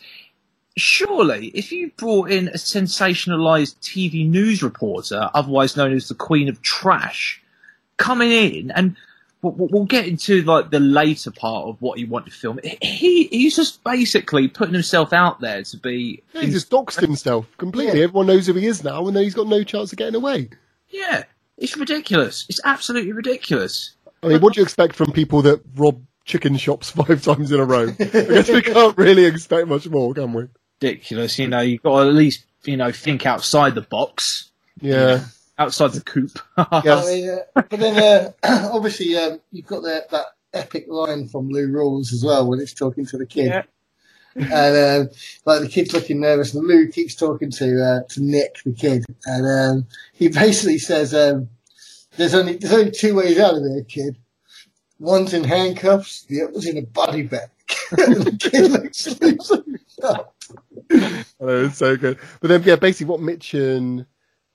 surely 0.77 1.47
if 1.47 1.71
you 1.71 1.91
brought 1.97 2.29
in 2.31 2.47
a 2.49 2.53
sensationalized 2.53 3.75
TV 3.81 4.29
news 4.29 4.61
reporter, 4.61 5.29
otherwise 5.33 5.75
known 5.75 5.93
as 5.93 6.07
the 6.07 6.15
Queen 6.15 6.47
of 6.47 6.61
Trash, 6.61 7.41
coming 7.97 8.31
in 8.31 8.71
and. 8.71 8.95
We'll, 9.43 9.85
get 9.85 10.05
into 10.07 10.43
like 10.43 10.69
the 10.69 10.79
later 10.79 11.31
part 11.31 11.67
of 11.67 11.81
what 11.81 11.97
he 11.97 12.05
wanted 12.05 12.31
to 12.31 12.37
film. 12.37 12.59
He 12.81 13.23
he's 13.25 13.55
just 13.55 13.83
basically 13.83 14.47
putting 14.47 14.73
himself 14.75 15.13
out 15.13 15.41
there 15.41 15.63
to 15.63 15.77
be 15.77 16.21
Yeah, 16.33 16.41
he 16.41 16.51
just 16.51 16.69
doxed 16.69 16.99
himself 17.01 17.47
completely. 17.57 18.03
Everyone 18.03 18.27
knows 18.27 18.45
who 18.45 18.53
he 18.53 18.67
is 18.67 18.83
now, 18.83 19.07
and 19.07 19.15
then 19.15 19.23
he's 19.23 19.33
got 19.33 19.47
no 19.47 19.63
chance 19.63 19.91
of 19.91 19.97
getting 19.97 20.13
away. 20.15 20.49
Yeah, 20.89 21.23
it's 21.57 21.75
ridiculous. 21.75 22.45
It's 22.49 22.61
absolutely 22.63 23.13
ridiculous. 23.13 23.95
I 24.21 24.27
mean, 24.27 24.41
what 24.41 24.53
do 24.53 24.59
you 24.59 24.63
expect 24.63 24.95
from 24.95 25.11
people 25.11 25.41
that 25.41 25.61
rob 25.75 25.99
chicken 26.25 26.55
shops 26.57 26.89
five 26.91 27.23
times 27.23 27.51
in 27.51 27.59
a 27.59 27.65
row? 27.65 27.87
I 27.99 28.03
guess 28.03 28.49
we 28.49 28.61
can't 28.61 28.95
really 28.97 29.25
expect 29.25 29.67
much 29.67 29.89
more, 29.89 30.13
can 30.13 30.33
we? 30.33 30.47
Ridiculous. 30.81 31.39
You 31.39 31.47
know, 31.47 31.61
you've 31.61 31.81
got 31.81 32.03
to 32.03 32.09
at 32.09 32.13
least, 32.13 32.45
you 32.63 32.77
know, 32.77 32.91
think 32.91 33.25
outside 33.25 33.73
the 33.73 33.81
box, 33.81 34.51
Yeah. 34.79 35.23
Outside 35.61 35.91
the 35.93 36.01
coop. 36.01 36.31
Yes. 36.83 37.05
I 37.07 37.09
mean, 37.09 37.29
uh, 37.29 37.61
but 37.69 37.69
then 37.79 38.33
uh, 38.43 38.69
obviously 38.73 39.15
um, 39.17 39.39
you've 39.51 39.67
got 39.67 39.83
that 39.83 40.09
that 40.09 40.25
epic 40.53 40.85
line 40.87 41.27
from 41.27 41.49
Lou 41.49 41.67
Rawls 41.69 42.11
as 42.13 42.23
well 42.25 42.47
when 42.47 42.59
it's 42.59 42.73
talking 42.73 43.05
to 43.05 43.17
the 43.17 43.25
kid, 43.25 43.47
Yeah. 43.47 43.63
and 44.35 45.07
um, 45.07 45.15
like 45.45 45.61
the 45.61 45.69
kid's 45.69 45.93
looking 45.93 46.19
nervous, 46.19 46.53
and 46.53 46.65
Lou 46.67 46.87
keeps 46.89 47.15
talking 47.15 47.51
to 47.51 47.83
uh, 47.83 48.01
to 48.09 48.21
Nick, 48.23 48.57
the 48.65 48.73
kid, 48.73 49.05
and 49.25 49.45
um, 49.47 49.87
he 50.13 50.27
basically 50.43 50.77
says, 50.79 51.13
um, 51.13 51.49
"There's 52.17 52.33
only 52.33 52.57
there's 52.57 52.73
only 52.73 52.91
two 52.91 53.15
ways 53.15 53.39
out 53.39 53.55
of 53.55 53.63
there, 53.63 53.83
kid. 53.83 54.17
One's 54.99 55.33
in 55.33 55.43
handcuffs, 55.43 56.23
the 56.25 56.43
other's 56.43 56.65
in 56.67 56.77
a 56.77 56.81
body 56.83 57.23
bag." 57.23 57.49
and 57.97 58.15
the 58.15 58.37
kid 58.37 58.71
like 58.71 58.93
sleeps 58.93 59.51
on 59.51 59.63
his 59.71 59.95
shop. 60.01 60.35
I 60.91 61.23
know, 61.39 61.65
it's 61.65 61.77
so 61.77 61.95
good. 61.95 62.17
But 62.41 62.49
then, 62.49 62.63
yeah, 62.63 62.75
basically 62.75 63.09
what 63.09 63.21
Mitch 63.21 63.53
and 63.53 64.05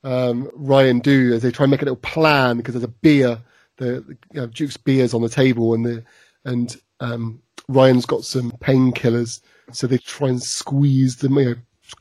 um, 0.07 0.49
Ryan 0.55 1.01
do 1.01 1.33
is 1.35 1.43
they 1.43 1.51
try 1.51 1.65
and 1.65 1.71
make 1.73 1.83
a 1.83 1.85
little 1.85 1.97
plan 1.97 2.57
because 2.57 2.75
there's 2.75 2.85
a 2.85 2.89
beer, 2.89 3.39
the, 3.79 4.05
the 4.31 4.41
know, 4.41 4.47
Duke's 4.47 4.77
beers 4.77 5.13
on 5.13 5.23
the 5.23 5.29
table, 5.29 5.75
and 5.75 5.85
the 5.85 6.05
and 6.45 6.77
um, 7.01 7.43
Ryan's 7.67 8.07
got 8.07 8.25
some 8.25 8.53
painkillers, 8.53 9.41
so 9.73 9.89
they 9.89 9.99
try 9.99 10.29
and 10.29 10.41
squeeze 10.41 11.17
them, 11.17 11.37
you 11.39 11.45
know, 11.45 11.55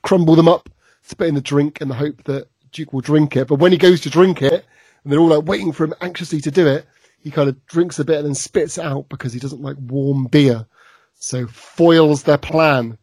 crumble 0.03 0.35
them 0.35 0.47
up, 0.47 0.69
spit 1.01 1.27
in 1.27 1.35
the 1.35 1.41
drink, 1.41 1.81
in 1.81 1.87
the 1.87 1.95
hope 1.95 2.23
that 2.25 2.47
Duke 2.71 2.93
will 2.93 3.01
drink 3.01 3.35
it. 3.35 3.47
But 3.47 3.59
when 3.59 3.71
he 3.71 3.77
goes 3.79 4.01
to 4.01 4.09
drink 4.11 4.43
it, 4.43 4.65
and 5.03 5.11
they're 5.11 5.19
all 5.19 5.29
like 5.29 5.47
waiting 5.47 5.71
for 5.71 5.85
him 5.85 5.95
anxiously 5.99 6.41
to 6.41 6.51
do 6.51 6.67
it, 6.67 6.85
he 7.21 7.31
kind 7.31 7.49
of 7.49 7.65
drinks 7.65 7.97
a 7.97 8.05
bit 8.05 8.17
and 8.17 8.27
then 8.27 8.35
spits 8.35 8.77
it 8.77 8.85
out 8.85 9.09
because 9.09 9.33
he 9.33 9.39
doesn't 9.39 9.61
like 9.61 9.77
warm 9.79 10.25
beer. 10.25 10.67
So 11.15 11.47
foils 11.47 12.21
their 12.21 12.37
plan, 12.37 12.99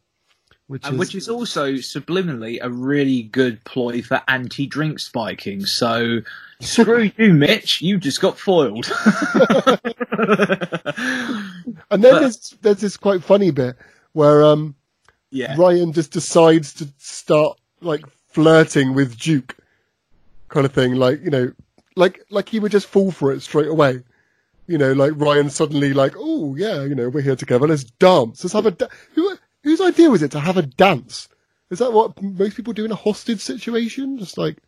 which 0.73 0.87
is 0.89 0.99
which 0.99 1.15
is 1.15 1.29
also 1.29 1.75
subliminally 1.75 2.59
a 2.63 2.71
really 2.71 3.23
good 3.23 3.63
ploy 3.65 4.01
for 4.03 4.23
anti-drink 4.27 4.99
spiking. 4.99 5.67
So 5.67 6.21
screw 6.61 7.11
you, 7.19 7.35
Mitch. 7.35 7.83
You 7.83 7.99
just 7.99 8.21
got 8.21 8.39
foiled. 8.39 8.91
And 11.91 12.03
then 12.03 12.13
But- 12.13 12.21
there's 12.21 12.57
there's 12.63 12.81
this 12.81 12.97
quite 12.97 13.23
funny 13.23 13.51
bit 13.51 13.77
where 14.13 14.45
um 14.45 14.75
yeah. 15.31 15.55
Ryan 15.59 15.93
just 15.93 16.11
decides 16.13 16.75
to 16.75 16.89
start 16.99 17.59
like 17.81 18.05
flirting 18.29 18.95
with 18.95 19.19
Duke, 19.19 19.57
kind 20.49 20.67
of 20.67 20.73
thing. 20.73 20.95
Like 20.95 21.23
you 21.23 21.31
know, 21.31 21.53
like 21.97 22.21
like 22.31 22.49
he 22.49 22.61
would 22.61 22.73
just 22.73 22.87
fall 22.87 23.11
for 23.11 23.33
it 23.33 23.43
straight 23.43 23.69
away. 23.69 24.01
You 24.67 24.79
know, 24.79 24.93
like 24.93 25.13
Ryan 25.17 25.51
suddenly 25.51 25.93
like, 25.93 26.15
oh 26.17 26.55
yeah, 26.55 26.83
you 26.85 26.95
know, 26.95 27.09
we're 27.09 27.21
here 27.23 27.37
together. 27.37 27.67
Let's 27.67 27.85
dance. 27.85 28.43
Let's 28.45 28.55
have 28.55 28.67
a 28.67 28.71
da-. 28.71 28.89
who 29.15 29.37
whose 29.63 29.81
idea 29.81 30.11
was 30.11 30.23
it 30.23 30.31
to 30.33 30.41
have 30.41 30.57
a 30.57 30.63
dance 30.63 31.29
Is 31.71 31.79
that 31.79 31.93
what 31.93 32.21
most 32.23 32.57
people 32.57 32.73
do 32.73 32.85
in 32.85 32.93
a 32.93 32.97
hostage 32.97 33.41
situation? 33.41 34.19
Just 34.19 34.37
like, 34.37 34.59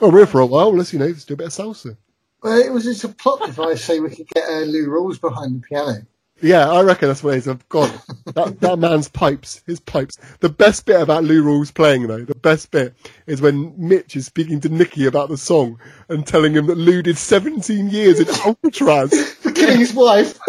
oh, 0.00 0.10
we're 0.10 0.18
here 0.18 0.26
for 0.26 0.40
a 0.40 0.46
while. 0.46 0.74
Let's 0.74 0.92
you 0.92 0.98
know, 0.98 1.06
let's 1.06 1.24
do 1.24 1.34
a 1.34 1.36
bit 1.36 1.48
of 1.48 1.52
salsa. 1.52 1.96
Well, 2.42 2.58
it 2.58 2.72
was 2.72 2.84
just 2.84 3.04
a 3.04 3.08
plot 3.08 3.46
device 3.46 3.84
so 3.84 4.00
we 4.00 4.10
could 4.10 4.28
get 4.28 4.48
uh, 4.48 4.60
Lou 4.60 4.88
Rawls 4.88 5.20
behind 5.20 5.56
the 5.56 5.66
piano. 5.66 6.06
Yeah, 6.40 6.70
I 6.70 6.82
reckon 6.82 7.08
that's 7.08 7.22
what 7.22 7.34
it 7.34 7.38
is. 7.38 7.48
Oh, 7.48 7.58
God, 7.68 7.92
that, 8.26 8.60
that 8.60 8.78
man's 8.78 9.08
pipes, 9.08 9.60
his 9.66 9.80
pipes. 9.80 10.18
The 10.38 10.48
best 10.48 10.86
bit 10.86 11.00
about 11.00 11.24
Lou 11.24 11.42
Rawls 11.42 11.74
playing, 11.74 12.06
though, 12.06 12.24
the 12.24 12.36
best 12.36 12.70
bit 12.70 12.94
is 13.26 13.40
when 13.40 13.74
Mitch 13.76 14.14
is 14.14 14.26
speaking 14.26 14.60
to 14.60 14.68
Nicky 14.68 15.06
about 15.06 15.30
the 15.30 15.36
song 15.36 15.80
and 16.08 16.24
telling 16.24 16.54
him 16.54 16.66
that 16.66 16.78
Lou 16.78 17.02
did 17.02 17.18
17 17.18 17.90
years 17.90 18.20
in 18.20 18.28
Alcatraz. 18.28 19.32
For 19.40 19.50
killing 19.50 19.80
his 19.80 19.92
wife. 19.92 20.38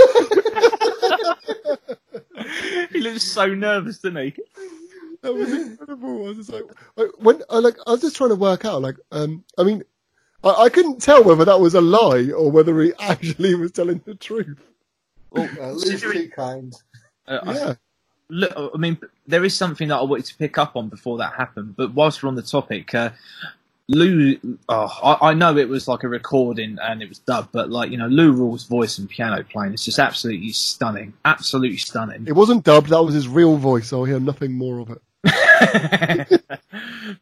he 3.03 3.09
looks 3.09 3.23
so 3.23 3.45
nervous, 3.53 3.99
doesn't 3.99 4.17
he? 4.17 4.33
That 5.21 5.33
was 5.33 5.51
incredible. 5.51 6.25
I 6.25 6.27
was 6.29 6.37
just 6.37 6.49
like, 6.51 6.63
like 6.95 7.09
when 7.17 7.41
I 7.49 7.59
like, 7.59 7.75
I 7.85 7.91
was 7.91 8.01
just 8.01 8.15
trying 8.15 8.29
to 8.29 8.35
work 8.35 8.65
out, 8.65 8.81
like, 8.81 8.95
um, 9.11 9.43
I 9.57 9.63
mean, 9.63 9.83
I, 10.43 10.49
I 10.65 10.69
couldn't 10.69 11.01
tell 11.01 11.23
whether 11.23 11.45
that 11.45 11.59
was 11.59 11.75
a 11.75 11.81
lie 11.81 12.31
or 12.31 12.49
whether 12.51 12.79
he 12.81 12.93
actually 12.99 13.55
was 13.55 13.71
telling 13.71 14.01
the 14.05 14.15
truth. 14.15 14.57
Well, 15.31 15.49
Uh, 15.59 15.71
Lou's 15.71 16.01
too 16.01 16.29
kind. 16.35 16.73
uh, 17.27 17.39
I- 17.43 17.53
Yeah. 17.53 17.73
look, 18.29 18.71
I 18.73 18.77
mean, 18.77 18.97
there 19.27 19.43
is 19.43 19.55
something 19.55 19.89
that 19.89 19.97
I 19.97 20.03
wanted 20.03 20.25
to 20.25 20.37
pick 20.37 20.57
up 20.57 20.75
on 20.75 20.87
before 20.89 21.17
that 21.17 21.33
happened. 21.33 21.75
But 21.75 21.93
whilst 21.93 22.23
we're 22.23 22.29
on 22.29 22.35
the 22.35 22.41
topic, 22.41 22.95
uh, 22.95 23.09
Lou, 23.89 24.37
oh, 24.69 24.99
I, 25.03 25.31
I 25.31 25.33
know 25.33 25.57
it 25.57 25.67
was 25.67 25.87
like 25.87 26.03
a 26.03 26.07
recording 26.07 26.77
and 26.79 27.01
it 27.01 27.09
was 27.09 27.17
dubbed, 27.19 27.51
but 27.51 27.71
like 27.71 27.89
you 27.89 27.97
know, 27.97 28.07
Lou 28.07 28.33
Rawls' 28.33 28.67
voice 28.67 28.99
and 28.99 29.09
piano 29.09 29.43
playing 29.43 29.73
is 29.73 29.83
just 29.83 29.97
absolutely 29.97 30.51
stunning, 30.51 31.11
absolutely 31.25 31.77
stunning. 31.77 32.25
It 32.27 32.33
wasn't 32.33 32.63
dubbed. 32.63 32.89
That 32.89 33.03
was 33.03 33.15
his 33.15 33.27
real 33.27 33.57
voice. 33.57 33.91
I'll 33.91 34.03
hear 34.03 34.19
nothing 34.19 34.51
more 34.51 34.79
of 34.79 34.91
it. 34.91 35.01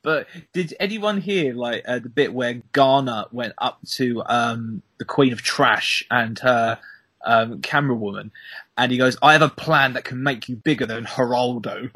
but 0.01 0.27
did 0.51 0.75
anyone 0.79 1.21
hear 1.21 1.53
like 1.53 1.83
uh, 1.87 1.99
the 1.99 2.09
bit 2.09 2.33
where 2.33 2.61
Garner 2.73 3.25
went 3.31 3.53
up 3.59 3.79
to 3.91 4.21
um, 4.25 4.81
the 4.97 5.05
Queen 5.05 5.31
of 5.31 5.41
Trash 5.41 6.05
and 6.11 6.37
her 6.39 6.79
um, 7.23 7.61
camera 7.61 7.95
woman, 7.95 8.31
and 8.77 8.91
he 8.91 8.97
goes, 8.97 9.17
"I 9.21 9.33
have 9.33 9.41
a 9.41 9.49
plan 9.49 9.93
that 9.93 10.03
can 10.03 10.21
make 10.23 10.47
you 10.47 10.55
bigger 10.55 10.85
than 10.85 11.05
Geraldo." 11.05 11.91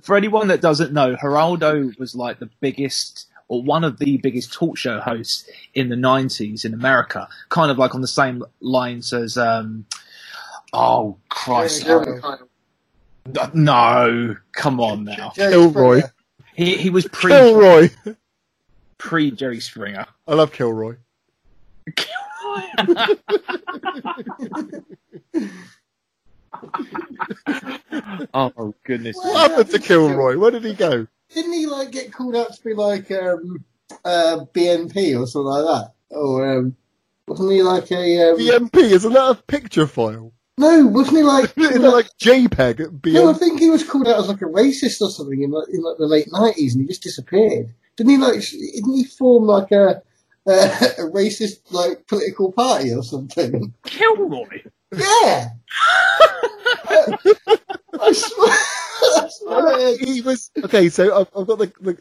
For 0.04 0.16
anyone 0.16 0.48
that 0.48 0.60
doesn't 0.60 0.92
know, 0.92 1.16
Geraldo 1.16 1.98
was 1.98 2.14
like 2.14 2.38
the 2.38 2.50
biggest 2.60 3.26
or 3.50 3.62
one 3.62 3.82
of 3.82 3.98
the 3.98 4.16
biggest 4.18 4.52
talk 4.52 4.78
show 4.78 5.00
hosts 5.00 5.48
in 5.74 5.88
the 5.88 5.96
90s 5.96 6.64
in 6.64 6.72
America, 6.72 7.28
kind 7.48 7.70
of 7.72 7.78
like 7.78 7.96
on 7.96 8.00
the 8.00 8.06
same 8.06 8.44
lines 8.60 9.12
as, 9.12 9.36
um, 9.36 9.84
oh 10.72 11.16
Christ, 11.28 11.84
Jeremy 11.84 12.20
Kyle. 12.20 12.48
uh, 13.40 13.50
no, 13.52 14.36
come 14.52 14.78
on 14.80 15.02
now. 15.04 15.32
Jerry 15.34 15.52
Kilroy. 15.52 16.02
He 16.54 16.76
he 16.76 16.90
was 16.90 17.08
pre 17.08 17.32
Kilroy. 17.32 17.90
pre 18.98 19.32
Jerry 19.32 19.58
Springer. 19.60 20.06
I 20.28 20.34
love 20.34 20.52
Kilroy. 20.52 20.96
oh 28.34 28.74
goodness. 28.84 29.16
What 29.16 29.50
happened 29.50 29.70
to 29.70 29.78
Kilroy? 29.78 30.36
Where 30.38 30.50
did 30.50 30.64
he 30.64 30.74
go? 30.74 31.06
Didn't 31.32 31.52
he 31.52 31.66
like 31.66 31.90
get 31.90 32.12
called 32.12 32.36
out 32.36 32.54
to 32.54 32.64
be 32.64 32.74
like 32.74 33.10
um, 33.12 33.64
uh, 34.04 34.44
BNP 34.52 35.18
or 35.18 35.26
something 35.26 35.46
like 35.46 35.64
that? 35.64 35.92
Or 36.10 36.58
um, 36.58 36.76
wasn't 37.26 37.52
he 37.52 37.62
like 37.62 37.90
a 37.92 38.30
um, 38.30 38.38
BMP, 38.38 38.76
isn't 38.76 39.12
that 39.12 39.30
a 39.30 39.34
picture 39.34 39.86
file? 39.86 40.32
no? 40.60 40.86
Wasn't 40.86 41.16
he 41.16 41.22
like? 41.24 41.52
Isn't 41.56 41.82
like 41.82 42.06
JPEG 42.18 42.80
at 42.80 43.12
no, 43.12 43.30
I 43.30 43.32
think 43.32 43.58
he 43.58 43.70
was 43.70 43.82
called 43.82 44.06
out 44.06 44.20
as 44.20 44.28
like 44.28 44.42
a 44.42 44.46
racist 44.46 45.00
or 45.00 45.10
something 45.10 45.42
in 45.42 45.50
like, 45.50 45.68
in 45.70 45.82
like 45.82 45.96
the 45.96 46.06
late 46.06 46.28
nineties, 46.30 46.74
and 46.74 46.82
he 46.82 46.88
just 46.88 47.02
disappeared. 47.02 47.74
Didn't 47.96 48.10
he 48.10 48.18
like? 48.18 48.40
Didn't 48.40 48.94
he 48.94 49.04
form 49.04 49.44
like 49.44 49.72
a 49.72 50.02
a, 50.46 50.50
a 50.98 51.10
racist 51.10 51.70
like 51.70 52.06
political 52.06 52.52
party 52.52 52.92
or 52.92 53.02
something? 53.02 53.74
Kilroy. 53.84 54.62
Yeah. 54.96 55.48
I 58.00 58.12
swear. 58.12 58.56
I 59.02 59.28
swear. 59.30 59.98
He 59.98 60.20
was 60.20 60.50
okay. 60.64 60.88
So 60.88 61.20
I've, 61.20 61.28
I've 61.36 61.46
got 61.46 61.58
the, 61.58 61.72
the 61.80 61.98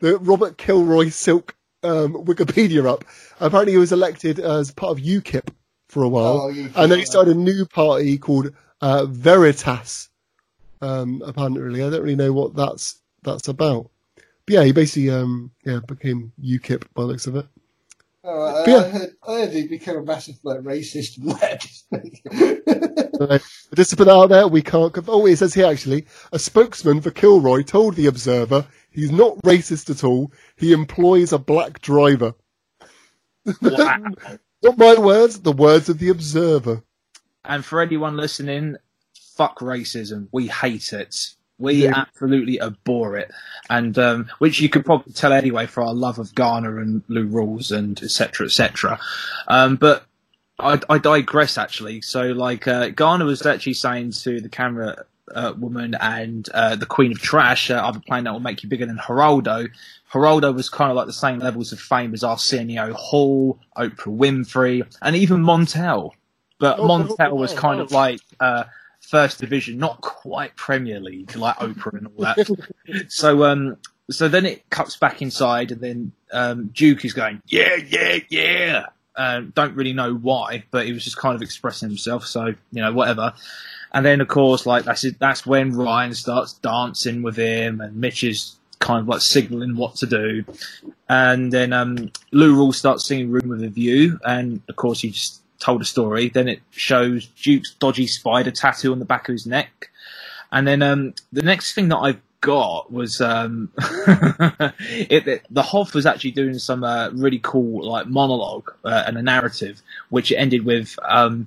the 0.00 0.18
Robert 0.18 0.58
Kilroy 0.58 1.08
Silk 1.08 1.54
um, 1.82 2.24
Wikipedia 2.24 2.84
up. 2.86 3.04
Apparently, 3.40 3.72
he 3.72 3.78
was 3.78 3.92
elected 3.92 4.38
as 4.38 4.70
part 4.72 4.92
of 4.98 5.04
UKIP 5.04 5.48
for 5.88 6.02
a 6.02 6.08
while, 6.08 6.50
Oh, 6.52 6.68
and 6.76 6.90
then 6.90 6.98
he 6.98 7.04
started 7.04 7.36
a 7.36 7.38
new 7.38 7.64
party 7.64 8.18
called 8.18 8.52
uh, 8.80 9.06
Veritas. 9.06 10.08
Um, 10.82 11.22
apparently, 11.24 11.82
I 11.82 11.90
don't 11.90 12.02
really 12.02 12.16
know 12.16 12.32
what 12.32 12.54
that's 12.56 13.00
that's 13.22 13.48
about. 13.48 13.90
But 14.46 14.52
yeah, 14.54 14.64
he 14.64 14.72
basically 14.72 15.10
um, 15.10 15.50
yeah 15.64 15.80
became 15.86 16.32
UKIP 16.42 16.84
by 16.94 17.02
the 17.02 17.08
looks 17.08 17.26
of 17.26 17.36
it. 17.36 17.46
Oh, 18.28 18.42
I, 18.42 18.68
Yeah. 18.68 18.76
I, 18.78 18.88
heard, 18.88 19.10
I 19.28 19.32
heard 19.34 19.52
he 19.52 19.68
became 19.68 19.96
a 19.98 20.02
massive 20.02 20.36
like 20.42 20.60
racist 20.60 21.18
and 21.18 21.30
that. 21.30 23.10
Uh, 23.18 23.38
just 23.74 23.90
to 23.90 23.96
put 23.96 24.04
that 24.06 24.12
out 24.14 24.28
there, 24.28 24.46
we 24.48 24.60
can't. 24.62 24.92
conf- 24.92 25.08
Oh, 25.08 25.24
it 25.26 25.36
says 25.36 25.54
here 25.54 25.66
actually, 25.66 26.06
a 26.32 26.38
spokesman 26.38 27.00
for 27.00 27.10
Kilroy 27.10 27.62
told 27.62 27.94
the 27.94 28.06
Observer 28.06 28.66
he's 28.90 29.10
not 29.10 29.36
racist 29.42 29.88
at 29.90 30.04
all. 30.04 30.32
He 30.56 30.72
employs 30.72 31.32
a 31.32 31.38
black 31.38 31.80
driver. 31.80 32.34
Wow. 33.62 33.98
Not 34.62 34.78
my 34.78 34.98
words, 34.98 35.40
the 35.40 35.52
words 35.52 35.88
of 35.88 35.98
the 35.98 36.08
Observer. 36.08 36.82
and 37.44 37.64
for 37.64 37.80
anyone 37.80 38.16
listening, 38.16 38.76
fuck 39.36 39.60
racism. 39.60 40.28
We 40.32 40.48
hate 40.48 40.92
it. 40.92 41.14
We 41.58 41.84
Yeah. 41.84 41.92
absolutely 41.96 42.60
abhor 42.60 43.16
it, 43.16 43.30
and 43.70 43.98
um, 43.98 44.28
which 44.38 44.60
you 44.60 44.68
could 44.68 44.84
probably 44.84 45.12
tell 45.12 45.32
anyway 45.32 45.66
for 45.66 45.82
our 45.82 45.94
love 45.94 46.18
of 46.18 46.34
Garner 46.34 46.78
and 46.78 47.02
Lou 47.08 47.26
Rawls 47.26 47.70
and 47.76 48.00
etc. 48.02 48.46
etc. 48.46 48.98
Um, 49.48 49.76
but 49.76 50.04
I, 50.58 50.80
I 50.88 50.98
digress 50.98 51.58
actually. 51.58 52.02
So 52.02 52.26
like 52.32 52.66
uh, 52.68 52.90
Garner 52.90 53.24
was 53.24 53.44
actually 53.44 53.74
saying 53.74 54.12
to 54.22 54.40
the 54.40 54.48
camera 54.48 55.04
uh, 55.34 55.54
woman 55.56 55.94
and 56.00 56.48
uh, 56.54 56.76
the 56.76 56.86
Queen 56.86 57.12
of 57.12 57.18
Trash, 57.18 57.70
uh, 57.70 57.80
I 57.82 57.86
have 57.86 57.96
a 57.96 58.00
plan 58.00 58.24
that 58.24 58.32
will 58.32 58.40
make 58.40 58.62
you 58.62 58.68
bigger 58.68 58.86
than 58.86 58.98
Geraldo. 58.98 59.68
Geraldo 60.12 60.54
was 60.54 60.68
kind 60.68 60.90
of 60.90 60.96
like 60.96 61.06
the 61.06 61.12
same 61.12 61.40
levels 61.40 61.72
of 61.72 61.80
fame 61.80 62.14
as 62.14 62.22
Arsenio 62.22 62.92
Hall, 62.92 63.58
Oprah 63.76 64.16
Winfrey, 64.16 64.86
and 65.02 65.16
even 65.16 65.42
Montel. 65.42 66.12
But 66.58 66.78
Oh, 66.78 66.86
Montel 66.86 67.30
oh, 67.32 67.34
was 67.34 67.52
kind 67.52 67.80
of 67.80 67.92
like 67.92 68.20
uh, 68.40 68.64
first 69.06 69.38
division, 69.38 69.78
not 69.78 70.00
quite 70.00 70.56
Premier 70.56 71.00
League 71.00 71.34
like 71.36 71.56
Oprah 71.56 71.98
and 71.98 72.08
all 72.08 72.24
that. 72.24 73.06
so 73.08 73.44
um, 73.44 73.76
so 74.10 74.28
then 74.28 74.46
it 74.46 74.68
cuts 74.70 74.96
back 74.96 75.22
inside, 75.22 75.72
and 75.72 75.80
then 75.80 76.12
um, 76.32 76.66
Duke 76.68 77.04
is 77.04 77.12
going, 77.12 77.42
yeah, 77.46 77.76
yeah, 77.76 78.18
yeah. 78.28 78.86
Um, 79.16 79.52
don't 79.54 79.74
really 79.74 79.94
know 79.94 80.14
why, 80.14 80.64
but 80.70 80.86
he 80.86 80.92
was 80.92 81.02
just 81.04 81.16
kind 81.16 81.34
of 81.34 81.42
expressing 81.42 81.88
himself. 81.88 82.26
So 82.26 82.46
you 82.46 82.82
know, 82.82 82.92
whatever. 82.92 83.32
And 83.92 84.04
then 84.04 84.20
of 84.20 84.28
course, 84.28 84.66
like 84.66 84.84
that's 84.84 85.04
that's 85.18 85.46
when 85.46 85.72
Ryan 85.72 86.14
starts 86.14 86.54
dancing 86.54 87.22
with 87.22 87.36
him, 87.36 87.80
and 87.80 87.96
Mitch 87.96 88.24
is 88.24 88.56
kind 88.78 89.00
of 89.00 89.08
like 89.08 89.22
signaling 89.22 89.76
what 89.76 89.96
to 89.96 90.06
do. 90.06 90.44
And 91.08 91.50
then 91.52 91.72
um, 91.72 92.10
Lou 92.32 92.56
Rawls 92.56 92.74
starts 92.74 93.06
singing 93.06 93.30
"Room 93.30 93.48
with 93.48 93.62
a 93.62 93.68
View," 93.68 94.18
and 94.24 94.60
of 94.68 94.76
course 94.76 95.00
he 95.00 95.10
just 95.10 95.40
told 95.66 95.82
a 95.82 95.84
story. 95.84 96.28
Then 96.28 96.48
it 96.48 96.60
shows 96.70 97.26
Duke's 97.42 97.74
dodgy 97.74 98.06
spider 98.06 98.50
tattoo 98.52 98.92
on 98.92 98.98
the 99.00 99.04
back 99.04 99.28
of 99.28 99.32
his 99.32 99.46
neck, 99.46 99.90
and 100.52 100.66
then 100.66 100.80
um, 100.82 101.14
the 101.32 101.42
next 101.42 101.74
thing 101.74 101.88
that 101.88 101.98
I've 101.98 102.20
got 102.40 102.92
was 102.92 103.20
um, 103.20 103.70
it, 103.78 105.26
it, 105.26 105.46
the 105.50 105.62
Hoff 105.62 105.94
was 105.94 106.06
actually 106.06 106.30
doing 106.32 106.58
some 106.58 106.84
uh, 106.84 107.10
really 107.10 107.40
cool 107.42 107.84
like 107.84 108.06
monologue 108.06 108.72
uh, 108.84 109.02
and 109.06 109.18
a 109.18 109.22
narrative, 109.22 109.82
which 110.10 110.32
ended 110.32 110.64
with. 110.64 110.96
Um, 111.02 111.44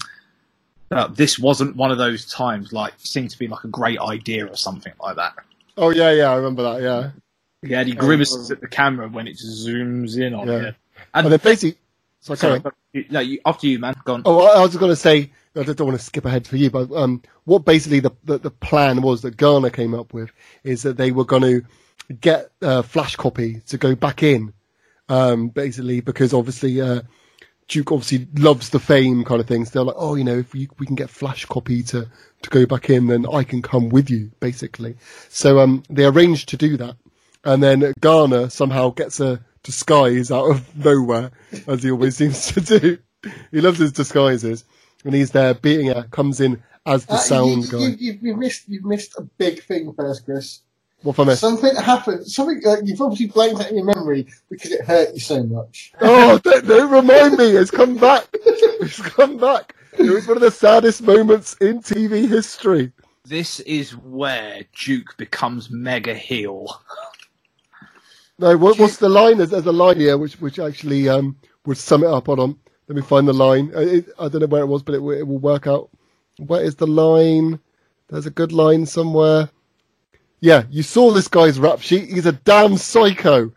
uh, 0.92 1.06
this 1.08 1.38
wasn't 1.38 1.76
one 1.76 1.92
of 1.92 2.00
those 2.00 2.26
times, 2.26 2.74
like 2.74 2.94
seemed 2.98 3.30
to 3.30 3.38
be 3.38 3.48
like 3.48 3.64
a 3.64 3.68
great 3.68 4.00
idea 4.00 4.48
or 4.48 4.56
something 4.56 4.94
like 5.00 5.16
that. 5.18 5.34
Oh 5.78 5.92
yeah, 5.92 6.12
yeah, 6.12 6.32
I 6.32 6.36
remember 6.36 6.64
that. 6.64 6.82
Yeah, 6.82 7.12
Yeah, 7.62 7.80
and 7.82 7.88
he 7.90 7.94
grimaces 7.94 8.50
at 8.50 8.60
the 8.60 8.68
camera 8.68 9.08
when 9.08 9.28
it 9.28 9.38
zooms 9.38 10.18
in 10.18 10.34
on 10.34 10.48
Yeah. 10.48 10.54
it. 10.70 10.76
and 11.14 11.26
And 11.26 11.32
then 11.32 11.40
basically, 11.44 11.78
so 12.20 12.36
sorry, 12.36 12.62
sorry. 12.62 13.08
no, 13.10 13.20
you, 13.20 13.40
after 13.46 13.68
you, 13.68 13.80
man. 13.80 13.96
Go 14.04 14.16
on. 14.16 14.22
Oh, 14.26 14.42
I 14.42 14.60
I 14.60 14.62
was 14.62 14.76
going 14.76 14.92
to 14.92 14.96
say, 14.96 15.32
I 15.56 15.64
don't 15.64 15.80
want 15.80 15.98
to 15.98 16.04
skip 16.04 16.26
ahead 16.26 16.48
for 16.48 16.58
you, 16.58 16.70
but 16.70 16.92
um, 16.92 17.22
what 17.46 17.66
basically 17.66 18.00
the, 18.00 18.12
the 18.26 18.38
the 18.38 18.52
plan 18.52 19.02
was 19.02 19.22
that 19.22 19.38
Garner 19.38 19.70
came 19.70 19.94
up 19.94 20.14
with 20.14 20.32
is 20.64 20.84
that 20.84 20.98
they 20.98 21.12
were 21.12 21.26
going 21.26 21.44
to 21.44 21.62
get 22.20 22.52
uh, 22.62 22.82
Flash 22.82 23.16
Copy 23.16 23.62
to 23.68 23.78
go 23.78 23.96
back 23.96 24.22
in, 24.24 24.54
um, 25.08 25.50
basically 25.50 26.02
because 26.02 26.34
obviously 26.34 26.82
uh, 26.82 27.02
Duke 27.70 27.92
obviously 27.92 28.28
loves 28.36 28.70
the 28.70 28.80
fame 28.80 29.24
kind 29.24 29.40
of 29.40 29.48
thing. 29.48 29.64
So 29.64 29.72
they're 29.72 29.84
like, 29.86 29.96
oh, 29.98 30.16
you 30.16 30.24
know, 30.26 30.40
if 30.40 30.54
we 30.54 30.68
we 30.78 30.86
can 30.86 30.96
get 30.96 31.10
Flash 31.10 31.46
Copy 31.46 31.84
to 31.84 32.06
to 32.42 32.50
go 32.50 32.66
back 32.66 32.90
in, 32.90 33.08
then 33.08 33.26
I 33.32 33.44
can 33.44 33.62
come 33.62 33.90
with 33.90 34.10
you, 34.10 34.32
basically. 34.42 34.98
So 35.30 35.60
um, 35.60 35.84
they 35.90 36.06
arranged 36.06 36.50
to 36.50 36.58
do 36.58 36.76
that, 36.78 36.98
and 37.46 37.64
then 37.64 37.94
Garner 38.02 38.50
somehow 38.50 38.90
gets 38.90 39.22
a 39.22 39.40
disguise 39.64 40.32
out 40.32 40.50
of 40.52 40.76
nowhere, 40.86 41.32
as 41.68 41.84
he 41.84 41.92
always 41.92 42.16
seems 42.18 42.48
to 42.54 42.62
do. 42.62 42.98
He 43.52 43.62
loves 43.62 43.80
his 43.80 43.92
disguises, 43.92 44.64
and 45.04 45.14
he's 45.14 45.32
there 45.32 45.54
beating 45.54 45.88
her. 45.88 46.04
Comes 46.12 46.40
in 46.40 46.62
as 46.86 47.06
the 47.06 47.14
Uh, 47.14 47.18
sound 47.18 47.66
you, 47.66 47.72
guy. 47.72 47.78
You, 47.80 47.96
you, 48.00 48.20
you 48.22 48.38
missed 48.38 48.64
you've 48.68 48.86
missed 48.86 49.16
a 49.18 49.22
big 49.22 49.64
thing 49.64 49.94
first, 49.94 50.26
Chris. 50.26 50.62
What 51.02 51.14
if 51.14 51.20
I 51.20 51.24
missed? 51.26 51.42
Something 51.42 51.76
happened. 51.76 52.28
Something 52.28 52.62
like 52.64 52.80
you've 52.84 53.02
obviously 53.02 53.28
blanked 53.28 53.62
out 53.62 53.70
in 53.70 53.78
your 53.78 53.86
memory 53.86 54.28
because 54.50 54.72
it 54.72 54.82
hurt 54.86 55.14
you 55.14 55.20
so 55.20 55.44
much. 55.44 55.94
Oh, 56.02 56.38
don't, 56.44 56.68
don't 56.68 56.92
remind 56.92 57.38
me. 57.38 57.46
It's 57.52 57.72
come 57.72 57.96
back. 57.96 58.28
It's 58.34 59.02
come 59.02 59.38
back. 59.38 59.76
It 59.98 60.10
was 60.10 60.28
one 60.28 60.38
of 60.38 60.42
the 60.42 60.52
saddest 60.52 61.02
moments 61.02 61.56
in 61.62 61.82
TV 61.82 62.28
history. 62.28 62.92
This 63.26 63.60
is 63.62 63.96
where 63.96 64.64
Duke 64.78 65.16
becomes 65.18 65.70
mega 65.70 66.14
heel. 66.14 66.82
No, 68.40 68.56
what, 68.58 68.80
what's 68.80 68.98
the 68.98 69.10
line? 69.10 69.38
There's, 69.38 69.50
there's 69.50 69.66
a 69.66 69.72
line 69.72 70.00
here 70.00 70.18
which 70.18 70.40
which 70.40 70.60
actually 70.60 71.10
um 71.10 71.36
would 71.66 71.78
sum 71.78 72.04
it 72.04 72.08
up. 72.10 72.28
Hold 72.28 72.40
on, 72.40 72.58
let 72.88 72.96
me 72.96 73.02
find 73.02 73.28
the 73.28 73.34
line. 73.34 73.72
Uh, 73.76 73.82
It, 73.82 74.10
I 74.18 74.30
don't 74.30 74.42
know 74.42 74.48
where 74.48 74.62
it 74.64 74.68
was, 74.68 74.82
but 74.82 74.96
it, 74.96 75.00
will- 75.04 75.18
it 75.18 75.28
will 75.28 75.40
work 75.40 75.68
out. 75.68 75.90
Where 76.38 76.64
is 76.64 76.76
the 76.76 76.88
line? 76.88 77.60
There's 78.08 78.26
a 78.26 78.32
good 78.32 78.54
line 78.54 78.86
somewhere. 78.86 79.50
Yeah, 80.40 80.64
you 80.70 80.84
saw 80.84 81.12
this 81.12 81.28
guy's 81.28 81.60
rap 81.60 81.82
sheet. 81.82 82.10
He's 82.10 82.26
a 82.26 82.32
damn 82.32 82.78
psycho. 82.78 83.52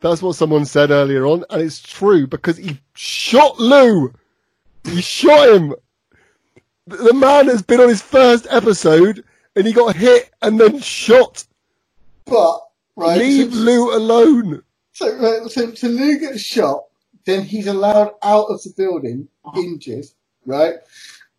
That's 0.00 0.22
what 0.22 0.36
someone 0.36 0.64
said 0.64 0.92
earlier 0.92 1.26
on, 1.26 1.44
and 1.50 1.60
it's 1.60 1.80
true 1.80 2.28
because 2.28 2.56
he 2.58 2.78
shot 2.94 3.58
Lou. 3.58 4.12
He 4.84 5.02
shot 5.02 5.48
him. 5.48 5.74
The 6.86 6.96
the 6.98 7.14
man 7.14 7.48
has 7.48 7.62
been 7.62 7.80
on 7.80 7.88
his 7.88 8.00
first 8.02 8.46
episode, 8.50 9.24
and 9.56 9.66
he 9.66 9.72
got 9.72 9.96
hit 9.96 10.30
and 10.40 10.60
then 10.60 10.78
shot. 10.80 11.44
But 12.24 12.60
right, 12.98 13.18
Leave 13.18 13.52
so, 13.52 13.60
Lou 13.60 13.96
alone. 13.96 14.62
so, 14.92 15.16
right, 15.16 15.50
so, 15.50 15.74
so 15.74 15.88
Lou 15.88 16.18
gets 16.18 16.40
shot, 16.40 16.84
then 17.24 17.44
he's 17.44 17.66
allowed 17.66 18.12
out 18.22 18.46
of 18.46 18.62
the 18.62 18.72
building, 18.76 19.28
uh-huh. 19.44 19.60
injured, 19.60 20.06
right? 20.46 20.76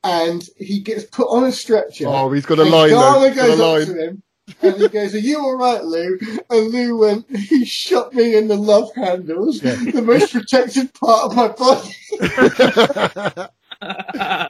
And 0.04 0.48
he 0.58 0.80
gets 0.80 1.04
put 1.04 1.28
on 1.28 1.44
a 1.44 1.52
stretcher. 1.52 2.06
Oh, 2.08 2.32
he's 2.32 2.46
got 2.46 2.60
a 2.60 2.64
and 2.64 2.72
line 2.72 2.90
though. 2.92 2.96
Garner 2.96 3.28
He's 3.28 3.36
got 3.36 3.46
a 3.46 3.50
goes 3.50 3.60
up 3.60 3.68
line. 3.68 3.86
to 3.88 4.08
him. 4.08 4.24
And 4.62 4.76
he 4.78 4.88
goes, 4.88 5.14
Are 5.14 5.20
you 5.20 5.40
alright, 5.40 5.84
Lou? 5.84 6.18
And 6.50 6.72
Lou 6.72 6.98
went, 6.98 7.30
He 7.38 7.66
shot 7.66 8.14
me 8.14 8.38
in 8.38 8.48
the 8.48 8.56
love 8.56 8.96
handles, 8.96 9.62
Yeah. 9.62 9.76
the 9.76 10.02
most 10.02 10.32
protected 10.32 10.94
part 10.94 11.26
of 11.26 11.36
my 11.36 11.50
body. 11.50 11.94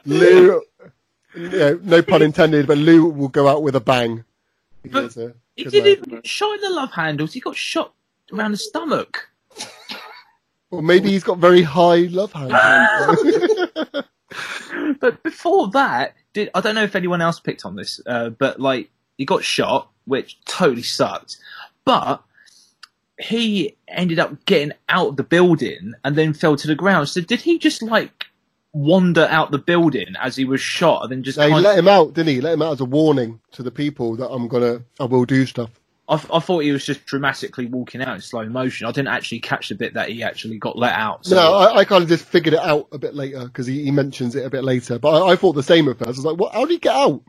Lou, 0.06 0.62
yeah, 1.36 1.74
no 1.82 2.02
pun 2.02 2.22
intended, 2.22 2.66
but 2.66 2.78
Lou 2.78 3.06
will 3.06 3.28
go 3.28 3.48
out 3.48 3.62
with 3.62 3.76
a 3.76 3.80
bang. 3.80 4.24
But 4.82 5.14
goes, 5.14 5.32
He 5.60 5.64
goes, 5.64 5.72
didn't 5.72 5.88
even 5.88 6.10
get 6.10 6.26
shot 6.26 6.54
in 6.54 6.60
the 6.62 6.70
love 6.70 6.92
handles. 6.92 7.32
He 7.32 7.40
got 7.40 7.56
shot 7.56 7.94
around 8.32 8.52
the 8.52 8.58
stomach. 8.58 9.28
Well, 10.70 10.82
maybe 10.82 11.10
he's 11.10 11.24
got 11.24 11.38
very 11.38 11.62
high 11.62 12.08
love 12.10 12.32
handles. 12.32 14.04
But 15.00 15.22
before 15.22 15.68
that, 15.70 16.14
did 16.32 16.50
I 16.54 16.60
don't 16.60 16.74
know 16.74 16.84
if 16.84 16.94
anyone 16.94 17.20
else 17.20 17.40
picked 17.40 17.64
on 17.64 17.74
this, 17.74 18.00
uh, 18.06 18.30
but 18.30 18.60
like 18.60 18.90
he 19.18 19.24
got 19.24 19.42
shot, 19.42 19.90
which 20.04 20.38
totally 20.44 20.82
sucked. 20.82 21.38
But 21.84 22.22
he 23.18 23.76
ended 23.88 24.18
up 24.18 24.44
getting 24.46 24.72
out 24.88 25.08
of 25.08 25.16
the 25.16 25.24
building 25.24 25.94
and 26.04 26.16
then 26.16 26.32
fell 26.32 26.56
to 26.56 26.66
the 26.66 26.74
ground. 26.74 27.08
So 27.08 27.20
did 27.20 27.40
he 27.40 27.58
just 27.58 27.82
like 27.82 28.26
wander 28.72 29.26
out 29.30 29.50
the 29.50 29.58
building 29.58 30.14
as 30.20 30.36
he 30.36 30.44
was 30.44 30.60
shot 30.60 31.02
and 31.02 31.10
then 31.10 31.22
just 31.22 31.40
he 31.40 31.52
let 31.54 31.78
him 31.78 31.88
out, 31.88 32.14
didn't 32.14 32.28
he? 32.28 32.40
Let 32.40 32.54
him 32.54 32.62
out 32.62 32.72
as 32.72 32.80
a 32.80 32.84
warning 32.84 33.40
to 33.52 33.62
the 33.62 33.70
people 33.70 34.16
that 34.16 34.28
I'm 34.28 34.48
gonna, 34.48 34.82
I 34.98 35.04
will 35.04 35.24
do 35.24 35.46
stuff. 35.46 35.70
I, 36.08 36.14
I 36.32 36.40
thought 36.40 36.60
he 36.60 36.72
was 36.72 36.84
just 36.84 37.06
dramatically 37.06 37.66
walking 37.66 38.02
out 38.02 38.14
in 38.14 38.20
slow 38.20 38.44
motion. 38.48 38.86
I 38.86 38.92
didn't 38.92 39.08
actually 39.08 39.40
catch 39.40 39.68
the 39.68 39.76
bit 39.76 39.94
that 39.94 40.08
he 40.08 40.22
actually 40.22 40.58
got 40.58 40.76
let 40.76 40.94
out. 40.94 41.24
So 41.24 41.36
No, 41.36 41.54
I, 41.54 41.78
I 41.78 41.84
kind 41.84 42.02
of 42.02 42.08
just 42.08 42.24
figured 42.24 42.54
it 42.54 42.60
out 42.60 42.88
a 42.92 42.98
bit 42.98 43.14
later 43.14 43.44
because 43.44 43.66
he, 43.66 43.84
he 43.84 43.90
mentions 43.90 44.34
it 44.34 44.44
a 44.44 44.50
bit 44.50 44.64
later. 44.64 44.98
But 44.98 45.22
I, 45.22 45.32
I 45.32 45.36
thought 45.36 45.52
the 45.52 45.62
same 45.62 45.88
at 45.88 45.98
first. 45.98 46.06
I 46.06 46.10
was 46.10 46.24
like, 46.24 46.36
"What? 46.38 46.52
How 46.52 46.60
did 46.60 46.70
he 46.72 46.78
get 46.78 46.94
out?" 46.94 47.22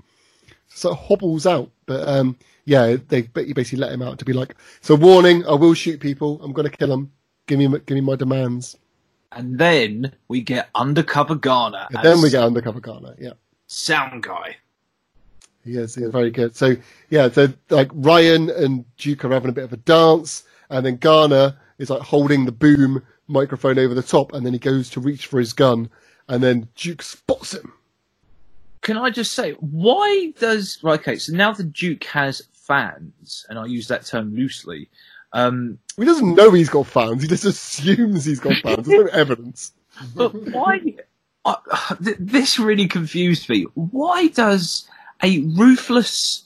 So 0.68 0.94
hobbles 0.94 1.46
out. 1.46 1.70
But 1.86 2.08
um, 2.08 2.38
yeah, 2.66 2.98
they 3.08 3.30
you 3.36 3.54
basically 3.54 3.80
let 3.80 3.92
him 3.92 4.02
out 4.02 4.18
to 4.20 4.26
be 4.26 4.34
like, 4.34 4.56
"So 4.82 4.96
warning, 4.96 5.46
I 5.46 5.54
will 5.54 5.76
shoot 5.76 6.00
people. 6.00 6.42
I'm 6.44 6.54
going 6.54 6.70
to 6.70 6.76
kill 6.76 6.88
them. 6.88 7.12
Give 7.48 7.60
me 7.60 7.68
give 7.68 7.96
me 7.96 8.02
my 8.02 8.16
demands." 8.16 8.78
And 9.32 9.57
then 9.57 10.13
we 10.27 10.41
get 10.41 10.69
undercover 10.75 11.36
Garner 11.36 11.88
And 11.91 12.03
then 12.03 12.21
we 12.21 12.29
get 12.29 12.43
undercover 12.43 12.79
Garner. 12.79 13.15
Yeah, 13.19 13.34
sound 13.67 14.23
guy. 14.23 14.57
Yes, 15.63 15.95
is, 15.97 16.11
very 16.11 16.32
good. 16.32 16.55
So 16.55 16.75
yeah, 17.09 17.29
so 17.29 17.53
like 17.69 17.89
Ryan 17.93 18.49
and 18.49 18.86
Duke 18.97 19.23
are 19.25 19.32
having 19.32 19.49
a 19.49 19.53
bit 19.53 19.63
of 19.63 19.73
a 19.73 19.77
dance, 19.77 20.43
and 20.69 20.86
then 20.86 20.97
Garner 20.97 21.57
is 21.77 21.89
like 21.89 22.01
holding 22.01 22.45
the 22.45 22.51
boom 22.51 23.03
microphone 23.27 23.79
over 23.79 23.93
the 23.93 24.03
top, 24.03 24.34
and 24.34 24.45
then 24.45 24.53
he 24.53 24.59
goes 24.59 24.89
to 24.91 24.99
reach 24.99 25.27
for 25.27 25.39
his 25.39 25.53
gun, 25.53 25.89
and 26.27 26.43
then 26.43 26.67
Duke 26.75 27.01
spots 27.01 27.53
him. 27.53 27.73
Can 28.82 28.97
I 28.97 29.11
just 29.11 29.34
say, 29.34 29.51
why 29.59 30.34
does 30.39 30.79
right? 30.82 30.99
Okay, 30.99 31.17
so 31.17 31.34
now 31.34 31.53
the 31.53 31.63
Duke 31.63 32.03
has 32.05 32.41
fans, 32.53 33.45
and 33.49 33.59
I 33.59 33.65
use 33.65 33.88
that 33.88 34.05
term 34.05 34.36
loosely. 34.36 34.89
Um, 35.34 35.77
He 35.97 36.05
doesn't 36.05 36.36
know 36.36 36.51
he's 36.51 36.69
got 36.69 36.88
fans. 36.88 37.21
He 37.21 37.27
just 37.27 37.45
assumes 37.45 38.25
he's 38.25 38.39
got 38.39 38.57
fans. 38.57 38.86
There's 38.88 39.05
no 39.05 39.09
evidence. 39.19 39.71
but 40.15 40.34
why? 40.51 40.79
Uh, 41.45 41.55
th- 42.03 42.17
this 42.19 42.59
really 42.59 42.88
confused 42.88 43.49
me. 43.49 43.63
Why 43.73 44.27
does 44.27 44.88
a 45.23 45.39
ruthless, 45.41 46.43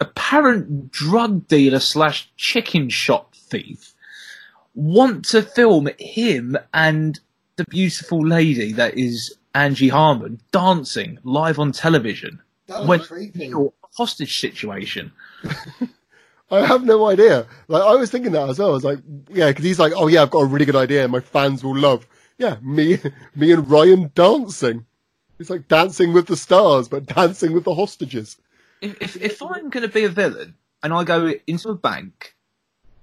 apparent 0.00 0.90
drug 0.92 1.46
dealer 1.48 1.80
slash 1.80 2.30
chicken 2.36 2.88
shop 2.90 3.34
thief 3.34 3.94
want 4.74 5.24
to 5.26 5.42
film 5.42 5.88
him 5.98 6.56
and 6.72 7.18
the 7.56 7.64
beautiful 7.64 8.24
lady 8.26 8.72
that 8.72 8.96
is 8.96 9.34
Angie 9.54 9.88
Harmon 9.88 10.40
dancing 10.52 11.18
live 11.24 11.58
on 11.58 11.72
television? 11.72 12.40
That 12.68 12.80
was 12.80 12.88
When 12.88 13.00
creepy. 13.00 13.46
your 13.48 13.72
hostage 13.96 14.38
situation. 14.38 15.10
I 16.50 16.66
have 16.66 16.84
no 16.84 17.06
idea. 17.06 17.46
Like 17.68 17.82
I 17.82 17.94
was 17.94 18.10
thinking 18.10 18.32
that 18.32 18.48
as 18.48 18.58
well. 18.58 18.70
I 18.70 18.72
was 18.72 18.84
like, 18.84 18.98
yeah, 19.28 19.48
because 19.48 19.64
he's 19.64 19.78
like, 19.78 19.92
oh 19.94 20.08
yeah, 20.08 20.22
I've 20.22 20.30
got 20.30 20.40
a 20.40 20.46
really 20.46 20.64
good 20.64 20.76
idea. 20.76 21.06
My 21.06 21.20
fans 21.20 21.62
will 21.62 21.76
love. 21.76 22.06
Yeah, 22.38 22.56
me, 22.62 22.98
me 23.36 23.52
and 23.52 23.68
Ryan 23.70 24.10
dancing. 24.14 24.86
It's 25.38 25.50
like 25.50 25.68
dancing 25.68 26.12
with 26.12 26.26
the 26.26 26.36
stars, 26.36 26.88
but 26.88 27.06
dancing 27.06 27.52
with 27.52 27.64
the 27.64 27.74
hostages. 27.74 28.36
If 28.80 29.00
if, 29.00 29.16
if 29.16 29.42
I'm 29.42 29.70
going 29.70 29.82
to 29.82 29.88
be 29.88 30.04
a 30.04 30.08
villain 30.08 30.54
and 30.82 30.92
I 30.92 31.04
go 31.04 31.32
into 31.46 31.68
a 31.68 31.74
bank 31.74 32.34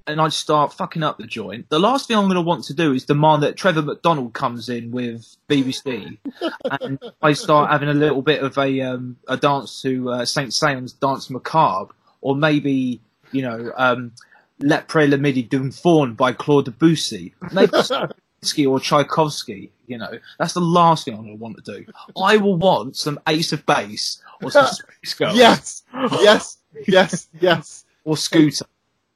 and 0.06 0.22
I 0.22 0.30
start 0.30 0.74
fucking 0.74 1.04
up 1.04 1.18
the 1.18 1.26
joint, 1.26 1.70
the 1.70 1.80
last 1.80 2.08
thing 2.08 2.18
I'm 2.18 2.26
going 2.26 2.36
to 2.36 2.42
want 2.42 2.66
to 2.66 2.74
do 2.74 2.94
is 2.94 3.06
demand 3.06 3.44
that 3.44 3.56
Trevor 3.56 3.82
McDonald 3.82 4.34
comes 4.34 4.70
in 4.70 4.92
with 4.92 5.36
BBC 5.50 6.18
and 6.82 7.00
I 7.22 7.34
start 7.34 7.72
having 7.72 7.90
a 7.90 7.94
little 7.94 8.22
bit 8.22 8.44
of 8.44 8.58
a 8.58 8.82
um, 8.82 9.18
a 9.28 9.38
dance 9.38 9.82
to 9.84 10.10
uh, 10.12 10.26
Saint 10.26 10.50
Saëns 10.50 11.00
Danse 11.00 11.30
Macabre, 11.30 11.94
or 12.22 12.36
maybe 12.36 13.02
you 13.32 13.42
know 13.42 13.72
um, 13.78 14.12
Lepre 14.60 15.08
le 15.10 15.18
Midi 15.18 15.44
d'un 15.44 15.72
Faun 15.72 16.14
by 16.14 16.32
Claude 16.34 16.66
Debussy, 16.66 17.34
maybe 17.52 17.72
Stravinsky 17.82 18.66
or 18.66 18.80
Tchaikovsky. 18.80 19.72
You 19.88 19.98
know, 20.00 20.12
that's 20.38 20.54
the 20.54 20.62
last 20.62 21.06
thing 21.06 21.14
I'm 21.14 21.22
going 21.24 21.38
to 21.38 21.42
want 21.42 21.64
to 21.64 21.80
do. 21.80 21.86
I 22.22 22.38
will 22.38 22.58
want 22.58 22.98
some 22.98 23.20
Ace 23.28 23.54
of 23.54 23.66
Base 23.66 24.22
or 24.42 24.52
some 24.52 24.66
Spice 25.02 25.14
Girls 25.14 25.38
Yes, 25.38 25.84
yes, 26.22 26.58
yes, 26.88 27.28
yes. 27.40 27.86
or 28.04 28.18
Scooter. 28.18 28.66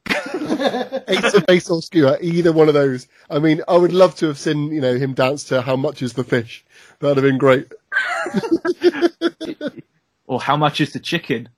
Ace 1.08 1.34
of 1.34 1.46
Base 1.46 1.70
or 1.70 1.82
Scooter, 1.82 2.18
either 2.22 2.54
one 2.54 2.68
of 2.70 2.74
those. 2.74 3.08
I 3.30 3.40
mean, 3.40 3.62
I 3.68 3.76
would 3.76 3.92
love 3.92 4.16
to 4.18 4.28
have 4.28 4.38
seen, 4.38 4.72
you 4.72 4.80
know, 4.80 4.96
him 4.98 5.14
dance 5.14 5.44
to 5.46 5.62
How 5.62 5.76
Much 5.76 6.02
Is 6.02 6.14
the 6.14 6.24
Fish. 6.24 6.64
That'd 7.00 7.18
have 7.18 7.24
been 7.26 7.38
great. 7.38 7.72
Or 10.28 10.40
how 10.40 10.56
much 10.56 10.80
is 10.80 10.94
the 10.94 11.00
chicken? 11.00 11.50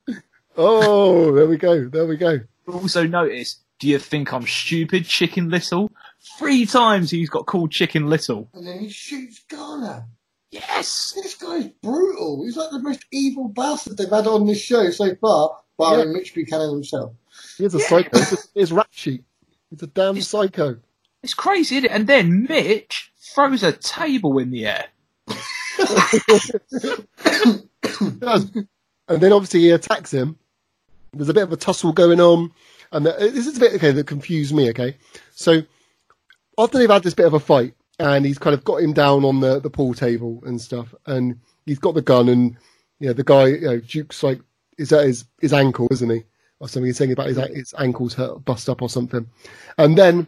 Oh, 0.58 1.32
there 1.34 1.48
we 1.48 1.58
go. 1.58 1.88
There 1.88 2.06
we 2.06 2.18
go. 2.18 2.40
Also 2.72 3.06
notice, 3.06 3.58
do 3.80 3.88
you 3.88 4.00
think 4.00 4.34
I'm 4.34 4.48
stupid, 4.48 5.06
Chicken 5.06 5.50
Little? 5.50 5.92
Three 6.40 6.66
times 6.66 7.12
he's 7.12 7.30
got 7.30 7.46
called 7.46 7.72
Chicken 7.72 8.08
Little. 8.08 8.50
And 8.54 8.66
then 8.66 8.80
he 8.80 8.90
shoots 8.90 9.44
Garner. 9.50 10.06
Yes! 10.52 11.14
This 11.16 11.36
guy's 11.36 11.68
brutal. 11.82 12.44
He's 12.46 12.56
like 12.56 12.70
the 12.70 12.80
most 12.80 13.06
evil 13.12 13.50
bastard 13.50 13.98
they've 13.98 14.10
had 14.10 14.28
on 14.28 14.46
this 14.46 14.62
show 14.62 14.92
so 14.92 15.16
far, 15.16 15.58
barring 15.78 16.14
Mitch 16.14 16.36
Buchanan 16.36 16.72
himself. 16.72 17.14
He's 17.58 17.74
a 17.74 17.80
psycho. 17.80 18.20
He's 18.20 18.48
his 18.54 18.72
rap 18.72 18.90
sheet. 18.92 19.24
He's 19.72 19.82
a 19.82 19.88
damn 19.88 20.22
psycho. 20.22 20.78
It's 21.24 21.34
crazy, 21.34 21.78
isn't 21.78 21.90
it? 21.90 21.92
And 21.92 22.06
then 22.06 22.44
Mitch 22.44 23.12
throws 23.20 23.64
a 23.64 23.72
table 23.72 24.38
in 24.38 24.52
the 24.52 24.68
air. 24.68 24.86
does. 28.20 28.52
And 29.08 29.22
then 29.22 29.34
obviously 29.34 29.62
he 29.62 29.72
attacks 29.72 30.12
him. 30.12 30.38
There's 31.14 31.30
a 31.30 31.34
bit 31.34 31.44
of 31.44 31.54
a 31.54 31.58
tussle 31.58 31.94
going 31.94 32.20
on. 32.20 32.52
And 32.92 33.06
the, 33.06 33.12
this 33.12 33.48
is 33.48 33.58
a 33.58 33.60
bit, 33.60 33.74
okay, 33.74 33.92
that 33.92 34.08
confused 34.08 34.54
me, 34.54 34.70
okay? 34.70 34.98
So 35.32 35.64
after 36.58 36.78
they've 36.78 36.90
had 36.90 37.04
this 37.04 37.14
bit 37.14 37.26
of 37.26 37.34
a 37.34 37.40
fight 37.40 37.74
and 38.00 38.26
he's 38.26 38.38
kind 38.38 38.54
of 38.54 38.64
got 38.64 38.82
him 38.82 38.94
down 38.94 39.26
on 39.26 39.40
the, 39.40 39.60
the 39.60 39.70
pool 39.70 39.94
table 39.94 40.42
and 40.46 40.62
stuff 40.62 40.94
and 41.06 41.40
he's 41.66 41.80
got 41.80 41.96
the 41.96 42.02
gun 42.02 42.30
and, 42.30 42.56
you 43.00 43.08
know, 43.08 43.14
the 43.14 43.24
guy, 43.24 43.48
you 43.48 43.62
know, 43.62 43.80
Duke's 43.80 44.22
like, 44.24 44.40
is 44.78 44.90
that 44.90 45.06
his, 45.06 45.26
his 45.42 45.54
ankle, 45.54 45.88
isn't 45.92 46.10
he? 46.10 46.24
Or 46.60 46.68
something. 46.68 46.86
He's 46.86 46.98
saying 46.98 47.12
about 47.12 47.28
his, 47.28 47.38
his 47.38 47.74
ankles 47.78 48.14
hurt, 48.14 48.46
bust 48.46 48.70
up 48.70 48.82
or 48.82 48.90
something. 48.90 49.28
And 49.78 49.98
then 49.98 50.28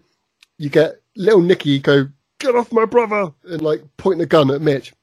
you 0.58 0.70
get 0.70 1.02
little 1.16 1.42
Nicky 1.42 1.80
go, 1.80 2.08
get 2.40 2.56
off 2.56 2.72
my 2.72 2.86
brother 2.86 3.32
and 3.44 3.62
like 3.62 3.82
pointing 3.98 4.24
a 4.24 4.28
gun 4.28 4.52
at 4.52 4.62
Mitch. 4.62 4.94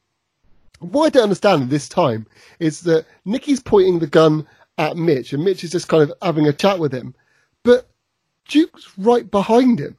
What 0.80 1.07
I 1.07 1.11
don't 1.11 1.24
understand 1.24 1.70
this 1.70 1.89
time 1.89 2.26
is 2.59 2.80
that 2.83 3.07
Nicky's 3.24 3.61
pointing 3.61 4.01
the 4.01 4.09
gun 4.09 4.47
at 4.91 4.97
Mitch, 4.97 5.33
and 5.33 5.45
Mitch 5.45 5.64
is 5.64 5.70
just 5.72 5.89
kind 5.89 6.03
of 6.03 6.12
having 6.22 6.47
a 6.47 6.53
chat 6.53 6.78
with 6.78 6.93
him, 6.93 7.14
but 7.62 7.89
Duke's 8.49 8.93
right 8.99 9.30
behind 9.30 9.78
him. 9.80 9.97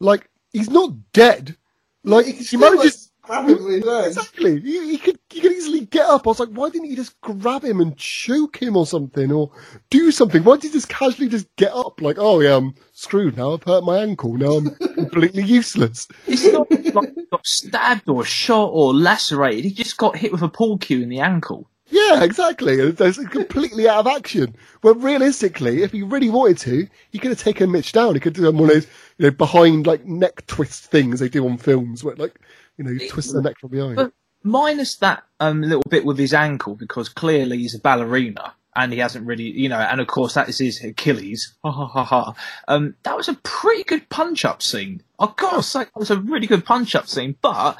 Like 0.00 0.28
he's 0.52 0.70
not 0.70 0.92
dead. 1.12 1.56
Like 2.04 2.26
He 2.26 2.32
can 2.32 2.44
he 2.44 2.56
manages. 2.56 3.10
like, 3.22 3.28
grab 3.28 3.48
him 3.48 3.64
with 3.64 3.84
his. 3.84 4.16
Exactly. 4.16 4.60
He, 4.60 4.92
he 4.92 4.98
could 4.98 5.18
he 5.28 5.40
could 5.40 5.52
easily 5.52 5.80
get 5.86 6.06
up. 6.06 6.26
I 6.26 6.30
was 6.30 6.40
like, 6.40 6.48
why 6.50 6.70
didn't 6.70 6.88
he 6.88 6.96
just 6.96 7.20
grab 7.20 7.64
him 7.64 7.80
and 7.80 7.96
choke 7.96 8.56
him 8.62 8.76
or 8.76 8.86
something, 8.86 9.30
or 9.30 9.50
do 9.90 10.10
something? 10.10 10.42
Why 10.44 10.54
did 10.56 10.68
he 10.68 10.70
just 10.70 10.88
casually 10.88 11.28
just 11.28 11.54
get 11.56 11.72
up? 11.72 12.00
Like, 12.00 12.16
oh 12.18 12.40
yeah, 12.40 12.56
I'm 12.56 12.74
screwed 12.92 13.36
now. 13.36 13.52
I've 13.54 13.64
hurt 13.64 13.84
my 13.84 13.98
ankle. 13.98 14.34
Now 14.34 14.52
I'm 14.52 14.70
completely 14.94 15.42
useless. 15.42 16.08
It's 16.26 16.46
not 16.46 16.70
like 16.70 17.14
he 17.14 17.26
got 17.26 17.46
stabbed 17.46 18.08
or 18.08 18.24
shot 18.24 18.70
or 18.72 18.94
lacerated. 18.94 19.64
He 19.64 19.72
just 19.72 19.98
got 19.98 20.16
hit 20.16 20.32
with 20.32 20.42
a 20.42 20.48
pool 20.48 20.78
cue 20.78 21.02
in 21.02 21.08
the 21.10 21.20
ankle. 21.20 21.68
Yeah, 21.90 22.22
exactly. 22.22 22.74
It's 22.74 23.18
completely 23.28 23.88
out 23.88 24.00
of 24.00 24.06
action. 24.06 24.54
Well, 24.82 24.94
realistically, 24.94 25.82
if 25.82 25.92
he 25.92 26.02
really 26.02 26.30
wanted 26.30 26.58
to, 26.58 26.88
he 27.10 27.18
could 27.18 27.30
have 27.30 27.40
taken 27.40 27.70
Mitch 27.70 27.92
down. 27.92 28.14
He 28.14 28.20
could 28.20 28.36
have 28.36 28.44
done 28.44 28.58
one 28.58 28.70
of 28.70 28.74
those, 28.74 28.86
you 29.16 29.26
know, 29.26 29.30
behind 29.30 29.86
like 29.86 30.04
neck 30.04 30.46
twist 30.46 30.84
things 30.86 31.20
they 31.20 31.28
do 31.28 31.46
on 31.48 31.56
films, 31.56 32.04
where 32.04 32.16
like, 32.16 32.38
you 32.76 32.84
know, 32.84 32.90
you 32.90 33.08
twist 33.08 33.32
the 33.32 33.42
neck 33.42 33.58
from 33.58 33.70
behind. 33.70 33.96
But 33.96 34.12
minus 34.42 34.96
that 34.96 35.24
um, 35.40 35.62
little 35.62 35.82
bit 35.88 36.04
with 36.04 36.18
his 36.18 36.34
ankle, 36.34 36.74
because 36.74 37.08
clearly 37.08 37.58
he's 37.58 37.74
a 37.74 37.80
ballerina 37.80 38.54
and 38.76 38.92
he 38.92 38.98
hasn't 38.98 39.26
really, 39.26 39.50
you 39.50 39.68
know, 39.68 39.78
and 39.78 40.00
of 40.00 40.06
course 40.06 40.34
that 40.34 40.48
is 40.48 40.58
his 40.58 40.82
Achilles. 40.82 41.54
Ha 41.64 41.72
ha 41.72 41.86
ha 41.86 42.04
ha. 42.04 42.34
Um, 42.68 42.94
that 43.02 43.16
was 43.16 43.28
a 43.28 43.34
pretty 43.34 43.82
good 43.84 44.08
punch 44.08 44.44
up 44.44 44.62
scene. 44.62 45.02
Of 45.18 45.36
course, 45.36 45.72
that 45.72 45.90
was 45.96 46.10
a 46.10 46.20
really 46.20 46.46
good 46.46 46.64
punch 46.64 46.94
up 46.94 47.08
scene, 47.08 47.36
but 47.42 47.76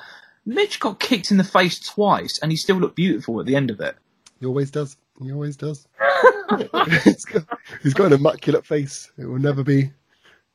Mitch 0.49 0.81
got 0.81 0.99
kicked 0.99 1.31
in 1.31 1.37
the 1.37 1.45
face 1.45 1.79
twice 1.79 2.39
and 2.39 2.51
he 2.51 2.57
still 2.57 2.77
looked 2.77 2.97
beautiful 2.97 3.39
at 3.39 3.45
the 3.45 3.55
end 3.55 3.71
of 3.71 3.81
it. 3.81 3.97
He 4.41 4.47
always 4.47 4.71
does. 4.71 4.97
He 5.23 5.31
always 5.31 5.57
does. 5.57 5.87
he's, 7.05 7.25
got, 7.27 7.45
he's 7.83 7.93
got 7.93 8.07
an 8.07 8.15
immaculate 8.15 8.65
face. 8.65 9.13
It 9.19 9.27
will 9.27 9.39
never 9.39 9.63
be. 9.63 9.93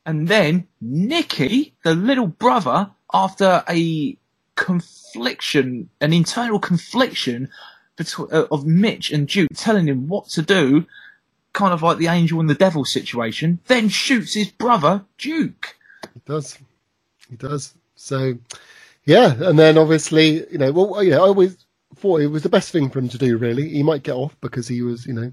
And 0.04 0.28
then 0.28 0.68
Nicky, 0.82 1.76
the 1.84 1.94
little 1.94 2.26
brother, 2.26 2.90
after 3.14 3.64
a 3.70 4.18
confliction, 4.56 5.90
an 6.02 6.12
internal 6.12 6.58
confliction 6.58 7.50
between, 7.96 8.30
uh, 8.32 8.48
of 8.50 8.66
Mitch 8.66 9.12
and 9.12 9.28
Duke 9.28 9.52
telling 9.54 9.88
him 9.88 10.08
what 10.08 10.28
to 10.30 10.42
do, 10.42 10.88
kind 11.54 11.72
of 11.72 11.84
like 11.84 12.00
the 12.00 12.08
angel 12.08 12.40
and 12.40 12.50
the 12.50 12.56
devil 12.56 12.84
situation, 12.84 13.60
then 13.68 13.90
shoots 13.90 14.34
his 14.34 14.50
brother, 14.50 15.06
Duke. 15.20 15.78
He 16.16 16.22
does. 16.26 16.58
He 17.30 17.36
does. 17.36 17.76
So, 17.96 18.40
yeah. 19.06 19.34
And 19.38 19.58
then 19.58 19.78
obviously, 19.78 20.50
you 20.52 20.58
know, 20.58 20.72
well, 20.72 21.04
you 21.04 21.12
know, 21.12 21.24
I 21.24 21.28
always 21.28 21.58
thought 21.96 22.22
it 22.22 22.28
was 22.28 22.44
the 22.44 22.50
best 22.50 22.72
thing 22.72 22.90
for 22.90 23.00
him 23.00 23.10
to 23.10 23.18
do, 23.18 23.38
really. 23.38 23.70
He 23.70 23.84
might 23.84 24.04
get 24.04 24.16
off 24.16 24.36
because 24.42 24.68
he 24.68 24.82
was, 24.82 25.06
you 25.06 25.14
know, 25.14 25.32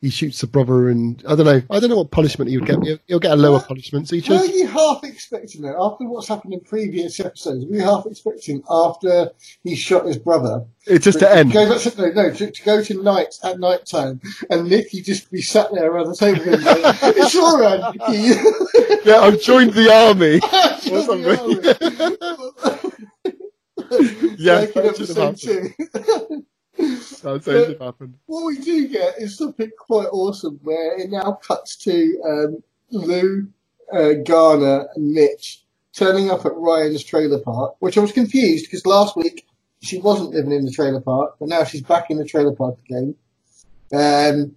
he 0.00 0.10
shoots 0.10 0.40
the 0.40 0.46
brother 0.46 0.88
and 0.88 1.22
I 1.26 1.34
don't 1.34 1.46
know. 1.46 1.60
I 1.70 1.80
don't 1.80 1.90
know 1.90 1.96
what 1.96 2.12
punishment 2.12 2.50
he 2.50 2.56
would 2.56 2.66
get. 2.66 2.80
He'll, 2.84 2.98
he'll 3.06 3.18
get 3.18 3.32
a 3.32 3.36
lower 3.36 3.60
punishment. 3.60 4.08
So 4.08 4.16
he 4.16 4.32
Were 4.32 4.44
you 4.44 4.68
half 4.68 5.02
expecting 5.02 5.62
that 5.62 5.74
after 5.76 6.04
what's 6.04 6.28
happened 6.28 6.54
in 6.54 6.60
previous 6.60 7.18
episodes? 7.18 7.64
Were 7.64 7.76
you 7.76 7.82
half 7.82 8.06
expecting 8.06 8.62
after 8.70 9.30
he 9.64 9.74
shot 9.74 10.06
his 10.06 10.16
brother 10.16 10.64
It's 10.86 11.04
just 11.04 11.18
to 11.18 11.30
end. 11.30 11.52
Go, 11.52 11.66
no, 11.66 12.10
no, 12.10 12.30
to, 12.32 12.50
to 12.50 12.62
go 12.62 12.82
to 12.82 13.02
night 13.02 13.34
at 13.42 13.58
night 13.58 13.86
time 13.86 14.20
and 14.50 14.68
Nicky 14.68 15.02
just 15.02 15.32
be 15.32 15.42
sat 15.42 15.72
there 15.72 15.90
around 15.90 16.06
the 16.06 16.16
table 16.16 16.44
going, 16.44 16.60
"It's 16.62 17.34
all 17.34 17.60
right, 17.60 17.94
Nicky." 17.94 18.40
Yeah, 19.04 19.20
I've 19.20 19.40
joined 19.40 19.72
the 19.72 19.90
army. 19.90 20.40
Or 20.90 21.02
something. 21.02 21.64
Yeah, 24.38 24.60
like 24.60 24.76
in 24.76 24.82
that 24.82 24.96
should 24.96 25.08
have 25.08 25.18
episode. 25.18 26.44
That's 26.78 27.22
how 27.22 27.34
it 27.34 27.44
should 27.44 27.80
happen. 27.80 28.14
What 28.26 28.44
we 28.44 28.58
do 28.58 28.86
get 28.88 29.18
is 29.18 29.36
something 29.36 29.70
quite 29.78 30.08
awesome 30.12 30.60
where 30.62 30.98
it 30.98 31.10
now 31.10 31.32
cuts 31.42 31.76
to 31.78 32.22
um, 32.24 32.62
Lou, 32.90 33.48
uh, 33.92 34.12
Garner, 34.24 34.88
and 34.94 35.12
Mitch 35.12 35.64
turning 35.92 36.30
up 36.30 36.44
at 36.46 36.54
Ryan's 36.54 37.02
trailer 37.02 37.40
park, 37.40 37.76
which 37.80 37.98
I 37.98 38.00
was 38.00 38.12
confused 38.12 38.66
because 38.66 38.86
last 38.86 39.16
week 39.16 39.46
she 39.80 39.98
wasn't 39.98 40.30
living 40.30 40.52
in 40.52 40.64
the 40.64 40.70
trailer 40.70 41.00
park, 41.00 41.36
but 41.40 41.48
now 41.48 41.64
she's 41.64 41.82
back 41.82 42.10
in 42.10 42.18
the 42.18 42.24
trailer 42.24 42.54
park 42.54 42.78
again. 42.84 43.14
Um, 43.92 44.54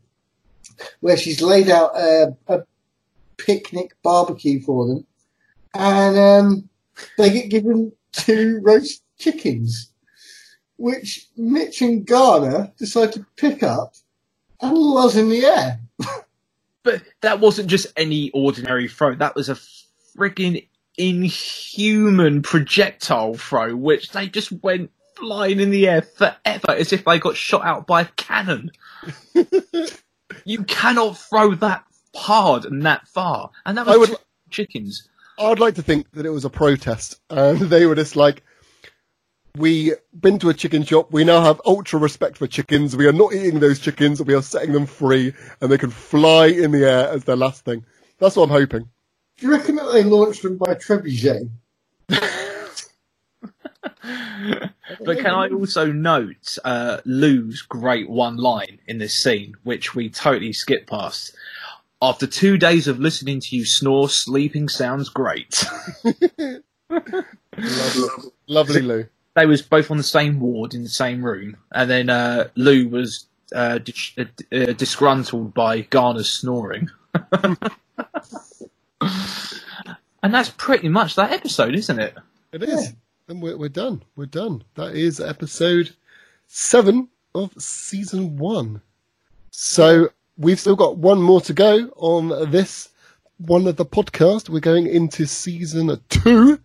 where 1.00 1.18
she's 1.18 1.42
laid 1.42 1.70
out 1.70 1.96
a, 1.96 2.36
a 2.48 2.64
picnic 3.38 3.96
barbecue 4.04 4.62
for 4.62 4.88
them, 4.88 5.06
and 5.74 6.18
um, 6.18 6.70
they 7.18 7.30
get 7.30 7.50
given 7.50 7.92
two 8.12 8.60
roast 8.64 9.04
chickens 9.18 9.92
which 10.82 11.28
Mitch 11.38 11.82
and 11.84 12.06
Garner 12.08 12.72
decide 12.78 13.12
to 13.14 13.26
pick 13.36 13.62
up 13.62 13.94
and 14.60 14.76
lozz 14.76 15.16
in 15.16 15.30
the 15.30 15.46
air. 15.46 15.80
But 16.84 17.04
that 17.22 17.40
wasn't 17.40 17.70
just 17.70 17.86
any 17.96 18.32
ordinary 18.32 18.88
throw. 18.88 19.14
That 19.14 19.36
was 19.36 19.50
a 19.50 19.58
frigging 20.18 20.68
inhuman 20.98 22.42
projectile 22.42 23.36
throw, 23.36 23.76
which 23.76 24.10
they 24.10 24.26
just 24.26 24.52
went 24.52 24.90
flying 25.16 25.60
in 25.60 25.70
the 25.70 25.88
air 25.88 26.02
forever 26.02 26.72
as 26.72 26.92
if 26.92 27.06
they 27.06 27.20
got 27.20 27.38
shot 27.38 27.64
out 27.64 27.86
by 27.86 28.02
a 28.02 28.06
cannon. 28.16 28.72
you 30.44 30.64
cannot 30.64 31.20
throw 31.20 31.54
that 31.54 31.84
hard 32.16 32.66
and 32.66 32.82
that 32.88 33.08
far. 33.08 33.52
And 33.64 33.78
that 33.78 33.86
was 33.86 33.96
I 33.96 34.00
would- 34.00 34.18
chickens. 34.50 35.08
I'd 35.40 35.60
like 35.60 35.76
to 35.76 35.82
think 35.82 36.12
that 36.12 36.26
it 36.26 36.30
was 36.30 36.46
a 36.46 36.50
protest, 36.50 37.20
and 37.30 37.60
they 37.70 37.86
were 37.86 37.96
just 37.96 38.16
like, 38.16 38.44
"We've 39.56 39.96
been 40.20 40.40
to 40.40 40.50
a 40.50 40.54
chicken 40.54 40.84
shop. 40.84 41.12
We 41.12 41.24
now 41.24 41.42
have 41.42 41.62
ultra 41.66 42.00
respect 42.00 42.38
for 42.38 42.48
chickens. 42.48 42.96
We 42.96 43.08
are 43.08 43.14
not 43.14 43.34
eating 43.34 43.60
those 43.60 43.80
chickens. 43.80 44.22
We 44.22 44.34
are 44.34 44.42
setting 44.42 44.74
them 44.74 44.86
free, 44.86 45.34
and 45.60 45.72
they 45.72 45.78
can 45.78 45.92
fly 45.92 46.48
in 46.48 46.72
the 46.72 46.86
air 46.86 47.10
as 47.10 47.24
their 47.24 47.36
last 47.36 47.66
thing." 47.66 47.86
That's 48.20 48.36
what 48.36 48.44
I'm 48.44 48.50
hoping. 48.50 48.88
Do 49.38 49.48
you 49.48 49.52
reckon 49.52 49.76
that 49.78 49.92
they 49.94 50.04
launched 50.04 50.44
them 50.44 50.58
by 50.58 50.76
trebuchet? 50.76 51.50
But 55.04 55.20
can 55.20 55.34
I 55.34 55.50
also 55.50 55.92
note 55.92 56.58
uh, 56.64 56.98
Lou's 57.06 57.62
great 57.62 58.10
one 58.10 58.38
line 58.38 58.80
in 58.88 58.98
this 58.98 59.14
scene, 59.14 59.56
which 59.64 59.96
we 59.96 60.10
totally 60.10 60.54
skip 60.54 60.88
past? 60.88 61.36
After 62.02 62.26
two 62.26 62.58
days 62.58 62.88
of 62.88 63.00
listening 63.00 63.40
to 63.42 63.56
you 63.56 63.64
snore, 63.66 64.10
sleeping 64.10 64.68
sounds 64.70 65.10
great. 65.10 65.64
Lovely, 67.58 68.32
lovely 68.48 68.82
Lou. 68.82 69.08
they 69.36 69.46
was 69.46 69.62
both 69.62 69.92
on 69.92 69.98
the 69.98 70.04
same 70.04 70.40
ward 70.40 70.74
in 70.74 70.84
the 70.84 70.90
same 70.90 71.24
room, 71.24 71.58
and 71.72 71.90
then 71.90 72.10
uh, 72.10 72.48
Lou 72.56 72.88
was 72.88 73.28
uh, 73.54 73.78
dis- 73.78 74.14
uh, 74.18 74.26
uh, 74.52 74.74
disgruntled 74.74 75.54
by 75.54 75.82
Garner's 75.82 76.30
snoring. 76.30 76.90
and 77.32 77.58
that's 80.24 80.50
pretty 80.50 80.90
much 80.90 81.16
that 81.16 81.32
episode, 81.32 81.76
isn't 81.76 82.00
it? 82.00 82.16
It 82.52 82.64
is. 82.64 82.94
And 83.28 83.42
we're, 83.42 83.58
we're 83.58 83.70
done. 83.70 84.04
We're 84.16 84.26
done. 84.26 84.64
That 84.76 84.96
is 84.96 85.20
episode 85.20 85.96
seven 86.48 87.10
of 87.36 87.54
season 87.62 88.38
one. 88.38 88.82
So 89.52 90.10
we've 90.42 90.60
still 90.60 90.76
got 90.76 90.98
one 90.98 91.22
more 91.22 91.40
to 91.42 91.54
go 91.54 91.92
on 91.98 92.52
this 92.52 92.90
one 93.38 93.68
of 93.68 93.76
the 93.78 93.86
podcast. 93.86 94.50
We're 94.50 94.60
going 94.60 94.88
into 94.88 95.26
season 95.26 96.00
two, 96.10 96.60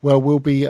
where 0.00 0.18
we'll 0.18 0.40
be 0.40 0.68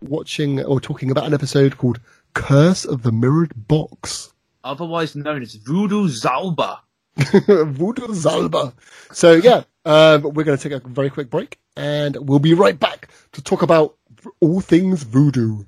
watching 0.00 0.62
or 0.64 0.80
talking 0.80 1.10
about 1.10 1.26
an 1.26 1.34
episode 1.34 1.76
called 1.76 2.00
Curse 2.34 2.84
of 2.84 3.02
the 3.02 3.12
Mirrored 3.12 3.68
Box. 3.68 4.32
Otherwise 4.64 5.16
known 5.16 5.42
as 5.42 5.54
Voodoo 5.54 6.08
Zauber. 6.08 6.78
Voodoo 7.16 8.08
Zauber. 8.08 8.72
So 9.12 9.32
yeah, 9.32 9.64
um, 9.84 10.22
we're 10.22 10.44
going 10.44 10.56
to 10.56 10.68
take 10.68 10.72
a 10.72 10.88
very 10.88 11.10
quick 11.10 11.30
break, 11.30 11.58
and 11.76 12.16
we'll 12.28 12.38
be 12.38 12.54
right 12.54 12.78
back 12.78 13.08
to 13.32 13.42
talk 13.42 13.62
about 13.62 13.96
all 14.40 14.60
things 14.60 15.02
voodoo. 15.02 15.64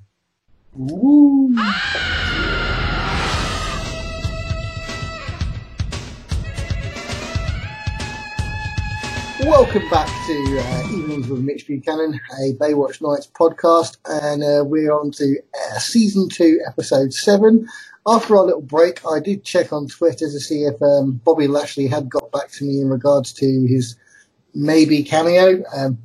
Ooh. 0.79 1.55
Welcome 9.45 9.87
back 9.89 10.07
to 10.25 10.59
uh, 10.59 10.91
Evenings 10.91 11.27
with 11.27 11.41
Mitch 11.41 11.67
Buchanan, 11.67 12.19
a 12.41 12.53
Baywatch 12.53 12.99
Nights 12.99 13.27
podcast, 13.27 13.97
and 14.03 14.43
uh, 14.43 14.63
we're 14.65 14.91
on 14.91 15.11
to 15.11 15.37
uh, 15.37 15.77
season 15.77 16.29
two, 16.29 16.59
episode 16.67 17.13
seven. 17.13 17.67
After 18.07 18.37
our 18.37 18.43
little 18.43 18.63
break, 18.63 19.05
I 19.05 19.19
did 19.19 19.43
check 19.43 19.71
on 19.71 19.87
Twitter 19.87 20.25
to 20.25 20.39
see 20.39 20.63
if 20.63 20.81
um, 20.81 21.21
Bobby 21.23 21.47
Lashley 21.47 21.85
had 21.85 22.09
got 22.09 22.31
back 22.31 22.49
to 22.53 22.63
me 22.65 22.81
in 22.81 22.89
regards 22.89 23.33
to 23.33 23.65
his 23.67 23.95
maybe 24.55 25.03
cameo. 25.03 25.63
Um, 25.75 25.99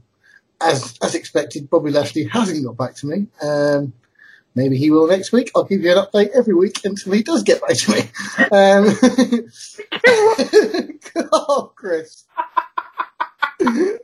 as 0.61 0.99
as 1.01 1.15
expected, 1.15 1.71
Bobby 1.71 1.91
Lashley 1.93 2.25
hasn't 2.25 2.67
got 2.67 2.77
back 2.77 2.95
to 2.97 3.07
me. 3.07 3.27
Um, 3.43 3.95
maybe 4.55 4.77
he 4.77 4.91
will 4.91 5.07
next 5.09 5.33
week. 5.33 5.51
I'll 5.57 5.65
give 5.65 5.81
you 5.81 5.91
an 5.91 6.05
update 6.05 6.29
every 6.37 6.55
week 6.55 6.85
until 6.85 7.15
he 7.15 7.23
does 7.23 7.43
get 7.43 7.63
back 7.63 7.77
to 7.79 7.91
me. 7.91 8.01
Um, 8.53 8.99
oh, 11.33 11.73
Chris. 11.75 12.25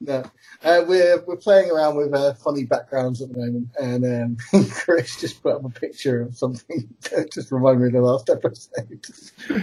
no, 0.00 0.22
uh, 0.62 0.84
we're 0.86 1.22
we're 1.26 1.36
playing 1.36 1.70
around 1.70 1.96
with 1.96 2.14
uh, 2.14 2.34
funny 2.34 2.64
backgrounds 2.64 3.22
at 3.22 3.32
the 3.32 3.38
moment, 3.38 3.68
and 3.80 4.04
um, 4.52 4.64
Chris 4.70 5.20
just 5.20 5.42
put 5.42 5.56
up 5.56 5.64
a 5.64 5.70
picture 5.70 6.22
of 6.22 6.36
something 6.36 6.88
that 7.10 7.32
just 7.32 7.50
reminded 7.52 7.80
me 7.80 7.86
of 7.86 7.92
the 7.92 8.00
last 8.00 8.30
episode. 8.30 9.06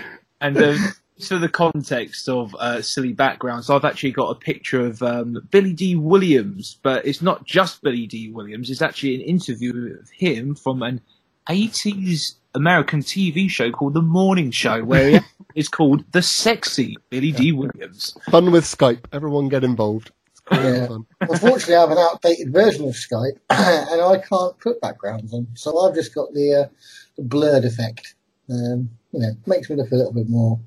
And 0.39 0.55
um, 0.61 0.77
for 1.19 1.39
the 1.39 1.49
context 1.49 2.29
of 2.29 2.53
uh, 2.59 2.83
silly 2.83 3.11
backgrounds, 3.11 3.71
I've 3.71 3.85
actually 3.85 4.11
got 4.11 4.29
a 4.29 4.35
picture 4.35 4.85
of 4.85 5.01
um, 5.01 5.39
Billy 5.49 5.73
Dee 5.73 5.95
Williams, 5.95 6.77
but 6.83 7.07
it's 7.07 7.23
not 7.23 7.43
just 7.43 7.81
Billy 7.81 8.05
Dee 8.05 8.29
Williams. 8.29 8.69
It's 8.69 8.83
actually 8.83 9.15
an 9.15 9.21
interview 9.21 9.97
of 9.99 10.09
him 10.11 10.53
from 10.53 10.83
an 10.83 11.01
80s 11.49 12.35
American 12.57 12.99
TV 13.01 13.49
show 13.49 13.71
called 13.71 13.93
The 13.93 14.01
Morning 14.01 14.51
Show, 14.51 14.83
where 14.83 15.21
it's 15.55 15.67
called 15.77 16.03
The 16.11 16.21
Sexy 16.21 16.97
Billy 17.09 17.31
Dee 17.31 17.51
Williams. 17.53 18.17
Fun 18.29 18.51
with 18.51 18.65
Skype. 18.65 19.05
Everyone 19.13 19.47
get 19.49 19.63
involved. 19.63 20.11
It's 20.31 20.39
great 20.41 20.61
Yeah. 20.63 20.87
fun. 20.87 21.05
Unfortunately, 21.21 21.75
I 21.75 21.79
have 21.81 21.91
an 21.91 21.97
outdated 21.97 22.51
version 22.51 22.85
of 22.87 22.93
Skype, 22.95 23.37
and 23.49 24.01
I 24.01 24.17
can't 24.17 24.57
put 24.59 24.81
backgrounds 24.81 25.33
on, 25.33 25.47
so 25.55 25.79
I've 25.79 25.95
just 25.95 26.13
got 26.13 26.33
the 26.33 26.65
uh, 26.65 26.67
the 27.15 27.23
blurred 27.23 27.63
effect. 27.65 28.15
Um, 28.49 28.89
you 29.11 29.19
know, 29.21 29.31
makes 29.45 29.69
me 29.69 29.75
look 29.75 29.91
a 29.91 29.95
little 29.95 30.13
bit 30.13 30.29
more 30.29 30.59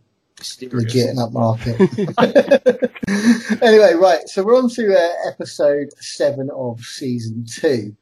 legit 0.72 1.08
and 1.10 1.18
upmarket. 1.18 1.78
anyway, 3.62 3.94
right. 3.94 4.26
So 4.28 4.42
we're 4.42 4.56
on 4.56 4.68
to 4.70 4.94
uh, 4.98 5.28
episode 5.28 5.88
seven 5.98 6.50
of 6.54 6.80
season 6.80 7.44
two, 7.46 7.94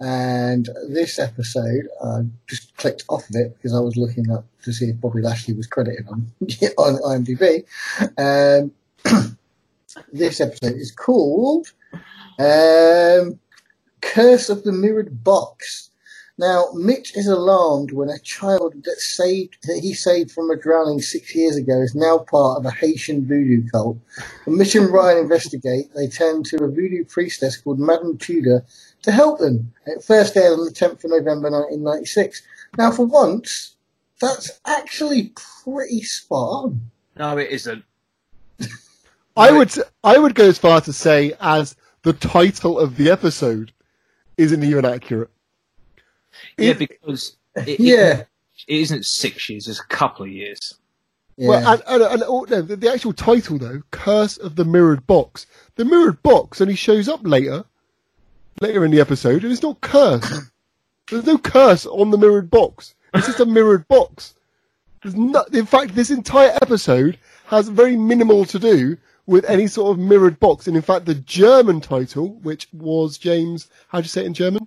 and 0.00 0.68
this 0.88 1.18
episode 1.18 1.88
I 2.02 2.22
just 2.46 2.76
clicked 2.76 3.04
off 3.08 3.28
of 3.28 3.36
it 3.36 3.54
because 3.56 3.74
I 3.74 3.80
was 3.80 3.96
looking 3.96 4.30
up 4.30 4.44
to 4.64 4.72
see 4.72 4.86
if 4.86 5.00
Bobby 5.00 5.22
Lashley 5.22 5.54
was 5.54 5.66
credited 5.66 6.06
on 6.08 6.30
on 6.78 7.24
IMDb. 7.24 7.64
Um, 8.18 8.72
this 10.12 10.40
episode 10.40 10.76
is 10.76 10.90
called 10.90 11.72
um, 12.38 13.38
"Curse 14.00 14.48
of 14.50 14.64
the 14.64 14.72
Mirrored 14.72 15.22
Box." 15.22 15.90
Now, 16.36 16.70
Mitch 16.74 17.16
is 17.16 17.28
alarmed 17.28 17.92
when 17.92 18.08
a 18.08 18.18
child 18.18 18.74
that 18.82 18.98
saved 18.98 19.56
that 19.68 19.78
he 19.80 19.94
saved 19.94 20.32
from 20.32 20.50
a 20.50 20.56
drowning 20.56 21.00
six 21.00 21.32
years 21.32 21.54
ago 21.54 21.80
is 21.80 21.94
now 21.94 22.18
part 22.18 22.58
of 22.58 22.66
a 22.66 22.72
Haitian 22.72 23.24
voodoo 23.24 23.68
cult. 23.70 23.98
When 24.44 24.58
Mitch 24.58 24.74
and 24.74 24.90
Ryan 24.90 25.18
investigate, 25.18 25.94
they 25.94 26.08
turn 26.08 26.42
to 26.44 26.64
a 26.64 26.68
voodoo 26.68 27.04
priestess 27.04 27.56
called 27.56 27.78
Madame 27.78 28.18
Tudor 28.18 28.64
to 29.04 29.12
help 29.12 29.38
them. 29.38 29.72
It 29.86 30.02
first 30.02 30.36
aired 30.36 30.58
on 30.58 30.64
the 30.64 30.70
10th 30.70 31.04
of 31.04 31.10
November 31.10 31.50
1996. 31.50 32.42
Now, 32.76 32.90
for 32.90 33.06
once, 33.06 33.76
that's 34.20 34.60
actually 34.66 35.32
pretty 35.64 36.02
spot 36.02 36.64
on. 36.64 36.90
No, 37.16 37.38
it 37.38 37.50
isn't. 37.50 37.84
I 39.36 39.50
would 39.52 39.72
I 40.02 40.18
would 40.18 40.34
go 40.34 40.46
as 40.48 40.58
far 40.58 40.80
to 40.82 40.92
say 40.92 41.32
as 41.40 41.76
the 42.02 42.12
title 42.12 42.78
of 42.78 42.96
the 42.96 43.10
episode 43.10 43.72
isn't 44.36 44.62
even 44.62 44.84
accurate. 44.84 45.30
Yeah, 46.58 46.70
It- 46.70 46.78
because 46.78 47.36
it, 47.56 47.68
it- 47.68 47.80
Yeah. 47.80 48.20
it 48.68 48.76
isn't 48.80 49.06
six 49.06 49.48
years, 49.48 49.68
it's 49.68 49.80
a 49.80 49.86
couple 49.86 50.24
of 50.24 50.30
years. 50.32 50.74
Yeah. 51.36 51.48
Well, 51.48 51.72
and, 51.72 51.82
and, 51.88 52.02
and 52.12 52.22
oh, 52.28 52.46
no, 52.48 52.62
the, 52.62 52.76
the 52.76 52.92
actual 52.92 53.12
title 53.12 53.58
though, 53.58 53.82
"Curse 53.90 54.36
of 54.36 54.54
the 54.54 54.64
Mirrored 54.64 55.04
Box." 55.06 55.46
The 55.74 55.84
mirrored 55.84 56.22
box 56.22 56.60
only 56.60 56.76
shows 56.76 57.08
up 57.08 57.20
later, 57.24 57.64
later 58.60 58.84
in 58.84 58.90
the 58.90 59.00
episode, 59.00 59.42
and 59.42 59.52
it's 59.52 59.62
not 59.62 59.80
cursed. 59.80 60.32
There's 61.10 61.26
no 61.26 61.38
curse 61.38 61.86
on 61.86 62.10
the 62.10 62.18
mirrored 62.18 62.50
box. 62.50 62.94
It's 63.12 63.26
just 63.26 63.40
a 63.40 63.46
mirrored 63.46 63.86
box. 63.88 64.34
There's 65.02 65.14
no, 65.14 65.44
in 65.52 65.66
fact, 65.66 65.94
this 65.94 66.10
entire 66.10 66.56
episode 66.62 67.18
has 67.46 67.68
very 67.68 67.96
minimal 67.96 68.44
to 68.46 68.58
do 68.58 68.96
with 69.26 69.44
any 69.44 69.66
sort 69.66 69.90
of 69.92 69.98
mirrored 69.98 70.40
box. 70.40 70.66
And 70.66 70.76
in 70.76 70.82
fact, 70.82 71.04
the 71.04 71.14
German 71.14 71.80
title, 71.80 72.34
which 72.42 72.68
was 72.72 73.18
James, 73.18 73.68
how 73.88 74.00
do 74.00 74.04
you 74.04 74.08
say 74.08 74.22
it 74.22 74.26
in 74.26 74.34
German? 74.34 74.66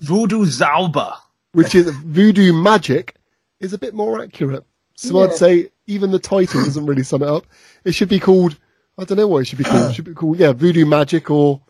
Voodoo 0.00 0.44
Zauber. 0.44 1.14
which 1.52 1.74
is 1.74 1.88
voodoo 1.90 2.52
magic, 2.52 3.14
is 3.60 3.72
a 3.72 3.78
bit 3.78 3.94
more 3.94 4.22
accurate. 4.22 4.64
So 4.96 5.18
Yeah. 5.18 5.26
I'd 5.28 5.34
say 5.36 5.70
even 5.86 6.10
the 6.10 6.18
title 6.18 6.64
doesn't 6.64 6.86
really 6.86 7.02
sum 7.02 7.22
it 7.22 7.28
up. 7.28 7.46
It 7.84 7.92
should 7.94 8.08
be 8.08 8.20
called, 8.20 8.56
I 8.98 9.04
don't 9.04 9.18
know 9.18 9.26
what 9.26 9.38
it 9.40 9.44
should 9.46 9.58
be 9.58 9.64
called. 9.64 9.90
It 9.90 9.94
should 9.94 10.04
be 10.06 10.14
called, 10.14 10.38
yeah, 10.38 10.52
voodoo 10.52 10.86
magic 10.86 11.30
or, 11.30 11.60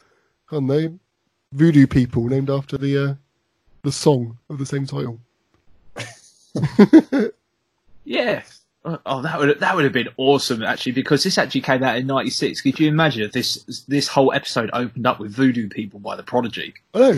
I 0.52 0.56
don't 0.56 0.66
know, 0.66 0.98
voodoo 1.52 1.86
people 1.86 2.24
named 2.28 2.50
after 2.50 2.76
the, 2.76 2.98
uh, 2.98 3.14
the 3.82 3.90
song 3.90 4.36
of 4.50 4.58
the 4.58 4.66
same 4.66 4.86
title. 4.86 5.18
Yeah. 8.04 8.42
Oh, 8.84 8.98
oh, 9.06 9.22
that 9.22 9.38
would 9.38 9.60
that 9.60 9.76
would 9.76 9.84
have 9.84 9.92
been 9.92 10.08
awesome 10.16 10.64
actually 10.64 10.90
because 10.90 11.22
this 11.22 11.38
actually 11.38 11.60
came 11.60 11.84
out 11.84 11.96
in 11.96 12.06
'96. 12.08 12.62
Could 12.62 12.80
you 12.80 12.88
imagine 12.88 13.22
if 13.22 13.30
this 13.30 13.62
this 13.86 14.08
whole 14.08 14.32
episode 14.32 14.70
opened 14.72 15.06
up 15.06 15.20
with 15.20 15.30
Voodoo 15.32 15.68
People 15.68 16.00
by 16.00 16.16
the 16.16 16.24
Prodigy? 16.24 16.74
I 16.92 16.98
know. 16.98 17.12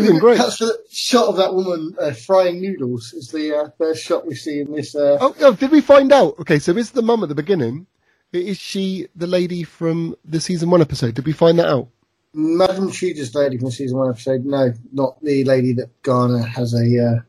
been 0.00 0.18
great. 0.18 0.38
That's 0.38 0.58
the 0.58 0.78
shot 0.90 1.28
of 1.28 1.36
that 1.36 1.54
woman 1.54 1.94
uh, 2.00 2.12
frying 2.12 2.62
noodles. 2.62 3.12
Is 3.12 3.28
the 3.30 3.54
uh, 3.54 3.68
first 3.76 4.02
shot 4.02 4.26
we 4.26 4.34
see 4.34 4.60
in 4.60 4.72
this. 4.72 4.94
Uh, 4.94 5.18
Oh, 5.20 5.36
oh, 5.40 5.52
did 5.52 5.70
we 5.70 5.82
find 5.82 6.10
out? 6.10 6.38
Okay, 6.38 6.58
so 6.58 6.74
is 6.78 6.92
the 6.92 7.02
mum 7.02 7.22
at 7.22 7.28
the 7.28 7.34
beginning, 7.34 7.86
is 8.32 8.58
she 8.58 9.08
the 9.14 9.26
lady 9.26 9.62
from 9.62 10.16
the 10.24 10.40
season 10.40 10.70
one 10.70 10.80
episode? 10.80 11.14
Did 11.14 11.26
we 11.26 11.32
find 11.32 11.58
that 11.58 11.68
out? 11.68 11.88
Madam 12.34 12.90
Tudor's 12.90 13.34
lady 13.34 13.58
from 13.58 13.70
season 13.70 13.98
one 13.98 14.10
episode. 14.10 14.44
No, 14.44 14.72
not 14.92 15.22
the 15.22 15.44
lady 15.44 15.74
that 15.74 16.02
Garner 16.02 16.42
has 16.42 16.72
a, 16.72 16.78
uh, 16.78 17.20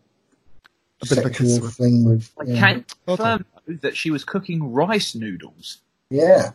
A 1.02 1.06
bit 1.08 1.12
of 1.12 1.26
a 1.26 1.34
sexual 1.34 1.60
kiss 1.60 1.78
thing 1.78 2.06
with. 2.06 2.32
I 2.40 2.44
yeah. 2.46 2.60
can 2.60 2.76
Okay. 2.78 2.86
confirm 3.18 3.46
though, 3.68 3.74
that 3.82 3.98
she 3.98 4.12
was 4.12 4.24
cooking 4.24 4.72
rice 4.72 5.14
noodles. 5.14 5.80
Yeah. 6.10 6.52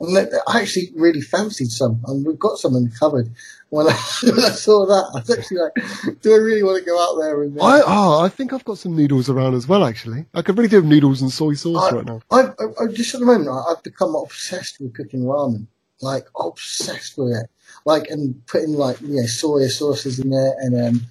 And 0.00 0.16
I 0.46 0.60
actually 0.60 0.92
really 0.94 1.22
fancied 1.22 1.70
some, 1.70 2.00
and 2.06 2.24
we've 2.26 2.38
got 2.38 2.58
some 2.58 2.76
in 2.76 2.84
the 2.84 2.90
cupboard. 2.90 3.32
When 3.70 3.86
I, 3.86 3.92
when 4.22 4.44
I 4.44 4.50
saw 4.50 4.86
that, 4.86 5.10
I 5.14 5.18
was 5.18 5.30
actually 5.30 5.58
like, 5.58 6.20
"Do 6.22 6.32
I 6.32 6.36
really 6.36 6.62
want 6.62 6.78
to 6.78 6.84
go 6.84 6.98
out 7.00 7.20
there 7.20 7.42
and?" 7.42 7.58
I, 7.60 7.82
oh, 7.86 8.22
I 8.24 8.28
think 8.28 8.52
I've 8.52 8.64
got 8.64 8.78
some 8.78 8.96
noodles 8.96 9.28
around 9.28 9.54
as 9.54 9.68
well, 9.68 9.84
actually. 9.84 10.24
I 10.34 10.42
could 10.42 10.56
really 10.56 10.70
do 10.70 10.76
with 10.76 10.86
noodles 10.86 11.20
and 11.20 11.30
soy 11.30 11.54
sauce 11.54 11.92
I- 11.92 11.96
right 11.96 12.06
now. 12.06 12.20
I, 12.30 12.40
I, 12.40 12.84
I 12.84 12.86
just 12.92 13.14
at 13.14 13.20
the 13.20 13.26
moment, 13.26 13.50
I, 13.50 13.72
I've 13.72 13.82
become 13.82 14.14
obsessed 14.14 14.80
with 14.80 14.94
cooking 14.94 15.24
ramen. 15.24 15.66
Like 16.00 16.28
obsessed 16.38 17.18
with 17.18 17.32
it. 17.32 17.50
Like 17.84 18.08
and 18.08 18.46
putting 18.46 18.74
like 18.74 19.00
you 19.00 19.16
know 19.16 19.22
soya 19.22 19.68
sauces 19.68 20.18
in 20.18 20.30
there, 20.30 20.54
and 20.60 20.80
um, 20.80 21.06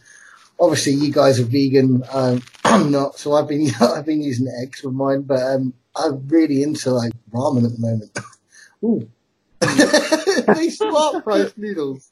obviously 0.60 0.93
you 0.93 1.12
guys 1.12 1.39
are 1.39 1.45
vegan. 1.45 2.03
Um, 2.12 2.41
I'm 2.64 2.91
not, 2.91 3.20
so 3.20 3.34
I've 3.34 3.47
been 3.47 3.70
I've 3.82 4.05
been 4.05 4.22
using 4.22 4.47
eggs 4.62 4.84
with 4.84 4.93
mine, 4.93 5.24
but 5.24 5.41
um, 5.41 5.74
I'm 5.95 6.28
really 6.28 6.64
into 6.64 6.91
like 6.91 7.12
ramen 7.32 7.66
at 7.66 7.74
the 7.74 7.80
moment. 7.80 8.18
Ooh. 8.84 9.10
These 10.55 10.78
smart 10.78 11.24
price 11.24 11.51
noodles. 11.58 12.12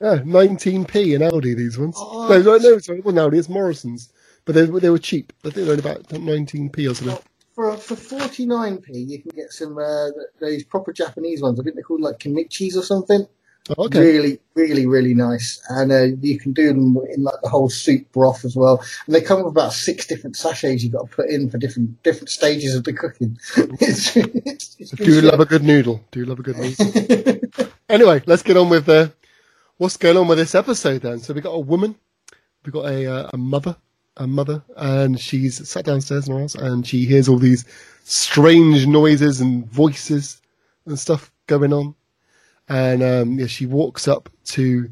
Yeah, 0.00 0.18
19p 0.18 1.14
in 1.14 1.22
Aldi, 1.22 1.56
these 1.56 1.78
ones. 1.78 1.96
Oh, 1.98 2.28
no, 2.28 2.42
no, 2.42 2.58
no, 2.58 2.78
sorry, 2.78 2.98
it 2.98 3.04
wasn't 3.04 3.32
Aldi, 3.32 3.38
it's 3.38 3.48
Morrison's. 3.48 4.12
But 4.44 4.54
they, 4.54 4.66
they 4.66 4.90
were 4.90 4.98
cheap. 4.98 5.32
I 5.44 5.50
think 5.50 5.66
they're 5.66 5.76
only 5.76 5.78
about 5.78 6.08
19p 6.08 6.90
or 6.90 6.94
something. 6.94 7.18
For 7.54 7.74
for 7.78 7.96
forty 7.96 8.44
nine 8.44 8.76
p, 8.76 8.98
you 8.98 9.22
can 9.22 9.30
get 9.34 9.50
some 9.50 9.78
uh, 9.78 10.10
those 10.40 10.62
proper 10.62 10.92
Japanese 10.92 11.40
ones. 11.40 11.58
I 11.58 11.62
think 11.62 11.74
they're 11.74 11.82
called 11.82 12.02
like 12.02 12.18
kimichis 12.18 12.76
or 12.76 12.82
something. 12.82 13.26
Oh, 13.70 13.86
okay. 13.86 13.98
Really, 13.98 14.38
really, 14.54 14.86
really 14.86 15.14
nice. 15.14 15.60
And 15.70 15.90
uh, 15.90 16.02
you 16.20 16.38
can 16.38 16.52
do 16.52 16.68
them 16.68 16.98
in 17.10 17.22
like 17.22 17.40
the 17.42 17.48
whole 17.48 17.68
soup 17.68 18.12
broth 18.12 18.44
as 18.44 18.54
well. 18.54 18.84
And 19.06 19.14
they 19.14 19.20
come 19.20 19.38
with 19.42 19.50
about 19.50 19.72
six 19.72 20.06
different 20.06 20.36
sachets 20.36 20.84
you've 20.84 20.92
got 20.92 21.10
to 21.10 21.16
put 21.16 21.30
in 21.30 21.50
for 21.50 21.58
different 21.58 22.02
different 22.02 22.28
stages 22.28 22.74
of 22.74 22.84
the 22.84 22.92
cooking. 22.92 23.38
it's, 23.80 24.16
it's, 24.16 24.76
it's 24.78 24.90
Do 24.90 25.04
you 25.04 25.22
love 25.22 25.40
a 25.40 25.46
good 25.46 25.64
noodle. 25.64 26.04
Do 26.12 26.20
you 26.20 26.26
love 26.26 26.38
a 26.38 26.42
good 26.42 26.58
noodle. 26.58 27.34
anyway, 27.88 28.22
let's 28.26 28.42
get 28.42 28.56
on 28.56 28.68
with 28.68 28.88
uh, 28.88 29.08
what's 29.78 29.96
going 29.96 30.16
on 30.16 30.28
with 30.28 30.38
this 30.38 30.54
episode 30.54 31.02
then. 31.02 31.18
So 31.18 31.34
we 31.34 31.40
got 31.40 31.50
a 31.50 31.60
woman, 31.60 31.96
we 32.64 32.72
got 32.72 32.86
a 32.86 33.06
uh, 33.06 33.30
a 33.32 33.36
mother, 33.36 33.76
a 34.16 34.26
mother, 34.26 34.62
and 34.76 35.18
she's 35.18 35.68
sat 35.68 35.84
downstairs 35.84 36.28
in 36.28 36.34
her 36.34 36.40
house 36.40 36.54
and 36.54 36.86
she 36.86 37.04
hears 37.04 37.28
all 37.28 37.38
these 37.38 37.64
strange 38.04 38.86
noises 38.86 39.40
and 39.40 39.66
voices 39.66 40.40
and 40.86 40.98
stuff 40.98 41.32
going 41.46 41.72
on. 41.72 41.94
And 42.68 43.02
um, 43.02 43.38
yeah, 43.38 43.46
she 43.46 43.66
walks 43.66 44.08
up 44.08 44.28
to 44.46 44.90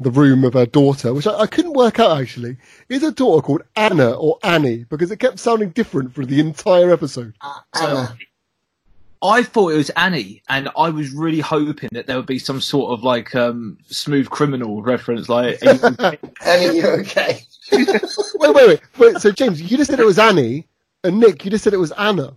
the 0.00 0.10
room 0.10 0.44
of 0.44 0.54
her 0.54 0.66
daughter, 0.66 1.14
which 1.14 1.26
I, 1.26 1.40
I 1.40 1.46
couldn't 1.46 1.72
work 1.74 1.98
out 1.98 2.20
actually. 2.20 2.56
Is 2.88 3.02
her 3.02 3.10
daughter 3.10 3.42
called 3.42 3.62
Anna 3.76 4.12
or 4.12 4.38
Annie? 4.42 4.84
Because 4.84 5.10
it 5.10 5.20
kept 5.20 5.38
sounding 5.38 5.70
different 5.70 6.14
for 6.14 6.24
the 6.24 6.40
entire 6.40 6.92
episode. 6.92 7.34
Anna. 7.74 8.16
I 9.22 9.42
thought 9.42 9.72
it 9.72 9.76
was 9.76 9.90
Annie, 9.90 10.42
and 10.48 10.68
I 10.76 10.90
was 10.90 11.10
really 11.12 11.40
hoping 11.40 11.88
that 11.92 12.06
there 12.06 12.16
would 12.16 12.26
be 12.26 12.38
some 12.38 12.60
sort 12.60 12.92
of 12.92 13.02
like 13.02 13.34
um, 13.34 13.78
smooth 13.86 14.28
criminal 14.28 14.82
reference, 14.82 15.28
like 15.28 15.62
Annie, 16.44 16.76
you're 16.78 17.00
okay. 17.00 17.40
wait, 17.72 17.88
wait, 18.38 18.54
wait, 18.54 18.80
wait. 18.98 19.16
So 19.18 19.30
James, 19.32 19.62
you 19.62 19.76
just 19.78 19.90
said 19.90 20.00
it 20.00 20.06
was 20.06 20.18
Annie, 20.18 20.66
and 21.02 21.18
Nick, 21.20 21.44
you 21.44 21.50
just 21.50 21.64
said 21.64 21.72
it 21.72 21.78
was 21.78 21.92
Anna. 21.92 22.34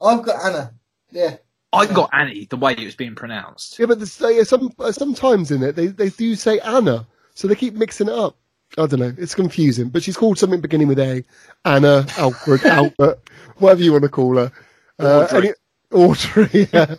I've 0.00 0.22
got 0.22 0.44
Anna. 0.44 0.72
Yeah. 1.10 1.36
I 1.74 1.86
got 1.86 2.10
Annie 2.12 2.46
the 2.46 2.56
way 2.56 2.72
it 2.72 2.84
was 2.84 2.94
being 2.94 3.14
pronounced. 3.14 3.78
Yeah, 3.78 3.86
but 3.86 3.98
there's, 3.98 4.20
uh, 4.20 4.44
some 4.44 4.72
uh, 4.78 4.92
sometimes 4.92 5.50
in 5.50 5.62
it 5.62 5.74
they 5.74 5.86
they 5.86 6.10
do 6.10 6.34
say 6.34 6.58
Anna, 6.60 7.06
so 7.34 7.48
they 7.48 7.54
keep 7.54 7.74
mixing 7.74 8.08
it 8.08 8.14
up. 8.14 8.36
I 8.78 8.86
don't 8.86 9.00
know. 9.00 9.14
It's 9.18 9.34
confusing, 9.34 9.88
but 9.88 10.02
she's 10.02 10.16
called 10.16 10.38
something 10.38 10.60
beginning 10.60 10.88
with 10.88 10.98
A. 10.98 11.24
Anna, 11.64 12.06
Alfred, 12.16 12.64
Albert, 12.66 13.20
whatever 13.56 13.82
you 13.82 13.92
want 13.92 14.04
to 14.04 14.08
call 14.10 14.36
her. 14.36 14.52
Uh, 14.98 15.26
any- 15.30 15.52
Audrey. 15.92 16.68
Yeah. 16.72 16.96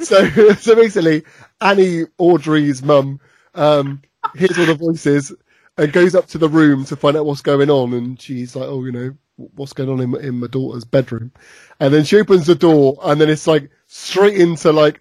so, 0.00 0.28
so 0.54 0.74
basically, 0.74 1.24
Annie, 1.60 2.04
Audrey's 2.18 2.82
mum, 2.82 3.18
um, 3.54 4.02
hears 4.36 4.58
all 4.58 4.66
the 4.66 4.74
voices 4.74 5.32
and 5.78 5.92
goes 5.92 6.14
up 6.14 6.26
to 6.28 6.38
the 6.38 6.48
room 6.48 6.84
to 6.86 6.96
find 6.96 7.16
out 7.16 7.26
what's 7.26 7.40
going 7.40 7.70
on. 7.70 7.94
And 7.94 8.20
she's 8.20 8.54
like, 8.54 8.68
"Oh, 8.68 8.84
you 8.84 8.92
know, 8.92 9.16
what's 9.36 9.72
going 9.72 9.88
on 9.88 10.00
in 10.00 10.14
in 10.16 10.40
my 10.40 10.48
daughter's 10.48 10.84
bedroom?" 10.84 11.32
And 11.80 11.94
then 11.94 12.04
she 12.04 12.18
opens 12.18 12.46
the 12.46 12.54
door, 12.54 12.98
and 13.04 13.20
then 13.20 13.30
it's 13.30 13.46
like 13.46 13.70
straight 13.86 14.36
into 14.38 14.70
like 14.72 15.00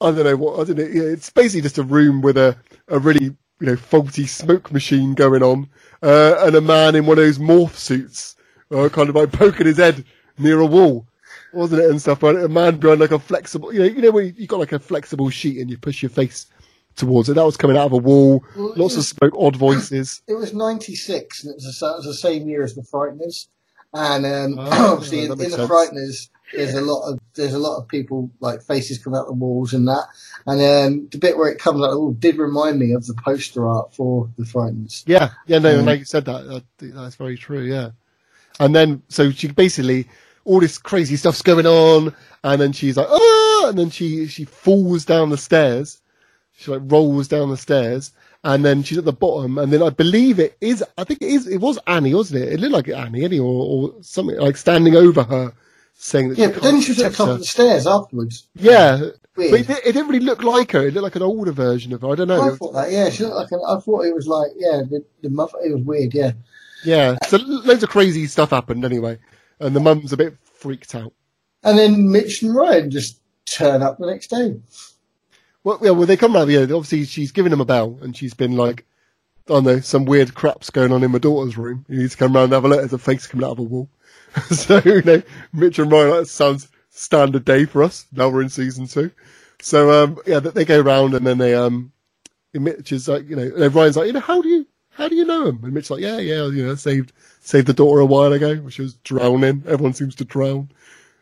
I 0.00 0.10
don't 0.10 0.24
know 0.24 0.36
what 0.36 0.60
I 0.60 0.64
don't 0.64 0.78
know. 0.78 0.84
It's 0.84 1.30
basically 1.30 1.62
just 1.62 1.78
a 1.78 1.82
room 1.82 2.20
with 2.20 2.36
a 2.36 2.56
a 2.88 2.98
really 2.98 3.24
you 3.26 3.36
know 3.60 3.76
faulty 3.76 4.26
smoke 4.26 4.72
machine 4.72 5.14
going 5.14 5.42
on, 5.42 5.68
uh, 6.02 6.36
and 6.40 6.54
a 6.56 6.60
man 6.60 6.94
in 6.94 7.06
one 7.06 7.18
of 7.18 7.24
those 7.24 7.38
morph 7.38 7.74
suits, 7.74 8.36
uh, 8.70 8.88
kind 8.90 9.08
of 9.08 9.14
like 9.16 9.32
poking 9.32 9.66
his 9.66 9.78
head 9.78 10.04
near 10.38 10.60
a 10.60 10.66
wall, 10.66 11.06
wasn't 11.54 11.82
it? 11.82 11.90
And 11.90 12.00
stuff. 12.00 12.20
But 12.20 12.36
A 12.36 12.48
man 12.48 12.78
behind 12.78 13.00
like 13.00 13.12
a 13.12 13.18
flexible, 13.18 13.72
you 13.72 13.80
know, 13.80 13.86
you 13.86 14.02
know 14.02 14.10
where 14.10 14.24
you, 14.24 14.34
you 14.36 14.46
got 14.46 14.60
like 14.60 14.72
a 14.72 14.78
flexible 14.78 15.30
sheet 15.30 15.58
and 15.60 15.70
you 15.70 15.78
push 15.78 16.02
your 16.02 16.10
face 16.10 16.46
towards 16.96 17.28
it. 17.28 17.34
That 17.34 17.44
was 17.44 17.56
coming 17.56 17.76
out 17.76 17.86
of 17.86 17.92
a 17.92 17.98
wall. 17.98 18.44
Well, 18.56 18.74
Lots 18.76 18.94
yeah. 18.94 19.00
of 19.00 19.04
smoke, 19.06 19.34
odd 19.38 19.56
voices. 19.56 20.22
It 20.28 20.34
was 20.34 20.54
'96, 20.54 21.44
and 21.44 21.52
it 21.52 21.56
was, 21.56 21.78
the, 21.78 21.86
it 21.86 21.96
was 21.96 22.06
the 22.06 22.14
same 22.14 22.48
year 22.48 22.64
as 22.64 22.74
the 22.74 22.82
Frighteners. 22.82 23.46
And 23.92 24.26
um, 24.26 24.56
Oh, 24.58 24.92
obviously, 24.94 25.26
that 25.26 25.34
in, 25.34 25.40
in 25.40 25.50
the 25.50 25.56
sense. 25.56 25.70
Frighteners, 25.70 26.28
there's 26.52 26.74
a 26.74 26.80
lot 26.80 27.08
of 27.10 27.18
there's 27.34 27.54
a 27.54 27.58
lot 27.58 27.78
of 27.78 27.88
people 27.88 28.30
like 28.40 28.62
faces 28.62 28.98
coming 28.98 29.18
out 29.18 29.26
the 29.26 29.32
walls 29.32 29.72
and 29.74 29.88
that. 29.88 30.06
And 30.46 30.60
um, 30.60 31.08
the 31.10 31.18
bit 31.18 31.36
where 31.36 31.50
it 31.50 31.58
comes 31.58 31.82
out 31.82 31.90
the 31.90 31.98
wall 31.98 32.12
did 32.12 32.38
remind 32.38 32.78
me 32.78 32.92
of 32.92 33.06
the 33.06 33.14
poster 33.24 33.68
art 33.68 33.94
for 33.94 34.28
the 34.36 34.44
Frighteners. 34.44 35.04
Yeah, 35.06 35.30
yeah, 35.46 35.58
no, 35.58 35.78
Um, 35.80 35.86
like 35.86 36.00
you 36.00 36.04
said 36.04 36.24
that, 36.26 36.44
that, 36.78 36.94
that's 36.94 37.16
very 37.16 37.36
true, 37.36 37.62
yeah. 37.62 37.90
And 38.60 38.74
then, 38.74 39.02
so 39.08 39.30
she 39.32 39.48
basically, 39.48 40.08
all 40.44 40.60
this 40.60 40.78
crazy 40.78 41.16
stuff's 41.16 41.42
going 41.42 41.66
on, 41.66 42.14
and 42.42 42.60
then 42.60 42.72
she's 42.72 42.96
like, 42.96 43.08
ah, 43.08 43.68
and 43.68 43.78
then 43.78 43.90
she, 43.90 44.26
she 44.26 44.44
falls 44.44 45.04
down 45.04 45.30
the 45.30 45.38
stairs. 45.38 46.00
She 46.56 46.70
like 46.70 46.82
rolls 46.84 47.28
down 47.28 47.50
the 47.50 47.56
stairs, 47.56 48.12
and 48.44 48.64
then 48.64 48.82
she's 48.82 48.98
at 48.98 49.04
the 49.04 49.12
bottom, 49.12 49.58
and 49.58 49.72
then 49.72 49.82
I 49.82 49.90
believe 49.90 50.38
it 50.38 50.56
is, 50.60 50.84
I 50.98 51.04
think 51.04 51.22
it 51.22 51.28
is, 51.28 51.48
it 51.48 51.58
was 51.58 51.78
Annie, 51.86 52.14
wasn't 52.14 52.44
it? 52.44 52.52
It 52.52 52.60
looked 52.60 52.88
like 52.88 52.96
Annie, 52.96 53.24
Annie, 53.24 53.40
or, 53.40 53.92
or 53.92 54.02
something, 54.02 54.36
like 54.36 54.56
standing 54.56 54.94
over 54.94 55.24
her, 55.24 55.52
saying 55.94 56.28
that 56.30 56.38
Yeah, 56.38 56.48
she 56.48 56.52
but 56.52 56.62
then 56.62 56.80
she 56.80 56.92
was 56.92 57.00
at 57.00 57.12
the 57.12 57.16
top 57.16 57.28
of 57.28 57.38
the 57.38 57.44
stairs 57.44 57.86
afterwards. 57.86 58.46
Yeah, 58.54 58.98
but 59.34 59.50
Weird. 59.50 59.70
it, 59.70 59.78
it 59.78 59.92
didn't 59.92 60.08
really 60.08 60.24
look 60.24 60.42
like 60.42 60.72
her. 60.72 60.86
It 60.86 60.94
looked 60.94 61.04
like 61.04 61.16
an 61.16 61.22
older 61.22 61.50
version 61.52 61.92
of 61.92 62.02
her. 62.02 62.12
I 62.12 62.14
don't 62.14 62.28
know. 62.28 62.52
I 62.52 62.54
thought 62.54 62.72
that. 62.74 62.92
Yeah, 62.92 63.10
she 63.10 63.24
looked 63.24 63.36
like 63.36 63.50
an, 63.52 63.60
I 63.66 63.80
thought 63.80 64.04
it 64.04 64.14
was 64.14 64.28
like 64.28 64.52
yeah, 64.56 64.82
the, 64.88 65.04
the 65.22 65.30
mother. 65.30 65.58
It 65.64 65.74
was 65.74 65.82
weird. 65.82 66.14
Yeah. 66.14 66.32
Yeah, 66.84 67.16
so 67.26 67.38
loads 67.38 67.82
of 67.82 67.88
crazy 67.88 68.26
stuff 68.26 68.50
happened 68.50 68.84
anyway, 68.84 69.18
and 69.60 69.74
the 69.74 69.80
mum's 69.80 70.12
a 70.12 70.16
bit 70.16 70.36
freaked 70.42 70.94
out. 70.94 71.12
And 71.62 71.78
then 71.78 72.10
Mitch 72.10 72.42
and 72.42 72.54
Ryan 72.54 72.90
just 72.90 73.20
turn 73.46 73.82
up 73.82 73.98
the 73.98 74.06
next 74.06 74.28
day. 74.28 74.60
Well, 75.62 75.78
yeah, 75.82 75.90
well, 75.90 76.06
they 76.06 76.16
come 76.16 76.34
round. 76.34 76.50
Yeah, 76.50 76.62
obviously 76.62 77.04
she's 77.04 77.32
given 77.32 77.52
him 77.52 77.60
a 77.60 77.64
bell, 77.64 77.98
and 78.02 78.16
she's 78.16 78.34
been 78.34 78.56
like, 78.56 78.84
I 79.48 79.52
don't 79.54 79.64
know, 79.64 79.80
some 79.80 80.04
weird 80.04 80.34
crap's 80.34 80.70
going 80.70 80.92
on 80.92 81.02
in 81.02 81.10
my 81.10 81.18
daughter's 81.18 81.56
room. 81.56 81.84
You 81.88 81.98
need 81.98 82.10
to 82.10 82.16
come 82.16 82.34
round 82.34 82.44
and 82.44 82.54
have 82.54 82.64
a 82.64 82.68
look. 82.68 82.80
There's 82.80 82.92
a 82.92 82.98
face 82.98 83.26
coming 83.26 83.44
out 83.44 83.52
of 83.52 83.58
a 83.60 83.62
wall. 83.62 83.88
so, 84.50 84.80
you 84.84 85.02
know, 85.02 85.22
Mitch 85.52 85.78
and 85.78 85.90
Ryan, 85.90 86.10
that 86.10 86.26
sounds 86.26 86.68
standard 86.90 87.44
day 87.44 87.64
for 87.64 87.82
us. 87.82 88.06
Now 88.12 88.28
we're 88.28 88.42
in 88.42 88.48
season 88.48 88.86
two. 88.86 89.10
So, 89.60 90.04
um, 90.04 90.18
yeah, 90.26 90.40
they 90.40 90.50
they 90.50 90.64
go 90.64 90.80
round 90.80 91.14
and 91.14 91.26
then 91.26 91.38
they, 91.38 91.54
um, 91.54 91.92
Mitch 92.52 92.92
is 92.92 93.08
like, 93.08 93.28
you 93.28 93.36
know, 93.36 93.68
Ryan's 93.68 93.96
like, 93.96 94.06
you 94.06 94.12
know, 94.12 94.20
how 94.20 94.42
do 94.42 94.48
you, 94.48 94.66
how 94.94 95.08
do 95.08 95.16
you 95.16 95.24
know 95.24 95.46
him? 95.46 95.60
And 95.62 95.72
Mitch's 95.72 95.90
like, 95.90 96.00
yeah, 96.00 96.18
yeah, 96.18 96.46
you 96.46 96.64
know, 96.64 96.74
saved, 96.76 97.12
saved 97.40 97.66
the 97.66 97.74
daughter 97.74 98.00
a 98.00 98.06
while 98.06 98.32
ago, 98.32 98.54
when 98.56 98.70
she 98.70 98.82
was 98.82 98.94
drowning. 98.94 99.62
Everyone 99.66 99.92
seems 99.92 100.14
to 100.16 100.24
drown. 100.24 100.70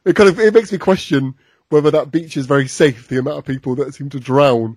It 0.04 0.14
kind 0.14 0.28
of, 0.28 0.38
it 0.38 0.52
makes 0.54 0.70
me 0.70 0.78
question 0.78 1.34
whether 1.70 1.90
that 1.90 2.10
beach 2.10 2.36
is 2.36 2.46
very 2.46 2.68
safe, 2.68 3.08
the 3.08 3.18
amount 3.18 3.38
of 3.38 3.44
people 3.46 3.74
that 3.76 3.94
seem 3.94 4.10
to 4.10 4.20
drown 4.20 4.76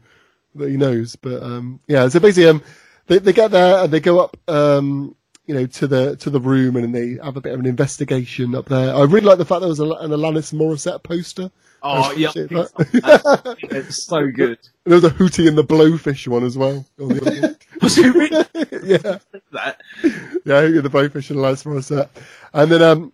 that 0.56 0.70
he 0.70 0.78
knows. 0.78 1.16
But, 1.16 1.44
um, 1.44 1.82
yeah, 1.88 2.08
so 2.08 2.20
basically, 2.20 2.50
um, 2.50 2.64
they, 3.08 3.20
they 3.20 3.34
get 3.34 3.52
there 3.52 3.84
and 3.84 3.92
they 3.92 4.00
go 4.00 4.20
up, 4.20 4.38
um, 4.48 5.16
you 5.46 5.54
know, 5.54 5.66
to 5.66 5.88
the, 5.88 6.16
to 6.18 6.30
the 6.30 6.40
room 6.40 6.78
and 6.78 6.96
they 6.96 7.18
have 7.24 7.36
a 7.36 7.42
bit 7.42 7.54
of 7.54 7.60
an 7.60 7.66
investigation 7.66 8.56
up 8.56 8.68
there. 8.68 8.96
I 8.96 9.04
really 9.04 9.28
like 9.28 9.38
the 9.38 9.46
fact 9.46 9.60
there 9.60 9.70
was 9.70 9.80
a, 9.80 9.86
an 9.86 10.12
Alanis 10.12 10.54
Morissette 10.54 11.04
poster. 11.04 11.52
Oh, 11.88 12.12
yeah. 12.14 12.32
It's 12.36 14.04
so 14.04 14.28
good. 14.32 14.58
There 14.86 14.96
was 14.96 15.04
a 15.04 15.12
Hootie 15.12 15.48
and 15.48 15.58
the 15.58 15.64
Blowfish 15.64 16.28
one 16.28 16.44
as 16.44 16.58
well. 16.58 16.84
Was 16.98 17.98
it 17.98 18.16
really 18.16 18.46
yeah, 18.82 19.20
that? 19.52 19.82
yeah, 20.02 20.62
Hootie 20.62 20.78
and 20.78 20.86
the 20.86 20.90
Blowfish 20.90 21.30
and 21.30 21.40
Alanis 21.40 21.64
Morissette. 21.64 22.10
And 22.54 22.72
then, 22.72 22.82
um, 22.82 23.14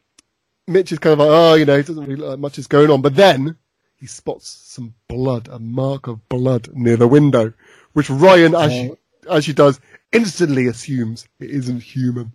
Mitch 0.67 0.93
is 0.93 0.99
kind 0.99 1.13
of 1.13 1.19
like, 1.19 1.29
oh, 1.29 1.53
you 1.55 1.65
know, 1.65 1.77
it 1.77 1.85
doesn't 1.85 2.03
really 2.03 2.15
look 2.15 2.29
like 2.29 2.39
much 2.39 2.57
is 2.57 2.67
going 2.67 2.89
on. 2.89 3.01
But 3.01 3.15
then 3.15 3.57
he 3.99 4.07
spots 4.07 4.47
some 4.47 4.93
blood, 5.09 5.49
a 5.51 5.59
mark 5.59 6.07
of 6.07 6.27
blood 6.29 6.69
near 6.73 6.95
the 6.95 7.07
window, 7.07 7.53
which 7.93 8.09
Ryan, 8.09 8.55
as 8.55 8.71
she, 8.71 8.91
as 9.29 9.45
she 9.45 9.53
does, 9.53 9.81
instantly 10.13 10.67
assumes 10.67 11.27
it 11.39 11.49
isn't 11.49 11.81
human. 11.81 12.31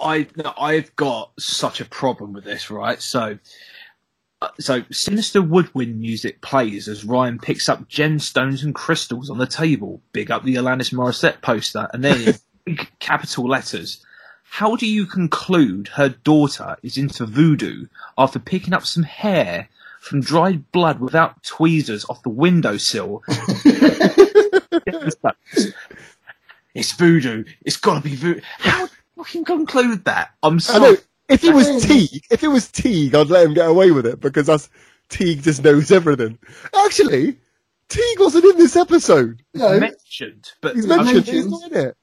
I 0.00 0.26
no, 0.36 0.52
I've 0.58 0.94
got 0.94 1.32
such 1.38 1.80
a 1.80 1.84
problem 1.84 2.32
with 2.32 2.44
this, 2.44 2.70
right? 2.70 3.00
So, 3.00 3.38
Uh, 4.44 4.50
so 4.60 4.84
sinister 4.92 5.40
woodwind 5.40 5.98
music 5.98 6.42
plays 6.42 6.86
as 6.86 7.02
Ryan 7.02 7.38
picks 7.38 7.66
up 7.66 7.88
gemstones 7.88 8.62
and 8.62 8.74
crystals 8.74 9.30
on 9.30 9.38
the 9.38 9.46
table. 9.46 10.02
Big 10.12 10.30
up 10.30 10.44
the 10.44 10.56
Alanis 10.56 10.92
Morissette 10.92 11.40
poster, 11.40 11.88
and 11.94 12.04
then 12.04 12.34
big 12.66 12.90
capital 12.98 13.48
letters. 13.48 14.04
How 14.42 14.76
do 14.76 14.86
you 14.86 15.06
conclude 15.06 15.88
her 15.88 16.10
daughter 16.10 16.76
is 16.82 16.98
into 16.98 17.24
voodoo 17.24 17.86
after 18.18 18.38
picking 18.38 18.74
up 18.74 18.84
some 18.84 19.04
hair 19.04 19.70
from 20.00 20.20
dried 20.20 20.70
blood 20.72 21.00
without 21.00 21.42
tweezers 21.42 22.04
off 22.10 22.22
the 22.22 22.28
windowsill? 22.28 23.22
it's 26.74 26.92
voodoo. 26.92 27.44
It's 27.64 27.78
got 27.78 27.94
to 27.94 28.00
be 28.06 28.14
voodoo. 28.14 28.42
How 28.58 28.88
do 28.88 28.92
you 28.92 29.24
fucking 29.24 29.46
conclude 29.46 30.04
that? 30.04 30.32
I'm 30.42 30.60
sorry. 30.60 30.98
Know, 31.28 31.34
if 31.34 31.44
it 31.44 31.54
was 31.54 31.84
Teague, 31.84 32.24
if 32.30 32.42
it 32.42 32.48
was 32.48 32.70
Teague, 32.70 33.14
I'd 33.14 33.28
let 33.28 33.46
him 33.46 33.54
get 33.54 33.68
away 33.68 33.90
with 33.90 34.06
it 34.06 34.20
because 34.20 34.46
that's, 34.46 34.68
Teague 35.08 35.42
just 35.42 35.62
knows 35.62 35.90
everything. 35.90 36.38
Actually, 36.74 37.36
Teague 37.88 38.20
wasn't 38.20 38.44
in 38.46 38.56
this 38.56 38.76
episode. 38.76 39.42
No, 39.52 39.78
mentioned, 39.78 40.50
but 40.60 40.74
He's 40.74 40.86
mentioned, 40.86 41.14
mentioned- 41.14 41.36
he's 41.36 41.46
not 41.46 41.70
in 41.72 41.76
it. 41.88 41.96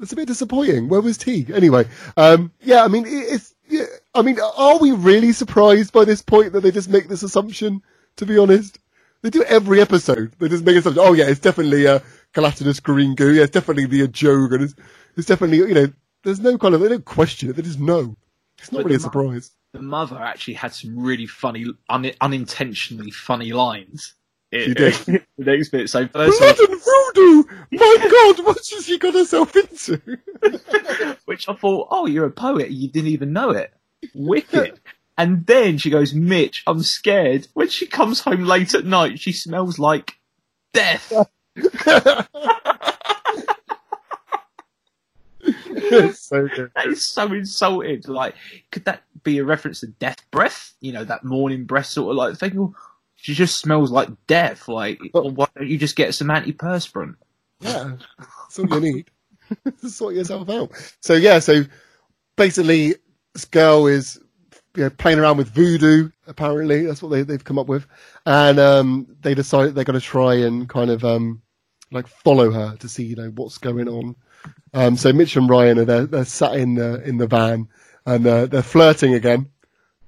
It's 0.00 0.12
a 0.12 0.16
bit 0.16 0.28
disappointing. 0.28 0.88
Where 0.88 1.00
was 1.02 1.18
Teague? 1.18 1.50
Anyway, 1.50 1.86
um, 2.16 2.50
yeah, 2.62 2.84
I 2.84 2.88
mean, 2.88 3.04
it's, 3.06 3.54
yeah, 3.68 3.84
I 4.14 4.22
mean, 4.22 4.38
are 4.40 4.78
we 4.78 4.92
really 4.92 5.32
surprised 5.32 5.92
by 5.92 6.04
this 6.06 6.22
point 6.22 6.54
that 6.54 6.62
they 6.62 6.70
just 6.70 6.88
make 6.88 7.08
this 7.08 7.22
assumption? 7.22 7.82
To 8.16 8.26
be 8.26 8.38
honest, 8.38 8.78
they 9.22 9.30
do 9.30 9.42
every 9.44 9.80
episode. 9.80 10.32
They 10.38 10.48
just 10.48 10.64
make 10.64 10.76
assumption. 10.76 11.04
Oh 11.06 11.12
yeah, 11.12 11.26
it's 11.28 11.38
definitely 11.40 11.84
a 11.86 12.02
gelatinous 12.34 12.80
green 12.80 13.14
goo. 13.14 13.32
Yeah, 13.34 13.42
it's 13.42 13.52
definitely 13.52 13.86
the 13.86 14.08
Ajoga. 14.08 14.54
and 14.54 14.64
It's, 14.64 14.74
it's 15.16 15.26
definitely, 15.28 15.58
you 15.58 15.74
know, 15.74 15.92
there's 16.24 16.40
no 16.40 16.56
kind 16.58 16.74
of, 16.74 16.80
they 16.80 16.88
don't 16.88 17.04
question 17.04 17.50
it. 17.50 17.56
They 17.56 17.62
just 17.62 17.80
know. 17.80 18.16
It's 18.58 18.70
not 18.72 18.78
But 18.80 18.86
really 18.86 18.96
a 18.96 18.98
the 18.98 19.04
mo- 19.04 19.10
surprise. 19.12 19.50
the 19.72 19.82
mother 19.82 20.18
actually 20.18 20.54
had 20.54 20.74
some 20.74 20.98
really 20.98 21.26
funny, 21.26 21.66
un- 21.88 22.12
unintentionally 22.20 23.10
funny 23.10 23.52
lines. 23.52 24.14
She 24.52 24.74
did. 24.74 24.94
the 24.94 25.22
next 25.38 25.68
bit. 25.68 25.88
So 25.88 26.06
first 26.08 26.40
of 26.42 26.56
Blood 26.56 26.58
and 26.70 26.80
voodoo! 26.82 27.44
My 27.70 27.96
God, 28.10 28.44
what 28.44 28.56
has 28.56 28.84
she 28.84 28.98
got 28.98 29.14
herself 29.14 29.54
into? 29.54 30.00
which 31.26 31.48
I 31.48 31.54
thought, 31.54 31.86
oh, 31.90 32.06
you're 32.06 32.26
a 32.26 32.30
poet. 32.32 32.70
You 32.70 32.88
didn't 32.88 33.10
even 33.10 33.32
know 33.32 33.50
it. 33.50 33.72
Wicked. 34.14 34.80
And 35.18 35.44
then 35.46 35.76
she 35.76 35.90
goes, 35.90 36.14
Mitch, 36.14 36.62
I'm 36.66 36.82
scared. 36.82 37.46
When 37.52 37.68
she 37.68 37.86
comes 37.86 38.20
home 38.20 38.44
late 38.44 38.72
at 38.74 38.86
night, 38.86 39.20
she 39.20 39.32
smells 39.32 39.78
like 39.78 40.14
death. 40.72 41.12
so 46.14 46.48
good. 46.48 46.70
That 46.74 46.86
is 46.86 47.06
so 47.06 47.32
insulted. 47.32 48.08
Like, 48.08 48.34
could 48.70 48.84
that 48.84 49.02
be 49.22 49.38
a 49.38 49.44
reference 49.44 49.80
to 49.80 49.88
death 49.88 50.18
breath? 50.30 50.74
You 50.80 50.92
know, 50.92 51.04
that 51.04 51.24
morning 51.24 51.64
breath 51.64 51.86
sort 51.86 52.10
of 52.10 52.16
like 52.16 52.36
thing. 52.36 52.58
Or 52.58 52.72
she 53.16 53.34
just 53.34 53.58
smells 53.60 53.90
like 53.90 54.08
death. 54.26 54.68
Like, 54.68 55.00
Well- 55.12 55.30
why 55.30 55.46
don't 55.54 55.68
you 55.68 55.78
just 55.78 55.96
get 55.96 56.14
some 56.14 56.28
antiperspirant? 56.28 57.16
Yeah, 57.60 57.96
that's 58.18 58.58
all 58.58 58.66
you 58.68 58.80
need. 58.80 59.10
sort 59.88 60.14
yourself 60.14 60.48
out. 60.48 60.70
So 61.00 61.14
yeah, 61.14 61.38
so 61.38 61.64
basically, 62.36 62.94
this 63.34 63.44
girl 63.44 63.86
is 63.86 64.18
you 64.76 64.84
know, 64.84 64.90
playing 64.90 65.18
around 65.18 65.36
with 65.36 65.50
voodoo. 65.50 66.10
Apparently, 66.26 66.86
that's 66.86 67.02
what 67.02 67.10
they 67.10 67.22
they've 67.22 67.44
come 67.44 67.58
up 67.58 67.66
with, 67.66 67.86
and 68.26 68.58
um, 68.58 69.06
they 69.20 69.34
decide 69.34 69.74
they're 69.74 69.84
going 69.84 69.98
to 69.98 70.04
try 70.04 70.34
and 70.34 70.68
kind 70.68 70.90
of 70.90 71.04
um, 71.04 71.42
like 71.90 72.06
follow 72.06 72.50
her 72.50 72.76
to 72.76 72.88
see 72.88 73.04
you 73.04 73.16
know 73.16 73.30
what's 73.34 73.58
going 73.58 73.88
on. 73.88 74.16
Um, 74.72 74.96
so 74.96 75.12
Mitch 75.12 75.36
and 75.36 75.48
Ryan 75.48 75.78
are 75.80 75.84
there, 75.84 76.06
they're 76.06 76.24
sat 76.24 76.54
in 76.54 76.74
the 76.76 77.02
in 77.02 77.18
the 77.18 77.26
van 77.26 77.68
and 78.06 78.26
uh, 78.26 78.46
they're 78.46 78.62
flirting 78.62 79.14
again. 79.14 79.48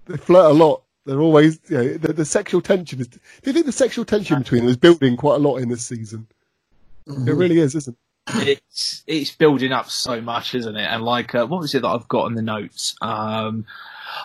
They 0.06 0.16
flirt 0.16 0.50
a 0.50 0.54
lot. 0.54 0.82
They're 1.04 1.20
always 1.20 1.58
you 1.68 1.76
know, 1.76 1.94
the, 1.94 2.12
the 2.12 2.24
sexual 2.24 2.60
tension 2.60 3.00
is. 3.00 3.08
Do 3.08 3.18
you 3.44 3.52
think 3.52 3.66
the 3.66 3.72
sexual 3.72 4.04
tension 4.04 4.38
between 4.38 4.62
them 4.62 4.70
is 4.70 4.76
building 4.76 5.16
quite 5.16 5.36
a 5.36 5.38
lot 5.38 5.56
in 5.56 5.68
this 5.68 5.84
season? 5.84 6.28
It 7.06 7.34
really 7.34 7.58
is, 7.58 7.74
isn't 7.74 7.94
it? 7.94 7.98
it's 8.28 9.02
it's 9.06 9.34
building 9.34 9.72
up 9.72 9.90
so 9.90 10.20
much, 10.20 10.54
isn't 10.54 10.76
it? 10.76 10.86
And 10.86 11.02
like, 11.02 11.34
uh, 11.34 11.46
what 11.46 11.60
was 11.60 11.74
it 11.74 11.82
that 11.82 11.88
I've 11.88 12.08
got 12.08 12.26
in 12.26 12.34
the 12.34 12.42
notes? 12.42 12.94
Um, 13.02 13.66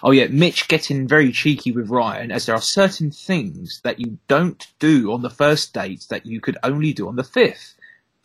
oh 0.04 0.12
yeah, 0.12 0.28
Mitch 0.28 0.68
getting 0.68 1.08
very 1.08 1.32
cheeky 1.32 1.72
with 1.72 1.90
Ryan, 1.90 2.32
as 2.32 2.46
there 2.46 2.56
are 2.56 2.62
certain 2.62 3.12
things 3.12 3.82
that 3.84 4.00
you 4.00 4.20
don't 4.28 4.68
do 4.80 5.12
on 5.12 5.24
the 5.24 5.30
first 5.30 5.74
date 5.74 6.06
that 6.10 6.26
you 6.26 6.40
could 6.40 6.58
only 6.64 6.94
do 6.94 7.08
on 7.08 7.16
the 7.16 7.24
fifth. 7.24 7.76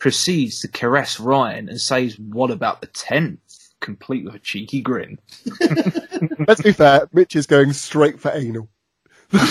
Proceeds 0.03 0.59
to 0.59 0.67
caress 0.67 1.17
Ryan 1.17 1.69
and 1.69 1.79
says, 1.79 2.19
"What 2.19 2.51
about 2.51 2.81
the 2.81 2.87
tenth? 2.87 3.39
Complete 3.79 4.25
with 4.25 4.35
a 4.35 4.39
cheeky 4.39 4.81
grin. 4.81 5.17
Let's 6.45 6.61
be 6.61 6.73
fair, 6.73 7.07
Mitch 7.13 7.37
is 7.37 7.47
going 7.47 7.71
straight 7.71 8.19
for 8.19 8.29
anal. 8.31 8.67
He's 9.31 9.41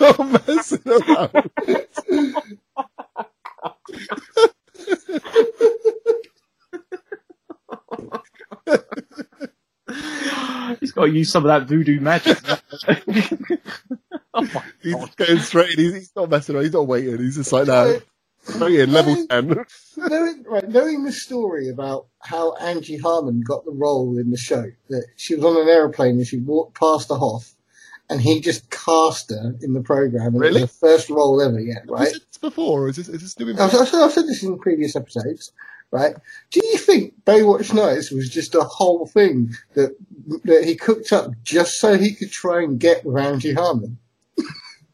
not 0.00 0.18
messing 0.48 0.82
around. 0.88 1.50
He's 10.80 10.90
got 10.90 11.04
to 11.04 11.12
use 11.12 11.30
some 11.30 11.44
of 11.44 11.48
that 11.48 11.68
voodoo 11.68 12.00
magic. 12.00 12.38
oh 14.36 14.48
my 14.54 14.62
He's 14.82 14.94
god! 14.94 15.16
going 15.16 15.38
straight 15.40 15.78
in. 15.78 15.84
He's, 15.84 15.94
he's 15.94 16.12
not 16.16 16.30
messing 16.30 16.54
around. 16.54 16.64
He's 16.64 16.72
not 16.74 16.86
waiting. 16.86 17.18
He's 17.18 17.36
just 17.36 17.52
like, 17.52 17.66
no, 17.66 17.98
straight 18.42 18.80
in, 18.80 18.92
level 18.92 19.26
10. 19.26 19.64
knowing, 19.96 20.44
right, 20.44 20.68
knowing 20.68 21.04
the 21.04 21.12
story 21.12 21.68
about 21.68 22.06
how 22.22 22.54
Angie 22.56 22.98
Harmon 22.98 23.42
got 23.46 23.64
the 23.64 23.72
role 23.72 24.18
in 24.18 24.30
the 24.30 24.36
show, 24.36 24.66
that 24.90 25.06
she 25.16 25.34
was 25.34 25.44
on 25.44 25.60
an 25.60 25.68
aeroplane 25.68 26.16
and 26.16 26.26
she 26.26 26.38
walked 26.38 26.78
past 26.78 27.08
the 27.08 27.18
Hoff, 27.18 27.54
and 28.08 28.20
he 28.20 28.40
just 28.40 28.70
cast 28.70 29.30
her 29.30 29.54
in 29.62 29.72
the 29.72 29.82
program. 29.82 30.28
And 30.34 30.40
Really? 30.40 30.60
It 30.60 30.62
was 30.64 30.72
the 30.78 30.86
first 30.86 31.10
role 31.10 31.42
ever 31.42 31.58
yet, 31.60 31.82
Have 31.82 31.88
right? 31.88 32.00
you 32.08 32.12
said 32.12 32.20
this 32.28 32.38
before, 32.38 32.84
or 32.84 32.88
is 32.88 32.96
this, 32.96 33.08
is 33.08 33.22
this 33.22 33.38
new 33.38 33.46
I've, 33.52 33.58
information? 33.60 33.98
I've 34.00 34.12
said 34.12 34.26
this 34.26 34.44
in 34.44 34.58
previous 34.60 34.94
episodes, 34.94 35.52
right? 35.90 36.14
Do 36.52 36.60
you 36.64 36.78
think 36.78 37.14
Baywatch 37.24 37.74
Nights 37.74 38.12
was 38.12 38.28
just 38.30 38.54
a 38.54 38.62
whole 38.62 39.06
thing 39.06 39.50
that 39.74 39.96
that 40.44 40.64
he 40.64 40.76
cooked 40.76 41.12
up 41.12 41.32
just 41.42 41.80
so 41.80 41.96
he 41.98 42.14
could 42.14 42.30
try 42.30 42.62
and 42.62 42.78
get 42.78 43.04
with 43.04 43.16
Angie 43.16 43.54
Harmon? 43.54 43.98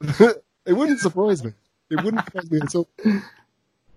It 0.67 0.75
wouldn't 0.75 1.01
surprise 1.01 1.45
me. 1.45 1.53
It 1.91 2.03
wouldn't 2.05 2.25
surprise 2.25 2.51
me 2.51 2.61
at 2.63 2.75
all. 2.77 2.89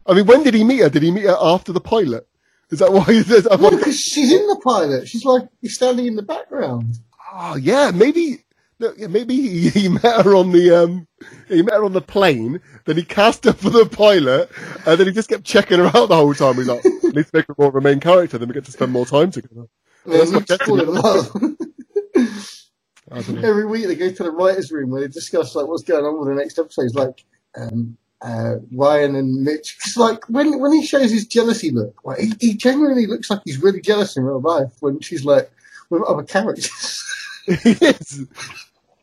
I 0.08 0.14
mean, 0.14 0.26
when 0.26 0.44
did 0.44 0.54
he 0.56 0.64
meet 0.64 0.80
her? 0.82 0.90
Did 0.90 1.04
he 1.04 1.12
meet 1.12 1.26
her 1.26 1.38
after 1.40 1.72
the 1.74 1.80
pilot? 1.82 2.28
Is 2.72 2.80
that 2.80 2.92
why? 2.92 3.06
Is 3.10 3.28
that 3.28 3.60
No, 3.60 3.70
because 3.72 4.00
she's 4.00 4.32
in 4.32 4.48
the 4.48 4.60
pilot. 4.64 5.08
She's 5.08 5.26
like 5.26 5.44
he's 5.62 5.76
standing 5.76 6.08
in 6.08 6.16
the 6.16 6.24
background. 6.24 6.98
Oh 7.34 7.56
yeah, 7.56 7.92
maybe. 7.94 8.44
No, 8.80 8.94
yeah, 8.98 9.08
maybe 9.08 9.36
he, 9.36 9.70
he 9.70 9.90
met 9.90 10.26
her 10.26 10.36
on 10.36 10.52
the 10.52 10.72
um, 10.84 11.08
he 11.48 11.62
met 11.62 11.76
her 11.76 11.86
on 11.86 11.94
the 11.94 12.02
plane. 12.02 12.62
Then 12.86 12.98
he 12.98 13.04
cast 13.04 13.46
her 13.46 13.54
for 13.54 13.70
the 13.70 13.86
pilot, 13.86 14.50
and 14.86 15.00
then 15.00 15.08
he 15.08 15.14
just 15.14 15.30
kept 15.30 15.46
checking 15.46 15.80
her 15.80 15.86
out 15.96 16.10
the 16.10 16.16
whole 16.16 16.34
time. 16.34 16.56
He's 16.56 16.68
like, 16.68 16.82
to 16.84 17.30
make 17.34 17.48
her 17.48 17.56
more 17.58 17.70
of 17.70 17.76
a 17.76 17.82
main 17.82 18.00
character. 18.02 18.38
Then 18.38 18.50
we 18.50 18.54
get 18.54 18.66
to 18.66 18.72
spend 18.72 18.92
more 18.92 19.06
time 19.06 19.32
together." 19.32 19.68
And 20.10 20.20
That's 20.20 20.32
what 20.34 20.44
he's 20.48 20.58
gets 20.58 20.66
falling 20.66 20.88
me. 20.88 20.88
in 20.88 20.96
love. 20.96 21.32
I 21.36 21.40
don't 21.40 21.40
know. 21.40 23.05
Every 23.16 23.66
week 23.66 23.88
they 23.88 23.96
go 23.96 24.12
to 24.12 24.24
the 24.24 24.32
writers' 24.32 24.72
room 24.72 24.90
where 24.90 25.02
they 25.02 25.08
discuss 25.08 25.56
like 25.56 25.68
what's 25.68 25.84
going 25.84 26.06
on 26.06 26.20
with 26.20 26.30
the 26.30 26.36
next 26.36 26.60
episode. 26.60 26.86
It's 26.86 26.96
like 26.96 27.24
um, 27.56 27.98
uh, 28.22 28.56
Ryan 28.74 29.16
and 29.16 29.44
Mitch. 29.44 29.78
It's 29.86 29.98
like 29.98 30.26
when 30.30 30.60
when 30.60 30.74
he 30.74 30.86
shows 30.86 31.12
his 31.12 31.26
jealousy 31.26 31.72
look, 31.72 32.00
like, 32.04 32.20
he, 32.20 32.34
he 32.40 32.54
genuinely 32.56 33.08
looks 33.08 33.30
like 33.30 33.42
he's 33.46 33.62
really 33.62 33.82
jealous 33.82 34.18
in 34.18 34.24
real 34.24 34.42
life 34.42 34.74
when 34.82 35.00
she's 35.00 35.24
like 35.24 35.50
with 35.90 36.04
other 36.04 36.24
characters. 36.24 37.04
he 37.46 37.72
is. 37.72 38.26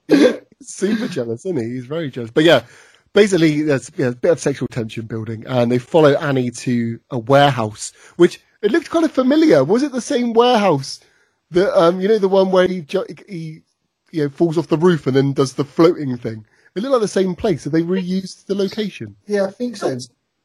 He's 0.09 0.41
super 0.61 1.09
jealous, 1.09 1.47
isn't 1.47 1.57
he? 1.57 1.71
He's 1.75 1.87
very 1.87 2.11
jealous. 2.11 2.31
But 2.31 2.45
yeah, 2.45 2.65
basically, 3.13 3.63
there's 3.63 3.91
yeah, 3.97 4.09
a 4.09 4.13
bit 4.13 4.33
of 4.33 4.41
sexual 4.41 4.69
tension 4.69 5.07
building, 5.07 5.45
and 5.47 5.71
they 5.71 5.79
follow 5.79 6.15
Annie 6.15 6.51
to 6.51 7.01
a 7.11 7.19
warehouse, 7.19 7.93
which 8.17 8.41
it 8.61 8.73
looked 8.73 8.91
kind 8.91 9.05
of 9.05 9.13
familiar. 9.13 9.65
Was 9.65 9.83
it 9.83 9.93
the 9.93 10.01
same 10.01 10.33
warehouse 10.33 11.01
that 11.53 11.79
um, 11.79 12.01
you 12.01 12.09
know, 12.09 12.19
the 12.19 12.29
one 12.29 12.51
where 12.51 12.67
he 12.67 12.85
he 13.29 13.63
you 14.13 14.23
know 14.25 14.29
falls 14.31 14.57
off 14.57 14.69
the 14.69 14.79
roof 14.79 15.07
and 15.09 15.17
then 15.17 15.33
does 15.33 15.55
the 15.55 15.65
floating 15.65 16.17
thing? 16.17 16.47
It 16.77 16.83
looked 16.83 16.93
like 16.93 17.01
the 17.03 17.09
same 17.09 17.35
place. 17.35 17.65
Have 17.65 17.73
they 17.73 17.83
reused 17.83 18.47
the 18.47 18.55
location? 18.55 19.17
yeah, 19.27 19.47
I 19.47 19.51
think 19.51 19.77
so. 19.77 19.99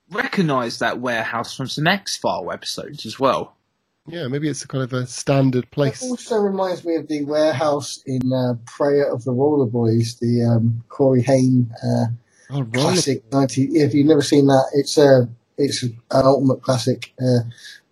Recognise 0.10 0.80
that 0.80 1.00
warehouse 1.00 1.56
from 1.56 1.68
some 1.68 1.86
X 1.88 2.18
File 2.18 2.52
episodes 2.52 3.06
as 3.06 3.20
well. 3.20 3.56
Yeah, 4.10 4.28
maybe 4.30 4.48
it's 4.48 4.64
a 4.64 4.68
kind 4.70 4.84
of 4.86 4.94
a 4.94 5.06
standard 5.06 5.66
It 5.66 5.72
place. 5.72 6.02
also 6.02 6.38
reminds 6.38 6.86
me 6.86 6.96
of 6.96 7.10
the 7.10 7.26
warehouse 7.26 8.02
in 8.06 8.32
uh, 8.32 8.54
Prayer 8.66 9.12
of 9.14 9.26
the 9.26 9.34
Roller 9.34 9.66
Boys, 9.66 10.16
the 10.22 10.44
um, 10.46 10.82
Corey 10.88 11.22
Haim 11.24 11.70
uh, 11.84 12.06
Oh, 12.50 12.62
right. 12.62 12.74
classic. 12.74 13.30
90, 13.34 13.64
if 13.82 13.94
you've 13.94 14.08
never 14.08 14.22
seen 14.22 14.48
that, 14.48 14.70
it's 14.74 14.98
a 14.98 15.28
it's 15.58 15.84
an 15.84 15.98
ultimate 16.12 16.62
classic 16.62 17.14
uh, 17.22 17.40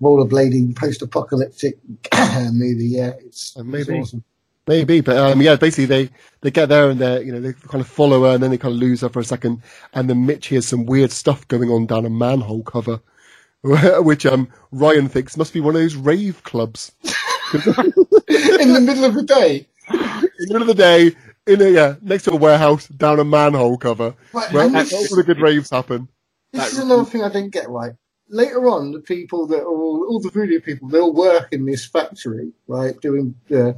rollerblading 0.02 0.76
post-apocalyptic 0.78 1.78
movie. 2.54 2.86
Yeah, 2.92 3.12
it's, 3.20 3.58
Uh, 3.58 3.64
it's 3.74 3.90
awesome. 3.90 4.24
Maybe, 4.68 5.02
but 5.02 5.18
um, 5.18 5.42
yeah, 5.42 5.56
basically 5.58 5.86
they, 5.86 6.10
they 6.42 6.50
get 6.50 6.70
there 6.70 6.90
and 6.90 7.00
they 7.00 7.24
you 7.24 7.32
know 7.32 7.40
they 7.40 7.54
kind 7.54 7.82
of 7.82 7.88
follow 7.88 8.24
her 8.24 8.34
and 8.34 8.42
then 8.44 8.50
they 8.50 8.58
kind 8.58 8.74
of 8.74 8.80
lose 8.80 9.02
her 9.02 9.10
for 9.10 9.20
a 9.20 9.24
second, 9.24 9.62
and 9.94 10.10
then 10.10 10.26
Mitch 10.26 10.48
hears 10.48 10.68
some 10.68 10.86
weird 10.86 11.12
stuff 11.12 11.48
going 11.48 11.70
on 11.70 11.86
down 11.86 12.06
a 12.06 12.10
manhole 12.10 12.64
cover, 12.64 13.00
which 13.64 14.26
um 14.26 14.48
Ryan 14.72 15.08
thinks 15.08 15.38
must 15.38 15.54
be 15.54 15.62
one 15.62 15.76
of 15.76 15.82
those 15.82 15.96
rave 15.96 16.42
clubs. 16.44 16.94
in 17.54 18.74
the 18.74 18.82
middle 18.84 19.06
of 19.06 19.14
the 19.14 19.24
day. 19.24 19.68
In 19.92 20.00
the 20.40 20.48
middle 20.48 20.62
of 20.64 20.68
the 20.68 20.74
day, 20.74 21.16
in 21.46 21.62
a 21.62 21.70
yeah, 21.70 21.96
next 22.02 22.24
to 22.24 22.32
a 22.32 22.36
warehouse, 22.36 22.88
down 22.88 23.20
a 23.20 23.24
manhole 23.24 23.78
cover, 23.78 24.16
Right, 24.34 24.52
where 24.52 24.64
all 24.64 24.72
the 24.72 25.24
good 25.26 25.40
raves 25.40 25.70
happen. 25.70 26.08
this 26.52 26.74
is 26.74 26.80
another 26.80 27.06
thing 27.06 27.24
I 27.24 27.30
didn't 27.30 27.54
get 27.54 27.70
right. 27.70 27.94
Later 28.30 28.68
on, 28.68 28.92
the 28.92 29.02
people 29.02 29.46
that 29.48 29.60
are 29.60 29.68
all, 29.68 30.08
all 30.10 30.20
the 30.20 30.32
voodoo 30.32 30.60
people, 30.60 30.90
they 30.90 31.00
all 31.00 31.14
work 31.14 31.50
in 31.52 31.66
this 31.66 31.86
factory, 31.86 32.52
right, 32.68 33.00
doing 33.00 33.36
uh, 33.56 33.74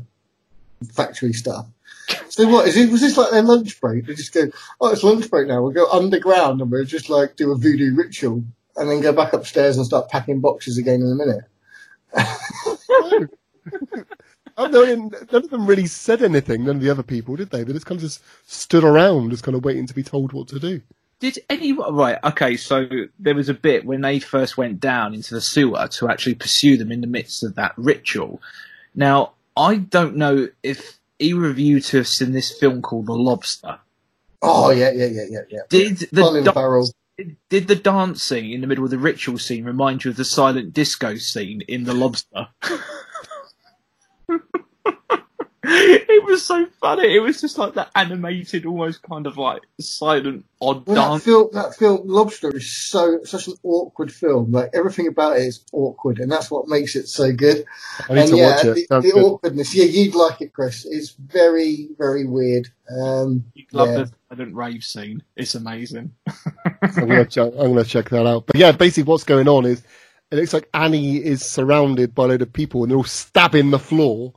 factory 0.93 1.33
stuff. 1.33 1.67
So 2.29 2.47
what 2.47 2.67
is 2.67 2.77
it? 2.77 2.91
Was 2.91 3.01
this 3.01 3.17
like 3.17 3.31
their 3.31 3.41
lunch 3.41 3.79
break? 3.81 4.05
They 4.05 4.15
just 4.15 4.33
go, 4.33 4.49
oh, 4.79 4.91
it's 4.91 5.03
lunch 5.03 5.29
break 5.29 5.47
now. 5.47 5.61
We'll 5.61 5.71
go 5.71 5.89
underground 5.89 6.61
and 6.61 6.71
we'll 6.71 6.85
just 6.85 7.09
like 7.09 7.35
do 7.35 7.51
a 7.51 7.57
voodoo 7.57 7.95
ritual 7.95 8.43
and 8.75 8.89
then 8.89 9.01
go 9.01 9.11
back 9.11 9.33
upstairs 9.33 9.77
and 9.77 9.85
start 9.85 10.09
packing 10.09 10.39
boxes 10.39 10.77
again 10.77 11.01
in 11.01 11.11
a 11.11 11.15
minute. 11.15 11.43
Oh, 14.59 14.65
no, 14.65 14.91
um, 14.91 15.11
none 15.31 15.43
of 15.43 15.51
them 15.51 15.67
really 15.67 15.85
said 15.85 16.23
anything. 16.23 16.65
None 16.65 16.77
of 16.77 16.81
the 16.81 16.89
other 16.89 17.03
people 17.03 17.35
did 17.35 17.51
they? 17.51 17.63
They 17.63 17.73
just 17.73 17.85
kind 17.85 17.97
of 17.97 18.01
just 18.01 18.23
stood 18.51 18.83
around, 18.83 19.29
just 19.29 19.43
kind 19.43 19.55
of 19.55 19.63
waiting 19.63 19.85
to 19.85 19.93
be 19.93 20.01
told 20.01 20.33
what 20.33 20.47
to 20.47 20.59
do. 20.59 20.81
Did 21.19 21.37
anyone 21.47 21.95
right? 21.95 22.17
Okay, 22.23 22.57
so 22.57 22.87
there 23.19 23.35
was 23.35 23.49
a 23.49 23.53
bit 23.53 23.85
when 23.85 24.01
they 24.01 24.19
first 24.19 24.57
went 24.57 24.79
down 24.79 25.13
into 25.13 25.35
the 25.35 25.41
sewer 25.41 25.87
to 25.87 26.09
actually 26.09 26.35
pursue 26.35 26.75
them 26.75 26.91
in 26.91 27.01
the 27.01 27.07
midst 27.07 27.43
of 27.43 27.53
that 27.55 27.73
ritual. 27.77 28.41
Now, 28.95 29.33
I 29.57 29.77
don't 29.77 30.15
know 30.15 30.47
if 30.63 30.99
either 31.19 31.45
of 31.47 31.59
you 31.59 31.81
two 31.81 31.97
have 31.97 32.07
seen 32.07 32.31
this 32.31 32.57
film 32.57 32.81
called 32.81 33.07
The 33.07 33.13
Lobster. 33.13 33.79
Oh 34.41 34.69
yeah, 34.69 34.91
yeah, 34.91 35.07
yeah, 35.07 35.23
yeah, 35.29 35.39
yeah. 35.49 35.59
Did 35.69 35.97
the 36.11 36.21
Colin 36.21 36.43
dan- 36.43 36.53
Farrell. 36.53 36.89
did 37.49 37.67
the 37.67 37.75
dancing 37.75 38.51
in 38.51 38.61
the 38.61 38.67
middle 38.67 38.83
of 38.83 38.91
the 38.91 38.99
ritual 38.99 39.39
scene 39.39 39.65
remind 39.65 40.05
you 40.05 40.11
of 40.11 40.17
the 40.17 40.25
silent 40.25 40.73
disco 40.73 41.15
scene 41.15 41.61
in 41.67 41.85
The 41.85 41.93
Lobster? 41.93 42.47
it 46.09 46.23
was 46.23 46.45
so 46.45 46.65
funny. 46.79 47.13
It 47.15 47.19
was 47.19 47.41
just 47.41 47.57
like 47.57 47.73
that 47.73 47.91
animated, 47.95 48.65
almost 48.65 49.01
kind 49.03 49.27
of 49.27 49.37
like 49.37 49.61
silent, 49.81 50.45
odd 50.61 50.87
Well, 50.87 50.95
that 50.95 51.09
dance. 51.09 51.23
film, 51.25 51.49
that 51.53 51.75
film, 51.75 52.07
Lobster, 52.07 52.55
is 52.55 52.71
so 52.71 53.19
such 53.23 53.47
an 53.47 53.55
awkward 53.63 54.11
film. 54.11 54.51
Like 54.51 54.69
everything 54.73 55.07
about 55.07 55.37
it 55.37 55.43
is 55.43 55.65
awkward, 55.73 56.19
and 56.19 56.31
that's 56.31 56.49
what 56.49 56.67
makes 56.69 56.95
it 56.95 57.07
so 57.07 57.31
good. 57.33 57.65
I 58.09 58.13
need 58.13 58.21
and 58.21 58.29
to 58.31 58.37
yeah, 58.37 58.55
watch 58.55 58.65
it. 58.65 58.87
the, 58.89 59.01
the 59.01 59.11
awkwardness. 59.13 59.75
Yeah, 59.75 59.85
you'd 59.85 60.15
like 60.15 60.41
it, 60.41 60.53
Chris. 60.53 60.85
It's 60.89 61.11
very, 61.11 61.89
very 61.97 62.25
weird. 62.25 62.69
Um, 62.89 63.43
Love 63.73 63.89
yeah. 63.89 63.95
the 64.03 64.11
silent 64.29 64.55
rave 64.55 64.83
scene. 64.83 65.21
It's 65.35 65.55
amazing. 65.55 66.13
I'm 66.81 66.93
gonna, 66.95 67.25
check, 67.29 67.51
I'm 67.57 67.73
gonna 67.73 67.83
check 67.83 68.09
that 68.09 68.25
out. 68.25 68.47
But 68.47 68.55
yeah, 68.55 68.71
basically 68.71 69.03
what's 69.03 69.25
going 69.25 69.49
on 69.49 69.65
is 69.65 69.83
it 70.31 70.35
looks 70.37 70.53
like 70.53 70.69
Annie 70.73 71.17
is 71.17 71.43
surrounded 71.43 72.15
by 72.15 72.23
a 72.23 72.27
load 72.27 72.41
of 72.41 72.53
people 72.53 72.83
and 72.83 72.91
they're 72.91 72.97
all 72.97 73.03
stabbing 73.03 73.71
the 73.71 73.79
floor. 73.79 74.33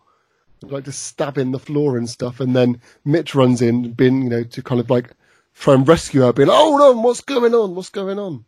Like 0.63 0.85
just 0.85 1.05
stabbing 1.05 1.53
the 1.53 1.59
floor 1.59 1.97
and 1.97 2.09
stuff, 2.09 2.41
and 2.41 2.55
then 2.55 2.81
Mitch 3.05 3.35
runs 3.35 3.63
in, 3.63 3.93
being 3.93 4.23
you 4.23 4.29
know 4.29 4.45
to 4.45 4.63
kind 4.63 4.81
of 4.81 4.91
like 4.91 5.11
try 5.55 5.75
and 5.75 5.89
rescue 5.89 6.21
her, 6.21 6.33
being 6.33 6.49
like, 6.49 6.59
"Hold 6.59 6.81
on, 6.81 7.03
what's 7.03 7.23
going 7.23 7.55
on? 7.55 7.75
What's 7.75 7.89
going 7.89 8.19
on?" 8.19 8.45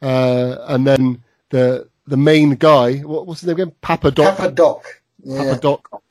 Uh, 0.00 0.56
and 0.68 0.86
then 0.86 1.22
the 1.50 1.88
the 2.06 2.16
main 2.16 2.50
guy, 2.50 2.98
what, 2.98 3.26
what's 3.26 3.40
his 3.40 3.48
name 3.48 3.54
again? 3.54 3.72
Papa 3.80 4.10
Doc. 4.10 4.36
Papa 4.36 4.52
Doc. 4.52 5.02
Yeah. 5.24 5.38
Papa 5.38 5.60
Doc. 5.60 6.02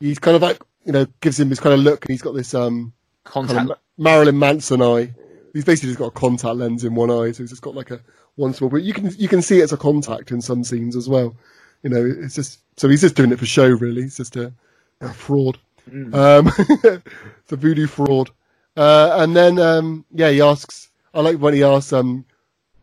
He's 0.00 0.18
kind 0.18 0.36
of 0.36 0.42
like 0.42 0.60
you 0.84 0.92
know 0.92 1.06
gives 1.20 1.40
him 1.40 1.48
this 1.48 1.60
kind 1.60 1.74
of 1.74 1.80
look, 1.80 2.04
and 2.04 2.10
he's 2.12 2.22
got 2.22 2.34
this 2.34 2.54
um 2.54 2.92
Contact. 3.24 3.56
kind 3.56 3.70
of 3.70 3.78
Marilyn 3.98 4.38
Manson 4.38 4.82
eye. 4.82 5.14
He's 5.52 5.64
basically 5.64 5.90
just 5.90 5.98
got 5.98 6.06
a 6.06 6.10
contact 6.12 6.56
lens 6.56 6.84
in 6.84 6.94
one 6.94 7.10
eye, 7.10 7.32
so 7.32 7.42
he's 7.42 7.50
just 7.50 7.62
got 7.62 7.74
like 7.74 7.90
a 7.90 8.00
one 8.36 8.54
small. 8.54 8.70
But 8.70 8.82
you 8.82 8.92
can 8.94 9.10
you 9.18 9.28
can 9.28 9.42
see 9.42 9.60
it 9.60 9.64
as 9.64 9.72
a 9.72 9.76
contact 9.76 10.30
in 10.30 10.40
some 10.40 10.64
scenes 10.64 10.96
as 10.96 11.08
well. 11.08 11.36
You 11.82 11.90
know, 11.90 12.04
it's 12.04 12.34
just 12.34 12.60
so 12.76 12.88
he's 12.88 13.00
just 13.00 13.16
doing 13.16 13.32
it 13.32 13.38
for 13.38 13.46
show, 13.46 13.68
really. 13.68 14.02
He's 14.02 14.16
just 14.16 14.36
a, 14.36 14.52
a 15.00 15.12
fraud. 15.12 15.58
Mm. 15.90 16.14
Um, 16.14 16.52
it's 17.42 17.52
a 17.52 17.56
voodoo 17.56 17.86
fraud. 17.86 18.30
Uh, 18.76 19.16
and 19.18 19.36
then, 19.36 19.58
um, 19.58 20.04
yeah, 20.12 20.30
he 20.30 20.40
asks, 20.40 20.90
I 21.12 21.20
like 21.20 21.38
when 21.38 21.54
he 21.54 21.62
asks, 21.62 21.92
um, 21.92 22.24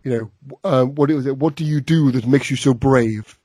you 0.04 0.12
know, 0.12 0.58
um, 0.64 0.96
what 0.96 1.10
was 1.10 1.26
it? 1.26 1.38
What 1.38 1.56
do 1.56 1.66
you 1.66 1.82
do 1.82 2.12
that 2.12 2.28
makes 2.28 2.50
you 2.52 2.58
so 2.58 2.74
brave? 2.74 3.38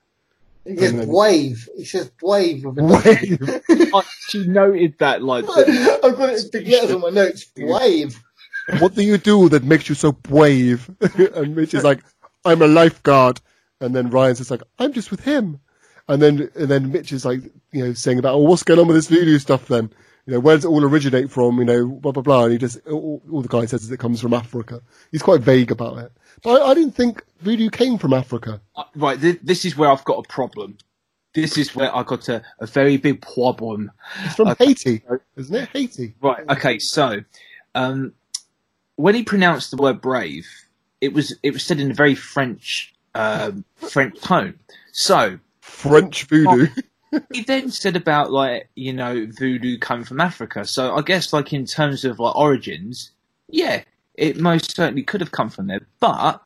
He 0.64 0.76
says 0.76 0.94
then- 0.94 1.09
wave. 1.09 1.68
He 1.76 1.85
says 1.85 2.10
wave. 2.22 2.64
With 2.64 2.78
a 2.78 2.85
Wave. 2.85 3.93
I 3.94 3.98
actually 3.98 4.48
noted 4.48 4.98
that, 4.98 5.22
like, 5.22 5.47
that- 5.47 6.01
I've 6.05 6.16
got 6.16 6.31
it 6.31 6.44
in 6.44 6.51
big 6.51 6.68
letters 6.68 6.90
on 6.93 7.01
my 7.01 7.10
notes. 7.10 7.47
Wave. 7.56 8.18
what 8.78 8.94
do 8.94 9.02
you 9.02 9.18
do 9.18 9.48
that 9.51 9.62
makes 9.64 9.89
you 9.89 9.94
so 9.94 10.12
brave? 10.12 10.90
and 11.35 11.55
Mitch 11.55 11.74
is 11.74 11.85
like, 11.85 12.02
I'm 12.44 12.62
a 12.62 12.66
lifeguard. 12.66 13.40
And 13.85 13.94
then 13.94 14.11
Ryan's 14.11 14.39
just 14.39 14.51
like, 14.51 14.62
I'm 14.78 14.93
just 14.93 15.11
with 15.11 15.20
him. 15.20 15.61
And 16.09 16.20
then, 16.20 16.51
and 16.55 16.69
then 16.69 16.93
Mitch 16.93 17.12
is 17.12 17.24
like, 17.24 17.43
you 17.73 17.85
know, 17.85 17.93
saying 17.94 18.19
about, 18.19 18.35
oh, 18.35 18.39
what's 18.39 18.62
going 18.62 18.81
on 18.81 18.86
with 18.86 18.97
this 18.97 19.09
voodoo 19.09 19.39
stuff 19.39 19.69
then? 19.69 19.90
You 20.27 20.35
know, 20.35 20.40
where 20.40 20.56
does 20.56 20.65
it 20.65 20.69
all 20.69 20.85
originate 20.85 21.31
from? 21.31 21.59
You 21.59 21.65
know, 21.65 21.86
blah, 21.86 22.12
blah, 22.12 22.23
blah. 22.23 22.44
And 22.44 22.52
he 22.52 22.59
just, 22.59 22.78
all, 22.86 23.23
all 23.31 23.43
the 23.43 23.48
guy 23.48 23.66
says 23.66 23.82
is 23.85 23.90
it 23.90 23.98
comes 24.01 24.20
from 24.20 24.35
Africa. 24.35 24.81
He's 25.12 25.23
quite 25.23 25.40
vague 25.43 25.70
about 25.70 25.98
it. 25.98 26.12
But 26.43 26.62
I, 26.62 26.70
I 26.70 26.74
didn't 26.74 26.93
think 26.93 27.23
voodoo 27.40 27.70
came 27.70 27.98
from 27.98 28.12
Africa. 28.12 28.61
right, 28.97 29.20
th- 29.20 29.40
this 29.43 29.65
is 29.65 29.77
where 29.77 29.90
I've 29.90 30.05
got 30.05 30.24
a 30.24 30.28
problem. 30.28 30.77
This 31.35 31.59
is 31.59 31.74
where 31.74 31.94
I 31.94 32.02
got 32.05 32.28
a, 32.28 32.43
a 32.61 32.66
very 32.66 32.97
big 32.97 33.20
problem. 33.20 33.90
It's 34.24 34.36
from 34.36 34.48
Okay. 34.48 34.66
Haiti, 34.66 35.02
isn't 35.36 35.55
it? 35.55 35.69
Haiti. 35.73 36.15
Right. 36.23 36.44
Okay. 36.48 36.78
So, 36.78 37.20
um, 37.74 38.12
when 38.97 39.16
he 39.16 39.24
pronounced 39.24 39.73
the 39.73 39.77
word 39.77 40.01
"brave," 40.01 40.47
it 41.01 41.12
was 41.12 41.36
it 41.43 41.52
was 41.52 41.65
said 41.65 41.81
in 41.81 41.90
a 41.90 41.94
very 41.94 42.15
French 42.15 42.94
um, 43.15 43.65
French 43.77 44.20
tone. 44.20 44.59
So 44.93 45.39
French 45.61 46.24
voodoo. 46.24 46.69
he 47.32 47.43
then 47.43 47.70
said 47.70 47.97
about 47.97 48.31
like 48.31 48.69
you 48.74 48.93
know 48.93 49.27
voodoo 49.39 49.78
coming 49.78 50.05
from 50.05 50.20
Africa. 50.20 50.65
So 50.65 50.95
I 50.95 51.03
guess 51.03 51.32
like 51.32 51.53
in 51.53 51.66
terms 51.66 52.05
of 52.05 52.19
like 52.19 52.36
origins, 52.36 53.11
yeah, 53.49 53.82
it 54.15 54.39
most 54.39 54.74
certainly 54.74 55.03
could 55.03 55.20
have 55.20 55.32
come 55.32 55.51
from 55.51 55.66
there. 55.66 55.86
But 56.01 56.43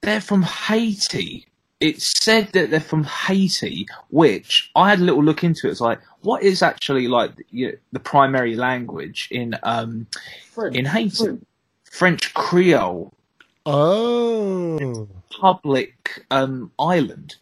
they're 0.00 0.20
from 0.20 0.42
Haiti. 0.42 1.46
It 1.80 2.00
said 2.00 2.48
that 2.52 2.70
they're 2.70 2.80
from 2.80 3.04
Haiti, 3.04 3.86
which 4.08 4.70
I 4.74 4.88
had 4.88 5.00
a 5.00 5.04
little 5.04 5.22
look 5.22 5.44
into. 5.44 5.68
It's 5.68 5.80
like 5.80 6.00
what 6.22 6.42
is 6.42 6.62
actually 6.62 7.08
like 7.08 7.32
you 7.50 7.68
know, 7.68 7.74
the 7.92 8.00
primary 8.00 8.56
language 8.56 9.28
in 9.30 9.56
um 9.62 10.06
French. 10.50 10.76
in 10.76 10.84
Haiti? 10.84 11.38
French 11.90 12.34
Creole, 12.34 13.12
oh. 13.66 15.08
public 15.30 16.24
um 16.30 16.70
island. 16.78 17.36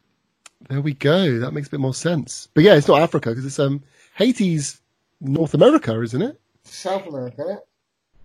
There 0.68 0.80
we 0.80 0.94
go. 0.94 1.40
That 1.40 1.52
makes 1.52 1.68
a 1.68 1.72
bit 1.72 1.80
more 1.80 1.94
sense. 1.94 2.48
But 2.54 2.64
yeah, 2.64 2.74
it's 2.74 2.88
not 2.88 3.02
Africa 3.02 3.30
because 3.30 3.44
it's 3.44 3.58
um 3.58 3.82
Haiti's 4.14 4.80
North 5.20 5.54
America, 5.54 6.00
isn't 6.00 6.22
it? 6.22 6.40
South 6.64 7.06
America, 7.06 7.42
isn't 7.42 7.56
it? 7.56 7.66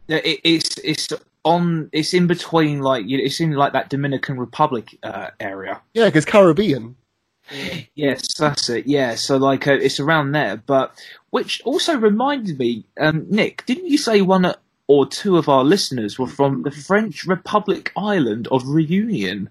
Yeah, 0.07 0.17
it, 0.23 0.39
it's 0.43 0.77
it's 0.79 1.09
on. 1.43 1.89
It's 1.91 2.13
in 2.13 2.27
between, 2.27 2.79
like 2.79 3.05
you- 3.07 3.19
it's 3.19 3.39
in 3.39 3.51
like 3.51 3.73
that 3.73 3.89
Dominican 3.89 4.37
Republic 4.37 4.97
uh, 5.03 5.31
area. 5.39 5.81
Yeah, 5.93 6.05
because 6.05 6.25
Caribbean. 6.25 6.95
Yes, 7.95 8.33
that's 8.33 8.69
it. 8.69 8.87
Yeah, 8.87 9.15
so 9.15 9.37
like 9.37 9.67
uh, 9.67 9.73
it's 9.73 9.99
around 9.99 10.31
there. 10.31 10.57
But 10.57 10.93
which 11.29 11.61
also 11.63 11.97
reminded 11.97 12.59
me, 12.59 12.85
um, 12.99 13.25
Nick, 13.29 13.65
didn't 13.65 13.87
you 13.87 13.97
say 13.97 14.21
one 14.21 14.53
or 14.87 15.05
two 15.05 15.37
of 15.37 15.49
our 15.49 15.63
listeners 15.63 16.17
were 16.17 16.27
from 16.27 16.63
the 16.63 16.71
French 16.71 17.25
Republic 17.25 17.91
island 17.97 18.47
of 18.47 18.67
Reunion? 18.67 19.49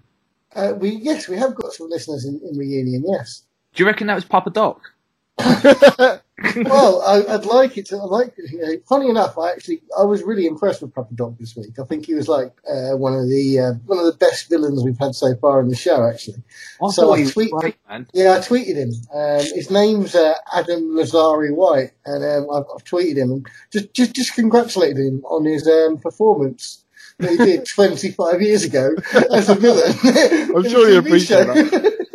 Uh, 0.55 0.73
we 0.77 0.89
yes, 0.89 1.27
we 1.27 1.37
have 1.37 1.55
got 1.55 1.71
some 1.73 1.89
listeners 1.89 2.25
in, 2.25 2.39
in 2.49 2.57
reunion. 2.57 3.03
Yes. 3.07 3.43
Do 3.73 3.83
you 3.83 3.87
reckon 3.87 4.07
that 4.07 4.15
was 4.15 4.25
Papa 4.25 4.49
Doc? 4.49 4.81
well, 6.65 7.01
I, 7.01 7.23
I'd 7.35 7.45
like 7.45 7.77
it 7.77 7.87
to. 7.87 7.97
I'd 7.97 8.09
like. 8.09 8.33
You 8.37 8.59
know, 8.59 8.73
funny 8.89 9.09
enough, 9.09 9.37
I 9.37 9.51
actually 9.51 9.81
I 9.97 10.03
was 10.03 10.23
really 10.23 10.47
impressed 10.47 10.81
with 10.81 10.95
Papa 10.95 11.13
Doc 11.13 11.33
this 11.39 11.55
week. 11.55 11.77
I 11.79 11.83
think 11.83 12.07
he 12.07 12.15
was 12.15 12.27
like 12.27 12.53
uh, 12.67 12.97
one 12.97 13.13
of 13.13 13.27
the 13.29 13.59
uh, 13.59 13.73
one 13.85 13.99
of 13.99 14.05
the 14.05 14.17
best 14.17 14.49
villains 14.49 14.83
we've 14.83 14.97
had 14.97 15.13
so 15.13 15.35
far 15.35 15.59
in 15.59 15.69
the 15.69 15.75
show. 15.75 16.07
Actually, 16.07 16.43
I 16.83 16.89
So 16.89 17.13
I 17.13 17.19
was 17.19 17.33
great, 17.33 17.51
man. 17.87 18.07
yeah, 18.13 18.33
I 18.33 18.37
tweeted 18.39 18.77
him. 18.77 18.91
Um, 19.13 19.45
his 19.53 19.69
name's 19.69 20.15
uh, 20.15 20.33
Adam 20.53 20.95
Lazarre-White, 20.95 21.91
and 22.05 22.23
um, 22.23 22.47
I've, 22.51 22.65
I've 22.73 22.83
tweeted 22.83 23.17
him 23.17 23.31
and 23.31 23.47
just 23.71 23.93
just 23.93 24.15
just 24.15 24.33
congratulated 24.33 24.97
him 24.97 25.23
on 25.25 25.45
his 25.45 25.67
um, 25.67 25.97
performance 25.97 26.83
that 27.19 27.31
he 27.31 27.37
did 27.37 27.65
25 27.75 28.41
years 28.41 28.63
ago 28.63 28.95
as 29.31 29.49
a 29.49 29.55
villain. 29.55 29.93
I'm 30.55 30.63
sure 30.69 30.89
you 30.89 30.99
appreciate 30.99 31.45
show. 31.45 31.53
that. 31.53 32.06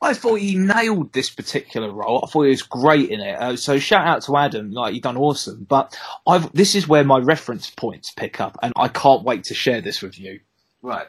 I 0.00 0.14
thought 0.14 0.36
he 0.36 0.56
nailed 0.56 1.12
this 1.12 1.28
particular 1.30 1.90
role. 1.92 2.22
I 2.24 2.30
thought 2.30 2.42
he 2.42 2.50
was 2.50 2.62
great 2.62 3.10
in 3.10 3.20
it. 3.20 3.34
Uh, 3.34 3.56
so 3.56 3.78
shout 3.78 4.06
out 4.06 4.22
to 4.24 4.36
Adam, 4.36 4.70
like 4.70 4.94
you've 4.94 5.02
done 5.02 5.16
awesome. 5.16 5.66
But 5.68 5.98
I've 6.26 6.52
this 6.52 6.74
is 6.74 6.86
where 6.86 7.02
my 7.04 7.18
reference 7.18 7.70
points 7.70 8.12
pick 8.12 8.40
up, 8.40 8.56
and 8.62 8.72
I 8.76 8.88
can't 8.88 9.24
wait 9.24 9.44
to 9.44 9.54
share 9.54 9.80
this 9.80 10.00
with 10.00 10.18
you. 10.18 10.40
Right. 10.82 11.08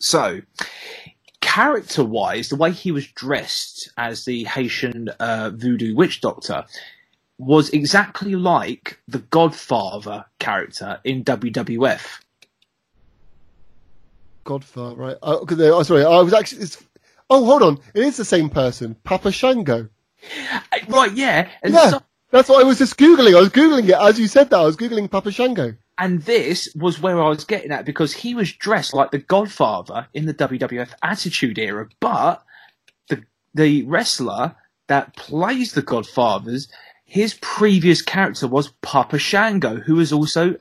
So, 0.00 0.40
character 1.40 2.04
wise, 2.04 2.48
the 2.48 2.56
way 2.56 2.72
he 2.72 2.90
was 2.92 3.06
dressed 3.06 3.90
as 3.96 4.24
the 4.24 4.44
Haitian 4.44 5.08
uh, 5.20 5.50
voodoo 5.54 5.94
witch 5.94 6.20
doctor 6.20 6.64
was 7.38 7.70
exactly 7.70 8.34
like 8.34 8.98
the 9.06 9.18
Godfather 9.20 10.24
character 10.40 10.98
in 11.04 11.22
WWF. 11.22 12.20
Godfather, 14.44 14.96
right? 14.96 15.20
'cause 15.20 15.58
they- 15.58 15.70
oh, 15.70 15.82
sorry, 15.82 16.04
I 16.04 16.20
was 16.20 16.32
actually. 16.32 16.62
It's, 16.62 16.82
oh, 17.30 17.44
hold 17.44 17.62
on. 17.62 17.78
It 17.94 18.04
is 18.04 18.16
the 18.16 18.24
same 18.24 18.50
person, 18.50 18.96
Papa 19.04 19.32
Shango. 19.32 19.88
Uh, 20.52 20.60
Right, 20.88 21.12
yeah. 21.12 21.48
And 21.62 21.74
Yeah, 21.74 21.90
so- 21.90 22.02
that's 22.30 22.48
what 22.48 22.62
I 22.64 22.66
was 22.66 22.78
just 22.78 22.96
googling. 22.98 23.36
I 23.36 23.40
was 23.40 23.50
googling 23.50 23.88
it 23.88 23.94
as 23.94 24.18
you 24.18 24.26
said 24.28 24.50
that. 24.50 24.58
I 24.58 24.64
was 24.64 24.76
googling 24.76 25.10
Papa 25.10 25.30
Shango. 25.30 25.74
And 25.98 26.22
this 26.22 26.68
was 26.76 27.00
where 27.00 27.20
I 27.20 27.28
was 27.28 27.44
getting 27.44 27.72
at 27.72 27.84
because 27.84 28.12
he 28.12 28.34
was 28.34 28.52
dressed 28.52 28.94
like 28.94 29.10
the 29.10 29.18
Godfather 29.18 30.06
in 30.14 30.26
the 30.26 30.34
WWF 30.34 30.90
Attitude 31.02 31.58
Era, 31.58 31.88
but 32.00 32.42
the 33.08 33.24
the 33.54 33.82
wrestler 33.82 34.54
that 34.86 35.16
plays 35.16 35.72
the 35.72 35.82
Godfathers, 35.82 36.68
his 37.04 37.34
previous 37.40 38.00
character 38.00 38.46
was 38.46 38.68
Papa 38.80 39.18
Shango, 39.18 39.76
who 39.76 39.96
was 39.96 40.12
also 40.12 40.54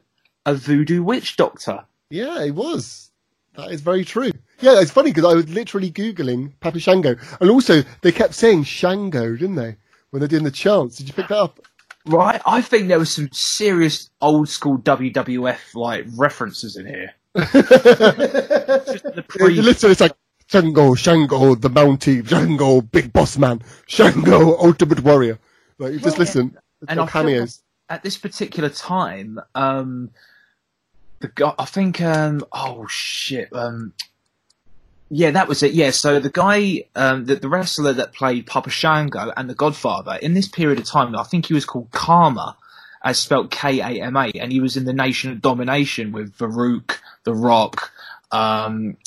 a 0.45 0.55
voodoo 0.55 1.03
witch 1.03 1.35
doctor. 1.37 1.85
Yeah, 2.09 2.43
he 2.43 2.51
was. 2.51 3.11
That 3.55 3.71
is 3.71 3.81
very 3.81 4.05
true. 4.05 4.31
Yeah, 4.59 4.79
it's 4.81 4.91
funny 4.91 5.11
because 5.11 5.25
I 5.31 5.35
was 5.35 5.47
literally 5.49 5.91
googling 5.91 6.51
Papa 6.59 6.79
Shango, 6.79 7.15
and 7.39 7.49
also 7.49 7.83
they 8.01 8.11
kept 8.11 8.33
saying 8.33 8.63
Shango, 8.63 9.35
didn't 9.35 9.55
they? 9.55 9.77
When 10.09 10.19
they're 10.21 10.27
doing 10.27 10.43
the 10.45 10.51
chants. 10.51 10.97
Did 10.97 11.07
you 11.07 11.13
pick 11.13 11.27
that 11.27 11.37
up? 11.37 11.59
Right? 12.05 12.41
I 12.45 12.61
think 12.61 12.87
there 12.87 12.97
was 12.99 13.11
some 13.11 13.29
serious 13.33 14.09
old 14.21 14.47
school 14.49 14.77
WWF 14.79 15.75
like 15.75 16.05
references 16.15 16.77
in 16.77 16.85
here. 16.87 17.13
Just 17.35 19.27
pre- 19.27 19.61
listen, 19.61 19.91
it's 19.91 20.01
like 20.01 20.13
Shango, 20.47 20.95
Shango, 20.95 21.55
the 21.55 21.69
Mountie, 21.69 22.27
Shango, 22.27 22.81
Big 22.81 23.11
Boss 23.11 23.37
Man, 23.37 23.61
Shango, 23.87 24.57
Ultimate 24.57 25.01
Warrior. 25.03 25.37
Like 25.77 25.93
you 25.93 25.99
just 25.99 26.15
Yeah. 26.17 26.19
listen. 26.19 26.57
It's 26.81 26.89
And 26.89 26.97
got 26.97 27.09
I 27.09 27.11
feel 27.11 27.21
cameos. 27.23 27.61
at 27.89 28.03
this 28.03 28.17
particular 28.17 28.69
time, 28.69 29.39
um, 29.53 30.09
the 31.19 31.27
guy, 31.27 31.53
I 31.59 31.65
think, 31.65 32.01
um, 32.01 32.43
oh 32.51 32.87
shit, 32.87 33.49
um, 33.51 33.93
yeah, 35.09 35.31
that 35.31 35.47
was 35.47 35.63
it. 35.63 35.73
Yeah, 35.73 35.91
so 35.91 36.19
the 36.19 36.29
guy, 36.29 36.83
um, 36.95 37.25
the, 37.25 37.35
the 37.35 37.49
wrestler 37.49 37.93
that 37.93 38.13
played 38.13 38.45
Papa 38.45 38.69
Shango 38.69 39.31
and 39.37 39.49
the 39.49 39.55
Godfather 39.55 40.15
in 40.21 40.33
this 40.33 40.47
period 40.47 40.79
of 40.79 40.85
time, 40.85 41.15
I 41.15 41.23
think 41.23 41.45
he 41.45 41.53
was 41.53 41.65
called 41.65 41.91
Karma, 41.91 42.57
as 43.03 43.17
spelt 43.17 43.51
K 43.51 43.79
A 43.79 44.01
M 44.03 44.17
A, 44.17 44.31
and 44.35 44.51
he 44.51 44.59
was 44.59 44.75
in 44.75 44.85
the 44.85 44.93
Nation 44.93 45.31
of 45.31 45.41
Domination 45.41 46.11
with 46.11 46.35
Faarooq, 46.37 46.97
The 47.23 47.33
Rock, 47.33 47.91
um, 48.31 48.97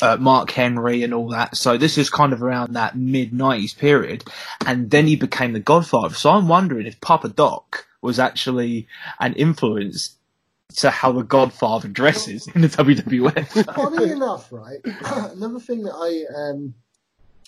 uh, 0.00 0.16
Mark 0.20 0.50
Henry 0.50 1.02
and 1.02 1.12
all 1.12 1.28
that. 1.30 1.56
So 1.56 1.76
this 1.76 1.98
is 1.98 2.10
kind 2.10 2.32
of 2.32 2.42
around 2.42 2.74
that 2.74 2.96
mid 2.96 3.32
'90s 3.32 3.76
period, 3.76 4.24
and 4.64 4.90
then 4.90 5.06
he 5.06 5.16
became 5.16 5.54
the 5.54 5.60
Godfather. 5.60 6.14
So 6.14 6.30
I'm 6.30 6.46
wondering 6.46 6.86
if 6.86 7.00
Papa 7.00 7.28
Doc 7.28 7.86
was 8.00 8.18
actually 8.18 8.86
an 9.20 9.32
influence 9.34 10.16
to 10.72 10.90
how 10.90 11.12
the 11.12 11.22
Godfather 11.22 11.88
dresses 11.88 12.48
in 12.54 12.62
the 12.62 12.68
WWF. 12.68 13.74
Funny 13.74 14.10
enough, 14.12 14.52
right? 14.52 14.78
Another 15.32 15.60
thing 15.60 15.82
that 15.84 15.94
I 15.94 16.50
um, 16.50 16.74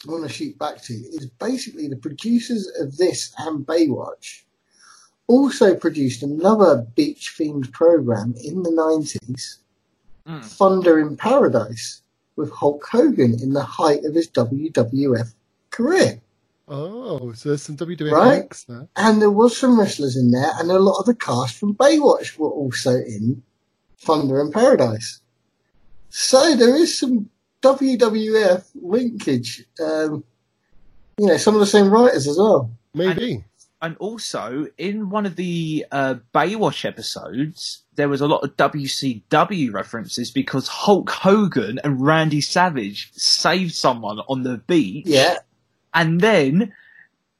want 0.06 0.26
to 0.26 0.32
shoot 0.32 0.58
back 0.58 0.82
to 0.84 0.94
is 0.94 1.26
basically 1.38 1.88
the 1.88 1.96
producers 1.96 2.70
of 2.80 2.96
this 2.96 3.32
and 3.38 3.66
Baywatch 3.66 4.42
also 5.26 5.74
produced 5.74 6.22
another 6.22 6.86
beach 6.94 7.34
themed 7.38 7.72
program 7.72 8.34
in 8.42 8.62
the 8.62 8.70
90s, 8.70 9.58
Mm. 10.26 10.42
Thunder 10.42 10.98
in 11.00 11.18
Paradise, 11.18 12.00
with 12.36 12.50
Hulk 12.50 12.82
Hogan 12.90 13.38
in 13.42 13.52
the 13.52 13.62
height 13.62 14.04
of 14.04 14.14
his 14.14 14.28
WWF 14.30 15.34
career. 15.70 16.20
Oh, 16.66 17.32
so 17.32 17.50
there's 17.50 17.62
some 17.62 17.76
WWE 17.76 18.10
Right. 18.10 18.38
links 18.38 18.64
there. 18.64 18.88
And 18.96 19.20
there 19.20 19.30
was 19.30 19.56
some 19.56 19.78
wrestlers 19.78 20.16
in 20.16 20.30
there, 20.30 20.50
and 20.58 20.70
a 20.70 20.78
lot 20.78 20.98
of 20.98 21.06
the 21.06 21.14
cast 21.14 21.56
from 21.56 21.74
Baywatch 21.74 22.38
were 22.38 22.48
also 22.50 22.92
in 22.92 23.42
Thunder 23.98 24.40
and 24.40 24.52
Paradise. 24.52 25.20
So 26.08 26.56
there 26.56 26.74
is 26.74 26.98
some 26.98 27.28
WWF 27.62 28.64
linkage. 28.74 29.64
Um, 29.80 30.24
you 31.18 31.26
know, 31.26 31.36
some 31.36 31.54
of 31.54 31.60
the 31.60 31.66
same 31.66 31.90
writers 31.90 32.26
as 32.26 32.38
well. 32.38 32.70
Maybe. 32.94 33.44
And 33.82 33.96
also, 33.98 34.66
in 34.78 35.10
one 35.10 35.26
of 35.26 35.36
the 35.36 35.84
uh, 35.92 36.14
Baywatch 36.34 36.86
episodes, 36.86 37.82
there 37.96 38.08
was 38.08 38.22
a 38.22 38.26
lot 38.26 38.42
of 38.42 38.56
WCW 38.56 39.72
references 39.72 40.30
because 40.30 40.66
Hulk 40.68 41.10
Hogan 41.10 41.78
and 41.84 42.00
Randy 42.00 42.40
Savage 42.40 43.10
saved 43.12 43.74
someone 43.74 44.20
on 44.28 44.42
the 44.42 44.58
beach. 44.58 45.06
Yeah. 45.06 45.38
And 45.94 46.20
then 46.20 46.72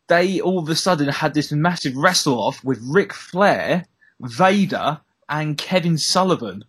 they 0.07 0.41
all 0.41 0.59
of 0.59 0.69
a 0.69 0.77
sudden 0.77 1.09
had 1.09 1.35
this 1.35 1.53
massive 1.53 1.97
wrestle 1.97 2.39
off 2.39 2.63
with 2.63 2.81
Ric 2.83 3.13
Flair, 3.13 3.87
Vader, 4.21 5.01
and 5.29 5.59
Kevin 5.59 5.99
Sullivan. 5.99 6.65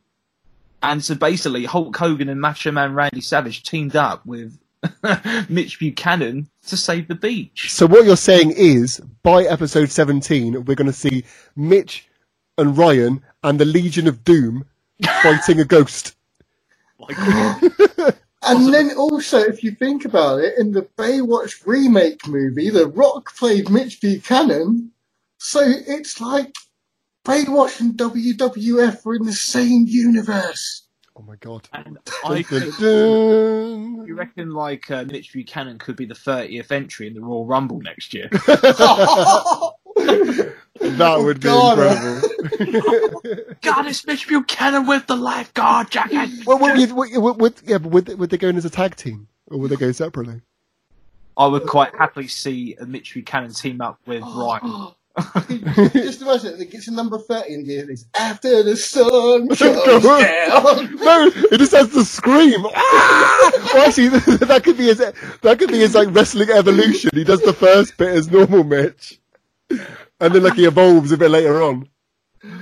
And 0.81 1.03
so 1.03 1.15
basically, 1.15 1.65
Hulk 1.65 1.95
Hogan 1.95 2.29
and 2.29 2.39
Macho 2.39 2.71
Man 2.71 2.93
Randy 2.93 3.21
Savage 3.21 3.63
teamed 3.63 3.95
up 3.95 4.25
with 4.25 4.57
Mitch 5.49 5.79
Buchanan 5.79 6.47
to 6.67 6.77
save 6.77 7.07
the 7.07 7.15
beach. 7.15 7.71
So 7.71 7.87
what 7.87 8.05
you're 8.05 8.17
saying 8.17 8.53
is, 8.55 8.99
by 9.23 9.43
episode 9.43 9.89
17, 9.89 10.65
we're 10.65 10.75
going 10.75 10.87
to 10.87 10.93
see 10.93 11.25
Mitch 11.55 12.07
and 12.57 12.77
Ryan 12.77 13.23
and 13.43 13.59
the 13.59 13.65
Legion 13.65 14.07
of 14.07 14.23
Doom 14.23 14.65
fighting 15.23 15.59
a 15.59 15.65
ghost. 15.65 16.15
Like, 16.99 17.17
And 18.45 18.73
then 18.73 18.91
also, 18.97 19.39
if 19.39 19.63
you 19.63 19.71
think 19.71 20.05
about 20.05 20.39
it, 20.39 20.57
in 20.57 20.71
the 20.71 20.83
Baywatch 20.97 21.65
remake 21.65 22.27
movie, 22.27 22.69
The 22.69 22.87
Rock 22.87 23.35
played 23.35 23.69
Mitch 23.69 24.01
Buchanan. 24.01 24.91
So 25.37 25.61
it's 25.63 26.21
like 26.21 26.53
Baywatch 27.25 27.79
and 27.79 27.93
WWF 27.93 29.05
are 29.05 29.15
in 29.15 29.25
the 29.25 29.33
same 29.33 29.85
universe. 29.87 30.83
Oh 31.17 31.23
my 31.23 31.35
god. 31.37 31.67
and 31.73 31.97
I 32.25 32.43
could, 32.43 32.73
you 32.79 34.15
reckon 34.15 34.51
like 34.51 34.91
uh, 34.91 35.05
Mitch 35.05 35.33
Buchanan 35.33 35.79
could 35.79 35.95
be 35.95 36.05
the 36.05 36.13
30th 36.13 36.71
entry 36.71 37.07
in 37.07 37.13
the 37.13 37.21
Royal 37.21 37.45
Rumble 37.45 37.79
next 37.81 38.13
year? 38.13 38.29
That 40.81 41.19
would 41.19 41.39
be 41.39 41.47
God. 41.47 41.79
incredible. 41.79 43.53
God, 43.61 43.87
it's 43.87 44.05
Mitch 44.05 44.27
Buchanan 44.27 44.85
with 44.85 45.07
the 45.07 45.15
lifeguard 45.15 45.89
jacket. 45.89 46.29
well, 46.45 46.59
would, 46.59 46.91
would, 46.91 47.17
would, 47.17 47.41
would, 47.41 47.53
yeah, 47.63 47.77
but 47.77 47.91
would, 47.91 48.19
would 48.19 48.29
they 48.29 48.37
go 48.37 48.49
in 48.49 48.57
as 48.57 48.65
a 48.65 48.69
tag 48.69 48.95
team? 48.95 49.27
Or 49.47 49.57
would 49.57 49.71
they 49.71 49.77
go 49.77 49.91
separately? 49.93 50.41
I 51.37 51.47
would 51.47 51.65
quite 51.65 51.95
happily 51.95 52.27
see 52.27 52.75
a 52.75 52.85
Mitch 52.85 53.13
Buchanan 53.13 53.53
team 53.53 53.79
up 53.79 53.99
with 54.05 54.21
Ryan. 54.35 54.91
Just 55.93 56.21
imagine 56.21 56.55
it, 56.55 56.61
it 56.61 56.71
gets 56.71 56.85
to 56.85 56.91
number 56.91 57.19
30 57.19 57.53
and 57.53 57.65
you 57.65 57.77
hear 57.77 57.85
this, 57.85 58.05
after 58.13 58.63
the 58.63 58.75
sun 58.75 59.47
goes 59.47 59.59
Goes 59.59 60.03
down. 60.03 60.95
No, 60.95 61.31
it 61.51 61.57
just 61.57 61.71
has 61.71 61.89
to 61.93 62.03
scream. 62.03 62.65
Ah! 62.75 63.51
Well, 63.73 63.87
actually, 63.87 64.09
that 64.09 64.61
could 64.63 64.77
be 64.77 64.85
his. 64.87 64.97
That 64.97 65.57
could 65.57 65.69
be 65.69 65.79
his 65.79 65.95
like 65.95 66.09
wrestling 66.11 66.49
evolution. 66.49 67.11
He 67.13 67.23
does 67.23 67.41
the 67.41 67.53
first 67.53 67.95
bit 67.97 68.09
as 68.09 68.29
normal 68.29 68.65
Mitch, 68.65 69.19
and 69.69 70.33
then 70.33 70.43
like 70.43 70.53
he 70.55 70.65
evolves 70.65 71.11
a 71.11 71.17
bit 71.17 71.31
later 71.31 71.61
on. 71.61 71.87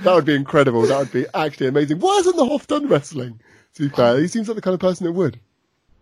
That 0.02 0.14
would 0.14 0.24
be 0.24 0.34
incredible. 0.34 0.82
That 0.82 0.98
would 0.98 1.12
be 1.12 1.26
actually 1.34 1.66
amazing. 1.68 1.98
Why 2.00 2.16
hasn't 2.16 2.36
the 2.36 2.46
Hoff 2.46 2.66
done 2.66 2.88
wrestling? 2.88 3.40
To 3.74 3.82
be 3.82 3.88
fair, 3.94 4.18
he 4.18 4.28
seems 4.28 4.48
like 4.48 4.54
the 4.56 4.62
kind 4.62 4.74
of 4.74 4.80
person 4.80 5.04
that 5.06 5.12
would. 5.12 5.38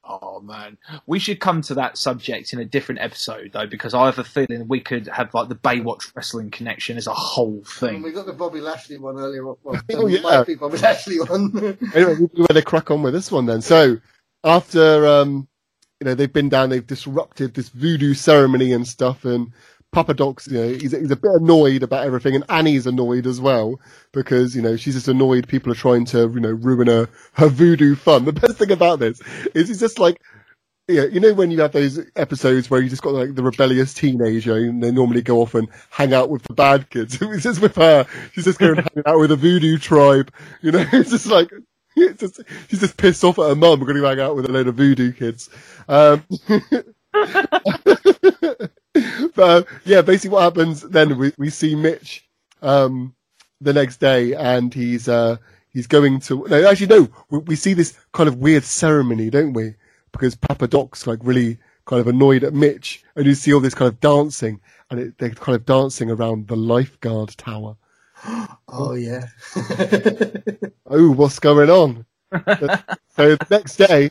Oh 0.04 0.40
man, 0.40 0.78
we 1.06 1.18
should 1.20 1.38
come 1.40 1.62
to 1.62 1.74
that 1.74 1.96
subject 1.96 2.52
in 2.52 2.58
a 2.58 2.64
different 2.64 3.00
episode 3.00 3.50
though, 3.52 3.66
because 3.68 3.94
I 3.94 4.06
have 4.06 4.18
a 4.18 4.24
feeling 4.24 4.66
we 4.68 4.80
could 4.80 5.06
have 5.06 5.32
like 5.32 5.48
the 5.48 5.54
Baywatch 5.54 6.14
wrestling 6.14 6.50
connection 6.50 6.96
as 6.96 7.06
a 7.06 7.14
whole 7.14 7.58
And 7.58 7.66
thing. 7.66 8.02
we 8.02 8.10
got 8.12 8.26
the 8.26 8.32
Bobby 8.32 8.60
Lashley 8.60 8.98
one 8.98 9.16
earlier. 9.16 9.48
on. 9.48 9.56
Well, 9.62 9.80
Oh, 9.94 10.06
it 10.08 10.14
yeah. 10.14 10.20
might 10.20 10.46
be 10.46 10.56
Bobby 10.56 10.78
Lashley 10.78 11.18
one. 11.20 11.78
Anyway, 11.94 12.16
we 12.34 12.46
better 12.46 12.62
crack 12.62 12.90
on 12.90 13.02
with 13.02 13.14
this 13.14 13.30
one 13.30 13.46
then. 13.46 13.62
So, 13.62 13.98
after 14.44 15.06
um, 15.06 15.46
you 16.00 16.04
know 16.06 16.14
they've 16.14 16.32
been 16.32 16.48
down, 16.48 16.70
they've 16.70 16.86
disrupted 16.86 17.54
this 17.54 17.68
voodoo 17.68 18.12
ceremony 18.14 18.72
and 18.72 18.86
stuff, 18.86 19.24
and 19.24 19.52
Papa 19.92 20.14
Doc's, 20.14 20.48
you 20.48 20.58
know, 20.58 20.68
he's, 20.68 20.92
he's 20.92 21.10
a 21.10 21.16
bit 21.16 21.30
annoyed 21.32 21.82
about 21.82 22.06
everything, 22.06 22.34
and 22.34 22.44
Annie's 22.48 22.86
annoyed 22.86 23.26
as 23.26 23.40
well 23.40 23.78
because 24.12 24.56
you 24.56 24.62
know 24.62 24.76
she's 24.76 24.94
just 24.94 25.08
annoyed 25.08 25.48
people 25.48 25.70
are 25.72 25.76
trying 25.76 26.04
to 26.06 26.30
you 26.32 26.40
know 26.40 26.50
ruin 26.50 26.88
her 26.88 27.08
her 27.34 27.48
voodoo 27.48 27.94
fun. 27.94 28.24
The 28.24 28.32
best 28.32 28.58
thing 28.58 28.70
about 28.72 28.98
this 28.98 29.20
is 29.54 29.68
he's 29.68 29.80
just 29.80 29.98
like. 29.98 30.20
Yeah, 30.88 31.04
you 31.04 31.20
know 31.20 31.32
when 31.32 31.52
you 31.52 31.60
have 31.60 31.72
those 31.72 32.00
episodes 32.16 32.68
where 32.68 32.80
you 32.80 32.90
just 32.90 33.02
got 33.02 33.14
like 33.14 33.36
the 33.36 33.42
rebellious 33.42 33.94
teenager 33.94 34.56
and 34.56 34.82
they 34.82 34.90
normally 34.90 35.22
go 35.22 35.40
off 35.40 35.54
and 35.54 35.68
hang 35.90 36.12
out 36.12 36.28
with 36.28 36.42
the 36.42 36.54
bad 36.54 36.90
kids. 36.90 37.18
It's 37.22 37.44
just 37.44 37.62
with 37.62 37.76
her. 37.76 38.04
She's 38.32 38.44
just 38.44 38.58
going 38.58 38.76
hang 38.76 39.02
out 39.06 39.20
with 39.20 39.30
a 39.30 39.36
voodoo 39.36 39.78
tribe. 39.78 40.32
You 40.60 40.72
know, 40.72 40.84
it's 40.92 41.10
just 41.10 41.26
like 41.26 41.50
it's 41.96 42.20
just, 42.20 42.40
she's 42.68 42.80
just 42.80 42.96
pissed 42.96 43.24
off 43.24 43.38
at 43.38 43.48
her 43.48 43.54
mum. 43.54 43.80
We're 43.80 43.86
going 43.86 44.02
to 44.02 44.08
hang 44.08 44.20
out 44.20 44.36
with 44.36 44.46
a 44.46 44.52
load 44.52 44.68
of 44.68 44.74
voodoo 44.74 45.12
kids. 45.12 45.48
Um, 45.88 46.24
but 49.34 49.38
uh, 49.38 49.62
yeah, 49.84 50.02
basically 50.02 50.30
what 50.30 50.42
happens 50.42 50.82
then 50.82 51.16
we, 51.18 51.32
we 51.38 51.50
see 51.50 51.74
Mitch 51.74 52.28
um, 52.60 53.14
the 53.60 53.72
next 53.72 53.98
day 53.98 54.34
and 54.34 54.72
he's 54.72 55.08
uh, 55.08 55.36
he's 55.70 55.86
going 55.86 56.20
to 56.20 56.46
no 56.48 56.68
actually 56.68 56.86
no 56.88 57.08
we, 57.30 57.38
we 57.38 57.56
see 57.56 57.74
this 57.74 57.98
kind 58.12 58.28
of 58.28 58.36
weird 58.36 58.64
ceremony 58.64 59.30
don't 59.30 59.54
we 59.54 59.74
because 60.12 60.34
Papa 60.34 60.68
Doc's 60.68 61.06
like 61.06 61.20
really 61.22 61.58
kind 61.86 62.00
of 62.00 62.06
annoyed 62.06 62.44
at 62.44 62.54
Mitch 62.54 63.02
and 63.16 63.26
you 63.26 63.34
see 63.34 63.52
all 63.52 63.60
this 63.60 63.74
kind 63.74 63.88
of 63.88 64.00
dancing 64.00 64.60
and 64.90 65.00
it, 65.00 65.18
they're 65.18 65.30
kind 65.30 65.56
of 65.56 65.64
dancing 65.64 66.10
around 66.10 66.48
the 66.48 66.56
lifeguard 66.56 67.30
tower. 67.36 67.76
oh, 68.68 68.94
yeah. 68.94 69.26
Oh, 70.94 71.10
what's 71.12 71.38
going 71.38 71.70
on? 71.70 72.04
so 73.16 73.34
the 73.36 73.46
next 73.48 73.76
day, 73.76 74.10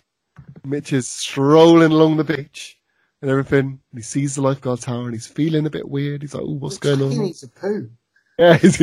Mitch 0.63 0.93
is 0.93 1.07
strolling 1.07 1.91
along 1.91 2.17
the 2.17 2.23
beach 2.23 2.79
and 3.21 3.29
everything. 3.29 3.79
And 3.91 3.99
he 3.99 4.01
sees 4.01 4.35
the 4.35 4.41
lifeguard 4.41 4.81
tower 4.81 5.05
and 5.05 5.13
he's 5.13 5.27
feeling 5.27 5.65
a 5.65 5.69
bit 5.69 5.87
weird. 5.89 6.21
He's 6.21 6.33
like, 6.33 6.43
"Oh, 6.43 6.55
what's 6.55 6.77
going 6.77 7.01
on? 7.01 7.11
He 7.11 7.19
needs 7.19 7.43
a 7.43 7.47
poo. 7.47 7.89
Yeah, 8.37 8.55
a 8.55 8.59
does 8.59 8.77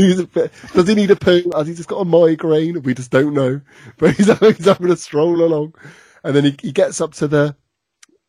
he 0.88 0.94
need 0.94 1.10
a 1.10 1.16
poo? 1.16 1.50
Has 1.54 1.66
he 1.66 1.74
just 1.74 1.88
got 1.88 1.96
a 2.00 2.04
migraine? 2.04 2.80
We 2.82 2.94
just 2.94 3.10
don't 3.10 3.34
know. 3.34 3.60
But 3.98 4.14
he's, 4.14 4.26
he's 4.38 4.66
having 4.66 4.90
a 4.90 4.96
stroll 4.96 5.42
along, 5.42 5.74
and 6.22 6.36
then 6.36 6.44
he, 6.44 6.56
he 6.62 6.72
gets 6.72 7.00
up 7.00 7.14
to 7.14 7.26
the, 7.26 7.56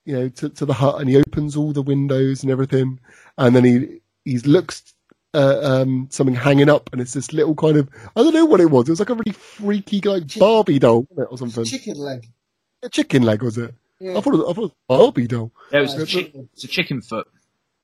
you 0.05 0.15
know, 0.17 0.29
to, 0.29 0.49
to 0.49 0.65
the 0.65 0.73
hut 0.73 0.99
and 0.99 1.09
he 1.09 1.17
opens 1.17 1.55
all 1.55 1.71
the 1.71 1.83
windows 1.83 2.41
and 2.41 2.51
everything, 2.51 2.99
and 3.37 3.55
then 3.55 3.63
he 3.63 4.01
he 4.25 4.39
looks 4.39 4.95
uh, 5.35 5.59
um 5.61 6.07
something 6.09 6.35
hanging 6.35 6.69
up, 6.69 6.89
and 6.91 7.01
it's 7.01 7.13
this 7.13 7.31
little 7.31 7.53
kind 7.53 7.77
of 7.77 7.89
I 8.15 8.23
don't 8.23 8.33
know 8.33 8.45
what 8.45 8.61
it 8.61 8.71
was. 8.71 8.87
It 8.87 8.93
was 8.93 8.99
like 8.99 9.11
a 9.11 9.15
really 9.15 9.33
freaky 9.33 10.01
like 10.01 10.35
Barbie 10.39 10.79
doll 10.79 11.07
or 11.15 11.37
something. 11.37 11.65
Chicken 11.65 11.97
leg. 11.97 12.27
A 12.81 12.89
chicken 12.89 13.21
leg 13.23 13.43
was 13.43 13.57
it? 13.57 13.75
Yeah. 13.99 14.17
I 14.17 14.21
thought 14.21 14.33
it 14.33 14.37
was, 14.37 14.41
I 14.49 14.53
thought 14.53 14.57
it 14.57 14.61
was 14.61 14.71
a 14.71 14.75
Barbie 14.87 15.27
doll. 15.27 15.51
There 15.71 15.81
was 15.81 15.95
Uh, 15.95 16.03
a, 16.03 16.05
chick- 16.05 16.31
it's 16.53 16.63
a 16.63 16.67
chicken 16.67 17.01
foot. 17.01 17.27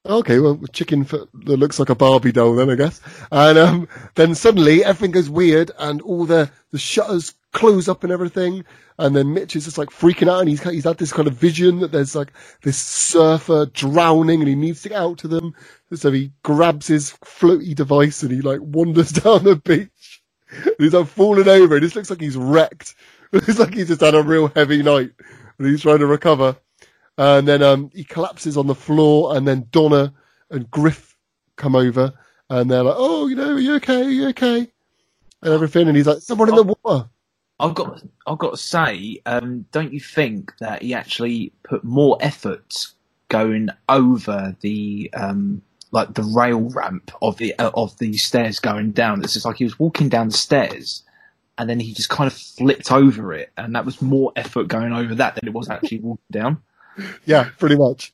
Okay, 0.07 0.39
well, 0.39 0.59
a 0.63 0.67
chicken 0.67 1.03
foot 1.03 1.29
that 1.33 1.57
looks 1.57 1.79
like 1.79 1.89
a 1.89 1.95
Barbie 1.95 2.31
doll 2.31 2.55
then, 2.55 2.69
I 2.69 2.75
guess. 2.75 3.01
And 3.31 3.57
um, 3.57 3.87
then 4.13 4.35
suddenly 4.35 4.83
everything 4.83 5.11
goes 5.11 5.29
weird 5.31 5.71
and 5.79 5.99
all 6.03 6.25
the, 6.25 6.51
the 6.71 6.77
shutters 6.77 7.33
close 7.53 7.89
up 7.89 8.03
and 8.03 8.13
everything. 8.13 8.65
And 8.99 9.15
then 9.15 9.33
Mitch 9.33 9.55
is 9.55 9.65
just 9.65 9.79
like 9.79 9.89
freaking 9.89 10.29
out 10.29 10.41
and 10.41 10.49
he's, 10.49 10.61
he's 10.61 10.83
had 10.83 10.99
this 10.99 11.11
kind 11.11 11.27
of 11.27 11.33
vision 11.33 11.79
that 11.79 11.91
there's 11.91 12.15
like 12.15 12.31
this 12.61 12.77
surfer 12.77 13.65
drowning 13.73 14.41
and 14.41 14.47
he 14.47 14.53
needs 14.55 14.83
to 14.83 14.89
get 14.89 14.99
out 15.01 15.17
to 15.19 15.27
them. 15.27 15.55
So 15.95 16.11
he 16.11 16.31
grabs 16.43 16.85
his 16.87 17.11
floaty 17.25 17.73
device 17.73 18.21
and 18.21 18.31
he 18.31 18.41
like 18.41 18.59
wanders 18.61 19.11
down 19.11 19.43
the 19.43 19.55
beach. 19.55 20.21
And 20.51 20.75
he's 20.77 20.93
like 20.93 21.07
falling 21.07 21.47
over. 21.49 21.75
And 21.75 21.83
it 21.83 21.87
just 21.87 21.95
looks 21.95 22.11
like 22.11 22.21
he's 22.21 22.37
wrecked. 22.37 22.93
It's 23.33 23.59
like 23.59 23.73
he's 23.73 23.87
just 23.89 23.99
had 24.01 24.15
a 24.15 24.21
real 24.23 24.47
heavy 24.49 24.81
night 24.83 25.11
he's 25.59 25.81
trying 25.81 25.99
to 25.99 26.07
recover. 26.07 26.57
And 27.17 27.47
then 27.47 27.63
um, 27.63 27.91
he 27.93 28.03
collapses 28.03 28.57
on 28.57 28.67
the 28.67 28.75
floor, 28.75 29.37
and 29.37 29.47
then 29.47 29.67
Donna 29.71 30.13
and 30.49 30.69
Griff 30.69 31.15
come 31.55 31.75
over, 31.75 32.13
and 32.49 32.69
they're 32.69 32.83
like, 32.83 32.95
"Oh, 32.97 33.27
you 33.27 33.35
know, 33.35 33.53
are 33.53 33.59
you 33.59 33.75
okay? 33.75 34.03
Are 34.05 34.09
you 34.09 34.27
okay?" 34.29 34.67
And 35.41 35.53
everything, 35.53 35.87
and 35.87 35.95
he's 35.95 36.07
like, 36.07 36.19
"Someone 36.19 36.49
in 36.49 36.55
the 36.55 36.75
water." 36.83 37.09
I've 37.59 37.73
got 37.73 38.03
I've 38.27 38.37
got 38.37 38.51
to 38.51 38.57
say, 38.57 39.21
um, 39.25 39.65
don't 39.71 39.93
you 39.93 39.99
think 39.99 40.57
that 40.59 40.81
he 40.81 40.93
actually 40.93 41.53
put 41.63 41.83
more 41.83 42.17
effort 42.19 42.87
going 43.29 43.69
over 43.87 44.55
the 44.59 45.09
um, 45.13 45.61
like 45.91 46.13
the 46.13 46.23
rail 46.23 46.69
ramp 46.69 47.11
of 47.21 47.37
the 47.37 47.57
uh, 47.57 47.71
of 47.73 47.97
the 47.97 48.17
stairs 48.17 48.59
going 48.59 48.91
down? 48.91 49.23
It's 49.23 49.33
just 49.33 49.45
like 49.45 49.57
he 49.57 49.63
was 49.63 49.79
walking 49.79 50.09
down 50.09 50.29
the 50.29 50.37
stairs, 50.37 51.03
and 51.57 51.69
then 51.69 51.79
he 51.79 51.93
just 51.93 52.09
kind 52.09 52.27
of 52.27 52.37
flipped 52.37 52.91
over 52.91 53.33
it, 53.33 53.51
and 53.57 53.75
that 53.75 53.85
was 53.85 54.01
more 54.01 54.31
effort 54.35 54.67
going 54.67 54.93
over 54.93 55.15
that 55.15 55.35
than 55.35 55.47
it 55.47 55.53
was 55.53 55.69
actually 55.69 55.99
walking 55.99 56.25
down. 56.31 56.61
Yeah, 57.25 57.49
pretty 57.59 57.75
much. 57.75 58.13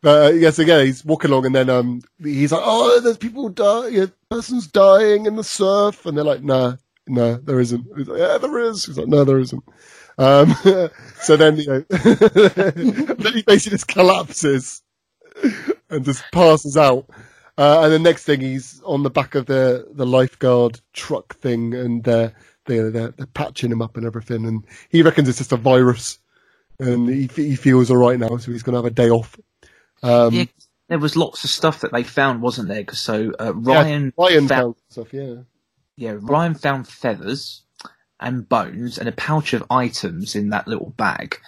But 0.00 0.26
uh, 0.26 0.34
yes, 0.34 0.58
again, 0.58 0.86
he's 0.86 1.04
walking 1.04 1.30
along, 1.30 1.44
and 1.44 1.54
then 1.54 1.68
um, 1.68 2.00
he's 2.22 2.50
like, 2.50 2.62
"Oh, 2.64 2.98
there's 3.00 3.18
people 3.18 3.50
dying. 3.50 4.10
Person's 4.30 4.66
dying 4.66 5.26
in 5.26 5.36
the 5.36 5.44
surf," 5.44 6.06
and 6.06 6.16
they're 6.16 6.24
like, 6.24 6.42
"Nah, 6.42 6.76
no, 7.06 7.36
there 7.36 7.60
isn't." 7.60 7.86
He's 7.96 8.08
like, 8.08 8.18
"Yeah, 8.18 8.38
there 8.38 8.58
is." 8.58 8.86
He's 8.86 8.96
like, 8.96 9.08
"No, 9.08 9.24
there 9.24 9.38
isn't." 9.38 9.62
Um, 10.18 10.54
so 11.20 11.36
then, 11.36 11.56
you 11.56 11.66
know, 11.66 11.80
then 11.90 13.32
he 13.32 13.42
basically 13.42 13.76
just 13.76 13.88
collapses 13.88 14.82
and 15.90 16.04
just 16.04 16.22
passes 16.32 16.76
out. 16.76 17.08
Uh, 17.56 17.82
and 17.82 17.92
the 17.92 17.98
next 17.98 18.24
thing, 18.24 18.40
he's 18.40 18.80
on 18.84 19.02
the 19.04 19.10
back 19.10 19.34
of 19.34 19.46
the 19.46 19.86
the 19.92 20.06
lifeguard 20.06 20.80
truck 20.92 21.36
thing, 21.36 21.72
and 21.74 22.02
they're 22.04 22.34
they're, 22.66 22.90
they're, 22.90 23.10
they're 23.10 23.26
patching 23.26 23.70
him 23.70 23.82
up 23.82 23.96
and 23.96 24.06
everything. 24.06 24.44
And 24.46 24.66
he 24.88 25.02
reckons 25.02 25.28
it's 25.28 25.38
just 25.38 25.52
a 25.52 25.56
virus, 25.56 26.18
and 26.80 27.08
he 27.08 27.28
he 27.34 27.54
feels 27.56 27.90
all 27.90 27.96
right 27.96 28.18
now, 28.18 28.36
so 28.38 28.50
he's 28.50 28.62
going 28.62 28.72
to 28.74 28.78
have 28.78 28.84
a 28.84 28.90
day 28.90 29.10
off. 29.10 29.36
Um, 30.02 30.34
Yeah, 30.34 30.44
there 30.88 30.98
was 30.98 31.16
lots 31.16 31.44
of 31.44 31.50
stuff 31.50 31.80
that 31.82 31.92
they 31.92 32.02
found, 32.02 32.42
wasn't 32.42 32.68
there? 32.68 32.82
'Cause 32.84 32.98
so 32.98 33.32
uh, 33.38 33.52
Ryan 33.54 34.12
Ryan 34.18 34.48
found, 34.48 34.48
found 34.48 34.74
stuff, 34.88 35.12
yeah. 35.14 35.34
yeah, 35.96 36.16
Ryan 36.20 36.54
found 36.54 36.88
feathers 36.88 37.62
and 38.18 38.48
bones 38.48 38.98
and 38.98 39.08
a 39.08 39.12
pouch 39.12 39.52
of 39.52 39.64
items 39.70 40.34
in 40.34 40.48
that 40.50 40.66
little 40.66 40.90
bag, 40.96 41.38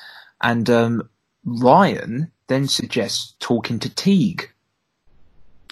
and 0.41 0.71
um, 0.71 1.09
Ryan 1.45 2.31
then 2.47 2.69
suggests 2.69 3.35
talking 3.41 3.81
to 3.81 3.93
Teague. 3.93 4.53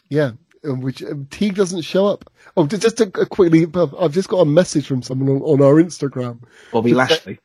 Yeah, 0.08 0.32
um, 0.64 0.80
which 0.80 1.02
um, 1.02 1.26
Teague 1.30 1.54
doesn't 1.54 1.82
show 1.82 2.06
up. 2.06 2.30
Oh, 2.56 2.66
just 2.66 2.98
to, 2.98 3.10
uh, 3.20 3.24
quickly, 3.26 3.66
I've 3.74 3.94
I've 3.94 4.12
just 4.12 4.28
got 4.28 4.38
a 4.38 4.44
message 4.44 4.86
from 4.86 5.02
someone 5.02 5.28
on, 5.28 5.42
on 5.42 5.62
our 5.62 5.82
Instagram. 5.82 6.42
Bobby 6.72 6.90
Just 6.90 6.98
Lashley. 7.10 7.38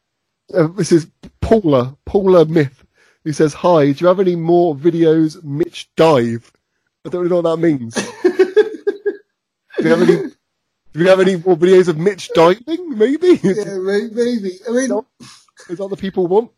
Uh, 0.53 0.68
this 0.68 0.91
is 0.91 1.07
Paula, 1.41 1.95
Paula 2.06 2.45
Myth, 2.45 2.86
who 3.23 3.34
says, 3.34 3.53
Hi, 3.53 3.91
do 3.91 4.03
you 4.03 4.07
have 4.07 4.19
any 4.19 4.36
more 4.36 4.76
videos 4.76 5.44
Mitch 5.44 5.90
dive? 5.95 6.52
I 7.06 7.10
don't 7.10 7.22
really 7.22 7.30
know 7.30 7.41
what 7.41 7.56
that 7.56 7.61
means. 7.61 7.94
do, 7.95 9.84
you 9.84 9.90
have 9.90 10.02
any, 10.02 10.15
do 10.94 10.99
you 10.99 11.07
have 11.07 11.19
any 11.19 11.36
more 11.36 11.56
videos 11.56 11.88
of 11.88 11.98
Mitch 11.98 12.30
diving, 12.34 12.98
maybe? 12.98 13.40
Yeah, 13.44 13.77
maybe. 13.77 14.60
I 14.68 14.72
mean, 14.72 14.90
No. 14.90 15.06
Is 15.69 15.77
that 15.77 15.84
what 15.84 15.90
the 15.90 15.98
people 15.98 16.27
want? 16.27 16.52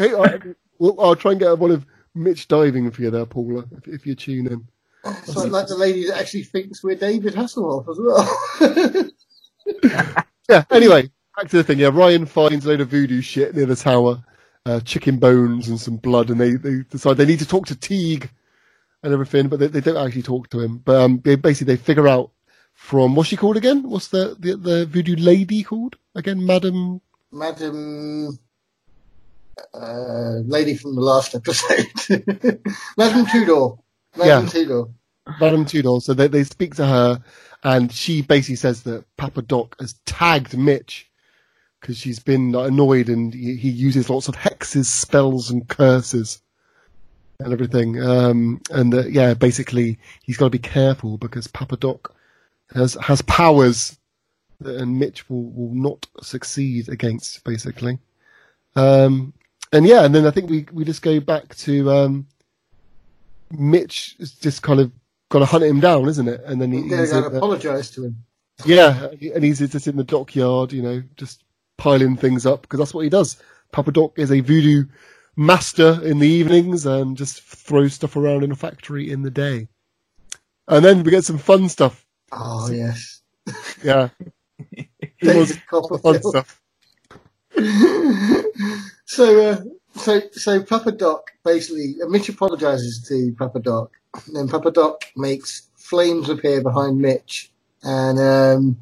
Okay, 0.00 0.14
I, 0.14 0.38
well, 0.78 0.96
I'll 1.00 1.16
try 1.16 1.32
and 1.32 1.40
get 1.40 1.58
one 1.58 1.70
of 1.70 1.84
Mitch 2.14 2.46
diving 2.48 2.90
for 2.90 3.02
you 3.02 3.10
there, 3.10 3.26
Paula, 3.26 3.64
if, 3.76 3.88
if 3.88 4.06
you 4.06 4.14
tune 4.14 4.46
in. 4.46 4.68
It's 5.04 5.36
like, 5.36 5.50
like 5.50 5.66
the 5.66 5.76
lady 5.76 6.06
that 6.06 6.18
actually 6.18 6.44
thinks 6.44 6.82
we're 6.82 6.96
David 6.96 7.34
Hasselhoff 7.34 7.88
as 7.88 7.98
well. 8.00 9.10
Yeah, 10.48 10.64
anyway, 10.70 11.10
back 11.36 11.48
to 11.48 11.56
the 11.56 11.64
thing. 11.64 11.78
Yeah, 11.78 11.90
Ryan 11.92 12.26
finds 12.26 12.66
a 12.66 12.68
load 12.68 12.80
of 12.80 12.88
voodoo 12.88 13.22
shit 13.22 13.54
near 13.54 13.66
the 13.66 13.76
tower, 13.76 14.22
uh, 14.66 14.80
chicken 14.80 15.18
bones 15.18 15.68
and 15.68 15.80
some 15.80 15.96
blood, 15.96 16.30
and 16.30 16.40
they, 16.40 16.52
they 16.52 16.82
decide 16.90 17.16
they 17.16 17.24
need 17.24 17.38
to 17.38 17.48
talk 17.48 17.66
to 17.66 17.76
Teague 17.76 18.30
and 19.02 19.12
everything, 19.12 19.48
but 19.48 19.58
they, 19.58 19.68
they 19.68 19.80
don't 19.80 19.96
actually 19.96 20.22
talk 20.22 20.50
to 20.50 20.60
him. 20.60 20.78
But 20.78 20.96
um, 20.96 21.20
they, 21.24 21.36
basically, 21.36 21.74
they 21.74 21.82
figure 21.82 22.08
out 22.08 22.30
from 22.74 23.14
what's 23.14 23.28
she 23.30 23.36
called 23.36 23.56
again? 23.56 23.88
What's 23.88 24.08
the, 24.08 24.36
the, 24.38 24.56
the 24.56 24.86
voodoo 24.86 25.16
lady 25.16 25.62
called 25.62 25.96
again? 26.14 26.44
Madam. 26.44 27.00
Madam, 27.32 28.38
uh, 29.72 30.40
lady 30.44 30.76
from 30.76 30.94
the 30.94 31.00
last 31.00 31.34
episode. 31.34 31.86
Madam 32.98 33.26
Tudor. 33.26 33.76
Madam 34.16 34.44
Yeah. 34.44 34.50
Tudor. 34.50 34.84
Madam 35.40 35.64
Tudor. 35.64 36.00
So 36.00 36.14
they, 36.14 36.28
they 36.28 36.44
speak 36.44 36.74
to 36.76 36.86
her, 36.86 37.22
and 37.62 37.90
she 37.92 38.22
basically 38.22 38.56
says 38.56 38.82
that 38.82 39.04
Papa 39.16 39.42
Doc 39.42 39.76
has 39.80 39.94
tagged 40.06 40.56
Mitch 40.56 41.10
because 41.80 41.98
she's 41.98 42.18
been 42.18 42.54
annoyed 42.54 43.08
and 43.10 43.34
he, 43.34 43.56
he 43.56 43.68
uses 43.68 44.08
lots 44.08 44.28
of 44.28 44.34
hexes, 44.36 44.86
spells, 44.86 45.50
and 45.50 45.68
curses 45.68 46.40
and 47.40 47.52
everything. 47.52 48.00
Um, 48.00 48.60
and 48.70 48.94
uh, 48.94 49.04
yeah, 49.06 49.34
basically 49.34 49.98
he's 50.22 50.36
got 50.36 50.46
to 50.46 50.50
be 50.50 50.58
careful 50.58 51.18
because 51.18 51.46
Papa 51.46 51.76
Doc 51.76 52.14
has 52.74 52.94
has 52.94 53.20
powers 53.22 53.98
that, 54.60 54.76
and 54.76 54.98
Mitch 54.98 55.28
will, 55.28 55.50
will 55.50 55.74
not 55.74 56.06
succeed 56.22 56.88
against, 56.88 57.44
basically. 57.44 57.98
Um, 58.76 59.34
and 59.72 59.86
yeah, 59.86 60.04
and 60.04 60.14
then 60.14 60.26
I 60.26 60.30
think 60.30 60.48
we, 60.48 60.66
we 60.72 60.84
just 60.84 61.02
go 61.02 61.20
back 61.20 61.54
to 61.56 61.90
um, 61.90 62.26
Mitch 63.50 64.16
is 64.18 64.32
just 64.32 64.62
kind 64.62 64.80
of 64.80 64.92
got 65.30 65.40
to 65.40 65.44
hunt 65.44 65.64
him 65.64 65.80
down, 65.80 66.08
isn't 66.08 66.28
it? 66.28 66.42
And 66.44 66.60
then 66.60 66.72
he, 66.72 66.88
going 66.88 67.00
he's 67.00 67.10
to 67.10 67.24
apologise 67.26 67.90
to 67.92 68.04
him. 68.06 68.24
yeah, 68.64 69.08
and 69.34 69.44
he's 69.44 69.58
just 69.58 69.86
in 69.86 69.96
the 69.96 70.04
dockyard, 70.04 70.72
you 70.72 70.82
know, 70.82 71.02
just 71.16 71.44
piling 71.76 72.16
things 72.16 72.46
up 72.46 72.62
because 72.62 72.78
that's 72.78 72.94
what 72.94 73.02
he 73.02 73.10
does. 73.10 73.36
Papa 73.72 73.92
Doc 73.92 74.18
is 74.18 74.30
a 74.30 74.40
voodoo 74.40 74.84
master 75.36 76.00
in 76.04 76.18
the 76.18 76.28
evenings 76.28 76.86
and 76.86 77.16
just 77.16 77.42
throws 77.42 77.94
stuff 77.94 78.16
around 78.16 78.44
in 78.44 78.52
a 78.52 78.56
factory 78.56 79.10
in 79.10 79.22
the 79.22 79.30
day. 79.30 79.68
And 80.68 80.84
then 80.84 81.02
we 81.02 81.10
get 81.10 81.24
some 81.24 81.38
fun 81.38 81.68
stuff. 81.68 82.06
Oh, 82.32 82.70
yes. 82.70 83.22
Yeah, 83.82 84.08
it 84.72 84.88
was 85.22 85.56
fun 86.00 86.22
stuff. 86.22 86.60
so, 89.04 89.50
uh, 89.50 89.62
so, 89.94 90.20
so 90.32 90.62
Papa 90.62 90.92
Doc 90.92 91.30
basically, 91.44 91.96
Mitch 92.08 92.28
apologizes 92.28 93.06
to 93.08 93.34
Papa 93.38 93.60
Doc. 93.60 93.90
And 94.26 94.36
then 94.36 94.48
Papa 94.48 94.70
Doc 94.70 95.04
makes 95.16 95.68
flames 95.76 96.28
appear 96.28 96.62
behind 96.62 96.98
Mitch. 96.98 97.50
And, 97.82 98.18
um, 98.18 98.78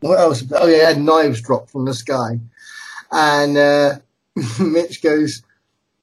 what 0.00 0.18
else? 0.18 0.44
Oh, 0.52 0.66
yeah, 0.66 0.88
had 0.88 1.00
knives 1.00 1.40
drop 1.40 1.70
from 1.70 1.84
the 1.84 1.94
sky. 1.94 2.40
And, 3.10 3.56
uh, 3.56 3.98
Mitch 4.60 5.02
goes, 5.02 5.42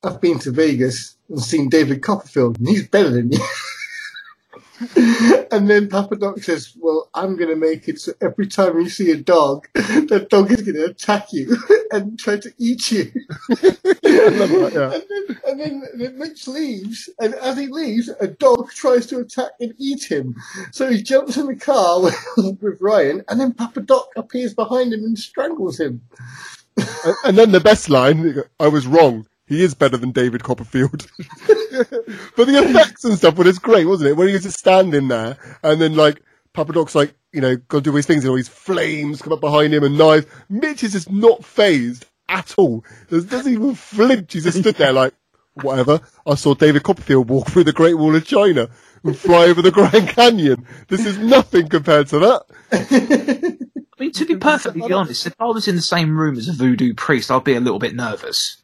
I've 0.03 0.21
been 0.21 0.39
to 0.39 0.51
Vegas 0.51 1.15
and 1.29 1.41
seen 1.41 1.69
David 1.69 2.01
Copperfield, 2.01 2.57
and 2.59 2.67
he's 2.67 2.87
better 2.87 3.09
than 3.09 3.31
you. 3.31 3.39
and 5.51 5.69
then 5.69 5.89
Papa 5.89 6.15
Doc 6.15 6.39
says, 6.39 6.75
Well, 6.79 7.09
I'm 7.13 7.35
going 7.35 7.49
to 7.49 7.55
make 7.55 7.87
it 7.87 7.99
so 7.99 8.13
every 8.21 8.47
time 8.47 8.79
you 8.79 8.89
see 8.89 9.11
a 9.11 9.17
dog, 9.17 9.67
that 9.73 10.27
dog 10.29 10.51
is 10.51 10.61
going 10.61 10.75
to 10.75 10.85
attack 10.85 11.31
you 11.31 11.55
and 11.91 12.17
try 12.17 12.37
to 12.37 12.51
eat 12.57 12.91
you. 12.91 13.11
that, 13.49 14.71
yeah. 14.73 14.93
and, 14.93 15.03
then, 15.09 15.41
and 15.45 15.59
then, 15.59 15.83
then 15.95 16.17
Mitch 16.17 16.47
leaves, 16.47 17.09
and 17.19 17.35
as 17.35 17.57
he 17.57 17.67
leaves, 17.67 18.09
a 18.19 18.27
dog 18.27 18.71
tries 18.71 19.05
to 19.07 19.19
attack 19.19 19.51
and 19.59 19.73
eat 19.77 20.03
him. 20.03 20.35
So 20.71 20.89
he 20.89 21.03
jumps 21.03 21.37
in 21.37 21.47
the 21.47 21.55
car 21.55 22.01
with, 22.01 22.17
with 22.61 22.81
Ryan, 22.81 23.23
and 23.27 23.39
then 23.39 23.53
Papa 23.53 23.81
Doc 23.81 24.09
appears 24.15 24.53
behind 24.53 24.93
him 24.93 25.03
and 25.03 25.17
strangles 25.17 25.79
him. 25.79 26.01
And, 26.77 27.15
and 27.25 27.37
then 27.37 27.51
the 27.51 27.59
best 27.59 27.89
line, 27.89 28.41
I 28.59 28.67
was 28.67 28.87
wrong. 28.87 29.27
He 29.45 29.63
is 29.63 29.75
better 29.75 29.97
than 29.97 30.11
David 30.11 30.43
Copperfield. 30.43 31.07
but 32.35 32.45
the 32.47 32.63
effects 32.69 33.03
and 33.05 33.17
stuff 33.17 33.37
were 33.37 33.43
just 33.43 33.61
great, 33.61 33.85
wasn't 33.85 34.09
it? 34.09 34.13
When 34.17 34.27
he 34.27 34.33
was 34.33 34.43
just 34.43 34.59
standing 34.59 35.07
there 35.07 35.37
and 35.63 35.81
then 35.81 35.95
like 35.95 36.21
Papa 36.53 36.73
Doc's 36.73 36.95
like, 36.95 37.13
you 37.31 37.41
know, 37.41 37.55
go 37.55 37.79
do 37.79 37.93
his 37.95 38.05
things 38.05 38.23
and 38.23 38.29
all 38.31 38.35
these 38.35 38.47
flames 38.49 39.21
come 39.21 39.33
up 39.33 39.41
behind 39.41 39.73
him 39.73 39.83
and 39.83 39.97
knives. 39.97 40.25
Mitch 40.49 40.83
is 40.83 40.91
just 40.93 41.11
not 41.11 41.45
phased 41.45 42.05
at 42.29 42.53
all. 42.57 42.83
Does- 43.09 43.25
Doesn't 43.25 43.51
even 43.53 43.75
flinch. 43.75 44.33
He's 44.33 44.43
just 44.43 44.59
stood 44.59 44.75
there 44.75 44.93
like, 44.93 45.13
whatever. 45.55 46.01
I 46.25 46.35
saw 46.35 46.53
David 46.53 46.83
Copperfield 46.83 47.29
walk 47.29 47.47
through 47.47 47.63
the 47.65 47.73
Great 47.73 47.95
Wall 47.97 48.15
of 48.15 48.25
China 48.25 48.69
and 49.03 49.17
fly 49.17 49.45
over 49.45 49.61
the 49.61 49.71
Grand 49.71 50.09
Canyon. 50.09 50.65
This 50.87 51.05
is 51.05 51.17
nothing 51.17 51.67
compared 51.69 52.07
to 52.09 52.19
that. 52.19 53.57
I 53.97 54.03
mean, 54.03 54.11
to 54.13 54.25
be 54.25 54.35
perfectly 54.37 54.91
honest, 54.91 55.27
if 55.27 55.35
I 55.39 55.45
was 55.45 55.67
in 55.67 55.75
the 55.75 55.81
same 55.81 56.17
room 56.17 56.37
as 56.37 56.47
a 56.47 56.53
voodoo 56.53 56.93
priest, 56.93 57.29
I'd 57.31 57.43
be 57.43 57.55
a 57.55 57.59
little 57.59 57.79
bit 57.79 57.95
nervous. 57.95 58.57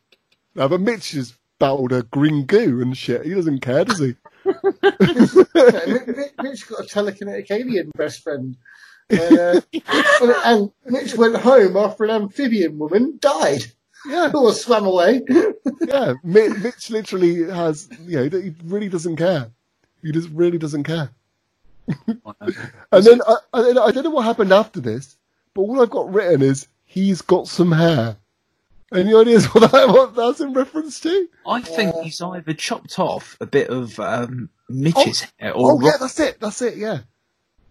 No, 0.56 0.68
but 0.68 0.82
Mitch 0.82 1.12
has 1.12 1.37
battled 1.60 1.92
a 1.92 2.04
green 2.04 2.46
goo 2.46 2.82
and 2.82 2.98
shit. 2.98 3.26
He 3.26 3.34
doesn't 3.34 3.60
care, 3.60 3.86
does 3.86 4.00
he? 4.00 4.16
Mitch, 4.46 6.68
got 6.68 6.82
a 6.82 6.88
telekinetic 6.88 7.52
alien 7.52 7.92
best 7.98 8.24
friend. 8.24 8.56
And, 9.10 9.40
uh, 9.40 9.62
and 10.46 10.72
Mitch 10.86 11.16
went 11.16 11.36
home 11.38 11.78
after 11.78 12.04
an 12.06 12.10
amphibian 12.12 12.78
woman 12.78 13.18
died 13.22 13.64
Yeah. 14.06 14.32
or 14.34 14.54
swam 14.54 14.86
away. 14.86 15.22
yeah, 15.82 16.14
Mitch 16.24 16.90
literally 16.90 17.44
has, 17.50 17.90
you 18.06 18.30
know, 18.30 18.40
he 18.40 18.54
really 18.66 18.90
doesn't 18.90 19.16
care. 19.16 19.50
He 20.02 20.12
just 20.12 20.30
really 20.30 20.58
doesn't 20.58 20.84
care. 20.84 21.10
And 22.08 23.04
then 23.04 23.22
I, 23.28 23.36
I, 23.54 23.60
I 23.62 23.92
don't 23.92 24.04
know 24.04 24.10
what 24.10 24.26
happened 24.26 24.52
after 24.52 24.82
this, 24.82 25.16
but 25.54 25.62
all 25.62 25.82
I've 25.82 25.90
got 25.90 26.14
written 26.14 26.42
is 26.42 26.68
he's 26.86 27.22
got 27.22 27.48
some 27.48 27.72
hair. 27.72 28.18
Any 28.94 29.14
ideas 29.14 29.46
what, 29.54 29.72
that, 29.72 29.88
what 29.90 30.16
that's 30.16 30.40
in 30.40 30.54
reference 30.54 31.00
to? 31.02 31.28
I 31.46 31.62
think 31.62 31.94
Uh, 31.96 32.02
he's 32.02 32.22
either 32.22 32.54
chopped 32.54 33.00
off 33.00 33.36
a 33.42 33.46
bit 33.46 33.70
of 33.70 34.00
um, 34.00 34.50
Mitch's 34.70 35.28
hair 35.38 35.54
Oh 35.56 35.78
or 35.78 35.84
yeah, 35.84 35.98
that's 36.00 36.20
it. 36.20 36.40
That's 36.40 36.62
it. 36.62 36.78
Yeah, 36.78 37.00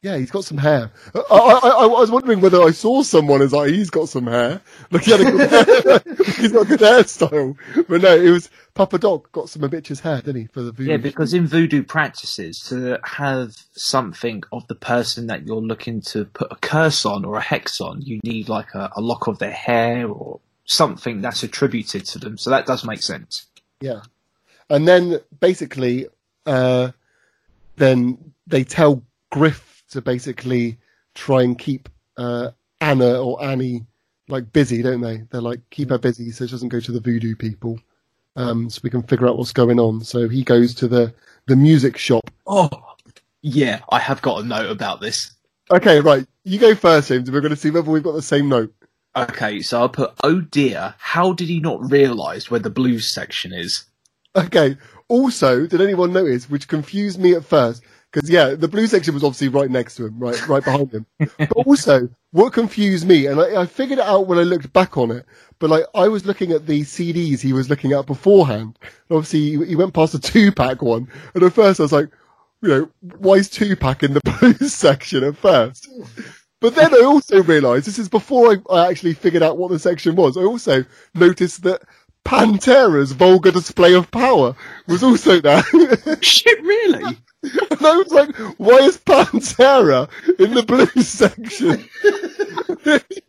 yeah, 0.02 0.18
he's 0.18 0.30
got 0.30 0.44
some 0.44 0.58
hair. 0.58 0.92
I, 1.14 1.20
I, 1.30 1.68
I, 1.68 1.84
I 1.84 1.86
was 1.86 2.10
wondering 2.12 2.40
whether 2.40 2.62
I 2.62 2.70
saw 2.70 3.02
someone 3.02 3.42
as 3.42 3.52
like 3.52 3.70
he's 3.70 3.90
got 3.90 4.08
some 4.08 4.26
hair. 4.26 4.60
Look, 4.90 5.02
he 5.02 5.10
had 5.10 5.20
a 5.20 5.30
good 5.32 5.50
hair, 5.50 6.02
he's 6.36 6.52
got 6.52 6.66
a 6.66 6.68
good 6.68 6.80
hairstyle. 6.80 7.56
But 7.88 8.02
no, 8.02 8.14
it 8.14 8.30
was 8.30 8.48
Papa 8.74 8.98
Doc 8.98 9.32
got 9.32 9.48
some 9.48 9.64
of 9.64 9.72
Mitch's 9.72 10.00
hair, 10.00 10.20
didn't 10.20 10.42
he, 10.42 10.46
for 10.46 10.62
the 10.62 10.70
voodoo? 10.70 10.92
Yeah, 10.92 10.96
because 10.98 11.34
in 11.34 11.46
voodoo 11.48 11.82
practices, 11.82 12.60
to 12.68 12.98
have 13.04 13.56
something 13.72 14.42
of 14.52 14.66
the 14.68 14.74
person 14.76 15.26
that 15.26 15.44
you're 15.46 15.56
looking 15.56 16.00
to 16.02 16.26
put 16.26 16.52
a 16.52 16.56
curse 16.56 17.04
on 17.04 17.24
or 17.24 17.36
a 17.36 17.42
hex 17.42 17.80
on, 17.80 18.00
you 18.02 18.20
need 18.22 18.48
like 18.48 18.74
a, 18.74 18.90
a 18.94 19.00
lock 19.00 19.26
of 19.26 19.38
their 19.40 19.50
hair 19.50 20.08
or 20.08 20.40
something 20.66 21.20
that's 21.20 21.42
attributed 21.42 22.04
to 22.04 22.18
them. 22.18 22.36
So 22.36 22.50
that 22.50 22.66
does 22.66 22.84
make 22.84 23.02
sense. 23.02 23.46
Yeah. 23.80 24.00
And 24.68 24.86
then 24.86 25.20
basically, 25.40 26.06
uh, 26.44 26.90
then 27.76 28.32
they 28.46 28.64
tell 28.64 29.02
Griff 29.30 29.82
to 29.90 30.00
basically 30.02 30.78
try 31.14 31.42
and 31.42 31.58
keep 31.58 31.88
uh, 32.16 32.50
Anna 32.80 33.20
or 33.20 33.42
Annie 33.42 33.86
like 34.28 34.52
busy, 34.52 34.82
don't 34.82 35.00
they? 35.00 35.22
They're 35.30 35.40
like 35.40 35.60
keep 35.70 35.90
her 35.90 35.98
busy 35.98 36.30
so 36.30 36.46
she 36.46 36.50
doesn't 36.50 36.68
go 36.68 36.80
to 36.80 36.92
the 36.92 37.00
voodoo 37.00 37.36
people, 37.36 37.78
um, 38.34 38.68
so 38.68 38.80
we 38.82 38.90
can 38.90 39.02
figure 39.02 39.28
out 39.28 39.38
what's 39.38 39.52
going 39.52 39.78
on. 39.78 40.02
So 40.02 40.28
he 40.28 40.42
goes 40.42 40.74
to 40.76 40.88
the 40.88 41.14
the 41.46 41.56
music 41.56 41.96
shop. 41.96 42.30
Oh, 42.46 42.68
yeah, 43.42 43.80
I 43.90 43.98
have 44.00 44.22
got 44.22 44.42
a 44.42 44.46
note 44.46 44.70
about 44.70 45.00
this. 45.00 45.32
Okay, 45.70 46.00
right. 46.00 46.26
You 46.44 46.58
go 46.58 46.74
first, 46.74 47.08
James. 47.08 47.28
and 47.28 47.34
We're 47.34 47.40
going 47.40 47.50
to 47.50 47.56
see 47.56 47.70
whether 47.70 47.90
we've 47.90 48.02
got 48.02 48.12
the 48.12 48.22
same 48.22 48.48
note. 48.48 48.72
Okay, 49.16 49.62
so 49.62 49.80
I'll 49.80 49.88
put, 49.88 50.12
oh 50.22 50.42
dear, 50.42 50.94
how 50.98 51.32
did 51.32 51.48
he 51.48 51.58
not 51.58 51.90
realise 51.90 52.50
where 52.50 52.60
the 52.60 52.68
blues 52.68 53.08
section 53.08 53.52
is? 53.52 53.84
Okay. 54.36 54.76
Also, 55.08 55.66
did 55.66 55.80
anyone 55.80 56.12
notice, 56.12 56.50
which 56.50 56.68
confused 56.68 57.18
me 57.18 57.34
at 57.34 57.44
first, 57.44 57.82
because 58.10 58.28
yeah, 58.28 58.54
the 58.54 58.68
blue 58.68 58.86
section 58.86 59.14
was 59.14 59.24
obviously 59.24 59.48
right 59.48 59.70
next 59.70 59.96
to 59.96 60.06
him, 60.06 60.18
right, 60.18 60.48
right 60.48 60.64
behind 60.64 60.92
him. 60.92 61.06
But 61.18 61.52
also, 61.52 62.08
what 62.32 62.52
confused 62.52 63.06
me, 63.06 63.26
and 63.26 63.40
I, 63.40 63.62
I 63.62 63.66
figured 63.66 63.98
it 63.98 64.04
out 64.04 64.26
when 64.26 64.38
I 64.38 64.42
looked 64.42 64.72
back 64.72 64.98
on 64.98 65.10
it, 65.10 65.24
but 65.58 65.70
like 65.70 65.84
I 65.94 66.08
was 66.08 66.26
looking 66.26 66.52
at 66.52 66.66
the 66.66 66.82
CDs 66.82 67.40
he 67.40 67.52
was 67.52 67.70
looking 67.70 67.92
at 67.92 68.04
beforehand. 68.04 68.78
And 68.82 69.16
obviously, 69.16 69.40
he, 69.40 69.64
he 69.66 69.76
went 69.76 69.94
past 69.94 70.12
the 70.12 70.18
Tupac 70.18 70.82
one, 70.82 71.08
and 71.34 71.42
at 71.42 71.52
first 71.52 71.80
I 71.80 71.84
was 71.84 71.92
like, 71.92 72.10
you 72.60 72.68
know, 72.68 72.90
why 73.18 73.34
is 73.34 73.48
Tupac 73.48 74.02
in 74.02 74.12
the 74.12 74.20
blue 74.40 74.68
section 74.68 75.24
at 75.24 75.36
first? 75.36 75.88
But 76.60 76.74
then 76.74 76.94
I 76.94 77.04
also 77.04 77.42
realised 77.42 77.86
this 77.86 77.98
is 77.98 78.08
before 78.08 78.52
I, 78.52 78.74
I 78.74 78.88
actually 78.88 79.14
figured 79.14 79.42
out 79.42 79.58
what 79.58 79.70
the 79.70 79.78
section 79.78 80.16
was. 80.16 80.36
I 80.36 80.42
also 80.42 80.84
noticed 81.14 81.62
that 81.64 81.82
Pantera's 82.24 83.12
vulgar 83.12 83.52
display 83.52 83.94
of 83.94 84.10
power 84.10 84.56
was 84.88 85.02
also 85.02 85.40
there. 85.40 85.62
Shit, 86.20 86.62
really? 86.62 87.18
And 87.70 87.86
I 87.86 87.96
was 87.96 88.10
like, 88.10 88.34
why 88.58 88.78
is 88.78 88.98
Pantera 88.98 90.08
in 90.40 90.52
the 90.52 90.64
blue 90.64 90.86
section? 91.00 91.88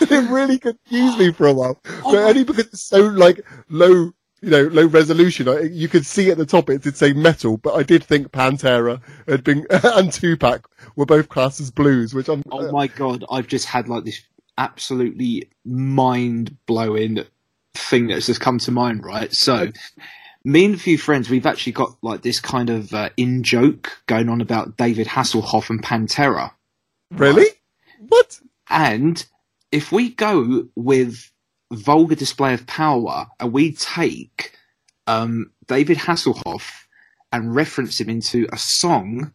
it 0.00 0.30
really 0.30 0.58
confused 0.58 1.18
me 1.18 1.32
for 1.32 1.48
a 1.48 1.52
while. 1.52 1.78
But 1.82 2.14
oh 2.14 2.28
only 2.28 2.44
because 2.44 2.66
it's 2.66 2.82
so 2.82 3.00
like 3.00 3.44
low, 3.68 4.12
you 4.40 4.50
know, 4.50 4.62
low 4.64 4.86
resolution. 4.86 5.48
I, 5.48 5.62
you 5.62 5.88
could 5.88 6.06
see 6.06 6.30
at 6.30 6.38
the 6.38 6.46
top 6.46 6.70
it 6.70 6.82
did 6.82 6.96
say 6.96 7.12
metal, 7.12 7.56
but 7.56 7.74
I 7.74 7.82
did 7.82 8.04
think 8.04 8.30
Pantera 8.30 9.00
had 9.26 9.44
been, 9.44 9.66
and 9.70 10.12
Tupac 10.12 10.70
were 10.96 11.06
both 11.06 11.28
classed 11.28 11.60
as 11.60 11.70
blues, 11.70 12.14
which 12.14 12.28
I'm, 12.28 12.42
Oh 12.50 12.70
my 12.70 12.86
god, 12.86 13.24
I've 13.30 13.48
just 13.48 13.66
had 13.66 13.88
like 13.88 14.04
this 14.04 14.22
absolutely 14.56 15.48
mind 15.64 16.56
blowing 16.66 17.24
thing 17.74 18.08
that's 18.08 18.26
just 18.26 18.40
come 18.40 18.58
to 18.58 18.70
mind, 18.70 19.04
right? 19.04 19.32
So, 19.32 19.70
me 20.44 20.64
and 20.66 20.74
a 20.74 20.78
few 20.78 20.98
friends, 20.98 21.28
we've 21.30 21.46
actually 21.46 21.72
got 21.72 21.96
like 22.02 22.22
this 22.22 22.40
kind 22.40 22.70
of 22.70 22.92
uh, 22.94 23.10
in 23.16 23.42
joke 23.42 24.02
going 24.06 24.28
on 24.28 24.40
about 24.40 24.76
David 24.76 25.06
Hasselhoff 25.06 25.70
and 25.70 25.82
Pantera. 25.82 26.52
really? 27.10 27.46
What? 28.08 28.40
And 28.70 29.24
if 29.72 29.90
we 29.92 30.10
go 30.10 30.68
with 30.76 31.30
vulgar 31.72 32.14
display 32.14 32.54
of 32.54 32.66
power 32.66 33.26
and 33.40 33.52
we 33.52 33.72
take 33.72 34.56
um, 35.06 35.50
David 35.66 35.98
Hasselhoff 35.98 36.84
and 37.32 37.54
reference 37.54 38.00
him 38.00 38.08
into 38.08 38.46
a 38.52 38.58
song 38.58 39.32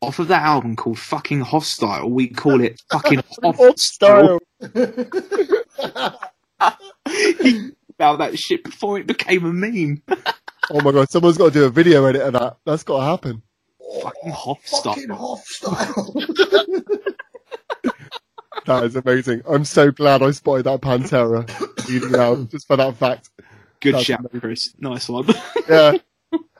off 0.00 0.18
of 0.18 0.28
that 0.28 0.42
album 0.42 0.76
called 0.76 0.98
Fucking 0.98 1.40
Hostile, 1.40 2.10
we 2.10 2.28
call 2.28 2.60
it 2.60 2.82
Fucking 2.92 3.22
Hostile. 3.42 3.76
Style. 3.76 4.38
about 7.96 8.18
that 8.18 8.38
shit 8.38 8.64
before 8.64 8.98
it 8.98 9.06
became 9.06 9.44
a 9.44 9.52
meme. 9.52 10.02
Oh 10.70 10.80
my 10.80 10.92
god, 10.92 11.10
someone's 11.10 11.38
got 11.38 11.52
to 11.52 11.58
do 11.58 11.64
a 11.64 11.70
video 11.70 12.04
edit 12.04 12.22
of 12.22 12.32
that. 12.34 12.56
That's 12.64 12.82
got 12.82 12.98
to 12.98 13.04
happen. 13.04 13.42
Fucking 14.02 14.32
Hostile. 14.32 14.94
Fucking 14.94 15.10
hostile. 15.10 16.14
That 18.66 18.84
is 18.84 18.96
amazing. 18.96 19.42
I'm 19.48 19.64
so 19.64 19.90
glad 19.90 20.22
I 20.22 20.30
spotted 20.30 20.64
that 20.64 20.80
Pantera 20.80 21.48
leading 21.88 22.16
out 22.16 22.50
just 22.50 22.66
for 22.66 22.76
that 22.76 22.96
fact. 22.96 23.30
Good 23.80 23.94
That's 23.94 24.04
shout, 24.04 24.20
amazing. 24.20 24.40
Chris. 24.40 24.74
Nice 24.78 25.08
one. 25.08 25.26
Yeah. 25.68 25.96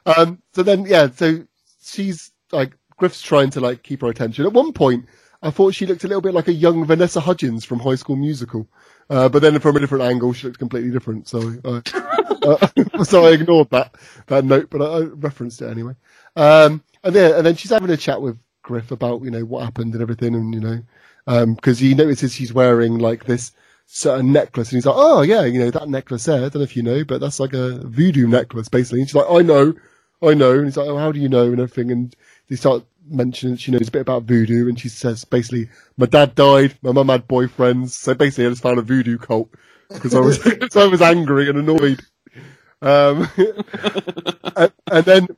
Um, 0.06 0.43
so 0.55 0.62
then, 0.62 0.85
yeah, 0.86 1.09
so 1.10 1.44
she's 1.82 2.31
like, 2.52 2.76
Griff's 2.97 3.22
trying 3.22 3.51
to 3.51 3.60
like 3.60 3.82
keep 3.82 4.02
her 4.02 4.09
attention. 4.09 4.47
At 4.47 4.52
one 4.52 4.72
point, 4.72 5.06
I 5.43 5.51
thought 5.51 5.74
she 5.74 5.86
looked 5.86 6.05
a 6.05 6.09
little 6.09 6.20
bit 6.22 6.35
like 6.35 6.48
a 6.48 6.52
young 6.52 6.85
Vanessa 6.86 7.20
Hudgens 7.20 7.64
from 7.64 7.81
High 7.81 7.97
School 7.97 8.16
Musical. 8.16 8.66
Uh, 9.10 9.28
but 9.28 9.43
then 9.43 9.59
from 9.60 9.76
a 9.76 9.81
different 9.81 10.05
angle, 10.05 10.32
she 10.32 10.47
looked 10.47 10.59
completely 10.59 10.90
different. 10.90 11.28
So, 11.28 11.55
uh, 11.64 11.81
uh, 12.47 13.05
so 13.05 13.26
I 13.26 13.32
ignored 13.32 13.70
that, 13.70 13.94
that 14.26 14.44
note, 14.44 14.68
but 14.70 14.81
I, 14.82 14.85
I 14.85 15.01
referenced 15.02 15.60
it 15.62 15.70
anyway. 15.70 15.94
Um, 16.36 16.82
and 17.02 17.14
then, 17.14 17.35
and 17.35 17.47
then 17.47 17.56
she's 17.56 17.70
having 17.70 17.90
a 17.90 17.97
chat 17.97 18.20
with 18.22 18.39
Griff 18.62 18.90
about, 18.90 19.22
you 19.22 19.31
know, 19.31 19.44
what 19.44 19.64
happened 19.64 19.93
and 19.94 20.02
everything. 20.02 20.35
And, 20.35 20.55
you 20.55 20.60
know, 20.60 20.82
um, 21.26 21.56
cause 21.56 21.78
he 21.78 21.94
notices 21.94 22.34
she's 22.34 22.52
wearing 22.52 22.98
like 22.98 23.24
this 23.24 23.52
certain 23.86 24.32
necklace 24.32 24.70
and 24.70 24.76
he's 24.76 24.86
like, 24.86 24.96
oh 24.96 25.22
yeah, 25.22 25.44
you 25.44 25.59
know, 25.59 25.70
that 25.70 25.88
necklace 25.88 26.24
there. 26.24 26.36
I 26.36 26.40
don't 26.48 26.56
know 26.56 26.62
if 26.62 26.76
you 26.76 26.82
know, 26.82 27.05
but 27.05 27.20
that's 27.20 27.40
like 27.40 27.52
a 27.52 27.78
voodoo 27.86 28.26
necklace 28.26 28.68
basically. 28.68 29.01
And 29.01 29.09
she's 29.09 29.14
like, 29.14 29.30
I 29.30 29.42
know, 29.42 29.74
I 30.22 30.34
know. 30.34 30.52
And 30.52 30.64
he's 30.64 30.76
like, 30.76 30.88
oh, 30.88 30.96
how 30.98 31.12
do 31.12 31.20
you 31.20 31.28
know? 31.28 31.44
And 31.44 31.60
everything. 31.60 31.90
And 31.92 32.14
they 32.48 32.56
start 32.56 32.84
mentioning 33.06 33.56
she 33.56 33.70
knows 33.70 33.88
a 33.88 33.90
bit 33.90 34.01
about 34.02 34.22
voodoo 34.24 34.68
and 34.68 34.78
she 34.78 34.88
says 34.88 35.24
basically, 35.24 35.68
my 35.96 36.06
dad 36.06 36.34
died, 36.34 36.76
my 36.82 36.92
mum 36.92 37.09
had 37.09 37.28
boyfriends. 37.28 37.90
So 37.90 38.14
basically 38.14 38.46
I 38.46 38.51
just 38.51 38.62
found 38.62 38.78
a 38.78 38.82
voodoo 38.82 39.18
cult 39.18 39.51
because 39.88 40.14
I 40.14 40.20
was, 40.20 40.38
cause 40.42 40.76
I 40.76 40.86
was 40.86 41.02
angry 41.02 41.48
and 41.48 41.59
annoyed. 41.59 42.01
Um, 42.82 43.28
and, 44.56 44.72
and 44.90 45.05
then 45.05 45.28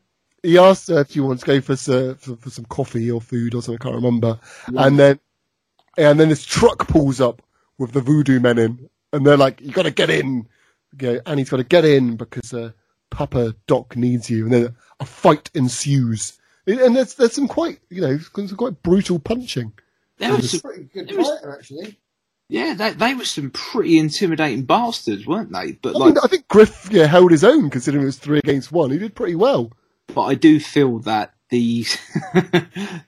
he 0.42 0.58
asks 0.58 0.88
her 0.88 1.00
if 1.00 1.10
she 1.10 1.20
wants 1.20 1.42
to 1.42 1.46
go 1.46 1.60
for, 1.60 1.76
some- 1.76 2.14
for, 2.16 2.36
for 2.36 2.50
some 2.50 2.64
coffee 2.66 3.10
or 3.10 3.20
food 3.20 3.54
or 3.54 3.62
something, 3.62 3.80
I 3.80 3.84
can't 3.84 3.94
remember. 3.96 4.38
And 4.68 4.98
then, 4.98 5.20
and 5.97 6.18
then 6.20 6.28
this 6.28 6.44
truck 6.44 6.86
pulls 6.89 7.20
up 7.20 7.43
with 7.78 7.93
the 7.93 8.01
voodoo 8.01 8.40
men 8.40 8.59
in, 8.59 8.89
and 9.12 9.27
they're 9.27 9.36
like, 9.36 9.60
"You 9.60 9.73
got 9.73 9.82
to 9.85 9.90
get 9.90 10.10
in." 10.10 10.47
Okay, 10.94 11.20
Annie's 11.27 11.51
got 11.51 11.59
to 11.59 11.64
get 11.64 11.85
in 11.85 12.16
because 12.16 12.55
uh, 12.55 12.73
Papa 13.10 13.55
Doc 13.66 13.97
needs 13.97 14.31
you, 14.31 14.44
and 14.44 14.52
then 14.52 14.77
a 15.01 15.05
fight 15.05 15.51
ensues. 15.55 16.39
And 16.66 16.97
there's 16.97 17.14
there's 17.14 17.35
some 17.35 17.48
quite 17.48 17.78
you 17.90 18.01
know 18.01 18.18
some 18.18 18.48
quite 18.56 18.82
brutal 18.82 19.18
punching. 19.18 19.73
There 20.18 20.35
was 20.35 20.51
some, 20.52 20.60
Pretty 20.60 20.85
good 20.85 21.14
was- 21.16 21.44
actually. 21.47 21.98
yeah, 22.48 22.73
they, 22.74 22.93
they 22.93 23.14
were 23.14 23.27
some 23.27 23.51
pretty 23.51 23.98
intimidating 23.98 24.64
bastards, 24.64 25.27
weren't 25.27 25.52
they? 25.52 25.73
But 25.73 25.94
I, 25.94 25.98
like, 25.98 26.14
mean, 26.14 26.18
I 26.24 26.28
think 26.28 26.48
Griff 26.48 26.89
yeah, 26.90 27.06
held 27.06 27.31
his 27.31 27.44
own 27.44 27.68
considering 27.68 28.02
it 28.02 28.06
was 28.06 28.18
three 28.18 28.39
against 28.39 28.73
one. 28.73 28.90
He 28.90 28.98
did 28.98 29.14
pretty 29.14 29.35
well. 29.35 29.73
but 30.14 30.23
I 30.23 30.35
do 30.35 30.59
feel 30.59 31.01
that 31.01 31.35
the 31.51 31.85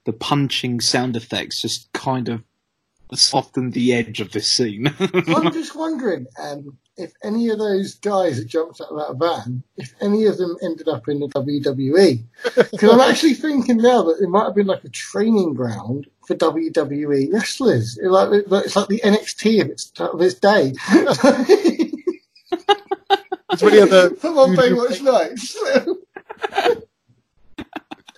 the 0.05 0.12
punching 0.19 0.81
sound 0.81 1.16
effects 1.16 1.60
just 1.62 1.90
kind 1.93 2.28
of 2.28 2.43
softened 3.16 3.72
the 3.72 3.93
edge 3.93 4.20
of 4.20 4.32
this 4.32 4.47
scene. 4.52 4.86
I'm 5.01 5.52
just 5.52 5.74
wondering 5.76 6.26
um, 6.40 6.76
if 6.97 7.12
any 7.22 7.48
of 7.48 7.59
those 7.59 7.94
guys 7.94 8.36
that 8.39 8.47
jumped 8.47 8.80
out 8.80 8.89
of 8.90 8.98
that 8.98 9.16
van, 9.24 9.62
if 9.76 9.94
any 10.01 10.26
of 10.26 10.36
them 10.39 10.56
ended 10.62 10.89
up 10.89 11.09
in 11.09 11.20
the 11.20 11.28
WWE. 11.28 12.22
Because 12.55 12.82
I'm 12.93 13.01
actually 13.01 13.35
thinking 13.35 13.78
now 13.78 14.02
that 14.02 14.18
it 14.20 14.28
might 14.28 14.44
have 14.44 14.55
been 14.55 14.66
like 14.66 14.85
a 14.85 14.89
training 14.90 15.55
ground 15.55 16.06
for 16.26 16.35
WWE 16.36 17.32
wrestlers. 17.32 17.97
It 17.98 18.09
like 18.09 18.28
it's 18.32 18.76
like 18.76 18.89
the 18.89 19.01
NXT 19.05 19.62
of 19.62 19.70
its 19.70 19.93
of 19.98 20.20
its 20.20 20.35
day. 20.35 20.74
It's 23.51 23.62
really 23.62 23.80
other 23.80 24.10
Come 24.10 24.36
on, 24.39 24.55
voodoo- 24.55 24.76
Baywatch 24.76 25.02
Nights. 25.02 25.56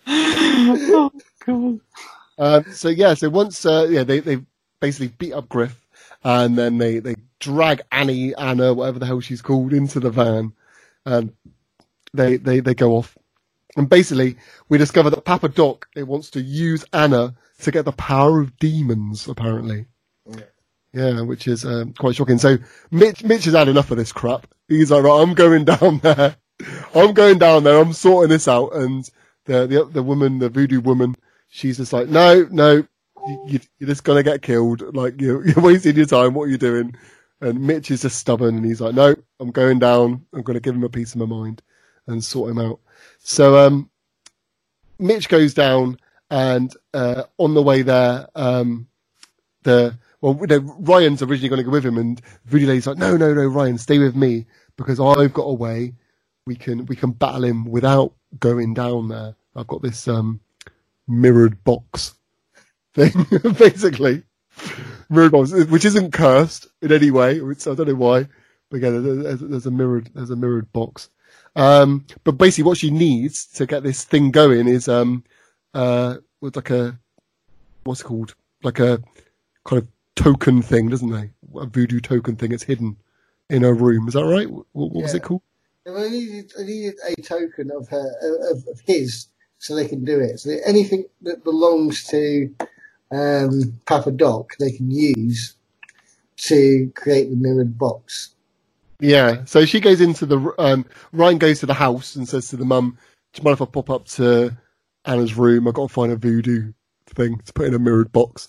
oh 0.06 1.10
god! 1.46 1.80
Um, 2.38 2.64
so 2.72 2.88
yeah, 2.88 3.14
so 3.14 3.30
once 3.30 3.64
uh, 3.64 3.86
yeah 3.88 4.02
they 4.02 4.20
they 4.20 4.38
basically 4.80 5.08
beat 5.08 5.32
up 5.32 5.48
Griff, 5.48 5.86
and 6.24 6.56
then 6.56 6.78
they 6.78 6.98
they 6.98 7.16
drag 7.38 7.82
Annie 7.92 8.34
Anna 8.34 8.74
whatever 8.74 8.98
the 8.98 9.06
hell 9.06 9.20
she's 9.20 9.42
called 9.42 9.72
into 9.72 10.00
the 10.00 10.10
van, 10.10 10.52
and 11.04 11.32
they 12.12 12.36
they 12.36 12.60
they 12.60 12.74
go 12.74 12.96
off, 12.96 13.16
and 13.76 13.88
basically 13.88 14.36
we 14.68 14.78
discover 14.78 15.10
that 15.10 15.24
Papa 15.24 15.48
Doc 15.48 15.88
it 15.94 16.06
wants 16.06 16.30
to 16.30 16.40
use 16.40 16.84
Anna 16.92 17.34
to 17.60 17.70
get 17.70 17.84
the 17.84 17.92
power 17.92 18.40
of 18.40 18.56
demons 18.58 19.28
apparently. 19.28 19.86
Yeah. 20.26 20.42
Yeah, 20.92 21.20
which 21.20 21.46
is 21.46 21.64
um, 21.64 21.92
quite 21.92 22.16
shocking. 22.16 22.38
So 22.38 22.58
Mitch 22.90 23.22
Mitch 23.22 23.44
has 23.44 23.54
had 23.54 23.68
enough 23.68 23.92
of 23.92 23.96
this 23.96 24.12
crap. 24.12 24.48
He's 24.68 24.90
like, 24.90 25.04
right, 25.04 25.22
I'm 25.22 25.34
going 25.34 25.64
down 25.66 25.98
there. 25.98 26.36
I'm 26.94 27.12
going 27.14 27.38
down 27.38 27.62
there. 27.64 27.78
I'm 27.78 27.92
sorting 27.92 28.30
this 28.30 28.48
out. 28.48 28.74
And 28.74 29.08
the 29.44 29.66
the 29.68 29.84
the 29.84 30.02
woman, 30.02 30.40
the 30.40 30.48
voodoo 30.48 30.80
woman, 30.80 31.14
she's 31.48 31.76
just 31.76 31.92
like, 31.92 32.08
no, 32.08 32.46
no, 32.50 32.84
you, 33.46 33.60
you're 33.78 33.88
just 33.88 34.04
gonna 34.04 34.22
get 34.22 34.42
killed. 34.42 34.94
Like 34.94 35.20
you're, 35.20 35.46
you're 35.46 35.64
wasting 35.64 35.96
your 35.96 36.06
time. 36.06 36.34
What 36.34 36.44
are 36.44 36.50
you 36.50 36.58
doing? 36.58 36.94
And 37.40 37.60
Mitch 37.60 37.90
is 37.90 38.02
just 38.02 38.18
stubborn, 38.18 38.56
and 38.56 38.64
he's 38.64 38.80
like, 38.80 38.94
no, 38.94 39.14
I'm 39.38 39.50
going 39.50 39.78
down. 39.78 40.24
I'm 40.32 40.42
gonna 40.42 40.60
give 40.60 40.74
him 40.74 40.84
a 40.84 40.88
piece 40.88 41.14
of 41.14 41.20
my 41.20 41.26
mind 41.26 41.62
and 42.06 42.22
sort 42.22 42.50
him 42.50 42.58
out. 42.58 42.80
So 43.18 43.56
um, 43.58 43.90
Mitch 44.98 45.28
goes 45.28 45.54
down, 45.54 45.98
and 46.30 46.72
uh, 46.94 47.24
on 47.38 47.54
the 47.54 47.62
way 47.62 47.82
there, 47.82 48.28
um, 48.34 48.88
the 49.62 49.96
well, 50.20 50.34
Ryan's 50.34 51.22
originally 51.22 51.48
going 51.48 51.60
to 51.60 51.64
go 51.64 51.70
with 51.70 51.86
him, 51.86 51.96
and 51.96 52.20
Voodoo 52.44 52.66
Lady's 52.66 52.86
like, 52.86 52.98
no, 52.98 53.16
no, 53.16 53.32
no, 53.32 53.46
Ryan, 53.46 53.78
stay 53.78 53.98
with 53.98 54.14
me 54.14 54.44
because 54.76 55.00
I've 55.00 55.32
got 55.32 55.44
a 55.44 55.54
way 55.54 55.94
we 56.46 56.56
can 56.56 56.84
we 56.86 56.96
can 56.96 57.12
battle 57.12 57.44
him 57.44 57.64
without 57.64 58.12
going 58.38 58.74
down 58.74 59.08
there. 59.08 59.34
I've 59.56 59.66
got 59.66 59.82
this 59.82 60.08
um 60.08 60.40
mirrored 61.08 61.62
box 61.64 62.14
thing, 62.94 63.26
basically 63.58 64.22
mirrored 65.08 65.32
box, 65.32 65.52
which 65.52 65.84
isn't 65.84 66.12
cursed 66.12 66.68
in 66.80 66.92
any 66.92 67.10
way. 67.10 67.38
It's, 67.38 67.66
I 67.66 67.74
don't 67.74 67.88
know 67.88 67.94
why, 67.94 68.28
but 68.70 68.76
again, 68.78 69.22
there's, 69.22 69.40
there's 69.40 69.66
a 69.66 69.70
mirrored 69.70 70.10
there's 70.14 70.30
a 70.30 70.36
mirrored 70.36 70.72
box. 70.72 71.10
Um, 71.56 72.06
but 72.24 72.32
basically, 72.32 72.64
what 72.64 72.78
she 72.78 72.90
needs 72.90 73.46
to 73.54 73.66
get 73.66 73.82
this 73.82 74.04
thing 74.04 74.30
going 74.30 74.68
is 74.68 74.88
um 74.88 75.24
uh 75.74 76.16
with 76.40 76.56
like 76.56 76.70
a 76.70 76.98
what's 77.84 78.00
it 78.00 78.04
called 78.04 78.34
like 78.62 78.78
a 78.78 79.02
kind 79.64 79.82
of 79.82 79.88
token 80.16 80.62
thing, 80.62 80.88
doesn't 80.88 81.10
they? 81.10 81.30
A 81.56 81.66
voodoo 81.66 82.00
token 82.00 82.36
thing. 82.36 82.52
It's 82.52 82.62
hidden 82.62 82.96
in 83.48 83.62
her 83.62 83.74
room. 83.74 84.06
Is 84.06 84.14
that 84.14 84.24
right? 84.24 84.48
What, 84.48 84.66
what 84.72 85.02
was 85.02 85.14
it 85.14 85.22
called? 85.22 85.42
I 85.88 86.08
needed, 86.08 86.52
I 86.58 86.62
needed 86.62 86.94
a 87.06 87.20
token 87.22 87.70
of 87.70 87.88
her, 87.88 88.12
of, 88.50 88.64
of 88.68 88.80
his, 88.84 89.26
so 89.58 89.74
they 89.74 89.88
can 89.88 90.04
do 90.04 90.20
it. 90.20 90.38
So 90.38 90.56
anything 90.64 91.06
that 91.22 91.42
belongs 91.42 92.04
to 92.08 92.54
um, 93.10 93.80
Papa 93.86 94.10
Doc, 94.10 94.56
they 94.58 94.70
can 94.70 94.90
use 94.90 95.54
to 96.36 96.90
create 96.94 97.30
the 97.30 97.36
mirrored 97.36 97.78
box. 97.78 98.30
Yeah. 99.00 99.44
So 99.44 99.64
she 99.64 99.80
goes 99.80 100.00
into 100.00 100.26
the 100.26 100.54
um, 100.58 100.86
Ryan 101.12 101.38
goes 101.38 101.60
to 101.60 101.66
the 101.66 101.74
house 101.74 102.16
and 102.16 102.28
says 102.28 102.48
to 102.48 102.56
the 102.56 102.64
mum, 102.64 102.98
"Do 103.32 103.40
you 103.40 103.44
mind 103.44 103.54
if 103.54 103.62
I 103.62 103.66
pop 103.66 103.90
up 103.90 104.06
to 104.08 104.56
Anna's 105.04 105.34
room? 105.36 105.66
I've 105.66 105.74
got 105.74 105.88
to 105.88 105.94
find 105.94 106.12
a 106.12 106.16
voodoo 106.16 106.72
thing 107.06 107.38
to 107.44 107.52
put 107.52 107.66
in 107.66 107.74
a 107.74 107.78
mirrored 107.78 108.12
box." 108.12 108.48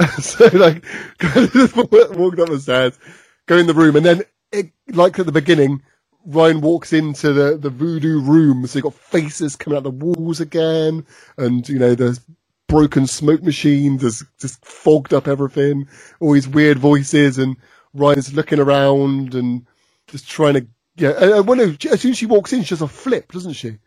so 0.20 0.46
like, 0.54 0.84
walked 1.22 2.38
up 2.38 2.48
the 2.48 2.58
stairs, 2.60 2.98
go 3.46 3.58
in 3.58 3.66
the 3.66 3.74
room, 3.74 3.96
and 3.96 4.06
then 4.06 4.22
it, 4.50 4.70
like 4.88 5.18
at 5.18 5.26
the 5.26 5.32
beginning, 5.32 5.82
Ryan 6.24 6.60
walks 6.60 6.92
into 6.92 7.32
the, 7.32 7.58
the 7.58 7.70
voodoo 7.70 8.20
room, 8.20 8.66
so 8.66 8.78
you've 8.78 8.84
got 8.84 8.94
faces 8.94 9.56
coming 9.56 9.76
out 9.76 9.82
the 9.82 9.90
walls 9.90 10.40
again, 10.40 11.06
and 11.36 11.68
you 11.68 11.78
know 11.78 11.94
there's 11.94 12.20
broken 12.70 13.06
smoke 13.06 13.42
machines, 13.42 14.00
there's 14.00 14.24
just 14.38 14.64
fogged 14.64 15.12
up 15.12 15.28
everything, 15.28 15.88
all 16.20 16.32
these 16.32 16.48
weird 16.48 16.78
voices, 16.78 17.38
and 17.38 17.56
Ryan's 17.92 18.32
looking 18.32 18.60
around 18.60 19.34
and 19.34 19.66
just 20.06 20.28
trying 20.28 20.54
to 20.54 20.66
yeah. 20.96 21.38
And 21.38 21.46
when 21.46 21.60
it, 21.60 21.84
as 21.86 22.00
soon 22.00 22.12
as 22.12 22.18
she 22.18 22.26
walks 22.26 22.52
in, 22.52 22.62
she 22.62 22.70
does 22.70 22.82
a 22.82 22.88
flip, 22.88 23.32
doesn't 23.32 23.54
she? 23.54 23.78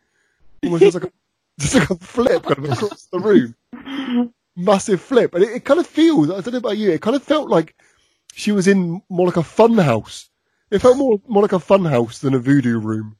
Almost 0.63 0.93
like 0.93 1.03
a 1.05 1.11
like 1.77 1.89
a 1.89 1.95
flip 1.95 2.43
kind 2.43 2.65
of 2.65 2.71
across 2.71 3.07
the 3.11 3.19
room, 3.19 4.33
massive 4.55 5.01
flip, 5.01 5.33
and 5.33 5.43
it, 5.43 5.51
it 5.51 5.65
kind 5.65 5.79
of 5.79 5.87
feels. 5.87 6.29
I 6.29 6.41
don't 6.41 6.53
know 6.53 6.57
about 6.57 6.77
you, 6.77 6.91
it 6.91 7.01
kind 7.01 7.15
of 7.15 7.23
felt 7.23 7.49
like 7.49 7.75
she 8.33 8.51
was 8.51 8.67
in 8.67 9.01
more 9.09 9.27
like 9.27 9.37
a 9.37 9.43
fun 9.43 9.77
house. 9.77 10.29
It 10.71 10.79
felt 10.79 10.97
more 10.97 11.21
more 11.27 11.43
like 11.43 11.53
a 11.53 11.59
fun 11.59 11.85
house 11.85 12.19
than 12.19 12.33
a 12.33 12.39
voodoo 12.39 12.79
room. 12.79 13.15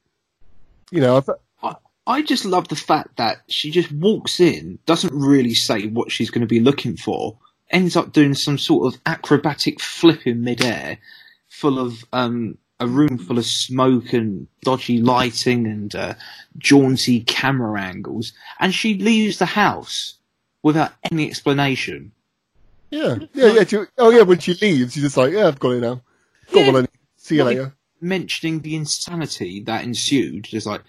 You 0.90 1.00
know, 1.00 1.16
I 1.16 1.20
fe- 1.20 1.32
I, 2.06 2.22
just 2.22 2.44
love 2.44 2.68
the 2.68 2.76
fact 2.76 3.16
that 3.16 3.38
she 3.48 3.70
just 3.70 3.90
walks 3.92 4.40
in, 4.40 4.78
doesn't 4.86 5.12
really 5.14 5.54
say 5.54 5.86
what 5.86 6.12
she's 6.12 6.30
going 6.30 6.42
to 6.42 6.46
be 6.46 6.60
looking 6.60 6.96
for, 6.96 7.36
ends 7.70 7.96
up 7.96 8.12
doing 8.12 8.34
some 8.34 8.58
sort 8.58 8.92
of 8.94 9.00
acrobatic 9.06 9.80
flip 9.80 10.26
in 10.26 10.42
midair, 10.44 10.98
full 11.48 11.78
of 11.78 12.04
um, 12.12 12.58
a 12.80 12.86
room 12.86 13.16
full 13.18 13.38
of 13.38 13.46
smoke 13.46 14.12
and 14.12 14.46
dodgy 14.62 15.00
lighting 15.00 15.66
and 15.66 15.94
uh, 15.94 16.14
jaunty 16.58 17.20
camera 17.20 17.80
angles, 17.80 18.32
and 18.60 18.74
she 18.74 18.98
leaves 18.98 19.38
the 19.38 19.46
house 19.46 20.16
without 20.62 20.92
any 21.10 21.26
explanation. 21.28 22.12
yeah, 22.90 23.16
yeah, 23.32 23.46
yeah. 23.52 23.64
She, 23.64 23.78
oh 23.98 24.10
yeah, 24.10 24.22
when 24.22 24.38
she 24.38 24.54
leaves, 24.54 24.92
she's 24.94 25.02
just 25.02 25.16
like, 25.16 25.32
yeah, 25.32 25.46
I've 25.48 25.58
got 25.58 25.70
it 25.70 25.80
now. 25.80 26.00
Got 26.52 26.60
Yeah. 26.60 26.66
what 26.66 26.76
I 26.76 26.80
need. 26.82 26.88
See 27.16 27.36
you 27.36 27.44
Like- 27.44 27.56
later. 27.56 27.74
Mentioning 28.00 28.60
the 28.60 28.76
insanity 28.76 29.60
that 29.60 29.82
ensued, 29.84 30.44
just 30.44 30.66
like, 30.66 30.82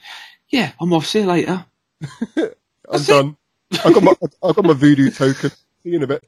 yeah, 0.50 0.72
I'm 0.80 0.94
off. 0.94 1.06
See 1.06 1.20
you 1.20 1.26
later. 1.26 1.66
I'm 2.38 3.04
done. 3.04 3.38
I 3.84 3.92
got 3.92 4.04
my 4.04 4.14
I 4.44 4.52
got 4.52 4.66
my 4.66 4.74
voodoo 4.74 5.10
token. 5.12 5.50
See 5.50 5.90
you 5.90 5.98
in 5.98 6.04
a 6.04 6.08
bit. 6.08 6.24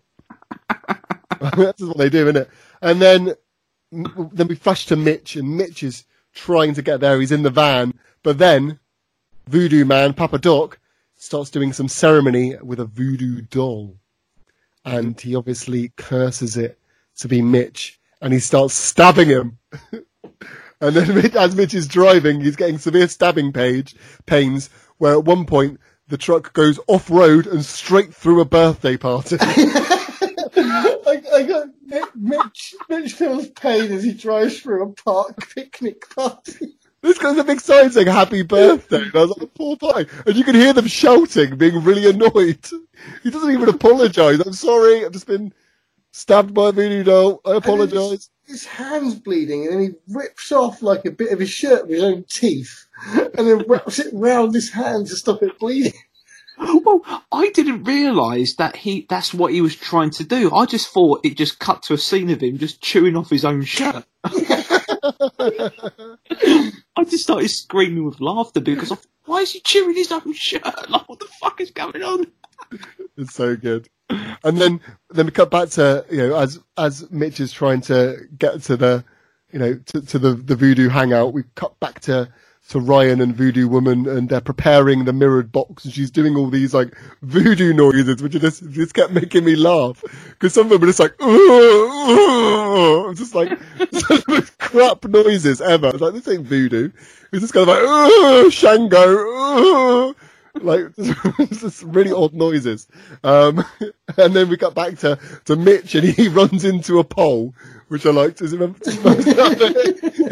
That's 1.40 1.80
just 1.80 1.88
what 1.88 1.98
they 1.98 2.10
do, 2.10 2.24
isn't 2.28 2.38
it? 2.38 2.50
And 2.82 3.02
then 3.02 3.34
then 3.92 4.48
we 4.48 4.56
flash 4.56 4.86
to 4.88 4.96
Mitch, 4.96 5.36
and 5.36 5.56
Mitch 5.58 5.84
is 5.84 6.06
trying 6.34 6.74
to 6.76 6.82
get 6.82 7.00
there. 7.00 7.20
He's 7.20 7.32
in 7.32 7.44
the 7.44 7.50
van, 7.50 7.94
but 8.24 8.38
then 8.38 8.80
Voodoo 9.48 9.86
Man 9.86 10.14
Papa 10.14 10.40
Doc 10.40 10.80
starts 11.16 11.50
doing 11.50 11.74
some 11.74 11.88
ceremony 11.88 12.56
with 12.62 12.80
a 12.80 12.86
voodoo 12.86 13.42
doll, 13.42 13.96
and 14.86 15.20
he 15.20 15.36
obviously 15.36 15.90
curses 15.96 16.58
it 16.58 16.78
to 17.18 17.28
be 17.28 17.42
Mitch, 17.42 18.00
and 18.22 18.34
he 18.34 18.40
starts 18.40 18.74
stabbing 18.74 19.30
him. 19.30 19.58
And 20.82 20.96
then 20.96 21.36
as 21.38 21.56
Mitch 21.56 21.74
is 21.74 21.88
driving, 21.88 22.42
he's 22.42 22.56
getting 22.56 22.78
severe 22.78 23.08
stabbing 23.08 23.54
page, 23.54 23.96
pains, 24.26 24.70
where 24.98 25.14
at 25.14 25.26
one 25.26 25.46
point 25.46 25.80
the 26.08 26.18
truck 26.18 26.54
goes 26.54 26.80
off 26.88 27.10
road 27.10 27.48
and 27.48 27.64
straight 27.66 28.14
through 28.14 28.42
a 28.42 28.46
birthday 28.46 28.98
party. 28.98 29.38
I, 30.60 31.22
I 31.34 31.44
got 31.44 31.68
Mitch, 32.16 32.76
Mitch, 32.90 33.14
feels 33.14 33.50
pain 33.50 33.92
as 33.92 34.04
he 34.04 34.14
drives 34.14 34.60
through 34.60 34.84
a 34.84 34.94
park 34.94 35.54
picnic 35.54 36.10
party. 36.16 36.78
this 37.02 37.18
guy's 37.18 37.38
a 37.38 37.44
big 37.44 37.60
sign 37.60 37.92
saying 37.92 38.08
happy 38.08 38.44
birthday. 38.44 39.04
And 39.04 39.16
I 39.16 39.22
was 39.22 39.38
like, 39.38 39.54
poor 39.54 39.76
guy. 39.76 40.06
And 40.26 40.36
you 40.36 40.44
can 40.44 40.56
hear 40.56 40.74
them 40.74 40.88
shouting, 40.88 41.58
being 41.58 41.84
really 41.84 42.10
annoyed. 42.10 42.66
He 43.24 43.30
doesn't 43.30 43.52
even 43.52 43.70
apologise. 43.70 44.40
I'm 44.40 44.54
sorry, 44.54 45.06
I've 45.06 45.12
just 45.12 45.28
been 45.28 45.54
stabbed 46.12 46.54
by 46.54 46.70
a 46.70 46.72
voodoo 46.72 47.04
doll. 47.04 47.42
I 47.46 47.56
apologise. 47.56 48.30
His 48.48 48.66
hand's 48.66 49.16
bleeding, 49.16 49.66
and 49.66 49.74
then 49.74 49.82
he 49.82 50.14
rips 50.14 50.52
off 50.52 50.82
like 50.82 51.06
a 51.06 51.12
bit 51.12 51.32
of 51.34 51.40
his 51.40 51.50
shirt 51.50 51.84
with 51.84 51.96
his 51.96 52.04
own 52.04 52.24
teeth, 52.30 52.86
and 53.14 53.48
then 53.48 53.64
wraps 53.68 54.00
it 54.00 54.14
round 54.14 54.54
his 54.54 54.72
hand 54.72 55.08
to 55.08 55.16
stop 55.16 55.44
it 55.44 55.60
bleeding. 55.60 55.94
Well, 56.60 57.02
I 57.32 57.50
didn't 57.50 57.84
realise 57.84 58.56
that 58.56 58.76
he 58.76 59.06
that's 59.10 59.34
what 59.34 59.54
he 59.54 59.62
was 59.62 59.76
trying 59.76 60.10
to 60.12 60.24
do. 60.24 60.52
I 60.54 60.66
just 60.66 60.90
thought 60.90 61.22
it 61.24 61.38
just 61.38 61.60
cut 61.60 61.84
to 61.84 61.94
a 61.94 61.98
scene 61.98 62.30
of 62.32 62.42
him 62.42 62.58
just 62.58 62.82
chewing 62.82 63.16
off 63.16 63.30
his 63.30 63.46
own 63.46 63.64
shirt. 63.64 64.04
I 64.24 64.32
just 67.04 67.24
started 67.24 67.50
screaming 67.50 68.06
with 68.06 68.20
laughter 68.20 68.60
because 68.60 68.92
I 68.92 68.96
thought, 68.96 69.06
why 69.26 69.40
is 69.42 69.52
he 69.52 69.60
chewing 69.60 69.96
his 69.96 70.12
own 70.12 70.34
shirt? 70.34 70.64
Like, 70.90 71.08
what 71.08 71.20
the 71.20 71.28
fuck 71.40 71.62
is 71.62 71.72
going 71.72 72.02
on? 72.02 72.26
It's 73.18 73.36
so 73.36 73.56
good. 73.56 73.88
And 74.10 74.58
then 74.58 74.80
then 75.10 75.26
we 75.26 75.32
cut 75.32 75.52
back 75.52 75.70
to 75.72 76.06
you 76.10 76.18
know 76.18 76.38
as 76.38 76.60
as 76.78 77.10
Mitch 77.12 77.40
is 77.40 77.52
trying 77.52 77.82
to 77.82 78.18
get 78.38 78.62
to 78.64 78.78
the 78.78 79.04
you 79.52 79.60
know 79.60 79.76
to, 79.88 80.02
to 80.02 80.20
the 80.20 80.34
the 80.34 80.56
voodoo 80.56 80.90
hangout. 80.90 81.34
We 81.34 81.44
cut 81.56 81.80
back 81.80 82.00
to 82.02 82.30
to 82.70 82.80
Ryan 82.80 83.22
and 83.22 83.36
Voodoo 83.36 83.68
Woman, 83.68 84.08
and 84.08 84.28
they're 84.28 84.42
preparing 84.42 85.06
the 85.06 85.14
mirrored 85.14 85.52
box, 85.54 85.86
and 85.86 85.94
she's 85.94 86.12
doing 86.12 86.36
all 86.36 86.50
these 86.50 86.74
like 86.74 86.96
voodoo 87.22 87.74
noises, 87.74 88.22
which 88.22 88.34
just 88.34 88.70
just 88.72 88.94
kept 88.94 89.14
making 89.14 89.46
me 89.46 89.56
laugh 89.56 90.04
because 90.32 90.54
some 90.54 90.66
of 90.66 90.72
them 90.72 90.84
are 90.84 90.88
just 90.88 91.00
like 91.00 91.18
just 93.18 93.36
like 93.36 94.58
crap 94.58 95.06
noises 95.06 95.62
ever. 95.62 95.92
Like 95.92 96.14
this 96.14 96.28
ain't 96.28 96.46
voodoo. 96.46 96.92
It's 97.32 97.42
just 97.42 97.54
kind 97.54 97.70
of 97.70 97.76
like 97.76 97.84
"Ugh, 97.84 98.52
Shango. 98.52 100.10
ugh." 100.10 100.16
Like 100.64 100.96
just 101.52 101.84
really 101.84 102.12
odd 102.12 102.34
noises. 102.34 102.88
Um, 103.24 103.64
and 104.18 104.34
then 104.34 104.50
we 104.50 104.58
cut 104.58 104.76
back 104.76 104.98
to, 105.00 105.20
to 105.46 105.56
Mitch 105.56 105.96
and 105.96 106.08
he 106.08 106.28
runs 106.28 106.66
into 106.66 107.00
a 107.00 107.04
pole, 107.04 107.54
which 107.88 108.06
I 108.06 108.12
liked. 108.12 108.40
Does 108.40 108.54
it 108.54 108.60
remember? 108.60 108.80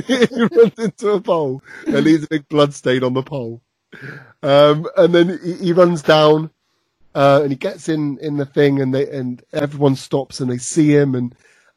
he 0.04 0.42
runs 0.56 0.80
into 0.80 1.10
a 1.12 1.22
pole 1.22 1.64
and 1.86 2.04
leaves 2.04 2.24
a 2.24 2.28
big 2.28 2.48
blood 2.48 2.74
stain 2.74 3.04
on 3.04 3.14
the 3.14 3.24
pole. 3.24 3.62
Um, 4.44 4.88
and 4.98 5.14
then 5.14 5.40
he, 5.44 5.54
he 5.54 5.74
runs 5.74 6.02
down, 6.02 6.50
uh, 7.14 7.42
and 7.44 7.52
he 7.52 7.58
gets 7.58 7.88
in, 7.88 8.18
in 8.20 8.38
the 8.38 8.46
thing 8.46 8.82
and 8.82 8.94
they, 8.94 9.10
and 9.10 9.42
everyone 9.54 9.96
stops 9.96 10.40
and 10.40 10.52
they 10.52 10.58
see 10.58 10.90
him 10.90 11.16
and, 11.16 11.36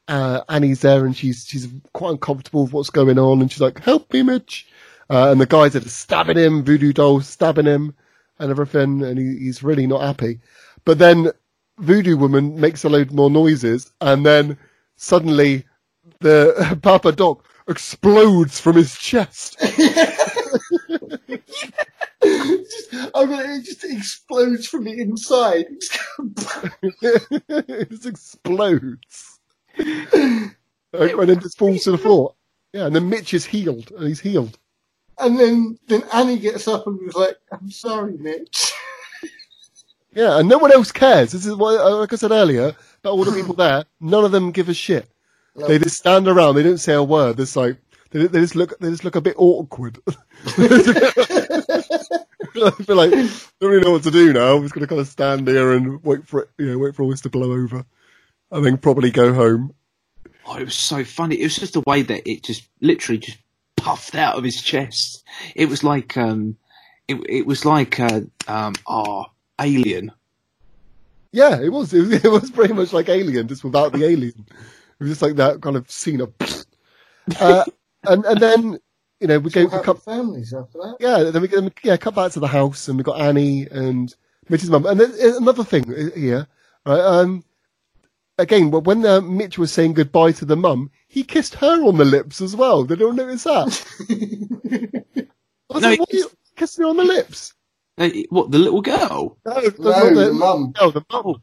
uh, 0.09 0.41
Annie's 0.49 0.81
there 0.81 1.05
and 1.05 1.15
she's, 1.15 1.45
she's 1.47 1.67
quite 1.93 2.11
uncomfortable 2.11 2.63
with 2.63 2.73
what's 2.73 2.89
going 2.89 3.17
on 3.19 3.41
and 3.41 3.51
she's 3.51 3.61
like, 3.61 3.79
help 3.79 4.11
me, 4.11 4.23
Mitch. 4.23 4.67
Uh, 5.09 5.31
and 5.31 5.39
the 5.39 5.45
guys 5.45 5.75
are 5.75 5.81
stabbing 5.87 6.37
him, 6.37 6.63
voodoo 6.63 6.93
dolls 6.93 7.27
stabbing 7.27 7.65
him 7.65 7.95
and 8.39 8.51
everything, 8.51 9.03
and 9.03 9.17
he, 9.19 9.37
he's 9.37 9.63
really 9.63 9.87
not 9.87 10.01
happy. 10.01 10.39
But 10.85 10.97
then 10.99 11.31
Voodoo 11.79 12.17
Woman 12.17 12.59
makes 12.59 12.83
a 12.83 12.89
load 12.89 13.11
more 13.11 13.29
noises, 13.29 13.91
and 14.01 14.25
then 14.25 14.57
suddenly 14.95 15.65
the 16.19 16.79
Papa 16.81 17.11
Doc 17.11 17.45
explodes 17.67 18.59
from 18.59 18.75
his 18.75 18.97
chest. 18.97 19.57
just, 19.59 19.77
I 23.15 23.25
mean, 23.25 23.39
it 23.41 23.65
just 23.65 23.83
explodes 23.83 24.67
from 24.67 24.85
the 24.85 24.99
inside. 24.99 25.65
it 26.91 27.89
just 27.89 28.05
explodes. 28.05 29.39
and 29.77 30.55
then 30.93 31.39
just 31.39 31.57
falls 31.57 31.83
to 31.83 31.91
the 31.91 31.97
floor. 31.97 32.35
Yeah, 32.73 32.85
and 32.87 32.95
then 32.95 33.09
Mitch 33.09 33.33
is 33.33 33.45
healed, 33.45 33.91
and 33.91 34.07
he's 34.07 34.19
healed. 34.19 34.57
And 35.19 35.39
then, 35.39 35.79
then 35.87 36.03
Annie 36.13 36.39
gets 36.39 36.67
up 36.67 36.87
and 36.87 36.99
was 36.99 37.15
like, 37.15 37.37
I'm 37.51 37.71
sorry, 37.71 38.17
Mitch. 38.17 38.73
Yeah, 40.11 40.39
and 40.39 40.49
no 40.49 40.57
one 40.57 40.71
else 40.71 40.91
cares. 40.91 41.31
This 41.31 41.45
is 41.45 41.55
why, 41.55 41.75
uh, 41.75 41.97
like 41.97 42.11
I 42.11 42.15
said 42.15 42.31
earlier, 42.31 42.75
about 42.99 43.11
all 43.11 43.23
the 43.23 43.31
people 43.31 43.53
there, 43.57 43.85
none 44.01 44.25
of 44.25 44.31
them 44.31 44.51
give 44.51 44.67
a 44.67 44.73
shit. 44.73 45.07
They 45.55 45.77
just 45.77 45.97
stand 45.97 46.27
around. 46.27 46.55
They 46.55 46.63
don't 46.63 46.79
say 46.79 46.93
a 46.93 47.03
word. 47.03 47.39
It's 47.39 47.55
like 47.55 47.77
they, 48.11 48.27
they 48.27 48.39
just 48.39 48.55
look. 48.55 48.77
They 48.79 48.89
just 48.89 49.03
look 49.03 49.15
a 49.15 49.21
bit 49.21 49.35
awkward. 49.37 49.99
I 50.47 50.51
feel 52.71 52.95
like 52.95 53.11
don't 53.11 53.31
really 53.61 53.81
know 53.81 53.91
what 53.91 54.03
to 54.03 54.11
do 54.11 54.33
now. 54.33 54.55
I'm 54.55 54.63
just 54.63 54.73
going 54.73 54.81
to 54.81 54.87
kind 54.87 55.01
of 55.01 55.07
stand 55.07 55.47
here 55.47 55.73
and 55.73 56.03
wait 56.03 56.25
for 56.27 56.41
it. 56.41 56.49
You 56.57 56.71
know, 56.71 56.77
wait 56.79 56.95
for 56.95 57.03
all 57.03 57.09
this 57.09 57.21
to 57.21 57.29
blow 57.29 57.51
over, 57.51 57.85
and 58.51 58.65
then 58.65 58.77
probably 58.77 59.11
go 59.11 59.33
home. 59.33 59.73
Oh, 60.45 60.57
it 60.57 60.65
was 60.65 60.75
so 60.75 61.03
funny. 61.03 61.39
It 61.39 61.43
was 61.43 61.57
just 61.57 61.73
the 61.73 61.83
way 61.85 62.01
that 62.03 62.27
it 62.27 62.43
just 62.43 62.67
literally 62.81 63.19
just 63.19 63.37
puffed 63.81 64.15
out 64.15 64.37
of 64.37 64.43
his 64.43 64.61
chest. 64.61 65.23
It 65.55 65.67
was 65.69 65.83
like 65.83 66.17
um, 66.17 66.57
it 67.07 67.15
it 67.27 67.45
was 67.45 67.65
like 67.65 67.99
uh, 67.99 68.21
um, 68.47 68.73
oh, 68.87 69.25
Alien. 69.59 70.11
Yeah, 71.31 71.59
it 71.59 71.69
was. 71.69 71.93
It 71.93 72.01
was, 72.01 72.11
it 72.25 72.31
was 72.31 72.51
pretty 72.51 72.73
much 72.73 72.93
like 72.93 73.09
Alien, 73.09 73.47
just 73.47 73.63
without 73.63 73.93
the 73.93 74.03
alien. 74.05 74.45
It 74.47 75.03
was 75.03 75.09
just 75.09 75.21
like 75.21 75.35
that 75.35 75.61
kind 75.61 75.75
of 75.75 75.89
scene 75.89 76.21
of. 76.21 76.33
Uh, 77.39 77.63
and 78.05 78.25
and 78.25 78.39
then 78.39 78.79
you 79.19 79.27
know, 79.27 79.39
we 79.39 79.49
Still 79.49 79.65
go, 79.65 79.69
we 79.69 79.71
happy 79.73 79.85
come, 79.85 79.97
families 79.97 80.53
after 80.53 80.77
that. 80.79 80.97
yeah, 80.99 81.23
then 81.29 81.41
we, 81.41 81.47
then 81.47 81.65
we 81.65 81.71
yeah, 81.83 81.97
cut 81.97 82.15
back 82.15 82.31
to 82.31 82.39
the 82.39 82.47
house 82.47 82.87
and 82.87 82.97
we 82.97 83.03
got 83.03 83.19
Annie 83.19 83.67
and 83.69 84.13
Mitch's 84.47 84.69
mum. 84.69 84.85
And 84.85 84.99
then, 84.99 85.13
another 85.37 85.63
thing 85.63 85.93
uh, 85.93 86.15
here, 86.17 86.47
right, 86.85 86.99
um, 86.99 87.43
again, 88.39 88.71
well, 88.71 88.81
when 88.81 89.05
uh, 89.05 89.21
Mitch 89.21 89.57
was 89.59 89.71
saying 89.71 89.93
goodbye 89.93 90.31
to 90.33 90.45
the 90.45 90.55
mum, 90.57 90.91
he 91.07 91.23
kissed 91.23 91.55
her 91.55 91.83
on 91.85 91.97
the 91.97 92.05
lips 92.05 92.41
as 92.41 92.55
well. 92.55 92.83
Did 92.85 92.99
anyone 93.01 93.17
notice 93.17 93.43
that? 93.43 93.85
I 95.69 95.73
was 95.75 95.83
No, 95.83 95.89
like, 95.89 95.99
he 95.99 95.99
what 95.99 96.13
are 96.13 96.17
you 96.17 96.31
kissing 96.55 96.83
her 96.83 96.89
on 96.89 96.97
the 96.97 97.03
lips? 97.05 97.53
Uh, 97.97 98.09
what 98.29 98.51
the 98.51 98.59
little 98.59 98.81
girl? 98.81 99.37
No, 99.45 99.61
the, 99.61 99.75
No, 99.79 100.15
the 100.15 100.33
mum. 100.33 100.73
No, 100.79 100.91
the 100.91 101.05
mum. 101.11 101.41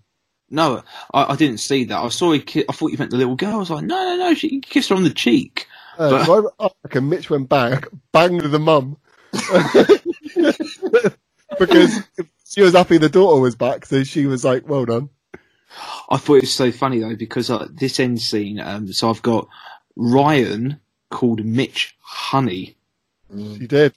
No, 0.51 0.83
I, 1.15 1.33
I 1.33 1.37
didn't 1.37 1.59
see 1.59 1.85
that. 1.85 1.99
I 1.99 2.09
saw 2.09 2.33
he. 2.33 2.41
Ki- 2.41 2.65
I 2.69 2.73
thought 2.73 2.93
you 2.93 2.99
meant 2.99 3.11
the 3.11 3.17
little 3.19 3.37
girl. 3.37 3.55
I 3.55 3.59
was 3.59 3.71
like, 3.71 3.85
no, 3.85 3.97
no, 3.97 4.17
no. 4.17 4.35
She 4.35 4.61
kissed 4.61 4.91
her 4.91 4.95
on 4.97 5.05
the 5.05 5.11
cheek. 5.11 5.67
Uh, 5.99 6.11
But- 6.11 6.25
so 6.27 6.53
I, 6.61 6.67
I 6.67 6.71
reckon 6.85 7.09
Mitch 7.09 7.31
went 7.31 7.49
back, 7.49 7.89
banged 8.13 8.43
the 8.43 8.59
mum. 8.59 8.97
because 11.59 12.03
she 12.47 12.63
was 12.63 12.75
happy 12.75 12.99
the 12.99 13.09
daughter 13.09 13.41
was 13.41 13.55
back, 13.57 13.87
so 13.87 14.05
she 14.05 14.27
was 14.27 14.45
like, 14.45 14.69
well 14.69 14.85
done. 14.85 15.11
I 16.11 16.17
thought 16.17 16.37
it 16.37 16.43
was 16.43 16.55
so 16.55 16.71
funny 16.73 17.01
though 17.01 17.17
because 17.17 17.51
uh, 17.51 17.69
this 17.71 17.99
end 18.01 18.21
scene. 18.21 18.61
Um, 18.61 18.93
so 18.93 19.11
I've 19.11 19.23
got 19.23 19.49
Ryan 19.97 20.81
called 21.11 21.45
Mitch 21.45 21.97
Honey, 22.01 22.77
She 23.35 23.67
did. 23.67 23.95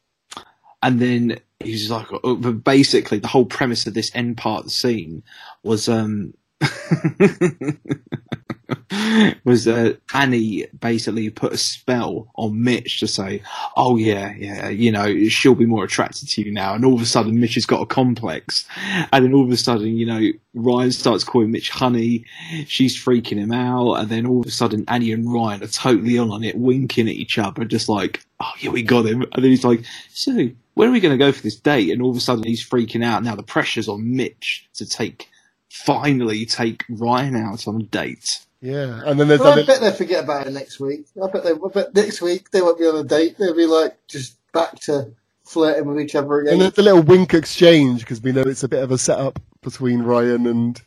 and 0.81 0.99
then 0.99 1.39
he's 1.59 1.89
like, 1.91 2.07
uh, 2.23 2.33
basically 2.33 3.19
the 3.19 3.27
whole 3.27 3.45
premise 3.45 3.85
of 3.87 3.93
this 3.93 4.13
end 4.15 4.37
part 4.37 4.59
of 4.59 4.65
the 4.65 4.71
scene 4.71 5.23
was 5.63 5.87
um. 5.89 6.33
was 9.43 9.67
uh, 9.67 9.93
Annie 10.13 10.65
basically 10.79 11.29
put 11.29 11.53
a 11.53 11.57
spell 11.57 12.31
on 12.35 12.63
Mitch 12.63 12.99
to 12.99 13.07
say, 13.07 13.41
"Oh 13.75 13.97
yeah, 13.97 14.33
yeah, 14.37 14.69
you 14.69 14.91
know, 14.91 15.27
she'll 15.27 15.55
be 15.55 15.65
more 15.65 15.83
attracted 15.83 16.29
to 16.29 16.41
you 16.41 16.51
now." 16.51 16.73
And 16.73 16.85
all 16.85 16.95
of 16.95 17.01
a 17.01 17.05
sudden, 17.05 17.39
Mitch 17.39 17.55
has 17.55 17.65
got 17.65 17.81
a 17.81 17.85
complex, 17.85 18.67
and 19.11 19.25
then 19.25 19.33
all 19.33 19.43
of 19.43 19.51
a 19.51 19.57
sudden, 19.57 19.97
you 19.97 20.05
know, 20.05 20.21
Ryan 20.53 20.91
starts 20.91 21.23
calling 21.23 21.51
Mitch 21.51 21.69
honey. 21.69 22.25
She's 22.67 23.01
freaking 23.01 23.37
him 23.37 23.51
out, 23.51 23.95
and 23.95 24.09
then 24.09 24.25
all 24.25 24.41
of 24.41 24.47
a 24.47 24.51
sudden, 24.51 24.85
Annie 24.87 25.11
and 25.11 25.31
Ryan 25.31 25.63
are 25.63 25.67
totally 25.67 26.17
on 26.17 26.31
on 26.31 26.43
it, 26.43 26.57
winking 26.57 27.07
at 27.07 27.15
each 27.15 27.37
other, 27.37 27.65
just 27.65 27.89
like, 27.89 28.23
"Oh 28.39 28.51
yeah, 28.59 28.71
we 28.71 28.83
got 28.83 29.05
him." 29.05 29.23
And 29.33 29.43
then 29.43 29.51
he's 29.51 29.65
like, 29.65 29.83
"So, 30.09 30.49
when 30.73 30.89
are 30.89 30.91
we 30.91 30.99
going 30.99 31.17
to 31.17 31.23
go 31.23 31.31
for 31.31 31.41
this 31.41 31.55
date?" 31.55 31.91
And 31.91 32.01
all 32.01 32.11
of 32.11 32.17
a 32.17 32.21
sudden, 32.21 32.43
he's 32.43 32.67
freaking 32.67 33.03
out. 33.03 33.23
Now 33.23 33.35
the 33.35 33.43
pressure's 33.43 33.89
on 33.89 34.15
Mitch 34.15 34.67
to 34.75 34.87
take, 34.87 35.29
finally 35.69 36.45
take 36.45 36.83
Ryan 36.89 37.35
out 37.35 37.67
on 37.67 37.81
a 37.81 37.83
date. 37.83 38.39
Yeah. 38.61 39.01
And 39.05 39.19
then 39.19 39.27
there's 39.29 39.39
Well, 39.39 39.53
I 39.53 39.55
that 39.57 39.67
bet 39.67 39.81
they'll 39.81 39.91
forget 39.93 40.23
about 40.23 40.47
it 40.47 40.53
next 40.53 40.79
week. 40.79 41.05
I 41.21 41.27
bet 41.29 41.43
they. 41.43 41.51
I 41.51 41.67
bet 41.73 41.95
next 41.95 42.21
week 42.21 42.51
they 42.51 42.61
won't 42.61 42.79
be 42.79 42.85
on 42.85 42.97
a 42.97 43.03
date. 43.03 43.37
They'll 43.37 43.55
be 43.55 43.65
like 43.65 43.95
just 44.07 44.35
back 44.51 44.79
to 44.81 45.11
flirting 45.45 45.85
with 45.85 45.99
each 46.01 46.15
other 46.15 46.39
And 46.39 46.47
again. 46.47 46.59
there's 46.59 46.77
a 46.77 46.81
little 46.81 47.01
wink 47.01 47.33
exchange 47.33 48.01
because 48.01 48.21
we 48.21 48.31
know 48.31 48.41
it's 48.41 48.63
a 48.63 48.67
bit 48.67 48.83
of 48.83 48.91
a 48.91 48.97
setup 48.97 49.39
between 49.61 50.01
Ryan 50.01 50.45
and 50.47 50.81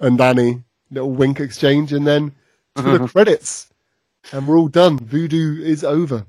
and 0.00 0.20
Annie. 0.20 0.62
Little 0.90 1.10
wink 1.12 1.40
exchange, 1.40 1.92
and 1.92 2.06
then 2.06 2.32
to 2.76 2.82
the 2.82 3.08
credits, 3.12 3.68
and 4.32 4.46
we're 4.46 4.58
all 4.58 4.68
done. 4.68 4.98
Voodoo 4.98 5.60
is 5.62 5.82
over. 5.84 6.26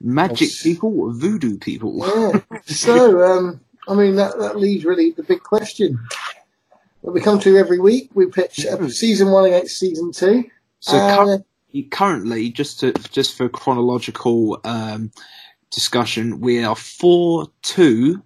Magic 0.00 0.48
Yes. 0.48 0.62
people, 0.62 1.12
voodoo 1.12 1.58
people. 1.58 1.98
Yeah. 1.98 2.40
So, 2.66 3.22
um, 3.22 3.60
I 3.88 3.94
mean, 3.94 4.16
that, 4.16 4.38
that 4.38 4.56
leaves 4.56 4.84
really 4.84 5.10
the 5.12 5.22
big 5.22 5.42
question 5.42 5.98
that 7.04 7.12
we 7.12 7.20
come 7.20 7.38
to 7.40 7.56
every 7.56 7.78
week. 7.78 8.10
We 8.14 8.26
pitch 8.26 8.66
uh, 8.66 8.88
season 8.88 9.30
one 9.30 9.44
against 9.44 9.78
season 9.78 10.10
two. 10.12 10.44
So 10.80 10.96
Uh, 10.96 11.24
cur- 11.26 11.44
currently, 11.90 12.50
just 12.50 12.80
to 12.80 12.92
just 12.92 13.36
for 13.36 13.48
chronological 13.48 14.60
um, 14.64 15.12
discussion, 15.70 16.40
we 16.40 16.64
are 16.64 16.74
four 16.74 17.48
two 17.62 18.22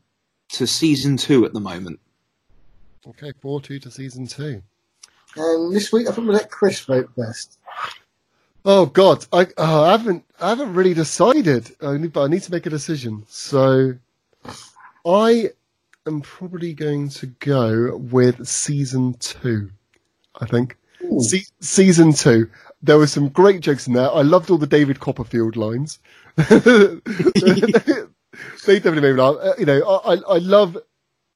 to 0.51 0.67
season 0.67 1.17
two 1.17 1.45
at 1.45 1.53
the 1.53 1.61
moment. 1.61 1.99
Okay, 3.07 3.33
four 3.41 3.61
two 3.61 3.79
to 3.81 3.91
season 3.91 4.27
two. 4.27 4.63
and 5.37 5.75
this 5.75 5.93
week, 5.93 6.09
I 6.09 6.13
think 6.13 6.27
we'll 6.27 6.37
let 6.37 6.51
Chris 6.51 6.81
vote 6.81 7.11
first. 7.17 7.59
Oh 8.65 8.87
God, 8.87 9.25
I, 9.33 9.47
oh, 9.57 9.83
I 9.85 9.91
haven't 9.93 10.25
I 10.41 10.51
haven't 10.51 10.75
really 10.75 10.95
decided. 10.95 11.75
I 11.81 11.97
need, 11.97 12.13
but 12.13 12.25
I 12.25 12.29
need 12.29 12.43
to 12.43 12.53
make 12.53 12.67
a 12.67 12.71
decision. 12.71 13.25
So 13.29 13.95
I 15.07 15.51
am 16.09 16.21
probably 16.23 16.75
going 16.75 17.09
to 17.11 17.27
go 17.27 17.97
with 17.97 18.49
season 18.49 19.15
two. 19.15 19.71
I 20.41 20.47
think 20.47 20.77
Se- 21.21 21.47
season 21.61 22.13
two. 22.13 22.51
There 22.83 22.99
were 22.99 23.07
some 23.07 23.29
great 23.29 23.61
jokes 23.61 23.87
in 23.87 23.93
there. 23.93 24.11
I 24.11 24.23
loved 24.23 24.51
all 24.51 24.59
the 24.59 24.67
David 24.67 25.01
Copperfield 25.01 25.57
lines. 25.57 25.99
they 26.37 26.47
definitely 28.79 29.01
made 29.01 29.15
me 29.15 29.23
laugh. 29.23 29.37
Uh, 29.41 29.55
You 29.59 29.67
know, 29.67 29.83
I, 29.83 30.15
I, 30.15 30.17
I 30.17 30.39
love 30.39 30.77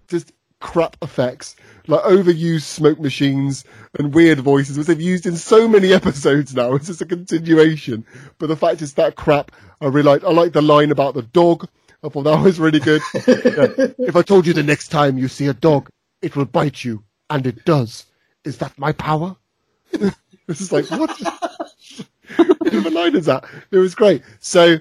just 0.09 0.33
crap 0.61 0.97
effects, 1.03 1.57
like 1.89 2.03
overused 2.05 2.63
smoke 2.63 3.01
machines 3.01 3.65
and 3.99 4.15
weird 4.15 4.39
voices, 4.41 4.79
which 4.79 4.87
they've 4.87 5.01
used 5.01 5.27
in 5.27 5.37
so 5.37 5.67
many 5.67 5.93
episodes 6.01 6.55
now. 6.55 6.75
It's 6.75 6.87
just 6.87 7.03
a 7.03 7.07
continuation. 7.07 8.05
But 8.39 8.49
the 8.49 8.57
fact 8.57 8.83
is 8.83 8.95
that 8.95 9.17
crap, 9.17 9.51
I 9.81 9.87
really 9.87 10.03
like. 10.03 10.25
I 10.25 10.31
like 10.31 10.53
the 10.53 10.63
line 10.63 10.93
about 10.93 11.15
the 11.15 11.23
dog. 11.23 11.69
I 12.05 12.09
thought 12.09 12.25
that 12.25 12.43
was 12.43 12.59
really 12.59 12.81
good. 12.81 13.03
Yeah. 13.15 13.89
If 13.99 14.17
I 14.17 14.23
told 14.23 14.47
you 14.47 14.53
the 14.53 14.63
next 14.63 14.89
time 14.89 15.19
you 15.19 15.29
see 15.29 15.47
a 15.47 15.55
dog, 15.55 15.89
it 16.21 16.35
will 16.37 16.45
bite 16.45 16.85
you, 16.85 17.05
and 17.31 17.47
it 17.47 17.65
does. 17.65 18.07
Is 18.45 18.59
that 18.59 18.77
my 18.79 18.93
power? 18.93 19.37
it's 19.93 20.17
just 20.49 20.73
like 20.73 20.91
what? 20.91 21.11
what 22.37 22.75
of 22.75 22.87
a 22.87 22.91
line 22.91 23.15
is 23.15 23.27
that? 23.27 23.45
It 23.71 23.79
was 23.79 23.95
great. 23.95 24.23
So 24.41 24.79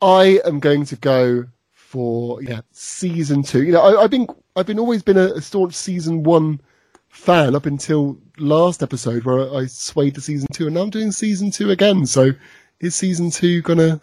I 0.00 0.40
am 0.44 0.60
going 0.60 0.84
to 0.86 0.96
go 0.96 1.46
for 1.72 2.42
yeah 2.42 2.60
season 2.72 3.42
two. 3.42 3.62
You 3.62 3.72
know, 3.72 3.80
I, 3.82 4.02
I've 4.02 4.10
been 4.10 4.26
I've 4.56 4.66
been 4.66 4.78
always 4.78 5.02
been 5.02 5.18
a, 5.18 5.34
a 5.34 5.40
staunch 5.40 5.74
season 5.74 6.22
one 6.22 6.60
fan 7.08 7.54
up 7.54 7.66
until 7.66 8.18
last 8.38 8.82
episode 8.82 9.24
where 9.24 9.54
I 9.54 9.66
swayed 9.66 10.14
to 10.16 10.20
season 10.20 10.48
two, 10.52 10.66
and 10.66 10.74
now 10.74 10.82
I'm 10.82 10.90
doing 10.90 11.12
season 11.12 11.50
two 11.50 11.70
again. 11.70 12.06
So 12.06 12.32
is 12.80 12.94
season 12.94 13.30
two 13.30 13.62
gonna? 13.62 14.00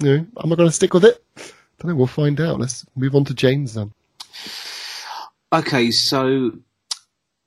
You 0.00 0.18
know, 0.18 0.26
am 0.44 0.52
I 0.52 0.56
gonna 0.56 0.70
stick 0.70 0.94
with 0.94 1.04
it? 1.04 1.24
Don't 1.78 1.90
know. 1.90 1.96
We'll 1.96 2.06
find 2.06 2.40
out. 2.40 2.60
Let's 2.60 2.84
move 2.96 3.14
on 3.14 3.24
to 3.26 3.34
James 3.34 3.74
then. 3.74 3.92
Okay, 5.52 5.90
so 5.90 6.52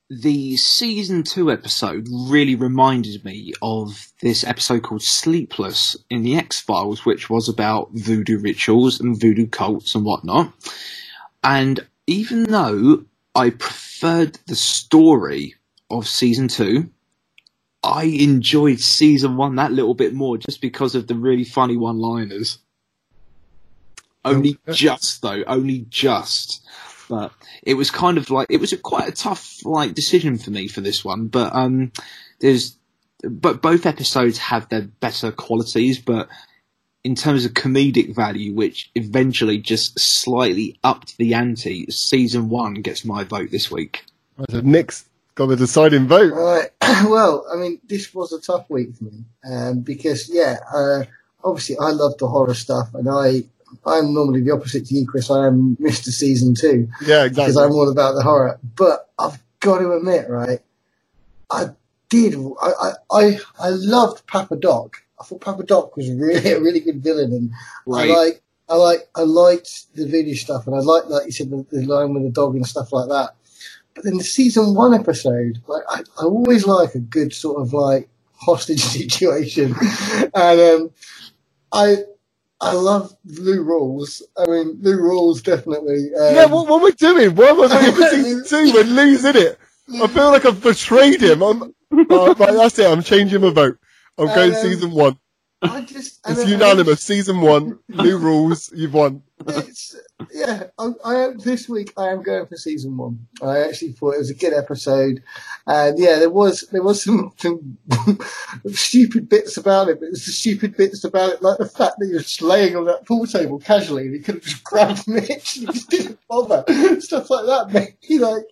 the 0.10 0.58
season 0.58 1.24
two 1.24 1.52
episode 1.52 2.08
really 2.12 2.56
reminded 2.56 3.24
me 3.24 3.54
of 3.62 4.12
this 4.22 4.44
episode 4.44 4.84
called 4.84 5.02
Sleepless 5.02 5.96
in 6.10 6.24
the 6.24 6.36
X 6.36 6.60
Files, 6.60 7.06
which 7.06 7.30
was 7.30 7.48
about 7.48 7.92
voodoo 7.94 8.40
rituals 8.40 9.00
and 9.00 9.20
voodoo 9.20 9.48
cults 9.48 9.96
and 9.96 10.04
whatnot. 10.04 10.54
And 11.44 11.86
even 12.08 12.44
though 12.44 13.06
I 13.36 13.52
preferred 13.52 14.38
the 14.48 14.56
story 14.56 15.56
of 15.90 16.08
season 16.08 16.48
two, 16.48 16.90
I 17.84 18.04
enjoyed 18.04 18.80
season 18.80 19.38
one 19.38 19.56
that 19.56 19.72
little 19.72 19.94
bit 19.94 20.14
more 20.14 20.38
just 20.38 20.62
because 20.62 20.94
of 20.94 21.08
the 21.08 21.16
really 21.16 21.46
funny 21.46 21.78
one 21.78 22.00
liners. 22.00 22.60
Only 24.24 24.58
just 24.72 25.22
though, 25.22 25.44
only 25.48 25.86
just. 25.90 26.66
But 27.10 27.34
it 27.64 27.74
was 27.74 27.92
kind 27.92 28.18
of 28.18 28.30
like 28.30 28.48
it 28.50 28.60
was 28.60 28.72
a 28.72 28.78
quite 28.78 29.10
a 29.10 29.12
tough 29.12 29.66
like 29.66 29.94
decision 29.94 30.38
for 30.38 30.52
me 30.52 30.68
for 30.68 30.82
this 30.82 31.04
one. 31.04 31.28
But 31.28 31.54
um, 31.56 31.92
there's 32.40 32.78
but 33.24 33.62
both 33.62 33.86
episodes 33.86 34.38
have 34.38 34.70
their 34.70 34.84
better 34.84 35.32
qualities, 35.32 36.00
but 36.00 36.30
in 37.04 37.16
terms 37.16 37.46
of 37.46 37.54
comedic 37.54 38.16
value, 38.16 38.54
which 38.54 38.92
eventually 38.96 39.58
just 39.58 40.00
slightly 40.00 40.78
upped 40.84 41.18
the 41.18 41.34
ante, 41.34 41.90
season 41.90 42.50
one 42.50 42.76
gets 42.76 43.04
my 43.04 43.24
vote 43.24 43.50
this 43.52 43.72
week. 43.72 44.06
Right, 44.38 44.52
so 44.52 44.62
Nick's 44.62 45.06
got 45.36 45.48
the 45.48 45.56
deciding 45.56 46.08
vote. 46.08 46.34
Right. 46.34 46.70
well, 47.10 47.46
I 47.52 47.58
mean, 47.58 47.80
this 47.88 48.14
was 48.14 48.32
a 48.34 48.42
tough 48.42 48.70
week 48.70 48.96
for 48.96 49.06
me 49.06 49.26
um, 49.50 49.80
because, 49.82 50.30
yeah, 50.30 50.58
uh, 50.74 51.04
obviously 51.44 51.78
I 51.80 51.90
love 51.90 52.18
the 52.18 52.28
horror 52.28 52.54
stuff, 52.54 52.94
and 52.94 53.10
I 53.10 53.44
I'm 53.86 54.14
normally 54.14 54.42
the 54.42 54.52
opposite 54.52 54.86
to 54.88 54.96
you, 54.96 55.08
Chris. 55.08 55.30
I 55.32 55.48
am 55.48 55.78
Mister 55.80 56.12
Season 56.12 56.56
Two 56.56 56.88
Yeah, 57.06 57.26
exactly. 57.26 57.30
because. 57.30 57.58
I'm 57.58 57.72
all 57.72 57.90
about 57.92 58.14
the 58.16 58.24
horror. 58.24 58.60
But 58.76 59.10
I've 59.18 59.42
got 59.60 59.80
to 59.80 59.94
admit, 59.94 60.30
right, 60.30 60.60
I 61.50 61.70
did. 62.10 62.36
I 62.62 62.72
I 62.72 62.92
I, 63.12 63.40
I 63.60 63.70
loved 63.70 64.26
Papa 64.28 64.56
Doc. 64.56 65.04
I 65.20 65.24
thought 65.24 65.42
Papa 65.42 65.64
Doc 65.64 65.96
was 65.96 66.10
really 66.14 66.52
a 66.52 66.60
really 66.60 66.80
good 66.80 67.04
villain, 67.04 67.32
and 67.34 67.52
I 67.94 68.06
like 68.06 68.42
I 68.70 68.76
like 68.76 69.10
I 69.16 69.22
liked 69.22 69.94
the 69.96 70.08
video 70.08 70.36
stuff, 70.36 70.68
and 70.68 70.76
I 70.76 70.80
liked 70.80 71.08
like 71.08 71.26
you 71.26 71.32
said 71.32 71.50
the, 71.50 71.66
the 71.72 71.86
line 71.86 72.14
with 72.14 72.24
the 72.24 72.30
dog 72.30 72.56
and 72.56 72.66
stuff 72.66 72.94
like 72.94 73.10
that. 73.10 73.36
But 73.94 74.06
then 74.06 74.18
the 74.18 74.24
season 74.24 74.74
one 74.74 74.94
episode, 74.94 75.62
like 75.68 75.84
I, 75.90 76.02
I 76.20 76.24
always 76.24 76.66
like 76.66 76.96
a 76.96 77.00
good 77.00 77.34
sort 77.34 77.62
of 77.62 77.74
like 77.74 78.10
hostage 78.34 78.82
situation, 78.98 79.76
and 80.34 80.60
um, 80.60 80.92
I 81.74 81.98
I 82.62 82.74
love 82.74 83.16
Lou 83.26 83.64
Rawls. 83.66 84.22
I 84.38 84.46
mean, 84.46 84.78
Lou 84.82 85.00
Rawls 85.00 85.42
definitely. 85.44 86.12
Um, 86.16 86.36
yeah, 86.36 86.46
what, 86.46 86.68
what 86.68 86.82
are 86.82 86.86
we 86.86 86.92
doing? 86.92 87.36
Why 87.36 87.48
am 87.48 87.62
I 87.62 87.68
voting 87.68 87.96
for 87.96 88.08
season 88.10 88.44
two 88.48 88.74
when 88.74 88.96
Lou's 88.96 89.26
in 89.26 89.36
it? 89.36 89.60
I 90.02 90.08
feel 90.08 90.30
like 90.32 90.46
I've 90.46 90.62
betrayed 90.62 91.22
him. 91.22 91.42
I'm, 91.42 91.64
uh, 91.64 92.36
right, 92.38 92.54
that's 92.54 92.78
it. 92.80 92.86
I'm 92.90 93.02
changing 93.04 93.42
my 93.42 93.50
vote. 93.50 93.78
I'm 94.18 94.28
going 94.28 94.54
Um, 94.54 94.62
season 94.62 94.92
one. 94.92 95.18
I 95.64 95.82
just 95.82 96.20
It's 96.28 96.40
I- 96.42 96.44
unanimous. 96.44 97.02
Season 97.02 97.42
one, 97.42 97.80
new 97.90 98.18
rules. 98.18 98.72
You've 98.76 98.94
won. 98.94 99.24
It's 99.48 99.96
yeah. 100.34 100.64
I, 100.78 100.90
I 101.06 101.30
this 101.38 101.68
week. 101.70 101.94
I 101.98 102.10
am 102.10 102.22
going 102.24 102.46
for 102.46 102.56
season 102.56 102.98
one. 102.98 103.28
I 103.42 103.60
actually 103.60 103.94
thought 103.94 104.16
it 104.16 104.20
was 104.20 104.30
a 104.30 104.36
good 104.36 104.54
episode, 104.54 105.22
and 105.68 105.98
yeah, 106.00 106.20
there 106.20 106.30
was 106.30 106.62
there 106.72 106.84
was 106.84 107.04
some, 107.04 107.32
some 107.38 107.78
stupid 108.74 109.30
bits 109.30 109.58
about 109.58 109.90
it. 109.90 110.00
But 110.00 110.08
it 110.08 110.12
was 110.12 110.26
the 110.26 110.32
stupid 110.32 110.78
bits 110.78 111.04
about 111.04 111.32
it, 111.34 111.42
like 111.42 111.58
the 111.58 111.66
fact 111.66 111.96
that 112.00 112.08
you're 112.08 112.20
just 112.20 112.42
laying 112.42 112.76
on 112.76 112.86
that 112.86 113.06
pool 113.06 113.26
table 113.26 113.60
casually, 113.60 114.04
and 114.04 114.14
you 114.14 114.22
could 114.22 114.36
have 114.36 114.44
just 114.44 114.64
grabbed 114.64 115.08
Mitch. 115.08 115.58
and 115.58 115.68
You 115.68 115.74
just 115.74 115.90
didn't 115.90 116.20
bother. 116.30 116.64
Stuff 117.02 117.30
like 117.30 117.46
that 117.46 117.72
made 117.74 117.96
me 118.10 118.20
like 118.20 118.44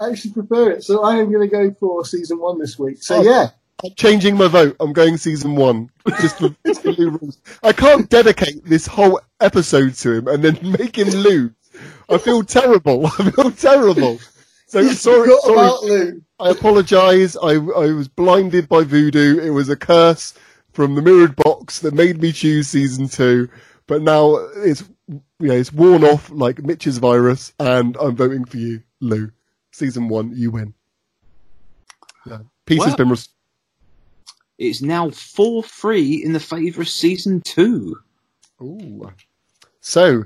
actually 0.00 0.32
prefer 0.32 0.70
it. 0.70 0.84
So 0.84 1.02
I 1.04 1.16
am 1.16 1.30
going 1.32 1.48
to 1.48 1.54
go 1.54 1.74
for 1.78 2.04
season 2.04 2.38
one 2.38 2.58
this 2.58 2.78
week. 2.78 3.02
So 3.02 3.16
Oh. 3.16 3.22
yeah. 3.22 3.50
I'm 3.84 3.94
changing 3.94 4.36
my 4.36 4.48
vote. 4.48 4.76
I'm 4.80 4.92
going 4.92 5.16
season 5.16 5.54
one. 5.54 5.90
Just 6.20 6.38
for, 6.38 6.48
just 6.66 6.82
for 6.82 6.92
new 6.92 7.10
rules. 7.10 7.40
I 7.62 7.72
can't 7.72 8.08
dedicate 8.10 8.64
this 8.64 8.86
whole 8.86 9.20
episode 9.40 9.94
to 9.94 10.12
him 10.14 10.28
and 10.28 10.42
then 10.42 10.58
make 10.78 10.96
him 10.96 11.08
lose. 11.10 11.52
I 12.08 12.18
feel 12.18 12.42
terrible. 12.42 13.06
I 13.18 13.30
feel 13.30 13.50
terrible. 13.52 14.18
So 14.66 14.80
You 14.80 14.92
sorry, 14.94 15.28
sorry. 15.42 15.52
about 15.54 15.82
Lou. 15.84 16.22
I 16.40 16.50
apologise. 16.50 17.36
I, 17.36 17.52
I 17.54 17.92
was 17.92 18.08
blinded 18.08 18.68
by 18.68 18.82
voodoo. 18.84 19.38
It 19.38 19.50
was 19.50 19.68
a 19.68 19.76
curse 19.76 20.34
from 20.72 20.94
the 20.94 21.02
mirrored 21.02 21.36
box 21.36 21.78
that 21.80 21.94
made 21.94 22.20
me 22.20 22.32
choose 22.32 22.68
season 22.68 23.08
two. 23.08 23.48
But 23.86 24.02
now 24.02 24.34
it's 24.56 24.82
you 25.08 25.22
know 25.38 25.54
it's 25.54 25.72
worn 25.72 26.04
off 26.04 26.30
like 26.30 26.62
Mitch's 26.62 26.98
virus, 26.98 27.54
and 27.58 27.96
I'm 27.96 28.14
voting 28.16 28.44
for 28.44 28.58
you, 28.58 28.82
Lou. 29.00 29.30
Season 29.72 30.08
one, 30.08 30.32
you 30.36 30.50
win. 30.50 30.74
Yeah. 32.26 32.40
Peace 32.66 32.84
has 32.84 32.94
been. 32.96 33.08
Res- 33.08 33.28
It's 34.58 34.82
now 34.82 35.10
4 35.10 35.62
3 35.62 36.24
in 36.24 36.32
the 36.32 36.40
favour 36.40 36.82
of 36.82 36.88
season 36.88 37.40
two. 37.40 37.98
Ooh. 38.60 39.10
So, 39.80 40.24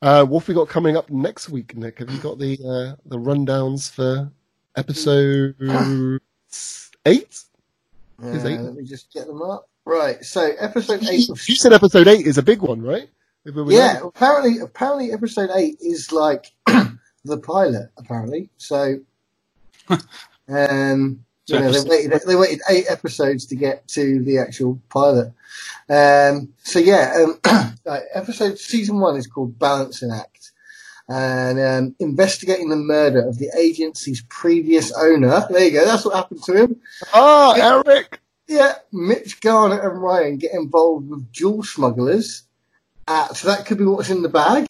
uh, 0.00 0.24
what 0.24 0.40
have 0.40 0.48
we 0.48 0.54
got 0.54 0.68
coming 0.68 0.96
up 0.96 1.10
next 1.10 1.48
week, 1.48 1.76
Nick? 1.76 1.98
Have 1.98 2.10
you 2.10 2.18
got 2.18 2.38
the 2.38 2.54
uh, 2.54 2.96
the 3.06 3.18
rundowns 3.18 3.90
for 3.90 4.30
episode 4.76 5.56
eight? 7.06 7.42
Uh, 8.22 8.28
Is 8.28 8.44
eight? 8.44 8.60
let 8.60 8.74
me 8.74 8.84
just 8.84 9.12
get 9.12 9.26
them 9.26 9.42
up. 9.42 9.68
Right. 9.84 10.24
So 10.24 10.52
episode 10.58 11.02
eight. 11.08 11.28
You 11.28 11.56
said 11.56 11.72
episode 11.72 12.06
eight 12.06 12.26
is 12.26 12.38
a 12.38 12.42
big 12.42 12.62
one, 12.62 12.82
right? 12.82 13.08
If 13.44 13.56
it 13.56 13.62
was 13.62 13.74
Yeah, 13.74 14.00
apparently, 14.04 14.60
apparently, 14.60 15.12
episode 15.12 15.50
eight 15.54 15.76
is 15.80 16.12
like 16.12 16.52
the 17.24 17.38
pilot. 17.38 17.90
Apparently, 17.96 18.48
so 18.56 19.00
um, 19.88 19.98
So 20.48 21.24
you 21.46 21.58
know, 21.58 21.72
they 21.72 21.88
waited 21.88 22.20
they 22.26 22.36
waited 22.36 22.60
eight 22.68 22.86
episodes 22.88 23.46
to 23.46 23.56
get 23.56 23.86
to 23.88 24.22
the 24.22 24.38
actual 24.38 24.80
pilot. 24.88 25.32
Um, 25.88 26.52
so 26.62 26.78
yeah, 26.78 27.24
um, 27.24 27.74
episode 28.14 28.58
season 28.58 29.00
one 29.00 29.16
is 29.16 29.26
called 29.26 29.58
Balancing 29.58 30.12
Act, 30.12 30.52
and 31.08 31.58
um, 31.58 31.96
investigating 31.98 32.68
the 32.68 32.76
murder 32.76 33.26
of 33.26 33.38
the 33.38 33.50
agency's 33.58 34.22
previous 34.28 34.92
owner. 34.92 35.46
There 35.50 35.64
you 35.64 35.72
go. 35.72 35.84
That's 35.84 36.04
what 36.04 36.14
happened 36.14 36.42
to 36.44 36.56
him. 36.56 36.80
Ah, 37.12 37.54
Eric. 37.56 38.20
Yeah, 38.46 38.74
Mitch 38.92 39.40
Garner 39.40 39.80
and 39.88 40.02
Ryan 40.02 40.36
get 40.36 40.52
involved 40.52 41.08
with 41.08 41.32
jewel 41.32 41.62
smugglers. 41.62 42.42
Uh, 43.08 43.28
so 43.34 43.48
that 43.48 43.66
could 43.66 43.78
be 43.78 43.84
what's 43.84 44.10
in 44.10 44.22
the 44.22 44.28
bag. 44.28 44.66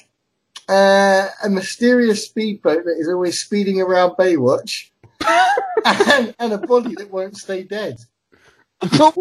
Uh, 0.68 1.28
a 1.42 1.48
mysterious 1.48 2.24
speedboat 2.24 2.84
that 2.84 2.96
is 2.98 3.08
always 3.08 3.40
speeding 3.40 3.80
around 3.80 4.16
Baywatch. 4.16 4.90
And, 5.84 6.34
and 6.38 6.52
a 6.52 6.58
body 6.58 6.94
that 6.96 7.10
won't 7.10 7.36
stay 7.36 7.62
dead. 7.64 7.96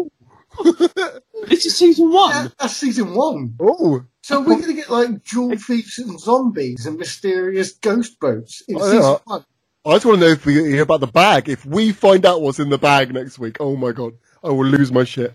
This 1.48 1.64
is 1.66 1.76
season 1.76 2.12
one. 2.12 2.30
That- 2.44 2.58
that's 2.58 2.76
season 2.76 3.14
one. 3.14 3.54
oh, 3.60 4.04
So 4.22 4.40
we're 4.40 4.56
going 4.56 4.66
to 4.66 4.74
get 4.74 4.90
like 4.90 5.22
jewel 5.24 5.56
thieves 5.56 5.98
and 5.98 6.20
zombies 6.20 6.84
and 6.86 6.98
mysterious 6.98 7.72
ghost 7.72 8.20
boats 8.20 8.62
in 8.68 8.76
Oh, 8.76 8.80
season 8.84 9.00
yeah. 9.00 9.16
one. 9.24 9.44
I 9.84 9.92
just 9.94 10.04
want 10.06 10.20
to 10.20 10.26
know 10.26 10.32
if 10.32 10.44
we 10.46 10.54
hear 10.54 10.82
about 10.82 11.00
the 11.00 11.06
bag. 11.08 11.48
If 11.48 11.64
we 11.66 11.92
find 11.92 12.24
out 12.26 12.40
what's 12.42 12.60
in 12.60 12.68
the 12.68 12.78
bag 12.78 13.12
next 13.12 13.38
week, 13.38 13.56
oh 13.60 13.76
my 13.76 13.90
god, 13.92 14.12
I 14.44 14.50
will 14.50 14.66
lose 14.66 14.92
my 14.92 15.04
shit. 15.04 15.34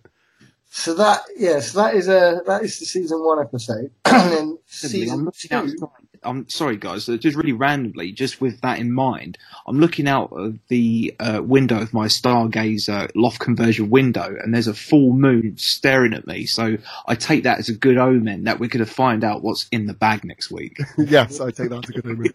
So 0.69 0.93
that, 0.93 1.21
yeah, 1.35 1.59
so 1.61 1.81
that 1.81 1.95
is 1.95 2.07
a, 2.07 2.41
that 2.45 2.61
is 2.63 2.79
the 2.79 2.85
season 2.85 3.19
one 3.23 3.39
episode. 3.41 3.89
and 4.05 4.31
then 4.31 4.57
season 4.67 5.25
looking 5.25 5.49
two. 5.49 5.89
Outside. 6.27 6.37
I'm 6.37 6.49
sorry, 6.49 6.77
guys. 6.77 7.07
uh, 7.09 7.17
Just 7.17 7.37
really 7.37 7.53
randomly, 7.53 8.11
just 8.11 8.41
with 8.41 8.61
that 8.61 8.79
in 8.79 8.91
mind, 8.91 9.37
I'm 9.65 9.79
looking 9.79 10.07
out 10.07 10.31
of 10.31 10.57
the 10.67 11.15
uh, 11.19 11.41
window 11.43 11.81
of 11.81 11.93
my 11.93 12.07
Stargazer 12.07 13.09
loft 13.15 13.39
conversion 13.39 13.89
window, 13.89 14.35
and 14.41 14.53
there's 14.53 14.67
a 14.67 14.73
full 14.73 15.13
moon 15.13 15.57
staring 15.57 16.13
at 16.13 16.27
me. 16.27 16.45
So 16.45 16.77
I 17.07 17.15
take 17.15 17.43
that 17.43 17.59
as 17.59 17.69
a 17.69 17.73
good 17.73 17.97
omen 17.97 18.43
that 18.45 18.59
we're 18.59 18.69
going 18.69 18.85
to 18.85 18.91
find 18.91 19.23
out 19.23 19.43
what's 19.43 19.67
in 19.71 19.85
the 19.87 19.93
bag 19.93 20.23
next 20.25 20.51
week. 20.51 20.79
yes, 20.97 21.39
I 21.39 21.51
take 21.51 21.69
that 21.69 21.83
as 21.85 21.89
a 21.89 22.01
good 22.01 22.05
omen. 22.11 22.33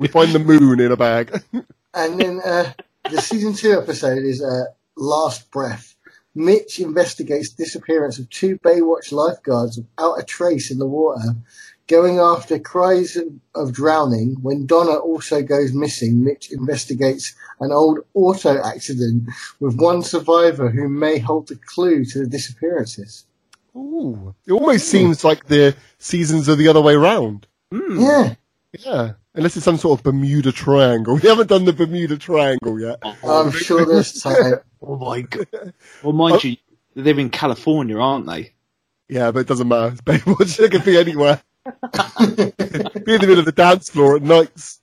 We 0.00 0.08
find 0.08 0.32
the 0.32 0.38
moon 0.38 0.80
in 0.80 0.92
a 0.92 0.96
bag. 0.96 1.42
And 1.96 2.20
then 2.20 2.40
uh, 2.44 2.72
the 3.08 3.20
season 3.22 3.54
two 3.54 3.78
episode 3.80 4.18
is 4.24 4.42
uh, 4.42 4.64
Last 4.96 5.48
Breath. 5.52 5.94
Mitch 6.34 6.80
investigates 6.80 7.50
disappearance 7.50 8.18
of 8.18 8.28
two 8.30 8.58
Baywatch 8.58 9.12
lifeguards 9.12 9.76
without 9.78 10.14
a 10.18 10.24
trace 10.24 10.72
in 10.72 10.80
the 10.80 10.86
water, 10.88 11.36
going 11.86 12.18
after 12.18 12.58
cries 12.58 13.16
of, 13.16 13.26
of 13.54 13.72
drowning. 13.72 14.36
When 14.42 14.66
Donna 14.66 14.94
also 14.96 15.42
goes 15.42 15.72
missing, 15.72 16.24
Mitch 16.24 16.50
investigates 16.52 17.34
an 17.60 17.72
old 17.72 18.00
auto 18.14 18.62
accident 18.62 19.28
with 19.60 19.76
one 19.78 20.02
survivor 20.02 20.70
who 20.70 20.88
may 20.88 21.18
hold 21.18 21.48
the 21.48 21.56
clue 21.56 22.04
to 22.06 22.20
the 22.20 22.26
disappearances. 22.26 23.26
Ooh, 23.76 24.34
it 24.46 24.52
almost 24.52 24.88
seems 24.88 25.24
like 25.24 25.46
the 25.46 25.74
seasons 25.98 26.48
are 26.48 26.54
the 26.54 26.68
other 26.68 26.80
way 26.80 26.94
round. 26.94 27.46
Hmm. 27.72 27.98
Yeah, 28.00 28.34
Yeah, 28.72 29.12
unless 29.34 29.56
it's 29.56 29.64
some 29.64 29.78
sort 29.78 29.98
of 29.98 30.04
Bermuda 30.04 30.52
Triangle. 30.52 31.16
We 31.22 31.28
haven't 31.28 31.48
done 31.48 31.64
the 31.64 31.72
Bermuda 31.72 32.16
Triangle 32.16 32.78
yet. 32.80 33.02
I'm 33.24 33.50
sure 33.50 33.84
there's 33.84 34.12
time. 34.22 34.54
Oh 34.86 34.98
my 34.98 35.22
god! 35.22 35.72
Well, 36.02 36.12
mind 36.12 36.44
you, 36.44 36.56
they're 36.94 37.18
in 37.18 37.30
California, 37.30 37.98
aren't 37.98 38.26
they? 38.26 38.52
Yeah, 39.08 39.30
but 39.30 39.40
it 39.40 39.46
doesn't 39.46 39.66
matter. 39.66 39.92
It's 39.92 40.02
Baywatch. 40.02 40.60
It 40.62 40.72
could 40.72 40.84
be 40.84 40.98
anywhere. 40.98 41.40
Be 41.64 43.14
in 43.14 43.20
the 43.20 43.26
middle 43.26 43.38
of 43.38 43.44
the 43.44 43.52
dance 43.54 43.88
floor 43.90 44.16
at 44.16 44.22
nights. 44.22 44.80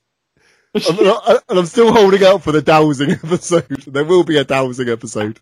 I'm, 0.74 0.98
and 1.50 1.60
I'm 1.60 1.66
still 1.66 1.92
holding 1.94 2.24
out 2.24 2.44
for 2.44 2.52
the 2.54 2.62
dowsing 2.62 3.12
episode. 3.12 3.68
There 3.88 4.06
will 4.06 4.24
be 4.24 4.38
a 4.38 4.44
dowsing 4.46 4.88
episode. 4.90 5.40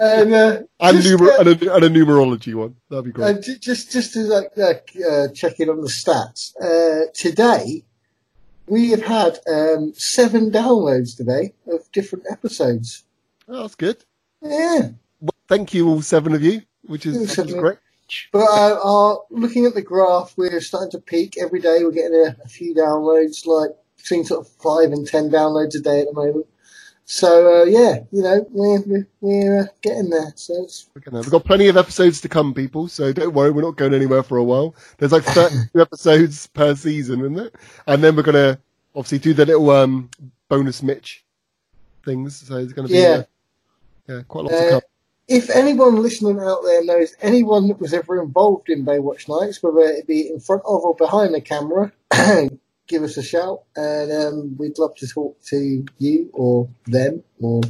And, 0.00 0.34
uh, 0.34 0.62
And, 0.80 1.02
just, 1.02 1.08
numer- 1.08 1.28
uh, 1.30 1.40
and, 1.40 1.48
a, 1.62 1.74
and 1.74 1.84
a 1.84 1.90
numerology 1.90 2.54
one. 2.54 2.76
That'd 2.88 3.04
be 3.04 3.12
great. 3.12 3.42
just 3.60 3.92
just 3.92 4.14
to 4.14 4.20
like 4.20 4.50
uh, 4.58 4.72
uh, 5.08 5.28
check 5.28 5.60
in 5.60 5.68
on 5.68 5.80
the 5.80 5.88
stats. 5.88 6.54
Uh, 6.60 7.10
today 7.14 7.84
we 8.66 8.90
have 8.90 9.02
had 9.02 9.38
um, 9.46 9.92
seven 9.94 10.50
downloads 10.50 11.16
today 11.16 11.52
of 11.70 11.90
different 11.92 12.24
episodes. 12.30 13.04
Oh, 13.46 13.62
that's 13.62 13.74
good. 13.74 14.04
Yeah, 14.42 14.90
Well, 15.20 15.34
thank 15.48 15.74
you 15.74 15.88
all 15.88 16.02
seven 16.02 16.34
of 16.34 16.42
you, 16.42 16.62
which 16.86 17.06
is, 17.06 17.38
is 17.38 17.54
great. 17.54 17.78
But 18.32 18.40
uh, 18.44 18.78
uh, 18.82 19.16
looking 19.30 19.66
at 19.66 19.74
the 19.74 19.82
graph, 19.82 20.34
we're 20.36 20.60
starting 20.60 20.90
to 20.92 20.98
peak 20.98 21.36
every 21.40 21.60
day. 21.60 21.78
We're 21.82 21.90
getting 21.90 22.14
a, 22.26 22.36
a 22.44 22.48
few 22.48 22.74
downloads, 22.74 23.46
like 23.46 23.70
between 23.96 24.24
sort 24.24 24.46
of 24.46 24.52
five 24.54 24.92
and 24.92 25.06
ten 25.06 25.30
downloads 25.30 25.74
a 25.76 25.80
day 25.80 26.00
at 26.00 26.06
the 26.08 26.12
moment. 26.14 26.46
So 27.06 27.62
uh, 27.62 27.64
yeah, 27.64 27.98
you 28.12 28.22
know 28.22 28.46
we're 28.50 28.80
we're, 28.86 29.06
we're 29.20 29.58
uh, 29.60 29.66
getting 29.82 30.08
there. 30.10 30.32
So 30.36 30.62
it's 30.64 30.88
We're 30.94 31.02
gonna- 31.02 31.20
We've 31.20 31.30
got 31.30 31.44
plenty 31.44 31.68
of 31.68 31.76
episodes 31.76 32.20
to 32.22 32.28
come, 32.28 32.54
people. 32.54 32.88
So 32.88 33.12
don't 33.12 33.34
worry, 33.34 33.50
we're 33.50 33.62
not 33.62 33.76
going 33.76 33.92
anywhere 33.94 34.22
for 34.22 34.38
a 34.38 34.44
while. 34.44 34.74
There's 34.98 35.12
like 35.12 35.24
32 35.24 35.80
episodes 35.80 36.46
per 36.46 36.74
season, 36.74 37.20
isn't 37.20 37.38
it? 37.38 37.54
And 37.86 38.02
then 38.02 38.16
we're 38.16 38.22
gonna 38.22 38.58
obviously 38.94 39.18
do 39.18 39.34
the 39.34 39.44
little 39.44 39.68
um, 39.70 40.08
bonus 40.48 40.82
Mitch 40.82 41.24
things. 42.06 42.36
So 42.36 42.56
it's 42.56 42.72
gonna 42.72 42.88
be 42.88 42.94
Yeah. 42.94 43.08
uh, 43.08 43.24
yeah, 44.08 44.20
quite 44.28 44.44
lots 44.44 44.56
to 44.56 44.66
Uh, 44.66 44.70
come. 44.70 44.80
If 45.28 45.50
anyone 45.50 46.02
listening 46.02 46.38
out 46.40 46.62
there 46.64 46.84
knows 46.84 47.14
anyone 47.20 47.68
that 47.68 47.80
was 47.80 47.94
ever 47.94 48.22
involved 48.22 48.68
in 48.68 48.84
Baywatch 48.84 49.28
Nights, 49.28 49.62
whether 49.62 49.80
it 49.80 50.06
be 50.06 50.28
in 50.28 50.40
front 50.40 50.62
of 50.66 50.82
or 50.82 50.94
behind 50.94 51.34
the 51.34 51.40
camera, 51.40 51.92
give 52.86 53.02
us 53.02 53.16
a 53.16 53.22
shout, 53.22 53.62
and 53.76 54.12
um, 54.12 54.56
we'd 54.58 54.78
love 54.78 54.94
to 54.96 55.06
talk 55.08 55.40
to 55.44 55.84
you 55.98 56.30
or 56.32 56.68
them 56.86 57.22
or 57.40 57.62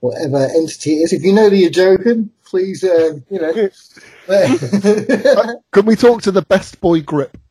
whatever 0.00 0.44
entity 0.56 0.94
it 0.94 1.04
is. 1.04 1.12
If 1.12 1.22
you 1.22 1.32
know 1.32 1.50
that 1.50 1.56
you're 1.56 1.70
joking, 1.70 2.30
please, 2.44 2.82
uh, 2.84 3.18
you 3.30 3.40
know. 3.40 3.68
Can 5.72 5.86
we 5.86 5.96
talk 5.96 6.22
to 6.22 6.32
the 6.32 6.42
best 6.42 6.80
boy 6.80 7.02
grip? 7.02 7.36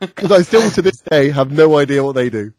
Because 0.00 0.30
I 0.30 0.42
still 0.42 0.70
to 0.70 0.80
this 0.80 1.00
day 1.00 1.30
have 1.30 1.50
no 1.50 1.76
idea 1.76 2.02
what 2.02 2.14
they 2.14 2.30
do. 2.30 2.52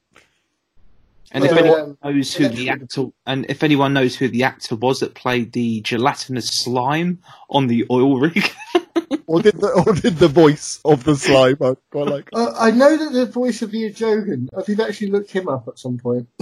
And 1.35 1.43
if 1.43 1.51
anyone 1.51 1.81
um, 1.81 1.97
knows 2.01 2.33
who 2.33 2.47
the 2.47 2.69
actor, 2.69 3.07
and 3.25 3.45
if 3.49 3.61
anyone 3.61 3.93
knows 3.93 4.15
who 4.15 4.29
the 4.29 4.43
actor 4.43 4.75
was 4.75 5.01
that 5.01 5.15
played 5.15 5.51
the 5.51 5.81
gelatinous 5.81 6.47
slime 6.47 7.19
on 7.49 7.67
the 7.67 7.85
oil 7.91 8.19
rig, 8.19 8.51
Or 9.27 9.41
did 9.41 9.59
the 9.59 9.69
or 9.85 9.93
did 9.93 10.17
the 10.17 10.27
voice 10.27 10.79
of 10.85 11.03
the 11.03 11.15
slime? 11.15 11.57
I 11.61 11.75
quite 11.91 12.07
like. 12.07 12.29
uh, 12.33 12.53
I 12.57 12.71
know 12.71 12.95
that 12.95 13.11
the 13.11 13.25
voice 13.25 13.61
of 13.61 13.71
the 13.71 13.91
Jogan, 13.91 14.47
I 14.57 14.61
did 14.63 14.79
actually 14.79 15.07
look 15.07 15.29
him 15.29 15.47
up 15.47 15.67
at 15.67 15.77
some 15.79 15.97
point. 15.97 16.27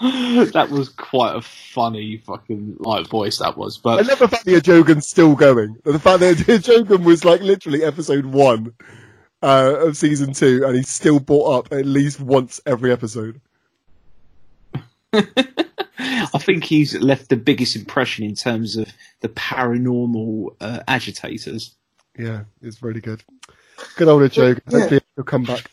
that 0.00 0.68
was 0.70 0.88
quite 0.88 1.36
a 1.36 1.42
funny 1.42 2.18
fucking 2.26 2.76
like 2.80 3.06
voice 3.08 3.38
that 3.38 3.56
was. 3.56 3.78
But 3.78 3.90
I 3.90 3.96
But 3.96 4.06
love 4.06 4.18
the 4.18 4.28
fact 4.28 4.44
that 4.46 4.64
Jogan's 4.64 5.08
still 5.08 5.34
going. 5.34 5.76
The 5.84 5.98
fact 5.98 6.20
that 6.20 6.38
the 6.38 6.58
Jogan 6.58 7.04
was 7.04 7.24
like 7.24 7.40
literally 7.42 7.84
episode 7.84 8.26
one 8.26 8.74
uh, 9.42 9.76
of 9.78 9.96
season 9.96 10.32
two, 10.32 10.64
and 10.66 10.76
he's 10.76 10.88
still 10.88 11.20
brought 11.20 11.58
up 11.58 11.72
at 11.72 11.86
least 11.86 12.20
once 12.20 12.60
every 12.66 12.92
episode. 12.92 13.40
I 15.12 16.38
think 16.38 16.64
he's 16.64 16.94
left 17.00 17.28
the 17.28 17.36
biggest 17.36 17.76
impression 17.76 18.24
in 18.24 18.34
terms 18.34 18.76
of 18.76 18.88
the 19.20 19.28
paranormal 19.28 20.54
uh, 20.60 20.80
agitators. 20.86 21.74
Yeah, 22.16 22.44
it's 22.62 22.82
really 22.82 23.00
good. 23.00 23.22
Good 23.96 24.08
old 24.08 24.22
Jogan. 24.22 24.60
Yeah. 24.68 24.78
Hopefully 24.78 25.00
he'll 25.16 25.24
come 25.24 25.44
back. 25.44 25.70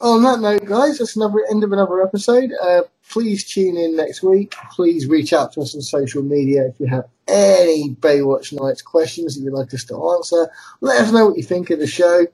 On 0.00 0.22
that 0.22 0.40
note, 0.40 0.66
guys, 0.66 0.98
that's 0.98 1.16
another 1.16 1.46
end 1.50 1.64
of 1.64 1.72
another 1.72 2.02
episode. 2.02 2.50
Uh, 2.60 2.82
please 3.08 3.44
tune 3.44 3.76
in 3.76 3.96
next 3.96 4.22
week. 4.22 4.54
Please 4.72 5.06
reach 5.06 5.32
out 5.32 5.52
to 5.52 5.62
us 5.62 5.74
on 5.74 5.80
social 5.80 6.22
media 6.22 6.66
if 6.66 6.78
you 6.78 6.86
have 6.86 7.08
any 7.26 7.94
Baywatch 7.94 8.52
Nights 8.52 8.82
questions 8.82 9.34
that 9.34 9.42
you'd 9.42 9.54
like 9.54 9.72
us 9.72 9.84
to 9.84 10.10
answer. 10.10 10.50
Let 10.80 11.00
us 11.00 11.12
know 11.12 11.26
what 11.26 11.36
you 11.36 11.42
think 11.42 11.70
of 11.70 11.78
the 11.78 11.86
show. 11.86 12.26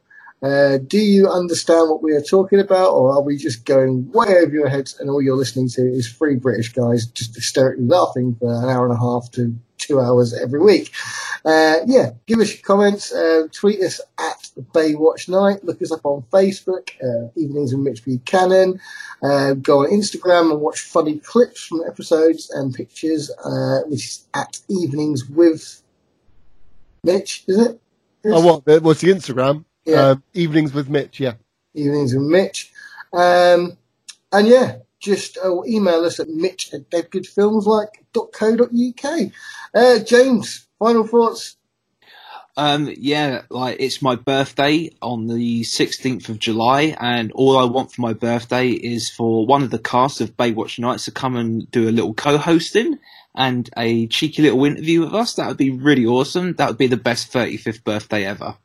Uh, 0.42 0.78
do 0.78 0.98
you 0.98 1.28
understand 1.28 1.90
what 1.90 2.02
we 2.02 2.12
are 2.12 2.22
talking 2.22 2.60
about, 2.60 2.90
or 2.92 3.12
are 3.12 3.22
we 3.22 3.36
just 3.36 3.64
going 3.66 4.10
way 4.12 4.28
over 4.38 4.52
your 4.52 4.68
heads 4.68 4.98
and 4.98 5.10
all 5.10 5.20
you're 5.20 5.36
listening 5.36 5.68
to 5.68 5.82
is 5.82 6.10
three 6.10 6.36
British 6.36 6.72
guys 6.72 7.06
just 7.06 7.34
hysterically 7.34 7.84
laughing 7.84 8.34
for 8.36 8.50
an 8.50 8.68
hour 8.70 8.86
and 8.86 8.94
a 8.94 8.98
half 8.98 9.30
to 9.32 9.54
two 9.76 10.00
hours 10.00 10.32
every 10.32 10.60
week? 10.60 10.92
Uh, 11.44 11.76
yeah, 11.86 12.12
give 12.26 12.38
us 12.38 12.52
your 12.54 12.62
comments. 12.62 13.12
Uh, 13.12 13.48
tweet 13.52 13.80
us 13.80 14.00
at 14.18 14.50
Baywatch 14.72 15.28
Night. 15.28 15.62
Look 15.62 15.82
us 15.82 15.92
up 15.92 16.04
on 16.04 16.22
Facebook, 16.32 16.90
uh, 17.02 17.30
Evenings 17.36 17.74
with 17.74 17.84
Mitch 17.84 18.04
Buchanan. 18.04 18.80
Go 19.22 19.80
on 19.80 19.90
Instagram 19.90 20.52
and 20.52 20.60
watch 20.60 20.80
funny 20.80 21.18
clips 21.18 21.64
from 21.64 21.82
episodes 21.86 22.50
and 22.50 22.72
pictures, 22.74 23.30
uh, 23.44 23.80
which 23.86 24.04
is 24.06 24.26
at 24.32 24.58
Evenings 24.68 25.28
with 25.28 25.82
Mitch, 27.04 27.44
is 27.46 27.58
it? 27.58 27.80
Oh, 28.24 28.58
what? 28.58 28.82
What's 28.82 29.00
the 29.02 29.10
Instagram? 29.10 29.64
Yeah. 29.84 30.10
Um, 30.10 30.22
evenings 30.34 30.74
with 30.74 30.88
Mitch. 30.88 31.20
Yeah. 31.20 31.34
Evenings 31.74 32.14
with 32.14 32.24
Mitch. 32.24 32.72
Um, 33.12 33.76
and 34.32 34.46
yeah, 34.46 34.76
just 35.00 35.36
uh, 35.38 35.64
email 35.64 36.04
us 36.04 36.20
at 36.20 36.28
mitch 36.28 36.72
at 36.72 36.88
deadgoodfilmslike.co.uk. 36.90 39.32
Uh, 39.74 39.98
James, 40.00 40.68
final 40.78 41.06
thoughts? 41.06 41.56
Um, 42.56 42.92
yeah, 42.98 43.42
like 43.48 43.76
it's 43.80 44.02
my 44.02 44.16
birthday 44.16 44.90
on 45.00 45.28
the 45.28 45.62
16th 45.62 46.28
of 46.28 46.38
July, 46.38 46.94
and 47.00 47.32
all 47.32 47.56
I 47.56 47.64
want 47.64 47.92
for 47.92 48.02
my 48.02 48.12
birthday 48.12 48.68
is 48.68 49.08
for 49.08 49.46
one 49.46 49.62
of 49.62 49.70
the 49.70 49.78
cast 49.78 50.20
of 50.20 50.36
Baywatch 50.36 50.78
Nights 50.78 51.06
to 51.06 51.12
come 51.12 51.36
and 51.36 51.70
do 51.70 51.88
a 51.88 51.92
little 51.92 52.12
co-hosting 52.12 52.98
and 53.34 53.70
a 53.76 54.06
cheeky 54.08 54.42
little 54.42 54.64
interview 54.64 55.00
with 55.00 55.14
us. 55.14 55.34
That 55.34 55.48
would 55.48 55.56
be 55.56 55.70
really 55.70 56.04
awesome. 56.04 56.54
That 56.54 56.68
would 56.68 56.78
be 56.78 56.88
the 56.88 56.96
best 56.96 57.32
35th 57.32 57.84
birthday 57.84 58.26
ever. 58.26 58.56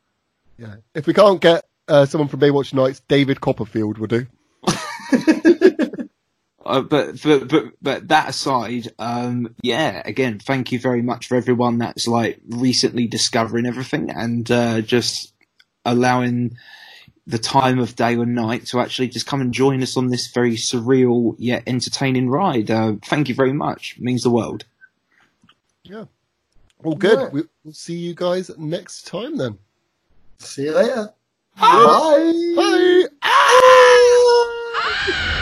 Yeah. 0.58 0.76
If 0.94 1.06
we 1.06 1.12
can't 1.14 1.40
get 1.40 1.64
uh, 1.88 2.06
someone 2.06 2.28
from 2.28 2.40
Baywatch 2.40 2.72
Nights, 2.74 3.00
David 3.08 3.40
Copperfield 3.40 3.98
will 3.98 4.06
do. 4.08 4.26
Uh, 6.64 6.80
but, 6.80 7.22
but 7.22 7.46
but 7.46 7.64
but 7.80 8.08
that 8.08 8.28
aside, 8.28 8.92
um, 8.98 9.54
yeah. 9.62 10.02
Again, 10.04 10.40
thank 10.40 10.72
you 10.72 10.80
very 10.80 11.00
much 11.00 11.28
for 11.28 11.36
everyone 11.36 11.78
that's 11.78 12.08
like 12.08 12.40
recently 12.48 13.06
discovering 13.06 13.66
everything 13.66 14.10
and 14.10 14.50
uh, 14.50 14.80
just 14.80 15.32
allowing 15.84 16.56
the 17.24 17.38
time 17.38 17.78
of 17.78 17.94
day 17.94 18.16
or 18.16 18.26
night 18.26 18.66
to 18.66 18.80
actually 18.80 19.06
just 19.06 19.26
come 19.26 19.40
and 19.40 19.54
join 19.54 19.80
us 19.80 19.96
on 19.96 20.08
this 20.08 20.26
very 20.26 20.54
surreal 20.56 21.36
yet 21.38 21.62
entertaining 21.68 22.28
ride. 22.28 22.68
Uh, 22.68 22.94
thank 23.04 23.28
you 23.28 23.34
very 23.36 23.52
much. 23.52 23.94
It 23.96 24.02
means 24.02 24.24
the 24.24 24.30
world. 24.30 24.64
Yeah. 25.84 26.06
All 26.82 26.96
good. 26.96 27.16
Right. 27.18 27.32
We- 27.32 27.42
We'll 27.62 27.74
see 27.74 27.94
you 27.96 28.14
guys 28.14 28.50
next 28.58 29.06
time 29.06 29.36
then. 29.38 29.58
See 30.38 30.64
you 30.64 30.74
later. 30.74 31.10
Bye. 31.58 32.32
Bye. 32.56 32.56
Bye. 32.56 33.04
Ah! 33.22 35.32